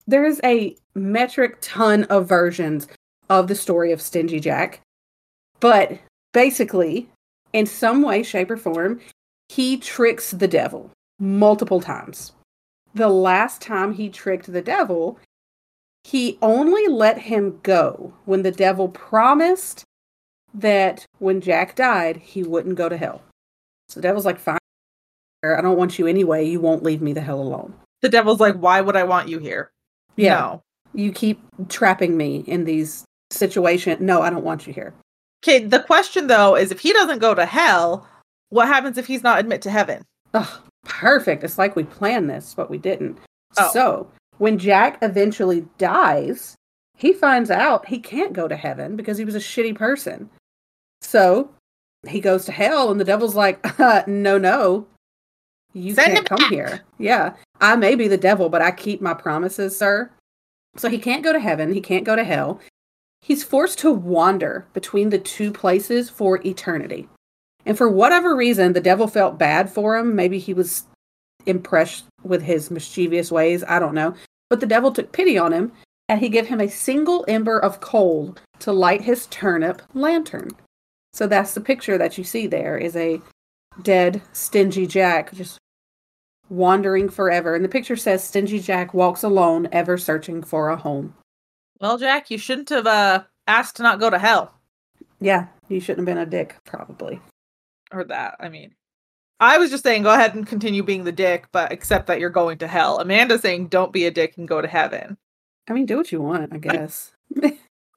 there's 0.05 0.39
a 0.43 0.75
metric 0.93 1.57
ton 1.61 2.03
of 2.05 2.29
versions 2.29 2.87
of 3.29 3.47
the 3.47 3.55
story 3.55 3.91
of 3.91 4.01
Stingy 4.01 4.39
Jack. 4.39 4.81
But 5.61 5.97
basically, 6.33 7.09
in 7.53 7.65
some 7.65 8.03
way, 8.03 8.21
shape, 8.21 8.51
or 8.51 8.57
form, 8.57 8.99
he 9.49 9.77
tricks 9.77 10.29
the 10.29 10.47
devil 10.47 10.91
multiple 11.19 11.81
times. 11.81 12.33
The 12.93 13.09
last 13.09 13.61
time 13.61 13.93
he 13.93 14.09
tricked 14.09 14.51
the 14.51 14.61
devil, 14.61 15.17
he 16.03 16.37
only 16.41 16.87
let 16.87 17.17
him 17.17 17.59
go 17.63 18.13
when 18.25 18.43
the 18.43 18.51
devil 18.51 18.89
promised 18.89 19.85
that 20.53 21.05
when 21.19 21.41
Jack 21.41 21.75
died, 21.75 22.17
he 22.17 22.43
wouldn't 22.43 22.75
go 22.75 22.89
to 22.89 22.97
hell. 22.97 23.21
So 23.89 23.99
the 23.99 24.03
devil's 24.03 24.25
like, 24.25 24.39
fine, 24.39 24.57
I 25.43 25.61
don't 25.61 25.77
want 25.77 25.99
you 25.99 26.07
anyway. 26.07 26.45
You 26.45 26.59
won't 26.59 26.83
leave 26.83 27.01
me 27.01 27.13
the 27.13 27.21
hell 27.21 27.39
alone. 27.39 27.73
The 28.01 28.09
devil's 28.09 28.39
like, 28.39 28.55
why 28.55 28.81
would 28.81 28.95
I 28.95 29.03
want 29.03 29.29
you 29.29 29.39
here? 29.39 29.71
Yeah. 30.15 30.35
No. 30.35 30.61
You 30.93 31.11
keep 31.11 31.41
trapping 31.69 32.17
me 32.17 32.43
in 32.47 32.65
these 32.65 33.05
situations. 33.29 34.01
No, 34.01 34.21
I 34.21 34.29
don't 34.29 34.43
want 34.43 34.67
you 34.67 34.73
here. 34.73 34.93
Okay, 35.43 35.63
the 35.63 35.79
question 35.79 36.27
though 36.27 36.55
is 36.55 36.71
if 36.71 36.79
he 36.79 36.93
doesn't 36.93 37.19
go 37.19 37.33
to 37.33 37.45
hell, 37.45 38.07
what 38.49 38.67
happens 38.67 38.97
if 38.97 39.07
he's 39.07 39.23
not 39.23 39.39
admit 39.39 39.61
to 39.63 39.71
heaven? 39.71 40.03
Oh, 40.33 40.61
perfect. 40.83 41.43
It's 41.43 41.57
like 41.57 41.75
we 41.75 41.83
planned 41.83 42.29
this, 42.29 42.53
but 42.53 42.69
we 42.69 42.77
didn't. 42.77 43.17
Oh. 43.57 43.71
So 43.71 44.11
when 44.37 44.57
Jack 44.57 44.97
eventually 45.01 45.65
dies, 45.77 46.55
he 46.97 47.13
finds 47.13 47.49
out 47.49 47.87
he 47.87 47.99
can't 47.99 48.33
go 48.33 48.47
to 48.47 48.55
heaven 48.55 48.95
because 48.95 49.17
he 49.17 49.25
was 49.25 49.35
a 49.35 49.39
shitty 49.39 49.75
person. 49.75 50.29
So 51.01 51.49
he 52.07 52.19
goes 52.19 52.45
to 52.45 52.51
hell, 52.51 52.91
and 52.91 52.99
the 52.99 53.05
devil's 53.05 53.35
like, 53.35 53.79
uh, 53.79 54.03
no, 54.07 54.37
no. 54.37 54.87
You 55.73 55.93
Send 55.93 56.13
can't 56.13 56.25
come 56.25 56.39
back." 56.39 56.51
here. 56.51 56.81
Yeah. 56.97 57.33
I 57.59 57.75
may 57.75 57.95
be 57.95 58.07
the 58.07 58.17
devil, 58.17 58.49
but 58.49 58.61
I 58.61 58.71
keep 58.71 59.01
my 59.01 59.13
promises, 59.13 59.77
sir. 59.77 60.09
So 60.77 60.89
he 60.89 60.97
can't 60.97 61.23
go 61.23 61.33
to 61.33 61.39
heaven. 61.39 61.73
He 61.73 61.81
can't 61.81 62.05
go 62.05 62.15
to 62.15 62.23
hell. 62.23 62.59
He's 63.21 63.43
forced 63.43 63.77
to 63.79 63.91
wander 63.91 64.65
between 64.73 65.09
the 65.09 65.19
two 65.19 65.51
places 65.51 66.09
for 66.09 66.45
eternity. 66.45 67.07
And 67.65 67.77
for 67.77 67.87
whatever 67.87 68.35
reason, 68.35 68.73
the 68.73 68.81
devil 68.81 69.07
felt 69.07 69.37
bad 69.37 69.69
for 69.69 69.97
him. 69.97 70.15
Maybe 70.15 70.39
he 70.39 70.53
was 70.53 70.85
impressed 71.45 72.05
with 72.23 72.41
his 72.41 72.71
mischievous 72.71 73.31
ways. 73.31 73.63
I 73.67 73.79
don't 73.79 73.93
know. 73.93 74.15
But 74.49 74.59
the 74.59 74.65
devil 74.65 74.91
took 74.91 75.11
pity 75.11 75.37
on 75.37 75.53
him 75.53 75.71
and 76.09 76.19
he 76.19 76.29
give 76.29 76.47
him 76.47 76.59
a 76.59 76.69
single 76.69 77.23
ember 77.27 77.59
of 77.59 77.79
coal 77.79 78.35
to 78.59 78.71
light 78.71 79.01
his 79.01 79.27
turnip 79.27 79.81
lantern. 79.93 80.49
So 81.13 81.27
that's 81.27 81.53
the 81.53 81.61
picture 81.61 81.97
that 81.97 82.17
you 82.17 82.23
see 82.23 82.47
there 82.47 82.77
is 82.77 82.95
a 82.95 83.21
dead 83.81 84.21
stingy 84.33 84.87
Jack 84.87 85.33
just 85.33 85.57
wandering 86.49 87.09
forever. 87.09 87.55
And 87.55 87.63
the 87.63 87.69
picture 87.69 87.95
says 87.95 88.23
stingy 88.23 88.59
Jack 88.59 88.93
walks 88.93 89.23
alone, 89.23 89.67
ever 89.71 89.97
searching 89.97 90.43
for 90.43 90.69
a 90.69 90.77
home. 90.77 91.15
Well, 91.79 91.97
Jack, 91.97 92.29
you 92.29 92.37
shouldn't 92.37 92.69
have 92.69 92.87
uh, 92.87 93.23
asked 93.47 93.77
to 93.77 93.83
not 93.83 93.99
go 93.99 94.09
to 94.09 94.19
hell. 94.19 94.53
Yeah, 95.19 95.47
you 95.67 95.79
shouldn't 95.79 96.07
have 96.07 96.15
been 96.15 96.23
a 96.23 96.29
dick, 96.29 96.55
probably. 96.65 97.19
Or 97.91 98.03
that. 98.05 98.35
I 98.39 98.49
mean, 98.49 98.73
I 99.39 99.57
was 99.57 99.71
just 99.71 99.83
saying 99.83 100.03
go 100.03 100.13
ahead 100.13 100.35
and 100.35 100.45
continue 100.45 100.83
being 100.83 101.03
the 101.03 101.11
dick, 101.11 101.47
but 101.51 101.71
accept 101.71 102.07
that 102.07 102.19
you're 102.19 102.29
going 102.29 102.59
to 102.59 102.67
hell. 102.67 102.99
Amanda's 102.99 103.41
saying 103.41 103.67
don't 103.67 103.91
be 103.91 104.05
a 104.05 104.11
dick 104.11 104.37
and 104.37 104.47
go 104.47 104.61
to 104.61 104.67
heaven. 104.67 105.17
I 105.69 105.73
mean, 105.73 105.85
do 105.85 105.97
what 105.97 106.11
you 106.11 106.21
want, 106.21 106.53
I 106.53 106.57
guess. 106.57 107.11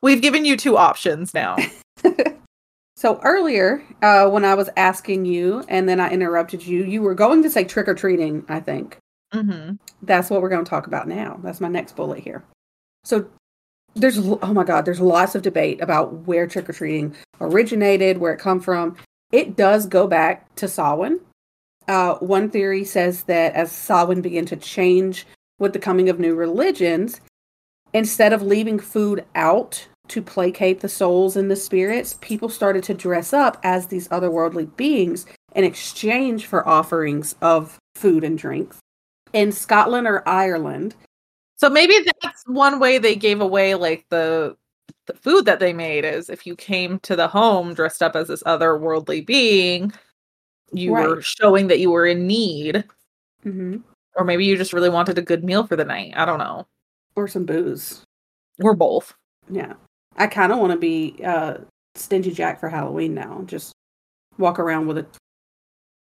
We've 0.02 0.22
given 0.22 0.44
you 0.44 0.56
two 0.56 0.76
options 0.76 1.34
now. 1.34 1.56
so 2.96 3.20
earlier, 3.24 3.82
uh, 4.02 4.28
when 4.28 4.44
I 4.44 4.54
was 4.54 4.70
asking 4.76 5.24
you 5.24 5.64
and 5.68 5.88
then 5.88 6.00
I 6.00 6.10
interrupted 6.10 6.64
you, 6.64 6.84
you 6.84 7.02
were 7.02 7.14
going 7.14 7.42
to 7.42 7.50
say 7.50 7.64
trick 7.64 7.88
or 7.88 7.94
treating, 7.94 8.44
I 8.48 8.60
think. 8.60 8.98
mm-hmm. 9.32 9.74
That's 10.02 10.30
what 10.30 10.42
we're 10.42 10.48
going 10.48 10.64
to 10.64 10.70
talk 10.70 10.86
about 10.86 11.08
now. 11.08 11.40
That's 11.42 11.60
my 11.60 11.68
next 11.68 11.96
bullet 11.96 12.20
here. 12.20 12.44
So 13.02 13.28
there's 13.94 14.18
oh 14.18 14.52
my 14.52 14.64
god, 14.64 14.84
there's 14.84 15.00
lots 15.00 15.34
of 15.34 15.42
debate 15.42 15.80
about 15.80 16.12
where 16.26 16.46
trick 16.46 16.68
or 16.68 16.72
treating 16.72 17.14
originated, 17.40 18.18
where 18.18 18.32
it 18.32 18.38
come 18.40 18.60
from. 18.60 18.96
It 19.32 19.56
does 19.56 19.86
go 19.86 20.06
back 20.06 20.54
to 20.56 20.68
Samhain. 20.68 21.20
Uh, 21.86 22.14
one 22.14 22.50
theory 22.50 22.84
says 22.84 23.24
that 23.24 23.54
as 23.54 23.70
Samhain 23.70 24.20
began 24.20 24.46
to 24.46 24.56
change 24.56 25.26
with 25.58 25.72
the 25.72 25.78
coming 25.78 26.08
of 26.08 26.18
new 26.18 26.34
religions, 26.34 27.20
instead 27.92 28.32
of 28.32 28.42
leaving 28.42 28.78
food 28.78 29.24
out 29.34 29.86
to 30.08 30.22
placate 30.22 30.80
the 30.80 30.88
souls 30.88 31.36
and 31.36 31.50
the 31.50 31.56
spirits, 31.56 32.16
people 32.20 32.48
started 32.48 32.84
to 32.84 32.94
dress 32.94 33.32
up 33.32 33.58
as 33.62 33.86
these 33.86 34.08
otherworldly 34.08 34.74
beings 34.76 35.26
in 35.54 35.64
exchange 35.64 36.46
for 36.46 36.66
offerings 36.68 37.34
of 37.40 37.78
food 37.94 38.22
and 38.24 38.36
drinks. 38.38 38.78
In 39.32 39.50
Scotland 39.52 40.06
or 40.06 40.26
Ireland, 40.28 40.94
So 41.56 41.70
maybe 41.70 41.94
that's 42.22 42.42
one 42.46 42.78
way 42.80 42.98
they 42.98 43.14
gave 43.16 43.40
away 43.40 43.74
like 43.74 44.04
the 44.10 44.56
the 45.06 45.14
food 45.14 45.44
that 45.46 45.60
they 45.60 45.72
made 45.72 46.04
is 46.04 46.30
if 46.30 46.46
you 46.46 46.56
came 46.56 46.98
to 47.00 47.14
the 47.16 47.28
home 47.28 47.74
dressed 47.74 48.02
up 48.02 48.16
as 48.16 48.28
this 48.28 48.42
otherworldly 48.44 49.24
being, 49.26 49.92
you 50.72 50.92
were 50.92 51.20
showing 51.22 51.68
that 51.68 51.78
you 51.80 51.90
were 51.90 52.06
in 52.06 52.26
need, 52.26 52.84
hmm 53.42 53.76
or 54.16 54.24
maybe 54.24 54.44
you 54.44 54.56
just 54.56 54.72
really 54.72 54.88
wanted 54.90 55.18
a 55.18 55.22
good 55.22 55.42
meal 55.44 55.66
for 55.66 55.76
the 55.76 55.84
night. 55.84 56.12
I 56.16 56.24
don't 56.24 56.38
know. 56.38 56.66
or 57.16 57.26
some 57.28 57.44
booze. 57.44 58.04
We're 58.58 58.74
both. 58.74 59.12
Yeah. 59.50 59.74
I 60.16 60.26
kind 60.26 60.52
of 60.52 60.58
want 60.58 60.72
to 60.72 60.78
be 60.78 61.16
uh, 61.24 61.58
Stingy 61.94 62.32
Jack 62.32 62.60
for 62.60 62.68
Halloween 62.68 63.14
now. 63.14 63.42
Just 63.46 63.72
walk 64.38 64.58
around 64.58 64.86
with 64.86 64.98
a 64.98 65.06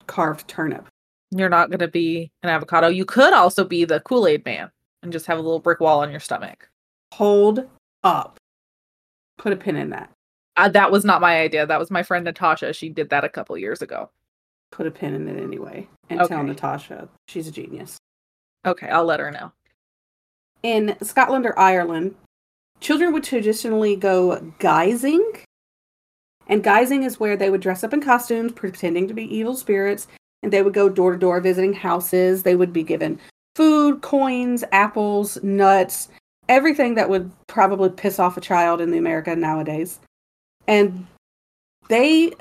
carved 0.07 0.47
turnip. 0.47 0.87
You're 1.31 1.49
not 1.49 1.69
going 1.69 1.79
to 1.79 1.87
be 1.87 2.31
an 2.43 2.49
avocado. 2.49 2.87
You 2.87 3.05
could 3.05 3.33
also 3.33 3.63
be 3.63 3.85
the 3.85 4.01
Kool 4.01 4.27
Aid 4.27 4.45
man 4.45 4.69
and 5.01 5.11
just 5.11 5.25
have 5.27 5.37
a 5.37 5.41
little 5.41 5.59
brick 5.59 5.79
wall 5.79 6.01
on 6.01 6.11
your 6.11 6.19
stomach. 6.19 6.69
Hold 7.13 7.67
up. 8.03 8.37
Put 9.37 9.53
a 9.53 9.55
pin 9.55 9.75
in 9.75 9.89
that. 9.91 10.11
Uh, 10.57 10.69
that 10.69 10.91
was 10.91 11.05
not 11.05 11.21
my 11.21 11.39
idea. 11.39 11.65
That 11.65 11.79
was 11.79 11.89
my 11.89 12.03
friend 12.03 12.25
Natasha. 12.25 12.73
She 12.73 12.89
did 12.89 13.09
that 13.09 13.23
a 13.23 13.29
couple 13.29 13.57
years 13.57 13.81
ago. 13.81 14.09
Put 14.71 14.87
a 14.87 14.91
pin 14.91 15.13
in 15.13 15.27
it 15.27 15.41
anyway. 15.41 15.87
And 16.09 16.19
tell 16.27 16.43
Natasha 16.43 17.07
she's 17.27 17.47
a 17.47 17.51
genius. 17.51 17.97
Okay, 18.65 18.87
I'll 18.87 19.05
let 19.05 19.19
her 19.19 19.31
know. 19.31 19.51
In 20.63 20.95
Scotland 21.01 21.45
or 21.45 21.57
Ireland, 21.57 22.15
children 22.81 23.13
would 23.13 23.23
traditionally 23.23 23.95
go 23.95 24.53
guising. 24.59 25.21
And 26.47 26.63
guising 26.63 27.05
is 27.05 27.19
where 27.19 27.37
they 27.37 27.49
would 27.49 27.61
dress 27.61 27.83
up 27.83 27.93
in 27.93 28.01
costumes, 28.01 28.51
pretending 28.51 29.07
to 29.07 29.13
be 29.13 29.33
evil 29.33 29.55
spirits, 29.55 30.07
and 30.43 30.51
they 30.51 30.61
would 30.61 30.73
go 30.73 30.89
door 30.89 31.13
to 31.13 31.17
door 31.17 31.39
visiting 31.39 31.73
houses. 31.73 32.43
They 32.43 32.55
would 32.55 32.73
be 32.73 32.83
given 32.83 33.19
food, 33.55 34.01
coins, 34.01 34.63
apples, 34.71 35.41
nuts, 35.43 36.09
everything 36.49 36.95
that 36.95 37.09
would 37.09 37.31
probably 37.47 37.89
piss 37.89 38.19
off 38.19 38.37
a 38.37 38.41
child 38.41 38.81
in 38.81 38.91
the 38.91 38.97
America 38.97 39.35
nowadays. 39.35 39.99
And 40.67 41.07
they 41.87 42.33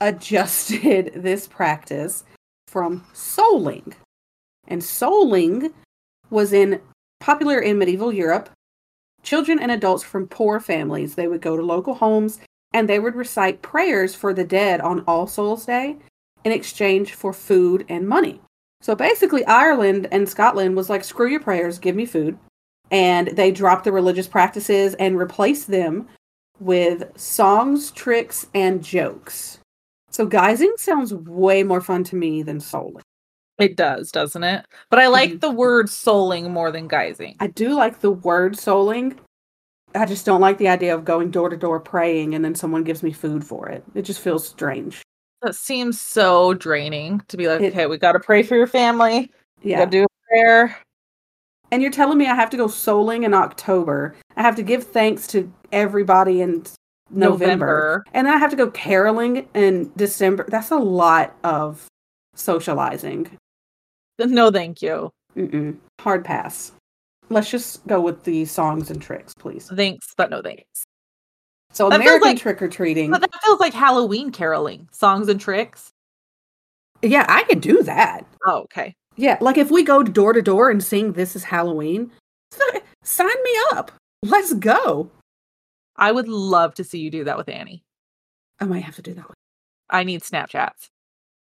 adjusted 0.00 1.12
this 1.16 1.46
practice 1.46 2.24
from 2.68 3.04
souling. 3.12 3.92
And 4.68 4.80
souling 4.80 5.72
was 6.30 6.52
in 6.52 6.80
popular 7.18 7.58
in 7.58 7.78
medieval 7.78 8.12
Europe. 8.12 8.48
Children 9.22 9.58
and 9.58 9.70
adults 9.70 10.02
from 10.02 10.26
poor 10.26 10.60
families, 10.60 11.14
they 11.14 11.28
would 11.28 11.40
go 11.40 11.56
to 11.56 11.62
local 11.62 11.94
homes 11.94 12.40
and 12.72 12.88
they 12.88 12.98
would 12.98 13.16
recite 13.16 13.62
prayers 13.62 14.14
for 14.14 14.32
the 14.32 14.44
dead 14.44 14.80
on 14.80 15.04
All 15.06 15.26
Souls 15.26 15.66
Day 15.66 15.96
in 16.44 16.52
exchange 16.52 17.14
for 17.14 17.32
food 17.32 17.84
and 17.88 18.08
money. 18.08 18.40
So 18.80 18.94
basically 18.94 19.44
Ireland 19.44 20.08
and 20.10 20.28
Scotland 20.28 20.76
was 20.76 20.88
like 20.88 21.04
screw 21.04 21.28
your 21.28 21.40
prayers, 21.40 21.78
give 21.78 21.96
me 21.96 22.06
food. 22.06 22.38
And 22.90 23.28
they 23.28 23.52
dropped 23.52 23.84
the 23.84 23.92
religious 23.92 24.26
practices 24.26 24.94
and 24.94 25.18
replaced 25.18 25.70
them 25.70 26.08
with 26.58 27.04
songs, 27.16 27.90
tricks, 27.90 28.46
and 28.54 28.82
jokes. 28.82 29.58
So 30.10 30.26
guising 30.26 30.76
sounds 30.78 31.14
way 31.14 31.62
more 31.62 31.80
fun 31.80 32.04
to 32.04 32.16
me 32.16 32.42
than 32.42 32.58
souling. 32.58 33.02
It 33.60 33.76
does, 33.76 34.10
doesn't 34.10 34.42
it? 34.42 34.66
But 34.90 34.98
I 34.98 35.06
like 35.08 35.30
Mhm. 35.32 35.40
the 35.40 35.50
word 35.50 35.86
souling 35.86 36.50
more 36.50 36.70
than 36.72 36.88
guising. 36.88 37.36
I 37.40 37.46
do 37.48 37.74
like 37.74 38.00
the 38.00 38.10
word 38.12 38.54
souling. 38.54 39.16
I 39.94 40.06
just 40.06 40.24
don't 40.24 40.40
like 40.40 40.58
the 40.58 40.68
idea 40.68 40.94
of 40.94 41.04
going 41.04 41.30
door 41.30 41.48
to 41.48 41.56
door 41.56 41.80
praying 41.80 42.34
and 42.34 42.44
then 42.44 42.54
someone 42.54 42.84
gives 42.84 43.02
me 43.02 43.12
food 43.12 43.44
for 43.44 43.68
it. 43.68 43.82
It 43.94 44.02
just 44.02 44.20
feels 44.20 44.46
strange. 44.46 45.02
That 45.42 45.54
seems 45.56 46.00
so 46.00 46.54
draining 46.54 47.22
to 47.28 47.36
be 47.36 47.48
like, 47.48 47.60
It- 47.60 47.72
okay, 47.72 47.86
we 47.86 47.98
got 47.98 48.12
to 48.12 48.20
pray 48.20 48.42
for 48.42 48.54
your 48.56 48.66
family. 48.66 49.30
Yeah. 49.62 49.84
do 49.84 50.04
a 50.04 50.06
prayer. 50.28 50.76
And 51.72 51.82
you're 51.82 51.90
telling 51.90 52.18
me 52.18 52.26
I 52.26 52.34
have 52.34 52.50
to 52.50 52.56
go 52.56 52.66
souling 52.66 53.24
in 53.24 53.34
October. 53.34 54.14
I 54.36 54.42
have 54.42 54.56
to 54.56 54.62
give 54.62 54.84
thanks 54.84 55.26
to 55.28 55.52
everybody 55.72 56.40
in 56.40 56.64
November. 57.10 57.46
November. 57.46 58.04
And 58.14 58.26
then 58.26 58.34
I 58.34 58.38
have 58.38 58.50
to 58.50 58.56
go 58.56 58.70
caroling 58.70 59.48
in 59.54 59.90
December. 59.96 60.46
That's 60.48 60.70
a 60.70 60.76
lot 60.78 61.34
of 61.44 61.86
socializing. 62.34 63.30
No, 64.28 64.50
thank 64.50 64.82
you. 64.82 65.10
Mm-mm. 65.36 65.76
Hard 66.00 66.24
pass. 66.24 66.72
Let's 67.28 67.50
just 67.50 67.86
go 67.86 68.00
with 68.00 68.24
the 68.24 68.44
songs 68.44 68.90
and 68.90 69.00
tricks, 69.00 69.32
please. 69.38 69.70
Thanks, 69.74 70.12
but 70.16 70.30
no 70.30 70.42
thanks. 70.42 70.84
So 71.72 71.88
That 71.88 72.00
American 72.00 72.28
like- 72.30 72.38
trick 72.38 72.60
or 72.60 72.68
treating. 72.68 73.10
But 73.12 73.20
that 73.20 73.30
feels 73.44 73.60
like 73.60 73.72
Halloween 73.72 74.32
caroling, 74.32 74.88
songs 74.92 75.28
and 75.28 75.40
tricks. 75.40 75.90
Yeah, 77.02 77.24
I 77.28 77.44
could 77.44 77.60
do 77.60 77.82
that. 77.84 78.26
Oh, 78.46 78.62
okay. 78.62 78.94
Yeah, 79.16 79.38
like 79.40 79.56
if 79.58 79.70
we 79.70 79.82
go 79.84 80.02
door 80.02 80.32
to 80.32 80.42
door 80.42 80.70
and 80.70 80.82
sing 80.82 81.12
"This 81.12 81.34
is 81.36 81.44
Halloween," 81.44 82.10
sign 83.04 83.26
me 83.44 83.50
up. 83.72 83.92
Let's 84.24 84.52
go. 84.54 85.10
I 85.96 86.12
would 86.12 86.28
love 86.28 86.74
to 86.74 86.84
see 86.84 86.98
you 86.98 87.10
do 87.10 87.24
that 87.24 87.36
with 87.36 87.48
Annie. 87.48 87.82
I 88.60 88.64
might 88.64 88.84
have 88.84 88.96
to 88.96 89.02
do 89.02 89.14
that. 89.14 89.28
With 89.28 89.36
I 89.90 90.04
need 90.04 90.22
Snapchats. 90.22 90.88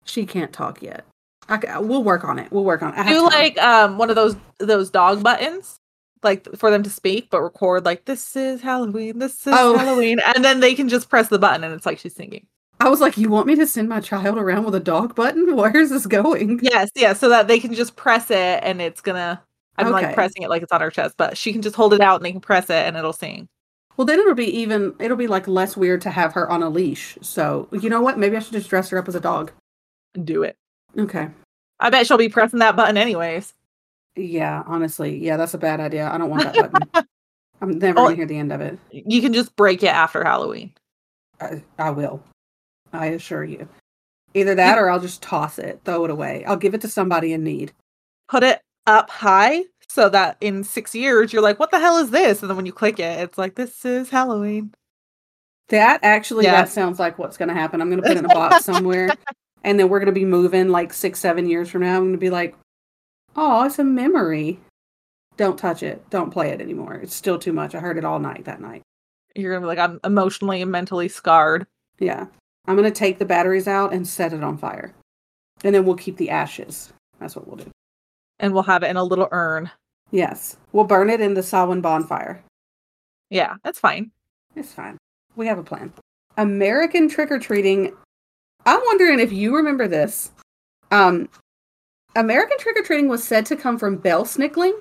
she 0.05 0.27
can't 0.27 0.53
talk 0.53 0.83
yet. 0.83 1.05
I, 1.49 1.79
we'll 1.79 2.05
work 2.05 2.25
on 2.25 2.39
it. 2.39 2.51
We'll 2.53 2.65
work 2.65 2.83
on 2.83 2.93
it. 2.95 2.99
I 2.99 3.09
Do 3.13 3.25
like 3.25 3.59
um 3.59 3.99
one 3.99 4.11
of 4.11 4.17
those 4.17 4.37
those 4.59 4.91
dog 4.91 5.23
buttons, 5.23 5.79
like 6.23 6.47
for 6.57 6.71
them 6.71 6.83
to 6.83 6.91
speak, 6.91 7.31
but 7.31 7.41
record 7.43 7.85
like 7.85 8.05
this 8.05 8.37
is 8.37 8.61
Halloween, 8.61 9.19
this 9.19 9.47
is 9.47 9.55
Oh. 9.57 9.77
Halloween, 9.79 10.19
and 10.35 10.45
then 10.45 10.61
they 10.61 10.75
can 10.75 10.89
just 10.89 11.09
press 11.09 11.29
the 11.29 11.39
button 11.39 11.65
and 11.65 11.75
it's 11.75 11.87
like 11.87 11.99
she's 11.99 12.15
singing. 12.15 12.47
I 12.81 12.89
was 12.89 13.01
like, 13.01 13.17
you 13.19 13.29
want 13.29 13.49
me 13.49 13.57
to 13.57 13.67
send 13.67 13.89
my 13.89 14.01
child 14.01 14.39
around 14.39 14.65
with 14.65 14.75
a 14.75 14.81
dog 14.81 15.15
button? 15.17 15.57
Where 15.57 15.77
is 15.77 15.91
this 15.91 16.07
going? 16.07 16.61
Yes, 16.63 16.91
yeah, 16.95 17.13
so 17.13 17.29
that 17.29 17.49
they 17.49 17.59
can 17.59 17.75
just 17.75 17.97
press 17.97 18.31
it 18.31 18.61
and 18.63 18.81
it's 18.81 19.01
gonna. 19.01 19.43
I'm 19.77 19.91
like 19.93 20.13
pressing 20.15 20.43
it 20.43 20.49
like 20.51 20.63
it's 20.63 20.73
on 20.73 20.81
her 20.81 20.91
chest, 20.91 21.15
but 21.17 21.37
she 21.39 21.53
can 21.53 21.63
just 21.63 21.77
hold 21.77 21.95
it 21.95 22.01
out 22.01 22.17
and 22.17 22.25
they 22.25 22.33
can 22.33 22.41
press 22.41 22.65
it 22.69 22.85
and 22.87 22.97
it'll 22.97 23.13
sing. 23.13 23.49
Well, 23.97 24.07
then 24.07 24.19
it'll 24.21 24.35
be 24.35 24.59
even. 24.61 24.95
It'll 25.01 25.17
be 25.17 25.29
like 25.29 25.47
less 25.49 25.77
weird 25.77 26.01
to 26.03 26.11
have 26.11 26.33
her 26.35 26.49
on 26.51 26.63
a 26.65 26.69
leash. 26.69 27.17
So 27.21 27.69
you 27.73 27.89
know 27.89 28.01
what? 28.01 28.19
Maybe 28.19 28.37
I 28.37 28.41
should 28.41 28.53
just 28.53 28.69
dress 28.71 28.91
her 28.91 28.99
up 28.99 29.07
as 29.09 29.15
a 29.15 29.21
dog. 29.21 29.53
Do 30.25 30.43
it. 30.43 30.57
Okay. 30.97 31.29
I 31.81 31.91
bet 31.91 32.07
she'll 32.07 32.17
be 32.19 32.29
pressing 32.29 32.59
that 32.61 32.77
button 32.77 32.97
anyways. 32.97 33.55
Yeah. 34.17 34.63
Honestly, 34.67 35.17
yeah, 35.19 35.37
that's 35.37 35.55
a 35.55 35.59
bad 35.59 35.81
idea. 35.81 36.09
I 36.11 36.19
don't 36.19 36.31
want 36.31 36.53
that 36.53 36.73
button. 36.73 37.07
I'm 37.61 37.79
never 37.79 37.99
Oh. 37.99 38.05
gonna 38.05 38.17
hear 38.17 38.27
the 38.27 38.39
end 38.39 38.53
of 38.53 38.61
it. 38.61 38.79
You 38.91 39.21
can 39.21 39.33
just 39.33 39.55
break 39.57 39.83
it 39.83 39.89
after 39.89 40.23
Halloween. 40.25 40.73
I, 41.41 41.63
I 41.79 41.91
will. 41.91 42.23
I 42.93 43.07
assure 43.07 43.45
you. 43.45 43.69
Either 44.35 44.55
that 44.55 44.79
or 44.79 44.91
I'll 44.91 45.01
just 45.01 45.23
toss 45.23 45.59
it, 45.59 45.81
throw 45.85 46.05
it 46.05 46.11
away. 46.11 46.45
I'll 46.45 46.57
give 46.57 46.75
it 46.75 46.81
to 46.83 46.89
somebody 46.89 47.33
in 47.33 47.43
need. 47.45 47.73
Put 48.29 48.43
it 48.45 48.61
up 48.87 49.11
high 49.11 49.65
so 49.89 50.09
that 50.09 50.37
in 50.41 50.63
six 50.65 50.95
years 50.95 51.33
you're 51.33 51.43
like, 51.43 51.59
what 51.59 51.71
the 51.71 51.79
hell 51.81 51.97
is 51.99 52.11
this? 52.11 52.43
And 52.43 52.51
then 52.51 52.57
when 52.57 52.67
you 52.67 52.73
click 52.73 52.99
it, 53.01 53.21
it's 53.21 53.39
like, 53.39 53.55
this 53.55 53.85
is 53.85 54.11
Halloween. 54.11 54.73
That 55.69 56.01
actually, 56.03 56.45
Yeah. 56.45 56.53
that 56.63 56.69
sounds 56.69 56.99
like 56.99 57.19
what's 57.19 57.37
going 57.37 57.49
to 57.49 57.55
happen. 57.55 57.81
I'm 57.81 57.89
going 57.91 58.03
to 58.03 58.07
put 58.09 58.17
it 58.17 58.21
in 58.21 58.25
a 58.25 58.35
box 58.35 58.65
somewhere, 58.65 59.11
and 59.65 59.79
then 59.79 59.89
we're 59.89 59.99
going 59.99 60.07
to 60.07 60.13
be 60.13 60.25
moving 60.25 60.69
like 60.69 60.93
six, 60.93 61.21
seven 61.21 61.49
years 61.49 61.69
from 61.69 61.83
now. 61.83 61.97
I'm 61.97 62.03
going 62.03 62.13
to 62.13 62.19
be 62.19 62.31
like, 62.31 62.57
oh, 63.37 63.65
it's 63.65 63.79
a 63.79 63.85
memory. 63.85 64.61
Don't 65.37 65.59
touch 65.59 65.83
it. 65.83 66.09
Don't 66.11 66.31
play 66.31 66.51
it 66.51 66.61
anymore. 66.61 66.95
It's 66.95 67.15
still 67.15 67.39
too 67.39 67.53
much. 67.53 67.75
I 67.75 67.81
heard 67.81 67.99
it 67.99 68.05
all 68.05 68.19
night 68.19 68.45
that 68.47 68.61
night. 68.61 68.83
You're 69.37 69.53
gonna 69.53 69.63
be 69.63 69.77
like, 69.77 69.79
I'm 69.79 70.01
emotionally 70.03 70.63
and 70.63 70.73
mentally 70.73 71.09
scarred. 71.09 71.67
Yeah. 71.99 72.27
I'm 72.67 72.77
going 72.77 72.91
to 72.91 72.99
take 72.99 73.19
the 73.19 73.25
batteries 73.25 73.69
out 73.69 73.93
and 73.93 74.07
set 74.07 74.33
it 74.33 74.45
on 74.45 74.59
fire. 74.59 74.93
And 75.65 75.75
then 75.75 75.85
we'll 75.85 75.97
keep 75.97 76.17
the 76.17 76.31
ashes. 76.31 76.93
That's 77.19 77.35
what 77.35 77.47
we'll 77.47 77.57
do. 77.57 77.71
And 78.41 78.53
we'll 78.53 78.63
have 78.65 78.83
it 78.83 78.91
in 78.91 78.97
a 78.97 79.05
little 79.05 79.29
urn. 79.33 79.71
Yes. 80.11 80.57
We'll 80.73 80.85
burn 80.85 81.09
it 81.09 81.21
in 81.21 81.35
the 81.35 81.43
Samhain 81.43 81.81
bonfire. 81.81 82.43
Yeah, 83.31 83.55
that's 83.65 83.79
fine. 83.79 84.11
It's 84.55 84.73
fine. 84.73 84.99
We 85.37 85.47
have 85.47 85.59
a 85.59 85.63
plan. 85.63 85.93
American 86.37 87.09
trick 87.09 87.31
or 87.31 87.39
treating. 87.39 87.95
I'm 88.69 88.81
wondering 88.85 89.19
if 89.19 89.33
you 89.33 89.57
remember 89.57 89.89
this. 89.89 90.31
Um, 90.91 91.31
American 92.17 92.59
trick 92.59 92.77
or 92.79 92.83
treating 92.83 93.09
was 93.09 93.25
said 93.25 93.47
to 93.47 93.57
come 93.57 93.79
from 93.79 93.99
Belsnickling. 93.99 94.79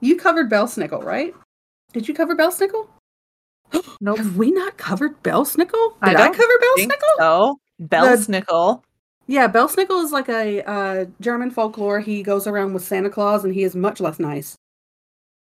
You 0.00 0.16
covered 0.16 0.50
Belsnickel, 0.50 1.04
right? 1.04 1.32
Did 1.92 2.08
you 2.08 2.14
cover 2.14 2.34
Belsnickel? 2.34 2.88
Nope. 4.00 4.16
Have 4.16 4.36
we 4.36 4.50
not 4.50 4.78
covered 4.78 5.22
Belsnickel? 5.22 5.94
I 6.02 6.08
Did 6.08 6.16
I, 6.16 6.24
don't 6.24 6.36
cover 6.36 6.52
think 6.74 6.92
Belsnickel? 6.92 7.18
So 7.18 7.60
Belsnickel. 7.82 8.82
Yeah, 9.28 9.46
Belsnickel 9.46 10.02
is 10.02 10.10
like 10.10 10.28
a 10.28 10.68
uh, 10.68 11.04
German 11.20 11.52
folklore. 11.52 12.00
He 12.00 12.24
goes 12.24 12.48
around 12.48 12.72
with 12.72 12.82
Santa 12.82 13.10
Claus, 13.10 13.44
and 13.44 13.54
he 13.54 13.62
is 13.62 13.76
much 13.76 14.00
less 14.00 14.18
nice. 14.18 14.56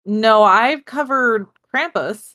No, 0.04 0.42
I've 0.42 0.84
covered 0.84 1.46
Krampus, 1.74 2.34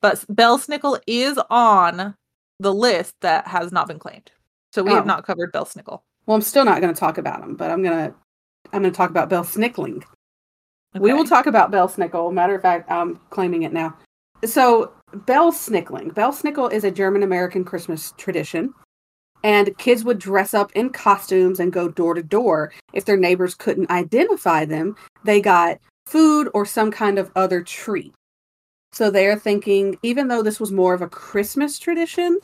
but 0.00 0.24
Belsnickel 0.32 0.98
is 1.06 1.38
on 1.48 2.16
the 2.58 2.74
list 2.74 3.14
that 3.20 3.46
has 3.46 3.70
not 3.70 3.86
been 3.86 4.00
claimed. 4.00 4.32
So 4.74 4.82
we 4.82 4.90
Oh. 4.90 4.96
have 4.96 5.06
not 5.06 5.24
covered 5.24 5.52
Belsnickel. 5.52 6.00
Well, 6.26 6.34
I'm 6.34 6.42
still 6.42 6.64
not 6.64 6.80
going 6.80 6.92
to 6.92 6.98
talk 6.98 7.16
about 7.16 7.40
him, 7.40 7.54
but 7.54 7.70
I'm 7.70 7.80
gonna 7.82 8.12
I'm 8.72 8.82
gonna 8.82 8.90
talk 8.90 9.08
about 9.10 9.30
Belsnickling. 9.30 10.02
We 10.98 11.12
will 11.12 11.24
talk 11.24 11.46
about 11.46 11.70
Belsnickel. 11.70 12.32
Matter 12.32 12.56
of 12.56 12.62
fact, 12.62 12.90
I'm 12.90 13.20
claiming 13.30 13.62
it 13.62 13.72
now. 13.72 13.96
So, 14.44 14.92
Belsnickling. 15.12 16.12
Bell 16.12 16.32
Belsnickel 16.32 16.72
is 16.72 16.82
a 16.82 16.90
German 16.90 17.22
American 17.22 17.64
Christmas 17.64 18.14
tradition. 18.16 18.74
And 19.44 19.76
kids 19.78 20.02
would 20.02 20.18
dress 20.18 20.54
up 20.54 20.72
in 20.72 20.90
costumes 20.90 21.60
and 21.60 21.72
go 21.72 21.88
door 21.88 22.14
to 22.14 22.22
door. 22.22 22.72
If 22.94 23.04
their 23.04 23.16
neighbors 23.16 23.54
couldn't 23.54 23.90
identify 23.90 24.64
them, 24.64 24.96
they 25.22 25.40
got 25.40 25.78
food 26.06 26.48
or 26.52 26.66
some 26.66 26.90
kind 26.90 27.18
of 27.18 27.30
other 27.36 27.62
treat. 27.62 28.12
So 28.92 29.08
they're 29.10 29.38
thinking, 29.38 29.98
even 30.02 30.26
though 30.26 30.42
this 30.42 30.58
was 30.58 30.72
more 30.72 30.94
of 30.94 31.02
a 31.02 31.08
Christmas 31.08 31.78
tradition, 31.78 32.40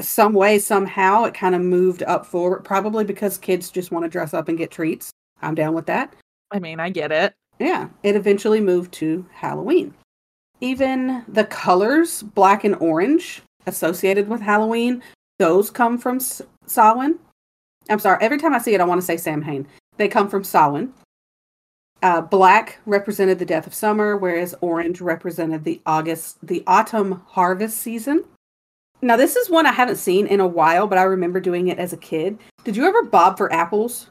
some 0.00 0.32
way, 0.32 0.58
somehow, 0.58 1.24
it 1.24 1.34
kind 1.34 1.54
of 1.54 1.62
moved 1.62 2.02
up 2.04 2.26
forward, 2.26 2.64
probably 2.64 3.04
because 3.04 3.38
kids 3.38 3.70
just 3.70 3.90
want 3.90 4.04
to 4.04 4.08
dress 4.08 4.34
up 4.34 4.48
and 4.48 4.58
get 4.58 4.70
treats. 4.70 5.10
I'm 5.42 5.54
down 5.54 5.74
with 5.74 5.86
that. 5.86 6.14
I 6.50 6.58
mean, 6.58 6.80
I 6.80 6.90
get 6.90 7.12
it. 7.12 7.34
Yeah, 7.58 7.88
it 8.02 8.16
eventually 8.16 8.60
moved 8.60 8.92
to 8.94 9.26
Halloween. 9.32 9.94
Even 10.60 11.24
the 11.28 11.44
colors, 11.44 12.22
black 12.22 12.64
and 12.64 12.76
orange, 12.76 13.42
associated 13.66 14.28
with 14.28 14.40
Halloween, 14.40 15.02
those 15.38 15.70
come 15.70 15.98
from 15.98 16.16
S- 16.16 16.42
Samhain. 16.66 17.18
I'm 17.90 17.98
sorry, 17.98 18.18
every 18.20 18.38
time 18.38 18.54
I 18.54 18.58
see 18.58 18.74
it, 18.74 18.80
I 18.80 18.84
want 18.84 19.00
to 19.00 19.06
say 19.06 19.16
Samhain. 19.16 19.66
They 19.96 20.08
come 20.08 20.28
from 20.28 20.44
Samhain. 20.44 20.92
Uh, 22.02 22.20
black 22.20 22.78
represented 22.86 23.38
the 23.38 23.44
death 23.44 23.66
of 23.66 23.74
summer, 23.74 24.16
whereas 24.16 24.54
orange 24.60 25.00
represented 25.00 25.64
the 25.64 25.80
August, 25.84 26.38
the 26.46 26.62
autumn 26.66 27.22
harvest 27.26 27.78
season. 27.78 28.24
Now, 29.00 29.16
this 29.16 29.36
is 29.36 29.48
one 29.48 29.66
I 29.66 29.72
haven't 29.72 29.96
seen 29.96 30.26
in 30.26 30.40
a 30.40 30.46
while, 30.46 30.86
but 30.86 30.98
I 30.98 31.02
remember 31.02 31.38
doing 31.40 31.68
it 31.68 31.78
as 31.78 31.92
a 31.92 31.96
kid. 31.96 32.38
Did 32.64 32.76
you 32.76 32.84
ever 32.84 33.04
bob 33.04 33.38
for 33.38 33.52
apples? 33.52 34.10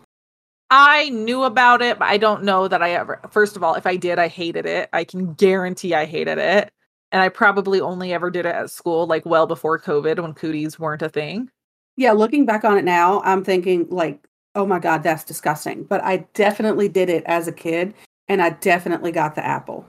I 0.70 1.10
knew 1.10 1.44
about 1.44 1.82
it, 1.82 2.00
but 2.00 2.08
I 2.08 2.18
don't 2.18 2.44
know 2.44 2.68
that 2.68 2.82
I 2.82 2.92
ever. 2.92 3.20
First 3.30 3.56
of 3.56 3.64
all, 3.64 3.76
if 3.76 3.86
I 3.86 3.96
did, 3.96 4.20
I 4.20 4.28
hated 4.28 4.66
it. 4.66 4.90
I 4.94 5.04
can 5.04 5.34
guarantee 5.34 5.94
I 5.94 6.06
hated 6.06 6.38
it. 6.38 6.72
And 7.12 7.22
I 7.22 7.30
probably 7.30 7.80
only 7.80 8.14
ever 8.14 8.30
did 8.30 8.46
it 8.46 8.56
at 8.56 8.70
school, 8.70 9.08
like 9.08 9.26
well 9.26 9.48
before 9.48 9.80
COVID 9.80 10.20
when 10.20 10.34
cooties 10.34 10.78
weren't 10.78 11.02
a 11.02 11.10
thing. 11.10 11.50
Yeah, 11.96 12.12
looking 12.12 12.46
back 12.46 12.66
on 12.66 12.78
it 12.78 12.84
now, 12.84 13.22
I'm 13.22 13.44
thinking 13.44 13.88
like, 13.90 14.28
oh 14.56 14.66
my 14.66 14.80
god, 14.80 15.04
that's 15.04 15.24
disgusting. 15.24 15.84
But 15.84 16.04
I 16.04 16.28
definitely 16.34 16.90
did 16.90 17.10
it 17.10 17.24
as 17.26 17.48
a 17.48 17.54
kid, 17.54 17.94
and 18.28 18.42
I 18.42 18.50
definitely 18.52 19.14
got 19.14 19.36
the 19.36 19.46
apple. 19.46 19.86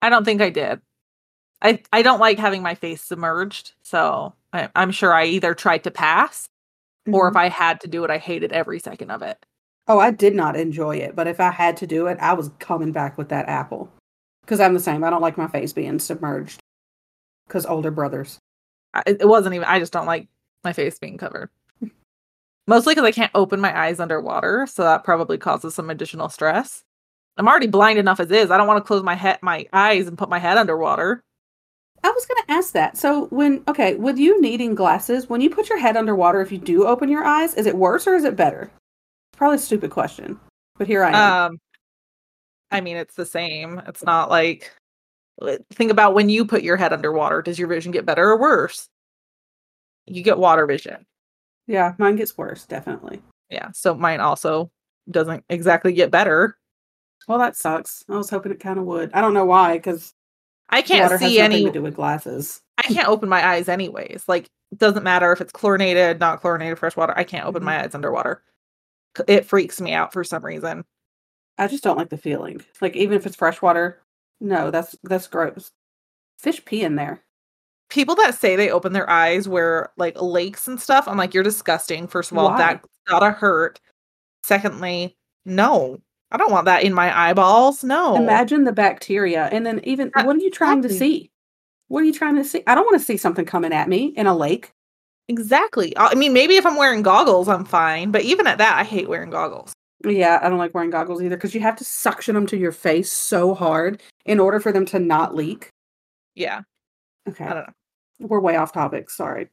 I 0.00 0.08
don't 0.08 0.24
think 0.24 0.40
I 0.40 0.48
did. 0.48 0.80
I 1.62 1.82
I 1.92 2.02
don't 2.02 2.20
like 2.20 2.38
having 2.38 2.62
my 2.62 2.74
face 2.74 3.02
submerged, 3.02 3.72
so 3.82 4.34
I, 4.52 4.68
I'm 4.76 4.90
sure 4.92 5.12
I 5.12 5.26
either 5.26 5.54
tried 5.54 5.84
to 5.84 5.90
pass 5.90 6.48
or 7.12 7.28
if 7.28 7.34
Mhm. 7.34 7.38
I 7.40 7.48
had 7.48 7.80
to 7.82 7.88
do 7.88 8.04
it, 8.04 8.10
I 8.10 8.18
hated 8.18 8.52
every 8.52 8.78
second 8.80 9.10
of 9.10 9.22
it. 9.22 9.44
oh, 9.88 9.98
I 9.98 10.10
did 10.10 10.34
not 10.34 10.56
enjoy 10.56 10.96
it, 10.96 11.16
but 11.16 11.26
if 11.26 11.40
I 11.40 11.50
had 11.50 11.76
to 11.78 11.86
do 11.86 12.06
it, 12.08 12.18
I 12.20 12.34
was 12.34 12.50
coming 12.60 12.92
back 12.92 13.16
with 13.18 13.30
that 13.30 13.48
apple 13.48 13.90
because 14.42 14.60
I'm 14.60 14.74
the 14.74 14.80
same. 14.80 15.02
I 15.04 15.10
don't 15.10 15.22
like 15.22 15.38
my 15.38 15.48
face 15.48 15.72
being 15.72 15.98
submerged 15.98 16.60
because 17.46 17.66
older 17.66 17.90
brothers. 17.90 18.38
I, 18.94 19.02
it 19.06 19.28
wasn't 19.28 19.54
even. 19.54 19.66
I 19.66 19.78
just 19.78 19.92
don't 19.92 20.06
like 20.06 20.28
my 20.64 20.72
face 20.74 20.98
being 20.98 21.18
covered. 21.18 21.50
Mostly 22.66 22.94
because 22.94 23.06
I 23.06 23.12
can't 23.12 23.30
open 23.34 23.60
my 23.60 23.76
eyes 23.78 23.98
underwater, 24.00 24.66
so 24.70 24.82
that 24.82 25.04
probably 25.04 25.38
causes 25.38 25.74
some 25.74 25.88
additional 25.90 26.28
stress. 26.28 26.84
I'm 27.38 27.48
already 27.48 27.66
blind 27.68 27.98
enough 27.98 28.20
as 28.20 28.30
is. 28.30 28.50
I 28.50 28.58
don't 28.58 28.66
want 28.66 28.78
to 28.84 28.86
close 28.86 29.02
my 29.02 29.14
head, 29.14 29.38
my 29.42 29.66
eyes, 29.72 30.06
and 30.06 30.18
put 30.18 30.28
my 30.28 30.38
head 30.38 30.58
underwater. 30.58 31.22
I 32.04 32.10
was 32.10 32.26
going 32.26 32.42
to 32.46 32.52
ask 32.52 32.72
that. 32.72 32.96
So 32.96 33.26
when 33.26 33.62
okay, 33.68 33.94
with 33.94 34.18
you 34.18 34.40
needing 34.40 34.74
glasses, 34.74 35.28
when 35.28 35.40
you 35.40 35.50
put 35.50 35.68
your 35.68 35.78
head 35.78 35.96
underwater, 35.96 36.40
if 36.40 36.52
you 36.52 36.58
do 36.58 36.86
open 36.86 37.08
your 37.08 37.24
eyes, 37.24 37.54
is 37.54 37.66
it 37.66 37.76
worse 37.76 38.06
or 38.06 38.14
is 38.14 38.24
it 38.24 38.36
better? 38.36 38.70
Probably 39.36 39.56
a 39.56 39.60
stupid 39.60 39.90
question, 39.90 40.38
but 40.76 40.86
here 40.86 41.04
I 41.04 41.10
am. 41.10 41.52
Um, 41.52 41.58
I 42.70 42.80
mean, 42.80 42.96
it's 42.96 43.14
the 43.14 43.26
same. 43.26 43.80
It's 43.86 44.04
not 44.04 44.30
like. 44.30 44.72
Think 45.72 45.92
about 45.92 46.14
when 46.14 46.28
you 46.28 46.44
put 46.44 46.64
your 46.64 46.76
head 46.76 46.92
underwater. 46.92 47.42
Does 47.42 47.60
your 47.60 47.68
vision 47.68 47.92
get 47.92 48.04
better 48.04 48.28
or 48.28 48.40
worse? 48.40 48.88
You 50.06 50.22
get 50.24 50.36
water 50.36 50.66
vision. 50.66 51.06
yeah, 51.68 51.94
mine 51.98 52.16
gets 52.16 52.36
worse, 52.36 52.66
definitely. 52.66 53.22
Yeah. 53.48 53.68
So 53.72 53.94
mine 53.94 54.18
also 54.18 54.72
doesn't 55.10 55.44
exactly 55.48 55.92
get 55.92 56.10
better. 56.10 56.58
Well, 57.28 57.38
that 57.38 57.56
sucks. 57.56 58.04
I 58.08 58.16
was 58.16 58.30
hoping 58.30 58.50
it 58.50 58.58
kind 58.58 58.80
of 58.80 58.86
would. 58.86 59.12
I 59.12 59.20
don't 59.20 59.34
know 59.34 59.44
why, 59.44 59.74
because 59.74 60.12
I 60.70 60.82
can't 60.82 61.02
water 61.10 61.18
see 61.18 61.40
any. 61.40 61.64
to 61.64 61.70
do 61.72 61.82
with 61.82 61.94
glasses. 61.96 62.60
I 62.78 62.82
can't 62.82 63.08
open 63.08 63.28
my 63.28 63.44
eyes 63.46 63.68
anyways. 63.68 64.24
Like, 64.28 64.46
it 64.70 64.78
doesn't 64.78 65.02
matter 65.02 65.32
if 65.32 65.40
it's 65.40 65.52
chlorinated, 65.52 66.20
not 66.20 66.40
chlorinated, 66.40 66.78
fresh 66.78 66.96
water. 66.96 67.14
I 67.16 67.24
can't 67.24 67.46
open 67.46 67.62
Mhm. 67.62 67.66
my 67.66 67.82
eyes 67.84 67.94
underwater. 67.94 68.42
It 69.26 69.46
freaks 69.46 69.80
me 69.80 69.92
out 69.92 70.12
for 70.12 70.22
some 70.24 70.44
reason. 70.44 70.84
I 71.58 71.66
just 71.68 71.82
don't 71.84 71.96
like 71.98 72.10
the 72.10 72.18
feeling. 72.18 72.62
Like 72.80 72.94
even 72.96 73.16
if 73.16 73.26
it's 73.26 73.36
freshwater, 73.36 74.00
no, 74.40 74.70
that's 74.70 74.96
that's 75.04 75.26
gross. 75.26 75.72
Fish 76.38 76.64
pee 76.64 76.82
in 76.84 76.96
there. 76.96 77.22
People 77.90 78.14
that 78.16 78.34
say 78.36 78.56
they 78.56 78.70
open 78.70 78.92
their 78.92 79.08
eyes 79.10 79.48
where 79.48 79.90
like 79.96 80.20
lakes 80.20 80.68
and 80.68 80.80
stuff, 80.80 81.08
I'm 81.08 81.16
like, 81.18 81.34
you're 81.34 81.42
disgusting. 81.44 82.06
First 82.08 82.32
of 82.32 82.38
all, 82.38 82.50
Why? 82.50 82.58
that 82.58 82.84
gotta 83.08 83.30
hurt. 83.32 83.80
Secondly, 84.44 85.16
no, 85.44 86.00
I 86.30 86.36
don't 86.36 86.52
want 86.52 86.66
that 86.66 86.82
in 86.82 86.92
my 86.92 87.16
eyeballs. 87.16 87.82
No. 87.82 88.16
Imagine 88.16 88.64
the 88.64 88.72
bacteria, 88.72 89.46
and 89.46 89.64
then 89.64 89.80
even 89.84 90.10
what 90.14 90.36
are 90.36 90.40
you 90.40 90.50
trying 90.50 90.82
to 90.82 90.90
see? 90.90 91.30
What 91.88 92.02
are 92.02 92.06
you 92.06 92.12
trying 92.12 92.36
to 92.36 92.44
see? 92.44 92.62
I 92.66 92.74
don't 92.74 92.84
want 92.84 92.98
to 92.98 93.04
see 93.04 93.16
something 93.16 93.46
coming 93.46 93.72
at 93.72 93.88
me 93.88 94.08
in 94.08 94.26
a 94.26 94.36
lake. 94.36 94.72
Exactly. 95.28 95.96
I 95.96 96.14
mean, 96.14 96.32
maybe 96.32 96.56
if 96.56 96.66
I'm 96.66 96.76
wearing 96.76 97.02
goggles, 97.02 97.48
I'm 97.48 97.64
fine. 97.64 98.10
But 98.10 98.22
even 98.22 98.46
at 98.46 98.58
that, 98.58 98.78
I 98.78 98.84
hate 98.84 99.08
wearing 99.08 99.30
goggles. 99.30 99.72
Yeah, 100.04 100.38
I 100.42 100.48
don't 100.48 100.58
like 100.58 100.74
wearing 100.74 100.90
goggles 100.90 101.22
either 101.22 101.36
because 101.36 101.54
you 101.54 101.60
have 101.60 101.76
to 101.76 101.84
suction 101.84 102.34
them 102.34 102.46
to 102.46 102.56
your 102.56 102.72
face 102.72 103.10
so 103.10 103.54
hard 103.54 104.02
in 104.26 104.38
order 104.38 104.60
for 104.60 104.70
them 104.70 104.86
to 104.86 104.98
not 104.98 105.34
leak. 105.34 105.70
Yeah. 106.34 106.62
Okay, 107.28 107.44
I 107.44 107.54
don't 107.54 107.66
know. 107.66 108.26
we're 108.28 108.40
way 108.40 108.56
off 108.56 108.72
topic. 108.72 109.10
Sorry. 109.10 109.48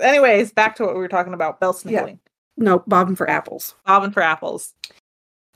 Anyways, 0.00 0.52
back 0.52 0.76
to 0.76 0.84
what 0.84 0.94
we 0.94 1.00
were 1.00 1.08
talking 1.08 1.34
about. 1.34 1.60
Bell 1.60 1.78
Yeah. 1.84 2.10
No, 2.56 2.80
bobbing 2.86 3.16
for 3.16 3.28
apples. 3.28 3.74
Bobbing 3.86 4.12
for 4.12 4.22
apples. 4.22 4.74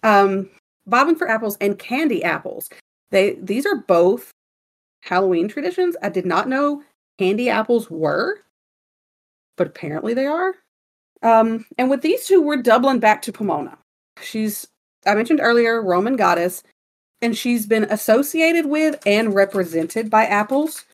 Um 0.02 0.48
bobbing 0.86 1.16
for 1.16 1.28
apples 1.28 1.56
and 1.60 1.78
candy 1.78 2.22
apples. 2.22 2.68
They 3.10 3.34
these 3.40 3.66
are 3.66 3.76
both 3.76 4.30
halloween 5.02 5.48
traditions. 5.48 5.96
I 6.02 6.08
did 6.08 6.26
not 6.26 6.48
know 6.48 6.82
candy 7.18 7.48
apples 7.48 7.90
were 7.90 8.40
but 9.56 9.66
apparently 9.66 10.14
they 10.14 10.26
are. 10.26 10.54
Um 11.22 11.64
and 11.78 11.90
with 11.90 12.02
these 12.02 12.26
two 12.26 12.40
we're 12.40 12.62
doubling 12.62 13.00
back 13.00 13.22
to 13.22 13.32
pomona. 13.32 13.78
She's 14.22 14.66
i 15.06 15.14
mentioned 15.14 15.40
earlier 15.42 15.82
roman 15.82 16.16
goddess 16.16 16.62
and 17.22 17.36
she's 17.36 17.66
been 17.66 17.84
associated 17.84 18.66
with 18.66 19.00
and 19.06 19.34
represented 19.34 20.10
by 20.10 20.24
apples. 20.26 20.84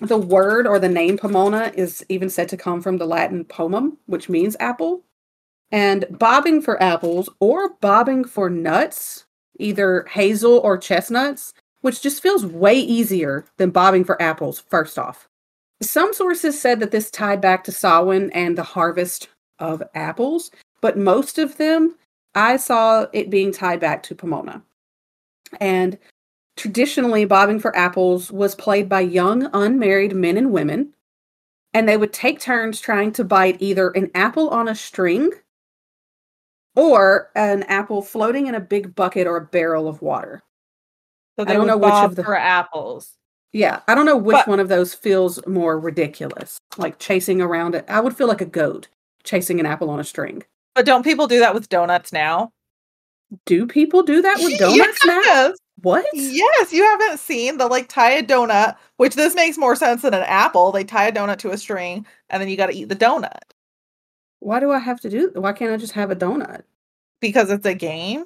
The 0.00 0.18
word 0.18 0.66
or 0.66 0.78
the 0.80 0.88
name 0.88 1.16
pomona 1.16 1.70
is 1.76 2.04
even 2.08 2.28
said 2.28 2.48
to 2.48 2.56
come 2.56 2.82
from 2.82 2.98
the 2.98 3.06
latin 3.06 3.44
pomum 3.44 3.96
which 4.06 4.28
means 4.28 4.56
apple 4.58 5.04
and 5.72 6.04
bobbing 6.10 6.60
for 6.60 6.80
apples 6.82 7.28
or 7.40 7.70
bobbing 7.80 8.24
for 8.24 8.48
nuts, 8.50 9.24
either 9.58 10.04
hazel 10.10 10.58
or 10.58 10.78
chestnuts, 10.78 11.54
which 11.80 12.02
just 12.02 12.22
feels 12.22 12.46
way 12.46 12.78
easier 12.78 13.44
than 13.56 13.70
bobbing 13.70 14.04
for 14.04 14.20
apples, 14.20 14.60
first 14.68 14.98
off. 14.98 15.28
Some 15.80 16.12
sources 16.12 16.60
said 16.60 16.78
that 16.80 16.92
this 16.92 17.10
tied 17.10 17.40
back 17.40 17.64
to 17.64 17.72
Samhain 17.72 18.30
and 18.30 18.56
the 18.56 18.62
harvest 18.62 19.28
of 19.58 19.82
apples, 19.94 20.50
but 20.80 20.98
most 20.98 21.38
of 21.38 21.56
them 21.56 21.96
I 22.34 22.56
saw 22.56 23.06
it 23.12 23.30
being 23.30 23.52
tied 23.52 23.80
back 23.80 24.02
to 24.04 24.14
Pomona. 24.14 24.62
And 25.60 25.98
traditionally 26.56 27.24
bobbing 27.24 27.58
for 27.58 27.76
apples 27.76 28.30
was 28.30 28.54
played 28.54 28.88
by 28.88 29.00
young 29.00 29.48
unmarried 29.52 30.14
men 30.14 30.36
and 30.36 30.52
women 30.52 30.92
and 31.74 31.88
they 31.88 31.96
would 31.96 32.12
take 32.12 32.38
turns 32.38 32.80
trying 32.80 33.12
to 33.12 33.24
bite 33.24 33.56
either 33.60 33.90
an 33.90 34.10
apple 34.14 34.50
on 34.50 34.68
a 34.68 34.74
string 34.74 35.30
or 36.76 37.30
an 37.34 37.62
apple 37.64 38.02
floating 38.02 38.46
in 38.46 38.54
a 38.54 38.60
big 38.60 38.94
bucket 38.94 39.26
or 39.26 39.36
a 39.36 39.44
barrel 39.44 39.88
of 39.88 40.02
water. 40.02 40.42
So 41.38 41.44
I 41.46 41.52
don't 41.54 41.66
know 41.66 41.76
which 41.78 41.92
of 41.92 42.16
the- 42.16 42.24
for 42.24 42.36
apples. 42.36 43.16
Yeah, 43.52 43.80
I 43.86 43.94
don't 43.94 44.06
know 44.06 44.16
which 44.16 44.34
But- 44.36 44.48
one 44.48 44.60
of 44.60 44.68
those 44.68 44.94
feels 44.94 45.44
more 45.46 45.78
ridiculous. 45.78 46.58
Like 46.78 46.98
chasing 46.98 47.40
around 47.42 47.74
it. 47.74 47.84
I 47.88 48.00
would 48.00 48.16
feel 48.16 48.26
like 48.28 48.40
a 48.40 48.46
goat 48.46 48.88
chasing 49.24 49.60
an 49.60 49.66
apple 49.66 49.90
on 49.90 50.00
a 50.00 50.04
string. 50.04 50.42
But 50.74 50.86
don't 50.86 51.02
people 51.04 51.26
do 51.26 51.38
that 51.40 51.54
with 51.54 51.68
donuts 51.68 52.12
now? 52.12 52.50
Do 53.46 53.66
people 53.66 54.02
do 54.02 54.22
that 54.22 54.38
with 54.38 54.58
donuts 54.58 55.04
now? 55.06 55.52
What? 55.82 56.06
Yes, 56.12 56.72
you 56.72 56.82
haven't 56.84 57.18
seen 57.18 57.56
the 57.58 57.66
like 57.66 57.88
tie 57.88 58.12
a 58.12 58.22
donut, 58.22 58.76
which 58.96 59.14
this 59.14 59.34
makes 59.34 59.58
more 59.58 59.74
sense 59.76 60.02
than 60.02 60.14
an 60.14 60.22
apple. 60.24 60.70
They 60.72 60.84
tie 60.84 61.08
a 61.08 61.12
donut 61.12 61.38
to 61.38 61.50
a 61.50 61.58
string 61.58 62.06
and 62.30 62.40
then 62.40 62.48
you 62.48 62.56
got 62.56 62.66
to 62.66 62.74
eat 62.76 62.88
the 62.88 62.96
donut 62.96 63.40
Why 64.42 64.60
do 64.60 64.70
I 64.72 64.78
have 64.78 65.00
to 65.00 65.10
do 65.10 65.30
why 65.34 65.52
can't 65.52 65.72
I 65.72 65.76
just 65.76 65.92
have 65.92 66.10
a 66.10 66.16
donut? 66.16 66.62
because 67.20 67.50
it's 67.50 67.64
a 67.66 67.74
game. 67.74 68.24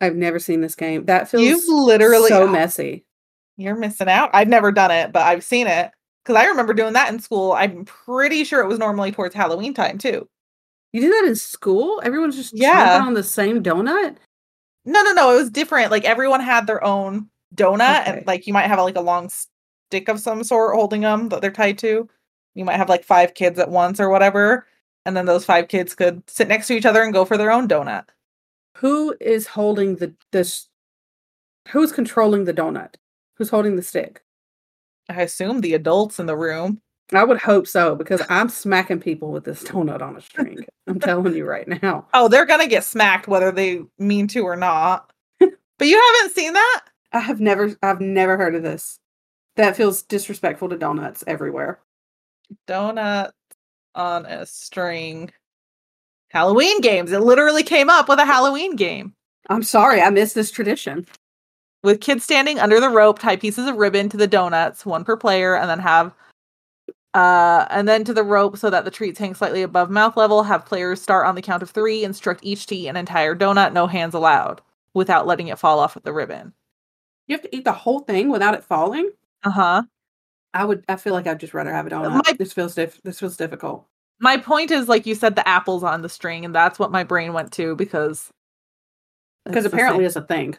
I've 0.00 0.14
never 0.16 0.38
seen 0.38 0.60
this 0.60 0.74
game. 0.76 1.04
That 1.06 1.28
feels 1.28 1.42
You've 1.42 1.64
literally 1.68 2.28
so 2.28 2.46
messy. 2.46 3.04
You're 3.56 3.76
missing 3.76 4.08
out. 4.08 4.30
I've 4.32 4.48
never 4.48 4.70
done 4.72 4.90
it, 4.92 5.12
but 5.12 5.22
I've 5.22 5.44
seen 5.44 5.66
it 5.66 5.90
because 6.22 6.36
I 6.40 6.46
remember 6.46 6.74
doing 6.74 6.92
that 6.94 7.12
in 7.12 7.18
school. 7.20 7.52
I'm 7.52 7.84
pretty 7.84 8.44
sure 8.44 8.60
it 8.60 8.68
was 8.68 8.78
normally 8.78 9.10
towards 9.12 9.34
Halloween 9.34 9.74
time 9.74 9.98
too. 9.98 10.28
You 10.92 11.00
do 11.00 11.08
that 11.10 11.24
in 11.26 11.34
school? 11.36 12.00
Everyone's 12.04 12.36
just 12.36 12.52
Yeah. 12.56 13.00
on 13.04 13.14
the 13.14 13.22
same 13.24 13.62
donut? 13.62 14.16
No, 14.84 15.02
no, 15.02 15.12
no. 15.12 15.32
It 15.32 15.36
was 15.36 15.50
different. 15.50 15.90
Like 15.90 16.04
everyone 16.04 16.40
had 16.40 16.66
their 16.66 16.82
own 16.84 17.28
donut, 17.54 18.02
Okay. 18.02 18.18
and 18.18 18.26
like 18.26 18.46
you 18.46 18.52
might 18.52 18.66
have 18.68 18.78
like 18.78 18.96
a 18.96 19.00
long 19.00 19.28
stick 19.28 20.08
of 20.08 20.20
some 20.20 20.42
sort 20.44 20.74
holding 20.74 21.00
them 21.02 21.28
that 21.30 21.40
they're 21.40 21.50
tied 21.50 21.78
to. 21.78 22.08
You 22.54 22.64
might 22.64 22.76
have 22.76 22.88
like 22.88 23.04
five 23.04 23.34
kids 23.34 23.58
at 23.58 23.70
once 23.70 23.98
or 24.00 24.08
whatever, 24.08 24.66
and 25.04 25.16
then 25.16 25.26
those 25.26 25.44
five 25.44 25.68
kids 25.68 25.94
could 25.94 26.22
sit 26.28 26.48
next 26.48 26.66
to 26.68 26.74
each 26.74 26.86
other 26.86 27.02
and 27.02 27.12
go 27.12 27.24
for 27.24 27.36
their 27.36 27.50
own 27.50 27.68
donut. 27.68 28.04
Who 28.78 29.14
is 29.20 29.46
holding 29.46 29.96
the 29.96 30.14
this 30.30 30.68
who's 31.68 31.92
controlling 31.92 32.44
the 32.44 32.54
donut? 32.54 32.94
Who's 33.36 33.50
holding 33.50 33.76
the 33.76 33.82
stick? 33.82 34.22
I 35.08 35.22
assume 35.22 35.60
the 35.60 35.74
adults 35.74 36.18
in 36.18 36.26
the 36.26 36.36
room. 36.36 36.80
I 37.12 37.24
would 37.24 37.38
hope 37.38 37.66
so 37.66 37.94
because 37.94 38.22
I'm 38.30 38.48
smacking 38.48 39.00
people 39.00 39.32
with 39.32 39.44
this 39.44 39.62
donut 39.62 40.00
on 40.00 40.16
a 40.16 40.20
string. 40.20 40.64
I'm 40.86 41.00
telling 41.00 41.34
you 41.34 41.44
right 41.44 41.68
now. 41.82 42.06
Oh, 42.14 42.28
they're 42.28 42.46
gonna 42.46 42.68
get 42.68 42.84
smacked 42.84 43.28
whether 43.28 43.52
they 43.52 43.82
mean 43.98 44.28
to 44.28 44.40
or 44.40 44.56
not. 44.56 45.12
but 45.38 45.88
you 45.88 46.00
haven't 46.00 46.34
seen 46.34 46.54
that? 46.54 46.82
I 47.12 47.20
have 47.20 47.40
never 47.40 47.76
I've 47.82 48.00
never 48.00 48.36
heard 48.36 48.54
of 48.54 48.62
this. 48.62 48.98
That 49.56 49.76
feels 49.76 50.02
disrespectful 50.02 50.70
to 50.70 50.78
donuts 50.78 51.22
everywhere. 51.26 51.80
Donut 52.66 53.32
on 53.94 54.26
a 54.26 54.46
string. 54.46 55.30
Halloween 56.30 56.80
games. 56.80 57.12
It 57.12 57.20
literally 57.20 57.62
came 57.62 57.90
up 57.90 58.08
with 58.08 58.18
a 58.18 58.24
Halloween 58.24 58.76
game. 58.76 59.14
I'm 59.50 59.62
sorry, 59.62 60.00
I 60.00 60.10
missed 60.10 60.34
this 60.34 60.50
tradition. 60.50 61.06
with 61.82 62.00
kids 62.00 62.24
standing 62.24 62.58
under 62.58 62.80
the 62.80 62.88
rope, 62.88 63.18
tie 63.18 63.36
pieces 63.36 63.66
of 63.68 63.76
ribbon 63.76 64.08
to 64.10 64.16
the 64.16 64.26
donuts, 64.26 64.86
one 64.86 65.04
per 65.04 65.16
player, 65.16 65.56
and 65.56 65.68
then 65.68 65.78
have 65.80 66.14
uh 67.14 67.66
and 67.70 67.86
then 67.86 68.04
to 68.04 68.14
the 68.14 68.22
rope 68.22 68.56
so 68.56 68.70
that 68.70 68.86
the 68.86 68.90
treats 68.90 69.18
hang 69.18 69.34
slightly 69.34 69.62
above 69.62 69.90
mouth 69.90 70.16
level. 70.16 70.42
Have 70.44 70.64
players 70.64 71.02
start 71.02 71.26
on 71.26 71.34
the 71.34 71.42
count 71.42 71.62
of 71.62 71.70
three, 71.70 72.04
instruct 72.04 72.40
each 72.42 72.66
to 72.66 72.76
eat 72.76 72.88
an 72.88 72.96
entire 72.96 73.34
donut, 73.36 73.72
no 73.72 73.86
hands 73.86 74.14
allowed, 74.14 74.62
without 74.94 75.26
letting 75.26 75.48
it 75.48 75.58
fall 75.58 75.78
off 75.78 75.94
with 75.94 76.04
the 76.04 76.12
ribbon. 76.12 76.52
You 77.26 77.34
have 77.36 77.42
to 77.42 77.54
eat 77.54 77.64
the 77.64 77.72
whole 77.72 78.00
thing 78.00 78.30
without 78.30 78.54
it 78.54 78.64
falling? 78.64 79.10
Uh-huh. 79.44 79.82
I 80.54 80.64
would 80.64 80.84
I 80.88 80.96
feel 80.96 81.12
like 81.14 81.26
I'd 81.26 81.40
just 81.40 81.54
rather 81.54 81.72
have 81.72 81.86
a 81.86 81.90
donut. 81.90 82.24
My- 82.26 82.32
this 82.38 82.52
feels 82.52 82.74
diff- 82.74 83.00
this 83.02 83.18
feels 83.20 83.36
difficult. 83.36 83.86
My 84.20 84.36
point 84.36 84.70
is 84.70 84.88
like 84.88 85.06
you 85.06 85.14
said 85.14 85.34
the 85.34 85.46
apples 85.48 85.82
on 85.82 86.02
the 86.02 86.08
string, 86.08 86.44
and 86.44 86.54
that's 86.54 86.78
what 86.78 86.92
my 86.92 87.02
brain 87.04 87.32
went 87.32 87.52
to 87.52 87.74
because 87.76 88.30
Because 89.44 89.64
apparently 89.64 90.04
it's 90.04 90.16
a 90.16 90.22
thing. 90.22 90.56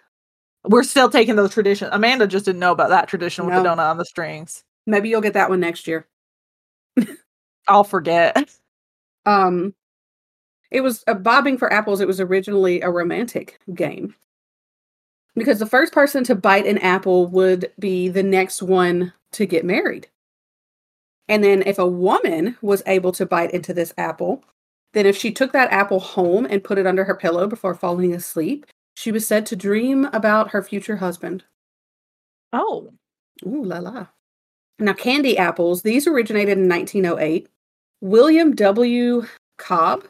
we're 0.66 0.84
still 0.84 1.10
taking 1.10 1.36
those 1.36 1.54
traditions. 1.54 1.90
Amanda 1.94 2.28
just 2.28 2.46
didn't 2.46 2.60
know 2.60 2.72
about 2.72 2.90
that 2.90 3.08
tradition 3.08 3.46
with 3.46 3.56
the 3.56 3.62
donut 3.62 3.90
on 3.90 3.98
the 3.98 4.06
strings. 4.06 4.64
Maybe 4.86 5.08
you'll 5.10 5.22
get 5.22 5.34
that 5.34 5.50
one 5.50 5.60
next 5.62 5.88
year. 5.88 6.08
I'll 7.68 7.84
forget. 7.84 8.50
Um 9.26 9.74
it 10.70 10.82
was 10.82 11.02
a 11.08 11.16
bobbing 11.16 11.58
for 11.58 11.72
apples, 11.72 12.02
it 12.02 12.08
was 12.08 12.20
originally 12.20 12.82
a 12.82 12.90
romantic 12.90 13.60
game. 13.74 14.16
Because 15.36 15.60
the 15.60 15.66
first 15.66 15.94
person 15.94 16.24
to 16.26 16.36
bite 16.36 16.68
an 16.68 16.78
apple 16.80 17.28
would 17.28 17.72
be 17.80 18.08
the 18.10 18.24
next 18.24 18.62
one 18.62 19.14
to 19.32 19.46
get 19.46 19.66
married. 19.66 20.08
And 21.28 21.44
then 21.44 21.64
if 21.66 21.80
a 21.80 21.88
woman 21.88 22.58
was 22.62 22.84
able 22.86 23.12
to 23.14 23.26
bite 23.26 23.52
into 23.52 23.74
this 23.74 23.94
apple, 23.98 24.44
then 24.94 25.06
if 25.06 25.18
she 25.18 25.32
took 25.32 25.52
that 25.54 25.72
apple 25.72 26.00
home 26.00 26.46
and 26.46 26.64
put 26.64 26.78
it 26.78 26.86
under 26.86 27.04
her 27.04 27.16
pillow 27.16 27.48
before 27.48 27.74
falling 27.74 28.14
asleep, 28.14 28.66
she 28.96 29.12
was 29.12 29.26
said 29.26 29.46
to 29.48 29.56
dream 29.56 30.06
about 30.14 30.52
her 30.52 30.62
future 30.62 30.98
husband. 30.98 31.44
Oh. 32.52 32.94
Ooh 33.46 33.64
la 33.64 33.80
la. 33.80 34.08
Now, 34.80 34.94
candy 34.94 35.38
apples, 35.38 35.82
these 35.82 36.08
originated 36.08 36.58
in 36.58 36.70
1908. 36.70 37.48
William 38.02 38.54
W. 38.56 39.26
Kolb 39.58 40.08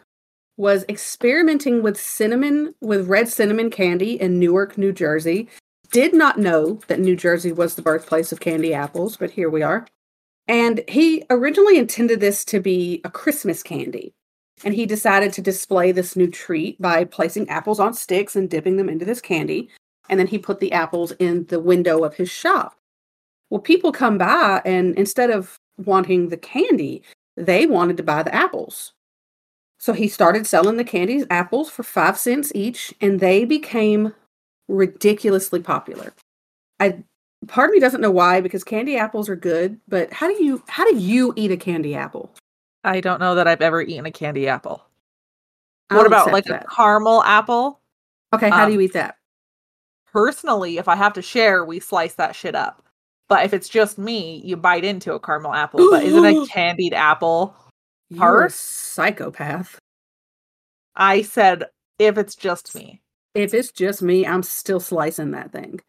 was 0.58 0.86
experimenting 0.88 1.82
with 1.82 2.00
cinnamon, 2.00 2.76
with 2.82 3.08
red 3.08 3.28
cinnamon 3.28 3.70
candy 3.70 4.20
in 4.20 4.40
Newark, 4.40 4.78
New 4.78 4.92
Jersey. 4.92 5.50
Did 5.92 6.14
not 6.14 6.40
know 6.40 6.80
that 6.88 7.00
New 7.00 7.16
Jersey 7.16 7.52
was 7.52 7.76
the 7.76 7.82
birthplace 7.82 8.32
of 8.32 8.40
candy 8.40 8.74
apples, 8.74 9.18
but 9.18 9.32
here 9.32 9.50
we 9.50 9.62
are. 9.62 9.88
And 10.48 10.84
he 10.88 11.24
originally 11.30 11.78
intended 11.78 12.20
this 12.20 12.44
to 12.46 12.60
be 12.60 13.02
a 13.04 13.10
Christmas 13.10 13.64
candy. 13.64 14.14
And 14.64 14.74
he 14.74 14.86
decided 14.86 15.34
to 15.34 15.42
display 15.42 15.92
this 15.92 16.16
new 16.16 16.28
treat 16.28 16.82
by 16.82 17.06
placing 17.06 17.50
apples 17.50 17.80
on 17.80 17.94
sticks 17.94 18.36
and 18.36 18.50
dipping 18.50 18.78
them 18.78 18.90
into 18.90 19.06
this 19.06 19.22
candy. 19.22 19.70
And 20.10 20.20
then 20.20 20.28
he 20.28 20.38
put 20.38 20.60
the 20.60 20.72
apples 20.72 21.12
in 21.14 21.46
the 21.46 21.60
window 21.60 22.04
of 22.04 22.16
his 22.16 22.30
shop. 22.30 22.78
Well, 23.50 23.62
people 23.62 23.92
come 23.92 24.18
by, 24.18 24.62
and 24.66 24.96
instead 24.96 25.30
of 25.30 25.60
wanting 25.78 26.30
the 26.30 26.38
candy, 26.38 27.04
they 27.38 27.66
wanted 27.66 27.98
to 27.98 28.04
buy 28.04 28.24
the 28.24 28.34
apples. 28.34 28.94
So 29.84 29.92
he 29.92 30.08
started 30.08 30.48
selling 30.48 30.78
the 30.78 30.86
candies 30.86 31.26
apples 31.30 31.70
for 31.70 31.84
five 31.84 32.18
cents 32.18 32.54
each, 32.56 32.94
and 33.02 33.20
they 33.20 33.44
became 33.44 34.14
ridiculously 34.70 35.60
popular. 35.60 36.14
I 36.80 37.04
part 37.50 37.70
of 37.70 37.74
me 37.74 37.82
doesn't 37.82 38.00
know 38.00 38.10
why 38.10 38.40
because 38.40 38.64
candy 38.64 38.96
apples 38.96 39.28
are 39.28 39.36
good, 39.36 39.78
but 39.90 40.14
how 40.14 40.34
do 40.34 40.42
you 40.42 40.64
how 40.70 40.90
do 40.90 40.96
you 40.96 41.34
eat 41.36 41.52
a 41.52 41.58
candy 41.58 41.96
apple? 41.96 42.34
I 42.86 43.02
don't 43.02 43.20
know 43.20 43.36
that 43.36 43.46
I've 43.46 43.62
ever 43.62 43.82
eaten 43.82 44.06
a 44.06 44.12
candy 44.12 44.48
apple. 44.48 44.86
What 45.90 46.08
about 46.08 46.32
like 46.32 46.46
that. 46.46 46.64
a 46.64 46.68
caramel 46.74 47.22
apple? 47.24 47.82
okay? 48.34 48.50
How 48.50 48.64
um, 48.64 48.70
do 48.70 48.76
you 48.76 48.80
eat 48.80 48.94
that? 48.94 49.18
Personally, 50.14 50.78
if 50.78 50.88
I 50.88 50.96
have 50.96 51.12
to 51.12 51.22
share, 51.22 51.66
we 51.66 51.82
slice 51.82 52.14
that 52.14 52.38
shit 52.38 52.56
up. 52.56 52.86
But 53.28 53.44
if 53.44 53.54
it's 53.54 53.68
just 53.68 53.98
me, 53.98 54.42
you 54.46 54.56
bite 54.56 54.86
into 54.86 55.14
a 55.14 55.20
caramel 55.20 55.54
apple. 55.54 55.92
But 55.92 56.04
isn't 56.04 56.24
a 56.24 56.46
candied 56.50 56.94
apple? 56.94 57.54
You're 58.16 58.46
a 58.46 58.50
psychopath. 58.50 59.80
I 60.96 61.22
said 61.24 61.66
if 62.00 62.18
it's 62.18 62.36
just 62.36 62.76
me. 62.76 63.02
If 63.34 63.54
it's 63.54 63.72
just 63.72 64.02
me, 64.02 64.26
I'm 64.28 64.44
still 64.44 64.80
slicing 64.80 65.32
that 65.32 65.52
thing. 65.52 65.80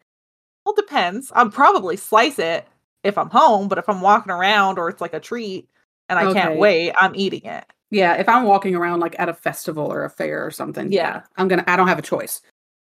Well, 0.65 0.73
depends. 0.75 1.31
I'll 1.35 1.49
probably 1.49 1.95
slice 1.95 2.39
it 2.39 2.67
if 3.03 3.17
I'm 3.17 3.29
home, 3.29 3.67
but 3.67 3.77
if 3.77 3.87
I'm 3.87 4.01
walking 4.01 4.31
around 4.31 4.79
or 4.79 4.89
it's 4.89 5.01
like 5.01 5.13
a 5.13 5.19
treat 5.19 5.69
and 6.09 6.17
I 6.17 6.25
Okay. 6.25 6.33
can't 6.33 6.55
wait, 6.55 6.93
I'm 6.99 7.15
eating 7.15 7.45
it. 7.45 7.65
Yeah, 7.91 8.15
if 8.15 8.27
I'm 8.27 8.45
walking 8.45 8.75
around 8.75 8.99
like 8.99 9.15
at 9.19 9.29
a 9.29 9.33
festival 9.33 9.85
or 9.91 10.05
a 10.05 10.09
fair 10.09 10.43
or 10.45 10.49
something, 10.51 10.91
Yeah. 10.91 11.21
I'm 11.37 11.47
gonna. 11.47 11.63
I 11.67 11.75
don't 11.75 11.87
have 11.87 11.99
a 11.99 12.03
choice. 12.03 12.41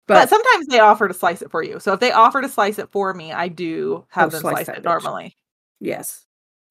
But, 0.08 0.22
But, 0.22 0.30
sometimes 0.30 0.68
they 0.68 0.80
offer 0.80 1.10
to 1.10 1.14
slice 1.14 1.42
it 1.42 1.52
for 1.52 1.62
you. 1.62 1.82
So 1.82 1.92
if 1.92 2.00
they 2.00 2.14
offer 2.14 2.42
to 2.42 2.48
slice 2.48 2.80
it 2.80 2.90
for 2.94 3.14
me, 3.14 3.34
I 3.34 3.50
do 3.50 4.06
have 4.08 4.28
Oh, 4.28 4.30
them 4.32 4.42
slice 4.42 4.66
slice 4.66 4.78
it 4.78 4.82
bitch. 4.82 4.86
normally. 4.86 5.36
yes, 5.82 6.26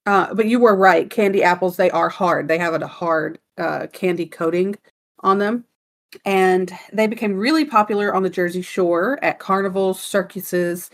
uh, 0.07 0.33
but 0.35 0.47
you 0.47 0.59
were 0.59 0.77
right. 0.77 1.11
Candy 1.11 1.43
apples 1.43 1.77
they 1.77 1.91
are 1.91 2.09
hard. 2.09 2.49
They 2.49 2.59
have 2.59 2.81
a 2.81 2.87
hard 2.87 3.39
uh, 3.59 3.89
candy 3.93 4.27
coating 4.27 4.77
on 5.21 5.39
them, 5.39 5.65
and 6.25 6.73
they 6.93 7.07
became 7.07 7.37
really 7.37 7.65
popular 7.65 8.15
on 8.15 8.23
the 8.23 8.31
Jersey 8.31 8.63
Shore 8.63 9.19
at 9.23 9.39
carnivals, 9.39 10.01
circuses, 10.01 10.91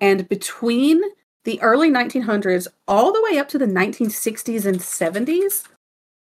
and 0.00 0.28
between 0.28 1.00
the 1.44 1.62
early 1.62 1.90
1900s 1.90 2.66
all 2.88 3.12
the 3.12 3.22
way 3.30 3.38
up 3.38 3.48
to 3.50 3.58
the 3.58 3.66
1960s 3.66 4.66
and 4.66 4.80
70s. 4.80 5.62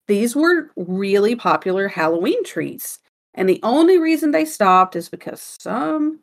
These 0.06 0.36
were 0.36 0.70
really 0.76 1.34
popular 1.34 1.88
Halloween 1.88 2.42
treats. 2.44 3.00
And 3.34 3.48
the 3.48 3.60
only 3.62 3.98
reason 3.98 4.30
they 4.30 4.44
stopped 4.44 4.96
is 4.96 5.08
because 5.08 5.56
some 5.60 6.20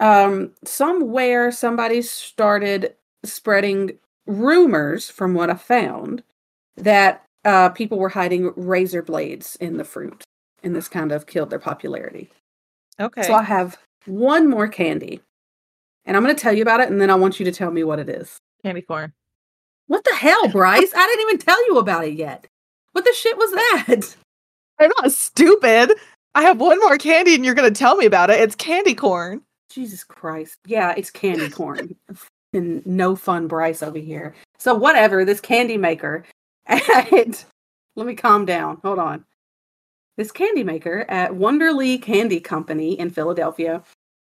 um 0.00 0.52
somewhere 0.64 1.52
somebody 1.52 2.02
started 2.02 2.94
spreading 3.24 3.92
rumors 4.26 5.10
from 5.10 5.34
what 5.34 5.50
I 5.50 5.54
found 5.54 6.22
that 6.76 7.24
uh 7.44 7.70
people 7.70 7.98
were 7.98 8.08
hiding 8.08 8.52
razor 8.56 9.02
blades 9.02 9.56
in 9.56 9.76
the 9.76 9.84
fruit 9.84 10.22
and 10.62 10.74
this 10.76 10.88
kind 10.88 11.10
of 11.12 11.26
killed 11.26 11.50
their 11.50 11.58
popularity. 11.58 12.30
Okay. 13.00 13.22
So 13.22 13.34
I 13.34 13.42
have 13.42 13.78
one 14.06 14.48
more 14.48 14.68
candy. 14.68 15.20
and 16.04 16.16
I'm 16.16 16.22
going 16.22 16.34
to 16.34 16.40
tell 16.40 16.52
you 16.52 16.62
about 16.62 16.80
it, 16.80 16.88
and 16.90 17.00
then 17.00 17.10
I 17.10 17.14
want 17.14 17.38
you 17.40 17.44
to 17.46 17.52
tell 17.52 17.70
me 17.70 17.84
what 17.84 17.98
it 17.98 18.08
is. 18.08 18.36
Candy 18.64 18.82
corn. 18.82 19.12
What 19.88 20.04
the 20.04 20.14
hell, 20.14 20.48
Bryce? 20.48 20.92
I 20.94 21.06
didn't 21.06 21.22
even 21.28 21.38
tell 21.38 21.66
you 21.66 21.78
about 21.78 22.04
it 22.04 22.14
yet. 22.14 22.46
What 22.92 23.04
the 23.04 23.12
shit 23.12 23.36
was 23.36 23.50
that? 23.52 24.16
I'm 24.78 24.90
not 25.00 25.12
stupid. 25.12 25.92
I 26.34 26.42
have 26.42 26.60
one 26.60 26.78
more 26.80 26.96
candy 26.98 27.34
and 27.34 27.44
you're 27.44 27.54
going 27.54 27.72
to 27.72 27.78
tell 27.78 27.96
me 27.96 28.06
about 28.06 28.30
it. 28.30 28.40
It's 28.40 28.54
candy 28.54 28.94
corn. 28.94 29.42
Jesus 29.70 30.04
Christ. 30.04 30.58
Yeah, 30.66 30.94
it's 30.96 31.10
candy 31.10 31.48
corn. 31.50 31.96
and 32.52 32.84
no 32.86 33.16
fun 33.16 33.48
Bryce 33.48 33.82
over 33.82 33.98
here. 33.98 34.34
So 34.58 34.74
whatever, 34.74 35.24
this 35.24 35.40
candy 35.40 35.76
maker 35.76 36.24
at 36.66 37.44
let 37.96 38.06
me 38.06 38.14
calm 38.14 38.44
down. 38.44 38.78
Hold 38.82 38.98
on. 38.98 39.24
This 40.16 40.30
candy 40.30 40.64
maker 40.64 41.06
at 41.08 41.32
Wunderle 41.32 42.00
Candy 42.00 42.40
Company 42.40 42.98
in 42.98 43.10
Philadelphia. 43.10 43.82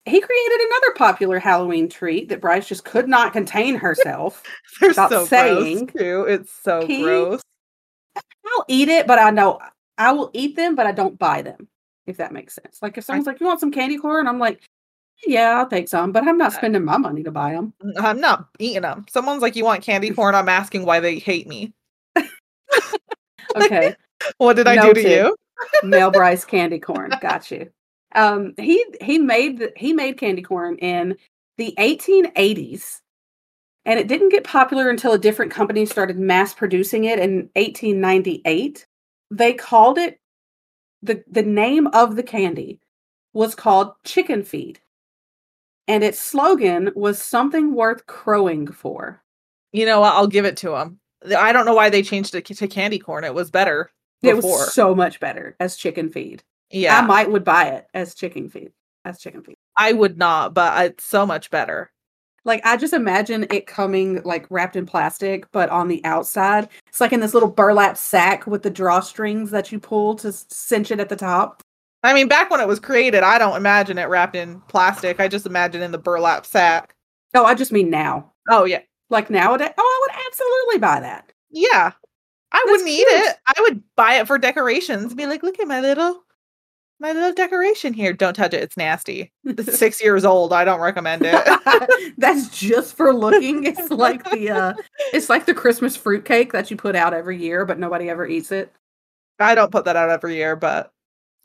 He 0.07 0.21
created 0.21 0.61
another 0.61 0.95
popular 0.97 1.39
Halloween 1.39 1.89
treat 1.89 2.29
that 2.29 2.41
Bryce 2.41 2.69
just 2.69 2.85
could 2.85 3.09
not 3.09 3.33
contain 3.33 3.75
herself. 3.75 4.43
They're 4.81 4.93
so 4.93 5.25
saying, 5.25 5.87
gross 5.87 6.03
too. 6.03 6.23
It's 6.29 6.53
so 6.53 6.87
he- 6.87 7.03
gross. 7.03 7.41
I'll 8.47 8.65
eat 8.69 8.89
it, 8.89 9.07
but 9.07 9.19
I 9.19 9.31
know 9.31 9.59
I 9.97 10.13
will 10.13 10.31
eat 10.35 10.57
them, 10.57 10.75
but 10.75 10.87
I 10.87 10.93
don't 10.93 11.19
buy 11.19 11.43
them. 11.43 11.69
If 12.07 12.19
that 12.19 12.33
makes 12.33 12.55
sense. 12.55 12.81
Like 12.83 12.99
if 12.99 13.05
someone's 13.05 13.27
like, 13.27 13.41
"You 13.41 13.47
want 13.47 13.61
some 13.61 13.73
candy 13.73 13.97
corn?" 13.97 14.21
And 14.21 14.29
I'm 14.29 14.39
like, 14.39 14.63
"Yeah, 15.27 15.59
I'll 15.59 15.69
take 15.69 15.89
some," 15.89 16.13
but 16.13 16.27
I'm 16.27 16.39
not 16.39 16.53
I- 16.53 16.57
spending 16.57 16.85
my 16.85 16.97
money 16.97 17.23
to 17.23 17.31
buy 17.31 17.53
them. 17.53 17.73
I'm 17.99 18.21
not 18.21 18.49
eating 18.59 18.83
them. 18.83 19.07
Someone's 19.11 19.43
like, 19.43 19.57
"You 19.57 19.65
want 19.65 19.83
candy 19.83 20.11
corn?" 20.11 20.35
I'm 20.35 20.49
asking 20.49 20.85
why 20.85 21.01
they 21.01 21.19
hate 21.19 21.47
me. 21.47 21.73
Okay. 23.57 23.95
What 24.39 24.57
did 24.57 24.67
I 24.67 24.81
do 24.81 24.95
to 24.95 25.11
you? 25.11 25.37
Mel 25.83 26.11
Bryce 26.13 26.47
candy 26.47 26.79
corn. 26.79 27.13
Got 27.21 27.51
you. 27.51 27.69
Um, 28.15 28.55
he 28.57 28.83
he 29.03 29.19
made 29.19 29.59
the, 29.59 29.71
he 29.77 29.93
made 29.93 30.17
candy 30.17 30.41
corn 30.41 30.77
in 30.79 31.17
the 31.59 31.75
1880s, 31.79 33.01
and 33.85 33.99
it 33.99 34.09
didn't 34.09 34.31
get 34.31 34.45
popular 34.45 34.89
until 34.89 35.13
a 35.13 35.19
different 35.19 35.53
company 35.53 35.85
started 35.85 36.19
mass 36.19 36.55
producing 36.55 37.05
it 37.05 37.19
in 37.19 37.51
1898. 37.55 38.87
They 39.31 39.53
called 39.53 39.99
it 39.99 40.19
the 41.03 41.23
the 41.31 41.43
name 41.43 41.87
of 41.89 42.17
the 42.17 42.23
candy 42.23 42.81
was 43.35 43.55
called 43.55 43.93
Chicken 44.05 44.43
Feed, 44.43 44.81
and 45.89 46.03
its 46.05 46.21
slogan 46.21 46.91
was 46.95 47.21
something 47.23 47.75
worth 47.75 48.07
crowing 48.07 48.67
for. 48.71 49.23
You 49.73 49.87
know 49.87 50.01
what? 50.01 50.15
I'll 50.15 50.27
give 50.27 50.45
it 50.45 50.57
to 50.59 50.71
them. 50.71 51.01
I 51.37 51.53
don't 51.53 51.67
know 51.67 51.75
why 51.75 51.91
they 51.91 52.03
changed 52.03 52.35
it 52.35 52.45
to 52.47 52.69
candy 52.69 52.99
corn. 52.99 53.25
It 53.25 53.35
was 53.35 53.51
better 53.51 53.91
It 54.23 54.37
was 54.37 54.73
so 54.73 54.95
much 54.95 55.21
better 55.21 55.57
as 55.59 55.77
Chicken 55.77 56.11
Feed. 56.11 56.43
yeah, 56.71 56.99
I 56.99 57.03
might 57.03 57.31
would 57.31 57.45
buy 57.45 57.69
it 57.69 57.87
as 57.95 58.15
Chicken 58.15 58.49
Feed. 58.49 58.73
As 59.05 59.19
Chicken 59.19 59.43
Feed. 59.43 59.57
I 59.77 59.93
would 59.93 60.17
not, 60.19 60.55
but 60.55 60.85
it's 60.87 61.05
so 61.05 61.27
much 61.27 61.51
better. 61.51 61.91
Like 62.47 62.65
I 62.65 62.77
just 62.77 62.93
imagine 62.93 63.47
it 63.51 63.67
coming 63.67 64.23
like 64.23 64.47
wrapped 64.51 64.77
in 64.77 64.85
plastic, 64.87 65.51
but 65.51 65.71
on 65.71 65.89
the 65.89 66.05
outside, 66.05 66.69
it's 66.87 67.01
like 67.01 67.13
in 67.15 67.21
this 67.21 67.33
little 67.35 67.49
burlap 67.51 67.97
sack 67.97 68.47
with 68.47 68.63
the 68.63 68.71
drawstrings 68.71 69.49
that 69.51 69.73
you 69.73 69.81
pull 69.81 70.15
to 70.17 70.31
cinch 70.31 70.91
it 70.91 71.01
at 71.01 71.09
the 71.09 71.17
top. 71.17 71.63
I 72.05 72.13
mean, 72.15 72.29
back 72.29 72.51
when 72.51 72.61
it 72.61 72.69
was 72.69 72.79
created, 72.81 73.23
I 73.23 73.39
don't 73.39 73.57
imagine 73.57 73.99
it 73.99 74.05
wrapped 74.09 74.37
in 74.37 74.61
plastic. 74.69 75.19
I 75.21 75.27
just 75.29 75.47
imagine 75.47 75.83
in 75.83 75.91
the 75.93 75.99
burlap 75.99 76.47
sack. 76.47 76.95
Oh, 77.35 77.45
I 77.45 77.55
just 77.55 77.73
mean 77.73 77.91
now. 77.91 78.33
Oh 78.51 78.65
yeah, 78.65 78.83
Like 79.11 79.31
nowadays. 79.31 79.71
Oh, 79.79 79.83
I 79.83 80.07
would 80.13 80.27
absolutely 80.27 80.79
buy 80.79 81.01
that. 81.01 81.33
yeah. 81.51 81.93
I 82.53 82.59
That's 82.67 82.71
wouldn't 82.71 82.89
eat 82.91 83.07
it. 83.09 83.37
I 83.49 83.61
would 83.63 83.83
buy 83.97 84.15
it 84.15 84.29
for 84.29 84.39
decorations. 84.39 85.13
Be 85.15 85.27
like, 85.27 85.43
look 85.43 85.59
at 85.59 85.67
my 85.67 85.81
little, 85.81 86.23
my 87.01 87.13
little 87.13 87.33
decoration 87.33 87.93
here. 87.93 88.13
Don't 88.13 88.35
touch 88.35 88.55
it. 88.55 88.63
It's 88.63 88.77
nasty. 88.77 89.33
It's 89.45 89.77
six 89.79 90.01
years 90.01 90.25
old. 90.25 90.53
I 90.53 90.65
don't 90.65 90.81
recommend 90.81 91.23
it. 91.25 92.15
That's 92.19 92.49
just 92.57 92.97
for 92.97 93.13
looking. 93.13 93.65
It's 93.65 93.91
like 93.91 94.31
the 94.31 94.51
uh 94.51 94.75
it's 95.13 95.29
like 95.29 95.47
the 95.47 95.55
Christmas 95.55 95.97
fruitcake 95.97 96.53
that 96.53 96.71
you 96.71 96.77
put 96.77 96.95
out 96.95 97.13
every 97.13 97.39
year, 97.39 97.65
but 97.67 97.81
nobody 97.81 98.09
ever 98.09 98.25
eats 98.27 98.53
it. 98.53 98.73
I 99.41 99.57
don't 99.57 99.73
put 99.73 99.87
that 99.87 99.97
out 99.97 100.11
every 100.11 100.37
year, 100.37 100.55
but 100.55 100.93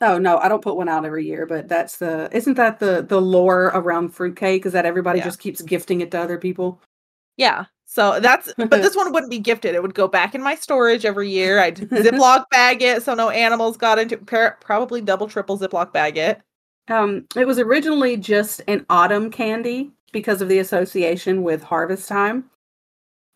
Oh 0.02 0.18
no, 0.18 0.38
I 0.38 0.48
don't 0.48 0.62
put 0.62 0.76
one 0.76 0.88
out 0.88 1.04
every 1.04 1.26
year, 1.26 1.46
but 1.46 1.68
that's 1.68 1.98
the 1.98 2.28
isn't 2.32 2.54
that 2.54 2.78
the 2.78 3.02
the 3.02 3.20
lore 3.20 3.66
around 3.74 4.10
fruitcake? 4.10 4.64
Is 4.66 4.72
that 4.72 4.86
everybody 4.86 5.18
Yeah. 5.18 5.24
just 5.26 5.38
keeps 5.40 5.60
gifting 5.62 6.00
it 6.00 6.10
to 6.12 6.20
other 6.20 6.38
people? 6.38 6.80
yeah. 7.36 7.66
So 7.86 8.20
that's, 8.20 8.52
but 8.58 8.70
this 8.82 8.94
one 8.96 9.12
wouldn't 9.12 9.30
be 9.32 9.38
gifted. 9.40 9.74
It 9.74 9.82
would 9.82 9.94
go 9.94 10.06
back 10.08 10.34
in 10.36 10.42
my 10.42 10.54
storage 10.54 11.04
every 11.04 11.28
year. 11.30 11.58
I'd 11.60 11.76
Ziploc 11.90 12.44
bag 12.50 12.82
it 12.82 13.02
so 13.02 13.14
no 13.14 13.30
animals 13.30 13.76
got 13.76 13.98
into. 13.98 14.16
Probably 14.60 15.00
double, 15.00 15.28
triple 15.28 15.58
Ziploc 15.58 15.92
bag 15.92 16.16
it. 16.18 16.40
Um, 16.88 17.26
it 17.36 17.46
was 17.46 17.58
originally 17.58 18.16
just 18.16 18.62
an 18.68 18.86
autumn 18.90 19.30
candy 19.30 19.90
because 20.12 20.40
of 20.42 20.48
the 20.48 20.58
association 20.60 21.42
with 21.42 21.62
harvest 21.64 22.08
time. 22.08 22.50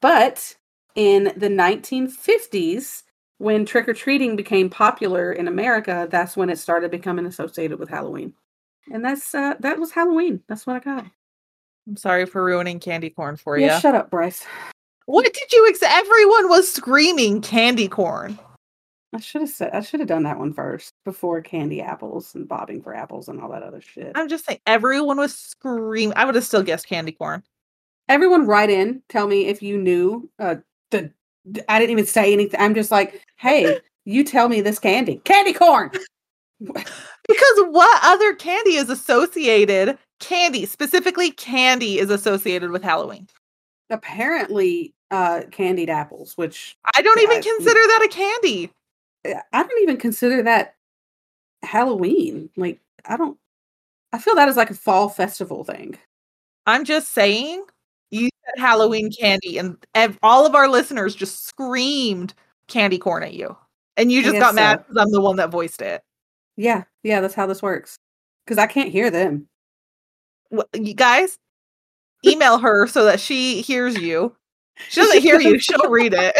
But 0.02 0.56
in 0.96 1.32
the 1.36 1.48
1950s, 1.48 3.03
when 3.38 3.66
trick 3.66 3.88
or 3.88 3.94
treating 3.94 4.36
became 4.36 4.70
popular 4.70 5.32
in 5.32 5.48
America, 5.48 6.08
that's 6.10 6.36
when 6.36 6.50
it 6.50 6.58
started 6.58 6.90
becoming 6.90 7.26
associated 7.26 7.78
with 7.78 7.88
Halloween. 7.88 8.32
And 8.92 9.04
that's 9.04 9.34
uh, 9.34 9.54
that 9.60 9.78
was 9.78 9.92
Halloween. 9.92 10.42
That's 10.48 10.66
what 10.66 10.76
I 10.76 10.80
got. 10.80 11.06
I'm 11.86 11.96
sorry 11.96 12.26
for 12.26 12.44
ruining 12.44 12.80
candy 12.80 13.10
corn 13.10 13.36
for 13.36 13.58
you. 13.58 13.66
Yeah, 13.66 13.76
you. 13.76 13.80
shut 13.80 13.94
up, 13.94 14.10
Bryce. 14.10 14.44
What 15.06 15.24
did 15.24 15.52
you 15.52 15.66
ex? 15.68 15.80
Everyone 15.82 16.48
was 16.48 16.70
screaming 16.70 17.42
candy 17.42 17.88
corn. 17.88 18.38
I 19.14 19.20
should 19.20 19.42
have 19.42 19.50
said 19.50 19.70
I 19.72 19.80
should 19.80 20.00
have 20.00 20.08
done 20.08 20.24
that 20.24 20.38
one 20.38 20.52
first 20.52 20.92
before 21.04 21.40
candy 21.40 21.80
apples 21.80 22.34
and 22.34 22.48
bobbing 22.48 22.82
for 22.82 22.94
apples 22.94 23.28
and 23.28 23.40
all 23.40 23.50
that 23.50 23.62
other 23.62 23.80
shit. 23.80 24.12
I'm 24.14 24.28
just 24.28 24.44
saying, 24.44 24.60
everyone 24.66 25.18
was 25.18 25.34
screaming. 25.34 26.16
I 26.16 26.24
would 26.24 26.34
have 26.34 26.44
still 26.44 26.62
guessed 26.62 26.88
candy 26.88 27.12
corn. 27.12 27.42
everyone 28.08 28.46
write 28.46 28.70
in 28.70 29.02
tell 29.08 29.26
me 29.26 29.46
if 29.46 29.62
you 29.62 29.78
knew 29.78 30.28
uh 30.38 30.56
the 30.90 31.12
i 31.68 31.78
didn't 31.78 31.90
even 31.92 32.06
say 32.06 32.32
anything 32.32 32.58
i'm 32.60 32.74
just 32.74 32.90
like 32.90 33.22
hey 33.36 33.78
you 34.04 34.22
tell 34.24 34.48
me 34.48 34.60
this 34.60 34.78
candy 34.78 35.16
candy 35.24 35.52
corn 35.52 35.90
Because 36.60 37.58
what 37.70 38.00
other 38.04 38.34
candy 38.34 38.76
is 38.76 38.88
associated? 38.90 39.98
Candy, 40.20 40.66
specifically 40.66 41.30
candy, 41.30 41.98
is 41.98 42.10
associated 42.10 42.70
with 42.70 42.82
Halloween. 42.82 43.26
apparently 43.90 44.94
uh 45.10 45.42
candied 45.50 45.90
apples 45.90 46.32
which 46.36 46.76
I 46.94 47.02
don't 47.02 47.20
even 47.20 47.38
I- 47.38 47.40
consider 47.42 47.80
that 47.80 48.02
a 48.04 48.08
candy. 48.08 48.70
uh, 49.26 49.40
i 49.52 49.62
don't 49.62 49.82
even 49.82 49.96
consider 49.98 50.42
that 50.42 50.74
halloween 51.62 52.48
like 52.56 52.80
i 53.04 53.16
don't 53.16 53.36
i 54.12 54.18
feel 54.18 54.34
that 54.36 54.48
is 54.48 54.56
like 54.56 54.70
a 54.70 54.74
fall 54.74 55.08
festival 55.08 55.64
thing 55.64 55.98
I'm 56.66 56.84
just 56.86 57.12
saying, 57.12 57.64
you 58.14 58.28
said 58.44 58.60
Halloween 58.62 59.10
candy, 59.12 59.58
and 59.58 59.76
ev- 59.94 60.18
all 60.22 60.46
of 60.46 60.54
our 60.54 60.68
listeners 60.68 61.14
just 61.14 61.46
screamed 61.46 62.34
candy 62.68 62.98
corn 62.98 63.22
at 63.22 63.34
you. 63.34 63.56
And 63.96 64.10
you 64.10 64.22
just 64.22 64.38
got 64.38 64.54
mad 64.54 64.78
because 64.78 64.96
I'm 64.96 65.12
the 65.12 65.20
one 65.20 65.36
that 65.36 65.50
voiced 65.50 65.80
it. 65.82 66.02
yeah 66.56 66.84
yeah 67.02 67.20
that's 67.20 67.34
how 67.34 67.46
this 67.46 67.62
works 67.62 67.96
because 68.44 68.58
i 68.58 68.66
can't 68.66 68.90
hear 68.90 69.10
them 69.10 69.46
Wh- 70.54 70.62
You 70.74 70.94
guys, 70.94 71.36
email 72.26 72.58
her 72.58 72.86
so 72.86 73.04
that 73.06 73.18
she 73.20 73.60
hears 73.60 73.96
you. 74.00 74.34
She 74.88 75.00
doesn't 75.00 75.20
hear 75.22 75.40
you, 75.40 75.58
she'll 75.58 75.88
read 75.90 76.14
it. 76.14 76.34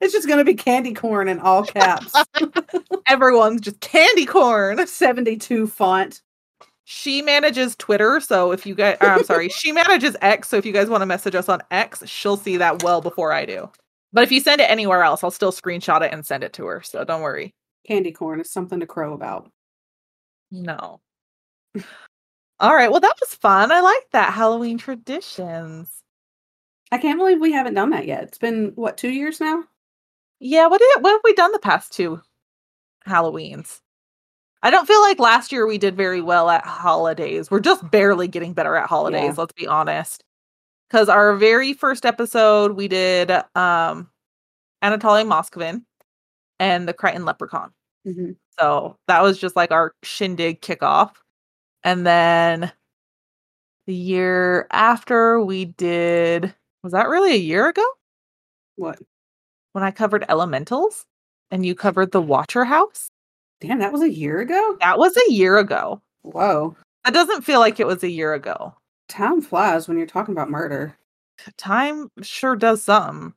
it's 0.00 0.12
just 0.12 0.26
gonna 0.28 0.44
be 0.44 0.54
candy 0.54 0.92
corn 0.94 1.28
in 1.28 1.38
all 1.38 1.64
caps 1.64 2.12
Everyone's 3.06 3.60
just 3.60 3.80
candy 3.80 4.26
corn. 4.26 4.86
72 4.86 5.66
font 5.66 6.22
She 6.94 7.22
manages 7.22 7.74
Twitter, 7.76 8.20
so 8.20 8.52
if 8.52 8.66
you 8.66 8.74
guys, 8.74 8.98
I'm 9.00 9.24
sorry, 9.24 9.48
she 9.48 9.72
manages 9.72 10.14
X. 10.20 10.48
So 10.48 10.58
if 10.58 10.66
you 10.66 10.72
guys 10.72 10.90
want 10.90 11.00
to 11.00 11.06
message 11.06 11.34
us 11.34 11.48
on 11.48 11.62
X, 11.70 12.06
she'll 12.06 12.36
see 12.36 12.58
that 12.58 12.82
well 12.82 13.00
before 13.00 13.32
I 13.32 13.46
do. 13.46 13.70
But 14.12 14.24
if 14.24 14.30
you 14.30 14.40
send 14.40 14.60
it 14.60 14.70
anywhere 14.70 15.02
else, 15.02 15.24
I'll 15.24 15.30
still 15.30 15.52
screenshot 15.52 16.02
it 16.02 16.12
and 16.12 16.24
send 16.24 16.44
it 16.44 16.52
to 16.52 16.66
her. 16.66 16.82
So 16.82 17.02
don't 17.02 17.22
worry. 17.22 17.54
candy 17.86 18.12
corn 18.12 18.40
is 18.40 18.52
something 18.52 18.78
to 18.78 18.86
crow 18.86 19.14
about 19.14 19.50
No. 20.50 21.00
All 22.60 22.74
right. 22.74 22.90
Well, 22.90 23.00
that 23.00 23.16
was 23.20 23.34
fun. 23.36 23.72
I 23.72 23.80
like 23.80 24.10
that 24.12 24.34
Halloween 24.34 24.76
traditions. 24.76 25.90
I 26.92 26.98
can't 26.98 27.18
believe 27.18 27.40
we 27.40 27.52
haven't 27.52 27.74
done 27.74 27.88
that 27.90 28.06
yet. 28.06 28.24
It's 28.24 28.38
been 28.38 28.72
what 28.74 28.98
two 28.98 29.10
years 29.10 29.40
now? 29.40 29.64
Yeah. 30.40 30.66
What 30.66 30.78
did 30.78 31.02
what 31.02 31.12
have 31.12 31.22
we 31.24 31.32
done 31.32 31.52
the 31.52 31.58
past 31.58 31.90
two 31.94 32.20
Halloweens? 33.08 33.80
I 34.62 34.70
don't 34.70 34.86
feel 34.86 35.00
like 35.00 35.18
last 35.18 35.50
year 35.52 35.66
we 35.66 35.78
did 35.78 35.96
very 35.96 36.20
well 36.20 36.48
at 36.50 36.64
holidays. 36.64 37.50
We're 37.50 37.60
just 37.60 37.88
barely 37.90 38.28
getting 38.28 38.52
better 38.52 38.76
at 38.76 38.88
holidays. 38.88 39.34
Yeah. 39.34 39.34
Let's 39.38 39.52
be 39.54 39.66
honest. 39.66 40.22
Because 40.88 41.08
our 41.08 41.34
very 41.36 41.72
first 41.72 42.06
episode, 42.06 42.72
we 42.72 42.88
did 42.88 43.30
um 43.30 44.10
Anatoly 44.82 45.24
Moskvin 45.26 45.84
and 46.60 46.88
the 46.88 46.92
Crichton 46.94 47.24
Leprechaun. 47.24 47.72
Mm-hmm. 48.06 48.32
So 48.58 48.96
that 49.08 49.22
was 49.22 49.38
just 49.38 49.56
like 49.56 49.70
our 49.72 49.94
shindig 50.02 50.60
kickoff. 50.60 51.12
And 51.84 52.06
then 52.06 52.72
the 53.86 53.94
year 53.94 54.66
after 54.72 55.40
we 55.40 55.64
did 55.66 56.54
was 56.82 56.92
that 56.92 57.08
really 57.08 57.32
a 57.32 57.36
year 57.38 57.68
ago 57.68 57.84
What? 58.76 58.98
when 59.72 59.84
I 59.84 59.90
covered 59.92 60.24
elementals 60.28 61.06
and 61.50 61.64
you 61.66 61.74
covered 61.74 62.12
the 62.12 62.20
Watcher 62.22 62.64
House? 62.64 63.11
Damn, 63.62 63.78
that 63.78 63.92
was 63.92 64.02
a 64.02 64.10
year 64.10 64.40
ago. 64.40 64.76
That 64.80 64.98
was 64.98 65.16
a 65.16 65.32
year 65.32 65.56
ago. 65.58 66.02
Whoa. 66.22 66.76
That 67.04 67.14
doesn't 67.14 67.42
feel 67.42 67.60
like 67.60 67.78
it 67.78 67.86
was 67.86 68.02
a 68.02 68.10
year 68.10 68.34
ago. 68.34 68.74
time 69.08 69.40
flies 69.40 69.86
when 69.86 69.98
you're 69.98 70.06
talking 70.06 70.34
about 70.34 70.50
murder. 70.50 70.96
Time 71.58 72.10
sure 72.22 72.56
does 72.56 72.82
some. 72.82 73.36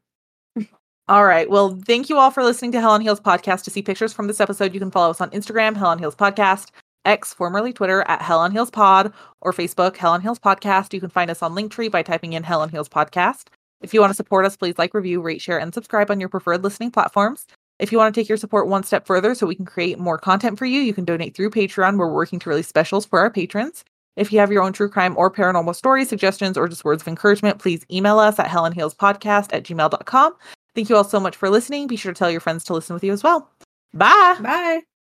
all 1.07 1.25
right. 1.25 1.47
Well, 1.47 1.79
thank 1.85 2.09
you 2.09 2.17
all 2.17 2.31
for 2.31 2.43
listening 2.43 2.71
to 2.71 2.81
Hell 2.81 2.91
on 2.91 3.01
Heels 3.01 3.19
podcast. 3.19 3.63
To 3.65 3.69
see 3.69 3.83
pictures 3.83 4.13
from 4.13 4.25
this 4.25 4.41
episode, 4.41 4.73
you 4.73 4.79
can 4.79 4.89
follow 4.89 5.11
us 5.11 5.21
on 5.21 5.29
Instagram, 5.29 5.77
Hell 5.77 5.89
on 5.89 5.99
Heels 5.99 6.15
podcast, 6.15 6.71
X, 7.05 7.31
formerly 7.31 7.71
Twitter, 7.71 8.03
at 8.07 8.23
Hell 8.23 8.39
on 8.39 8.51
Heels 8.51 8.71
pod, 8.71 9.13
or 9.41 9.53
Facebook, 9.53 9.95
Hell 9.95 10.13
on 10.13 10.21
Heels 10.21 10.39
podcast. 10.39 10.91
You 10.91 10.99
can 10.99 11.11
find 11.11 11.29
us 11.29 11.43
on 11.43 11.53
Linktree 11.53 11.91
by 11.91 12.01
typing 12.01 12.33
in 12.33 12.41
Hell 12.41 12.61
on 12.61 12.69
Heels 12.69 12.89
podcast. 12.89 13.49
If 13.81 13.93
you 13.93 13.99
want 13.99 14.09
to 14.09 14.15
support 14.15 14.45
us, 14.45 14.57
please 14.57 14.79
like, 14.79 14.95
review, 14.95 15.21
rate, 15.21 15.41
share, 15.41 15.59
and 15.59 15.71
subscribe 15.71 16.09
on 16.09 16.19
your 16.19 16.29
preferred 16.29 16.63
listening 16.63 16.89
platforms. 16.89 17.45
If 17.79 17.91
you 17.91 17.97
want 17.97 18.13
to 18.13 18.19
take 18.19 18.29
your 18.29 18.37
support 18.37 18.67
one 18.67 18.83
step 18.83 19.05
further 19.05 19.35
so 19.35 19.45
we 19.45 19.55
can 19.55 19.65
create 19.65 19.99
more 19.99 20.17
content 20.17 20.57
for 20.57 20.65
you, 20.65 20.81
you 20.81 20.93
can 20.93 21.05
donate 21.05 21.35
through 21.35 21.49
Patreon. 21.49 21.97
We're 21.97 22.13
working 22.13 22.39
to 22.39 22.49
release 22.49 22.67
specials 22.67 23.05
for 23.05 23.19
our 23.19 23.29
patrons. 23.29 23.83
If 24.15 24.31
you 24.31 24.39
have 24.39 24.51
your 24.51 24.63
own 24.63 24.71
true 24.71 24.89
crime 24.89 25.17
or 25.17 25.29
paranormal 25.29 25.75
stories, 25.75 26.07
suggestions, 26.07 26.57
or 26.57 26.69
just 26.69 26.85
words 26.85 27.01
of 27.03 27.07
encouragement, 27.07 27.59
please 27.59 27.85
email 27.91 28.17
us 28.19 28.39
at 28.39 28.47
hellonheelspodcast 28.47 29.53
at 29.53 29.63
gmail.com. 29.63 30.35
Thank 30.73 30.89
you 30.89 30.95
all 30.95 31.03
so 31.03 31.19
much 31.19 31.35
for 31.35 31.49
listening. 31.49 31.87
Be 31.87 31.97
sure 31.97 32.13
to 32.13 32.17
tell 32.17 32.31
your 32.31 32.41
friends 32.41 32.63
to 32.65 32.73
listen 32.73 32.93
with 32.93 33.03
you 33.03 33.11
as 33.11 33.23
well. 33.23 33.49
Bye. 33.93 34.37
Bye. 34.41 34.94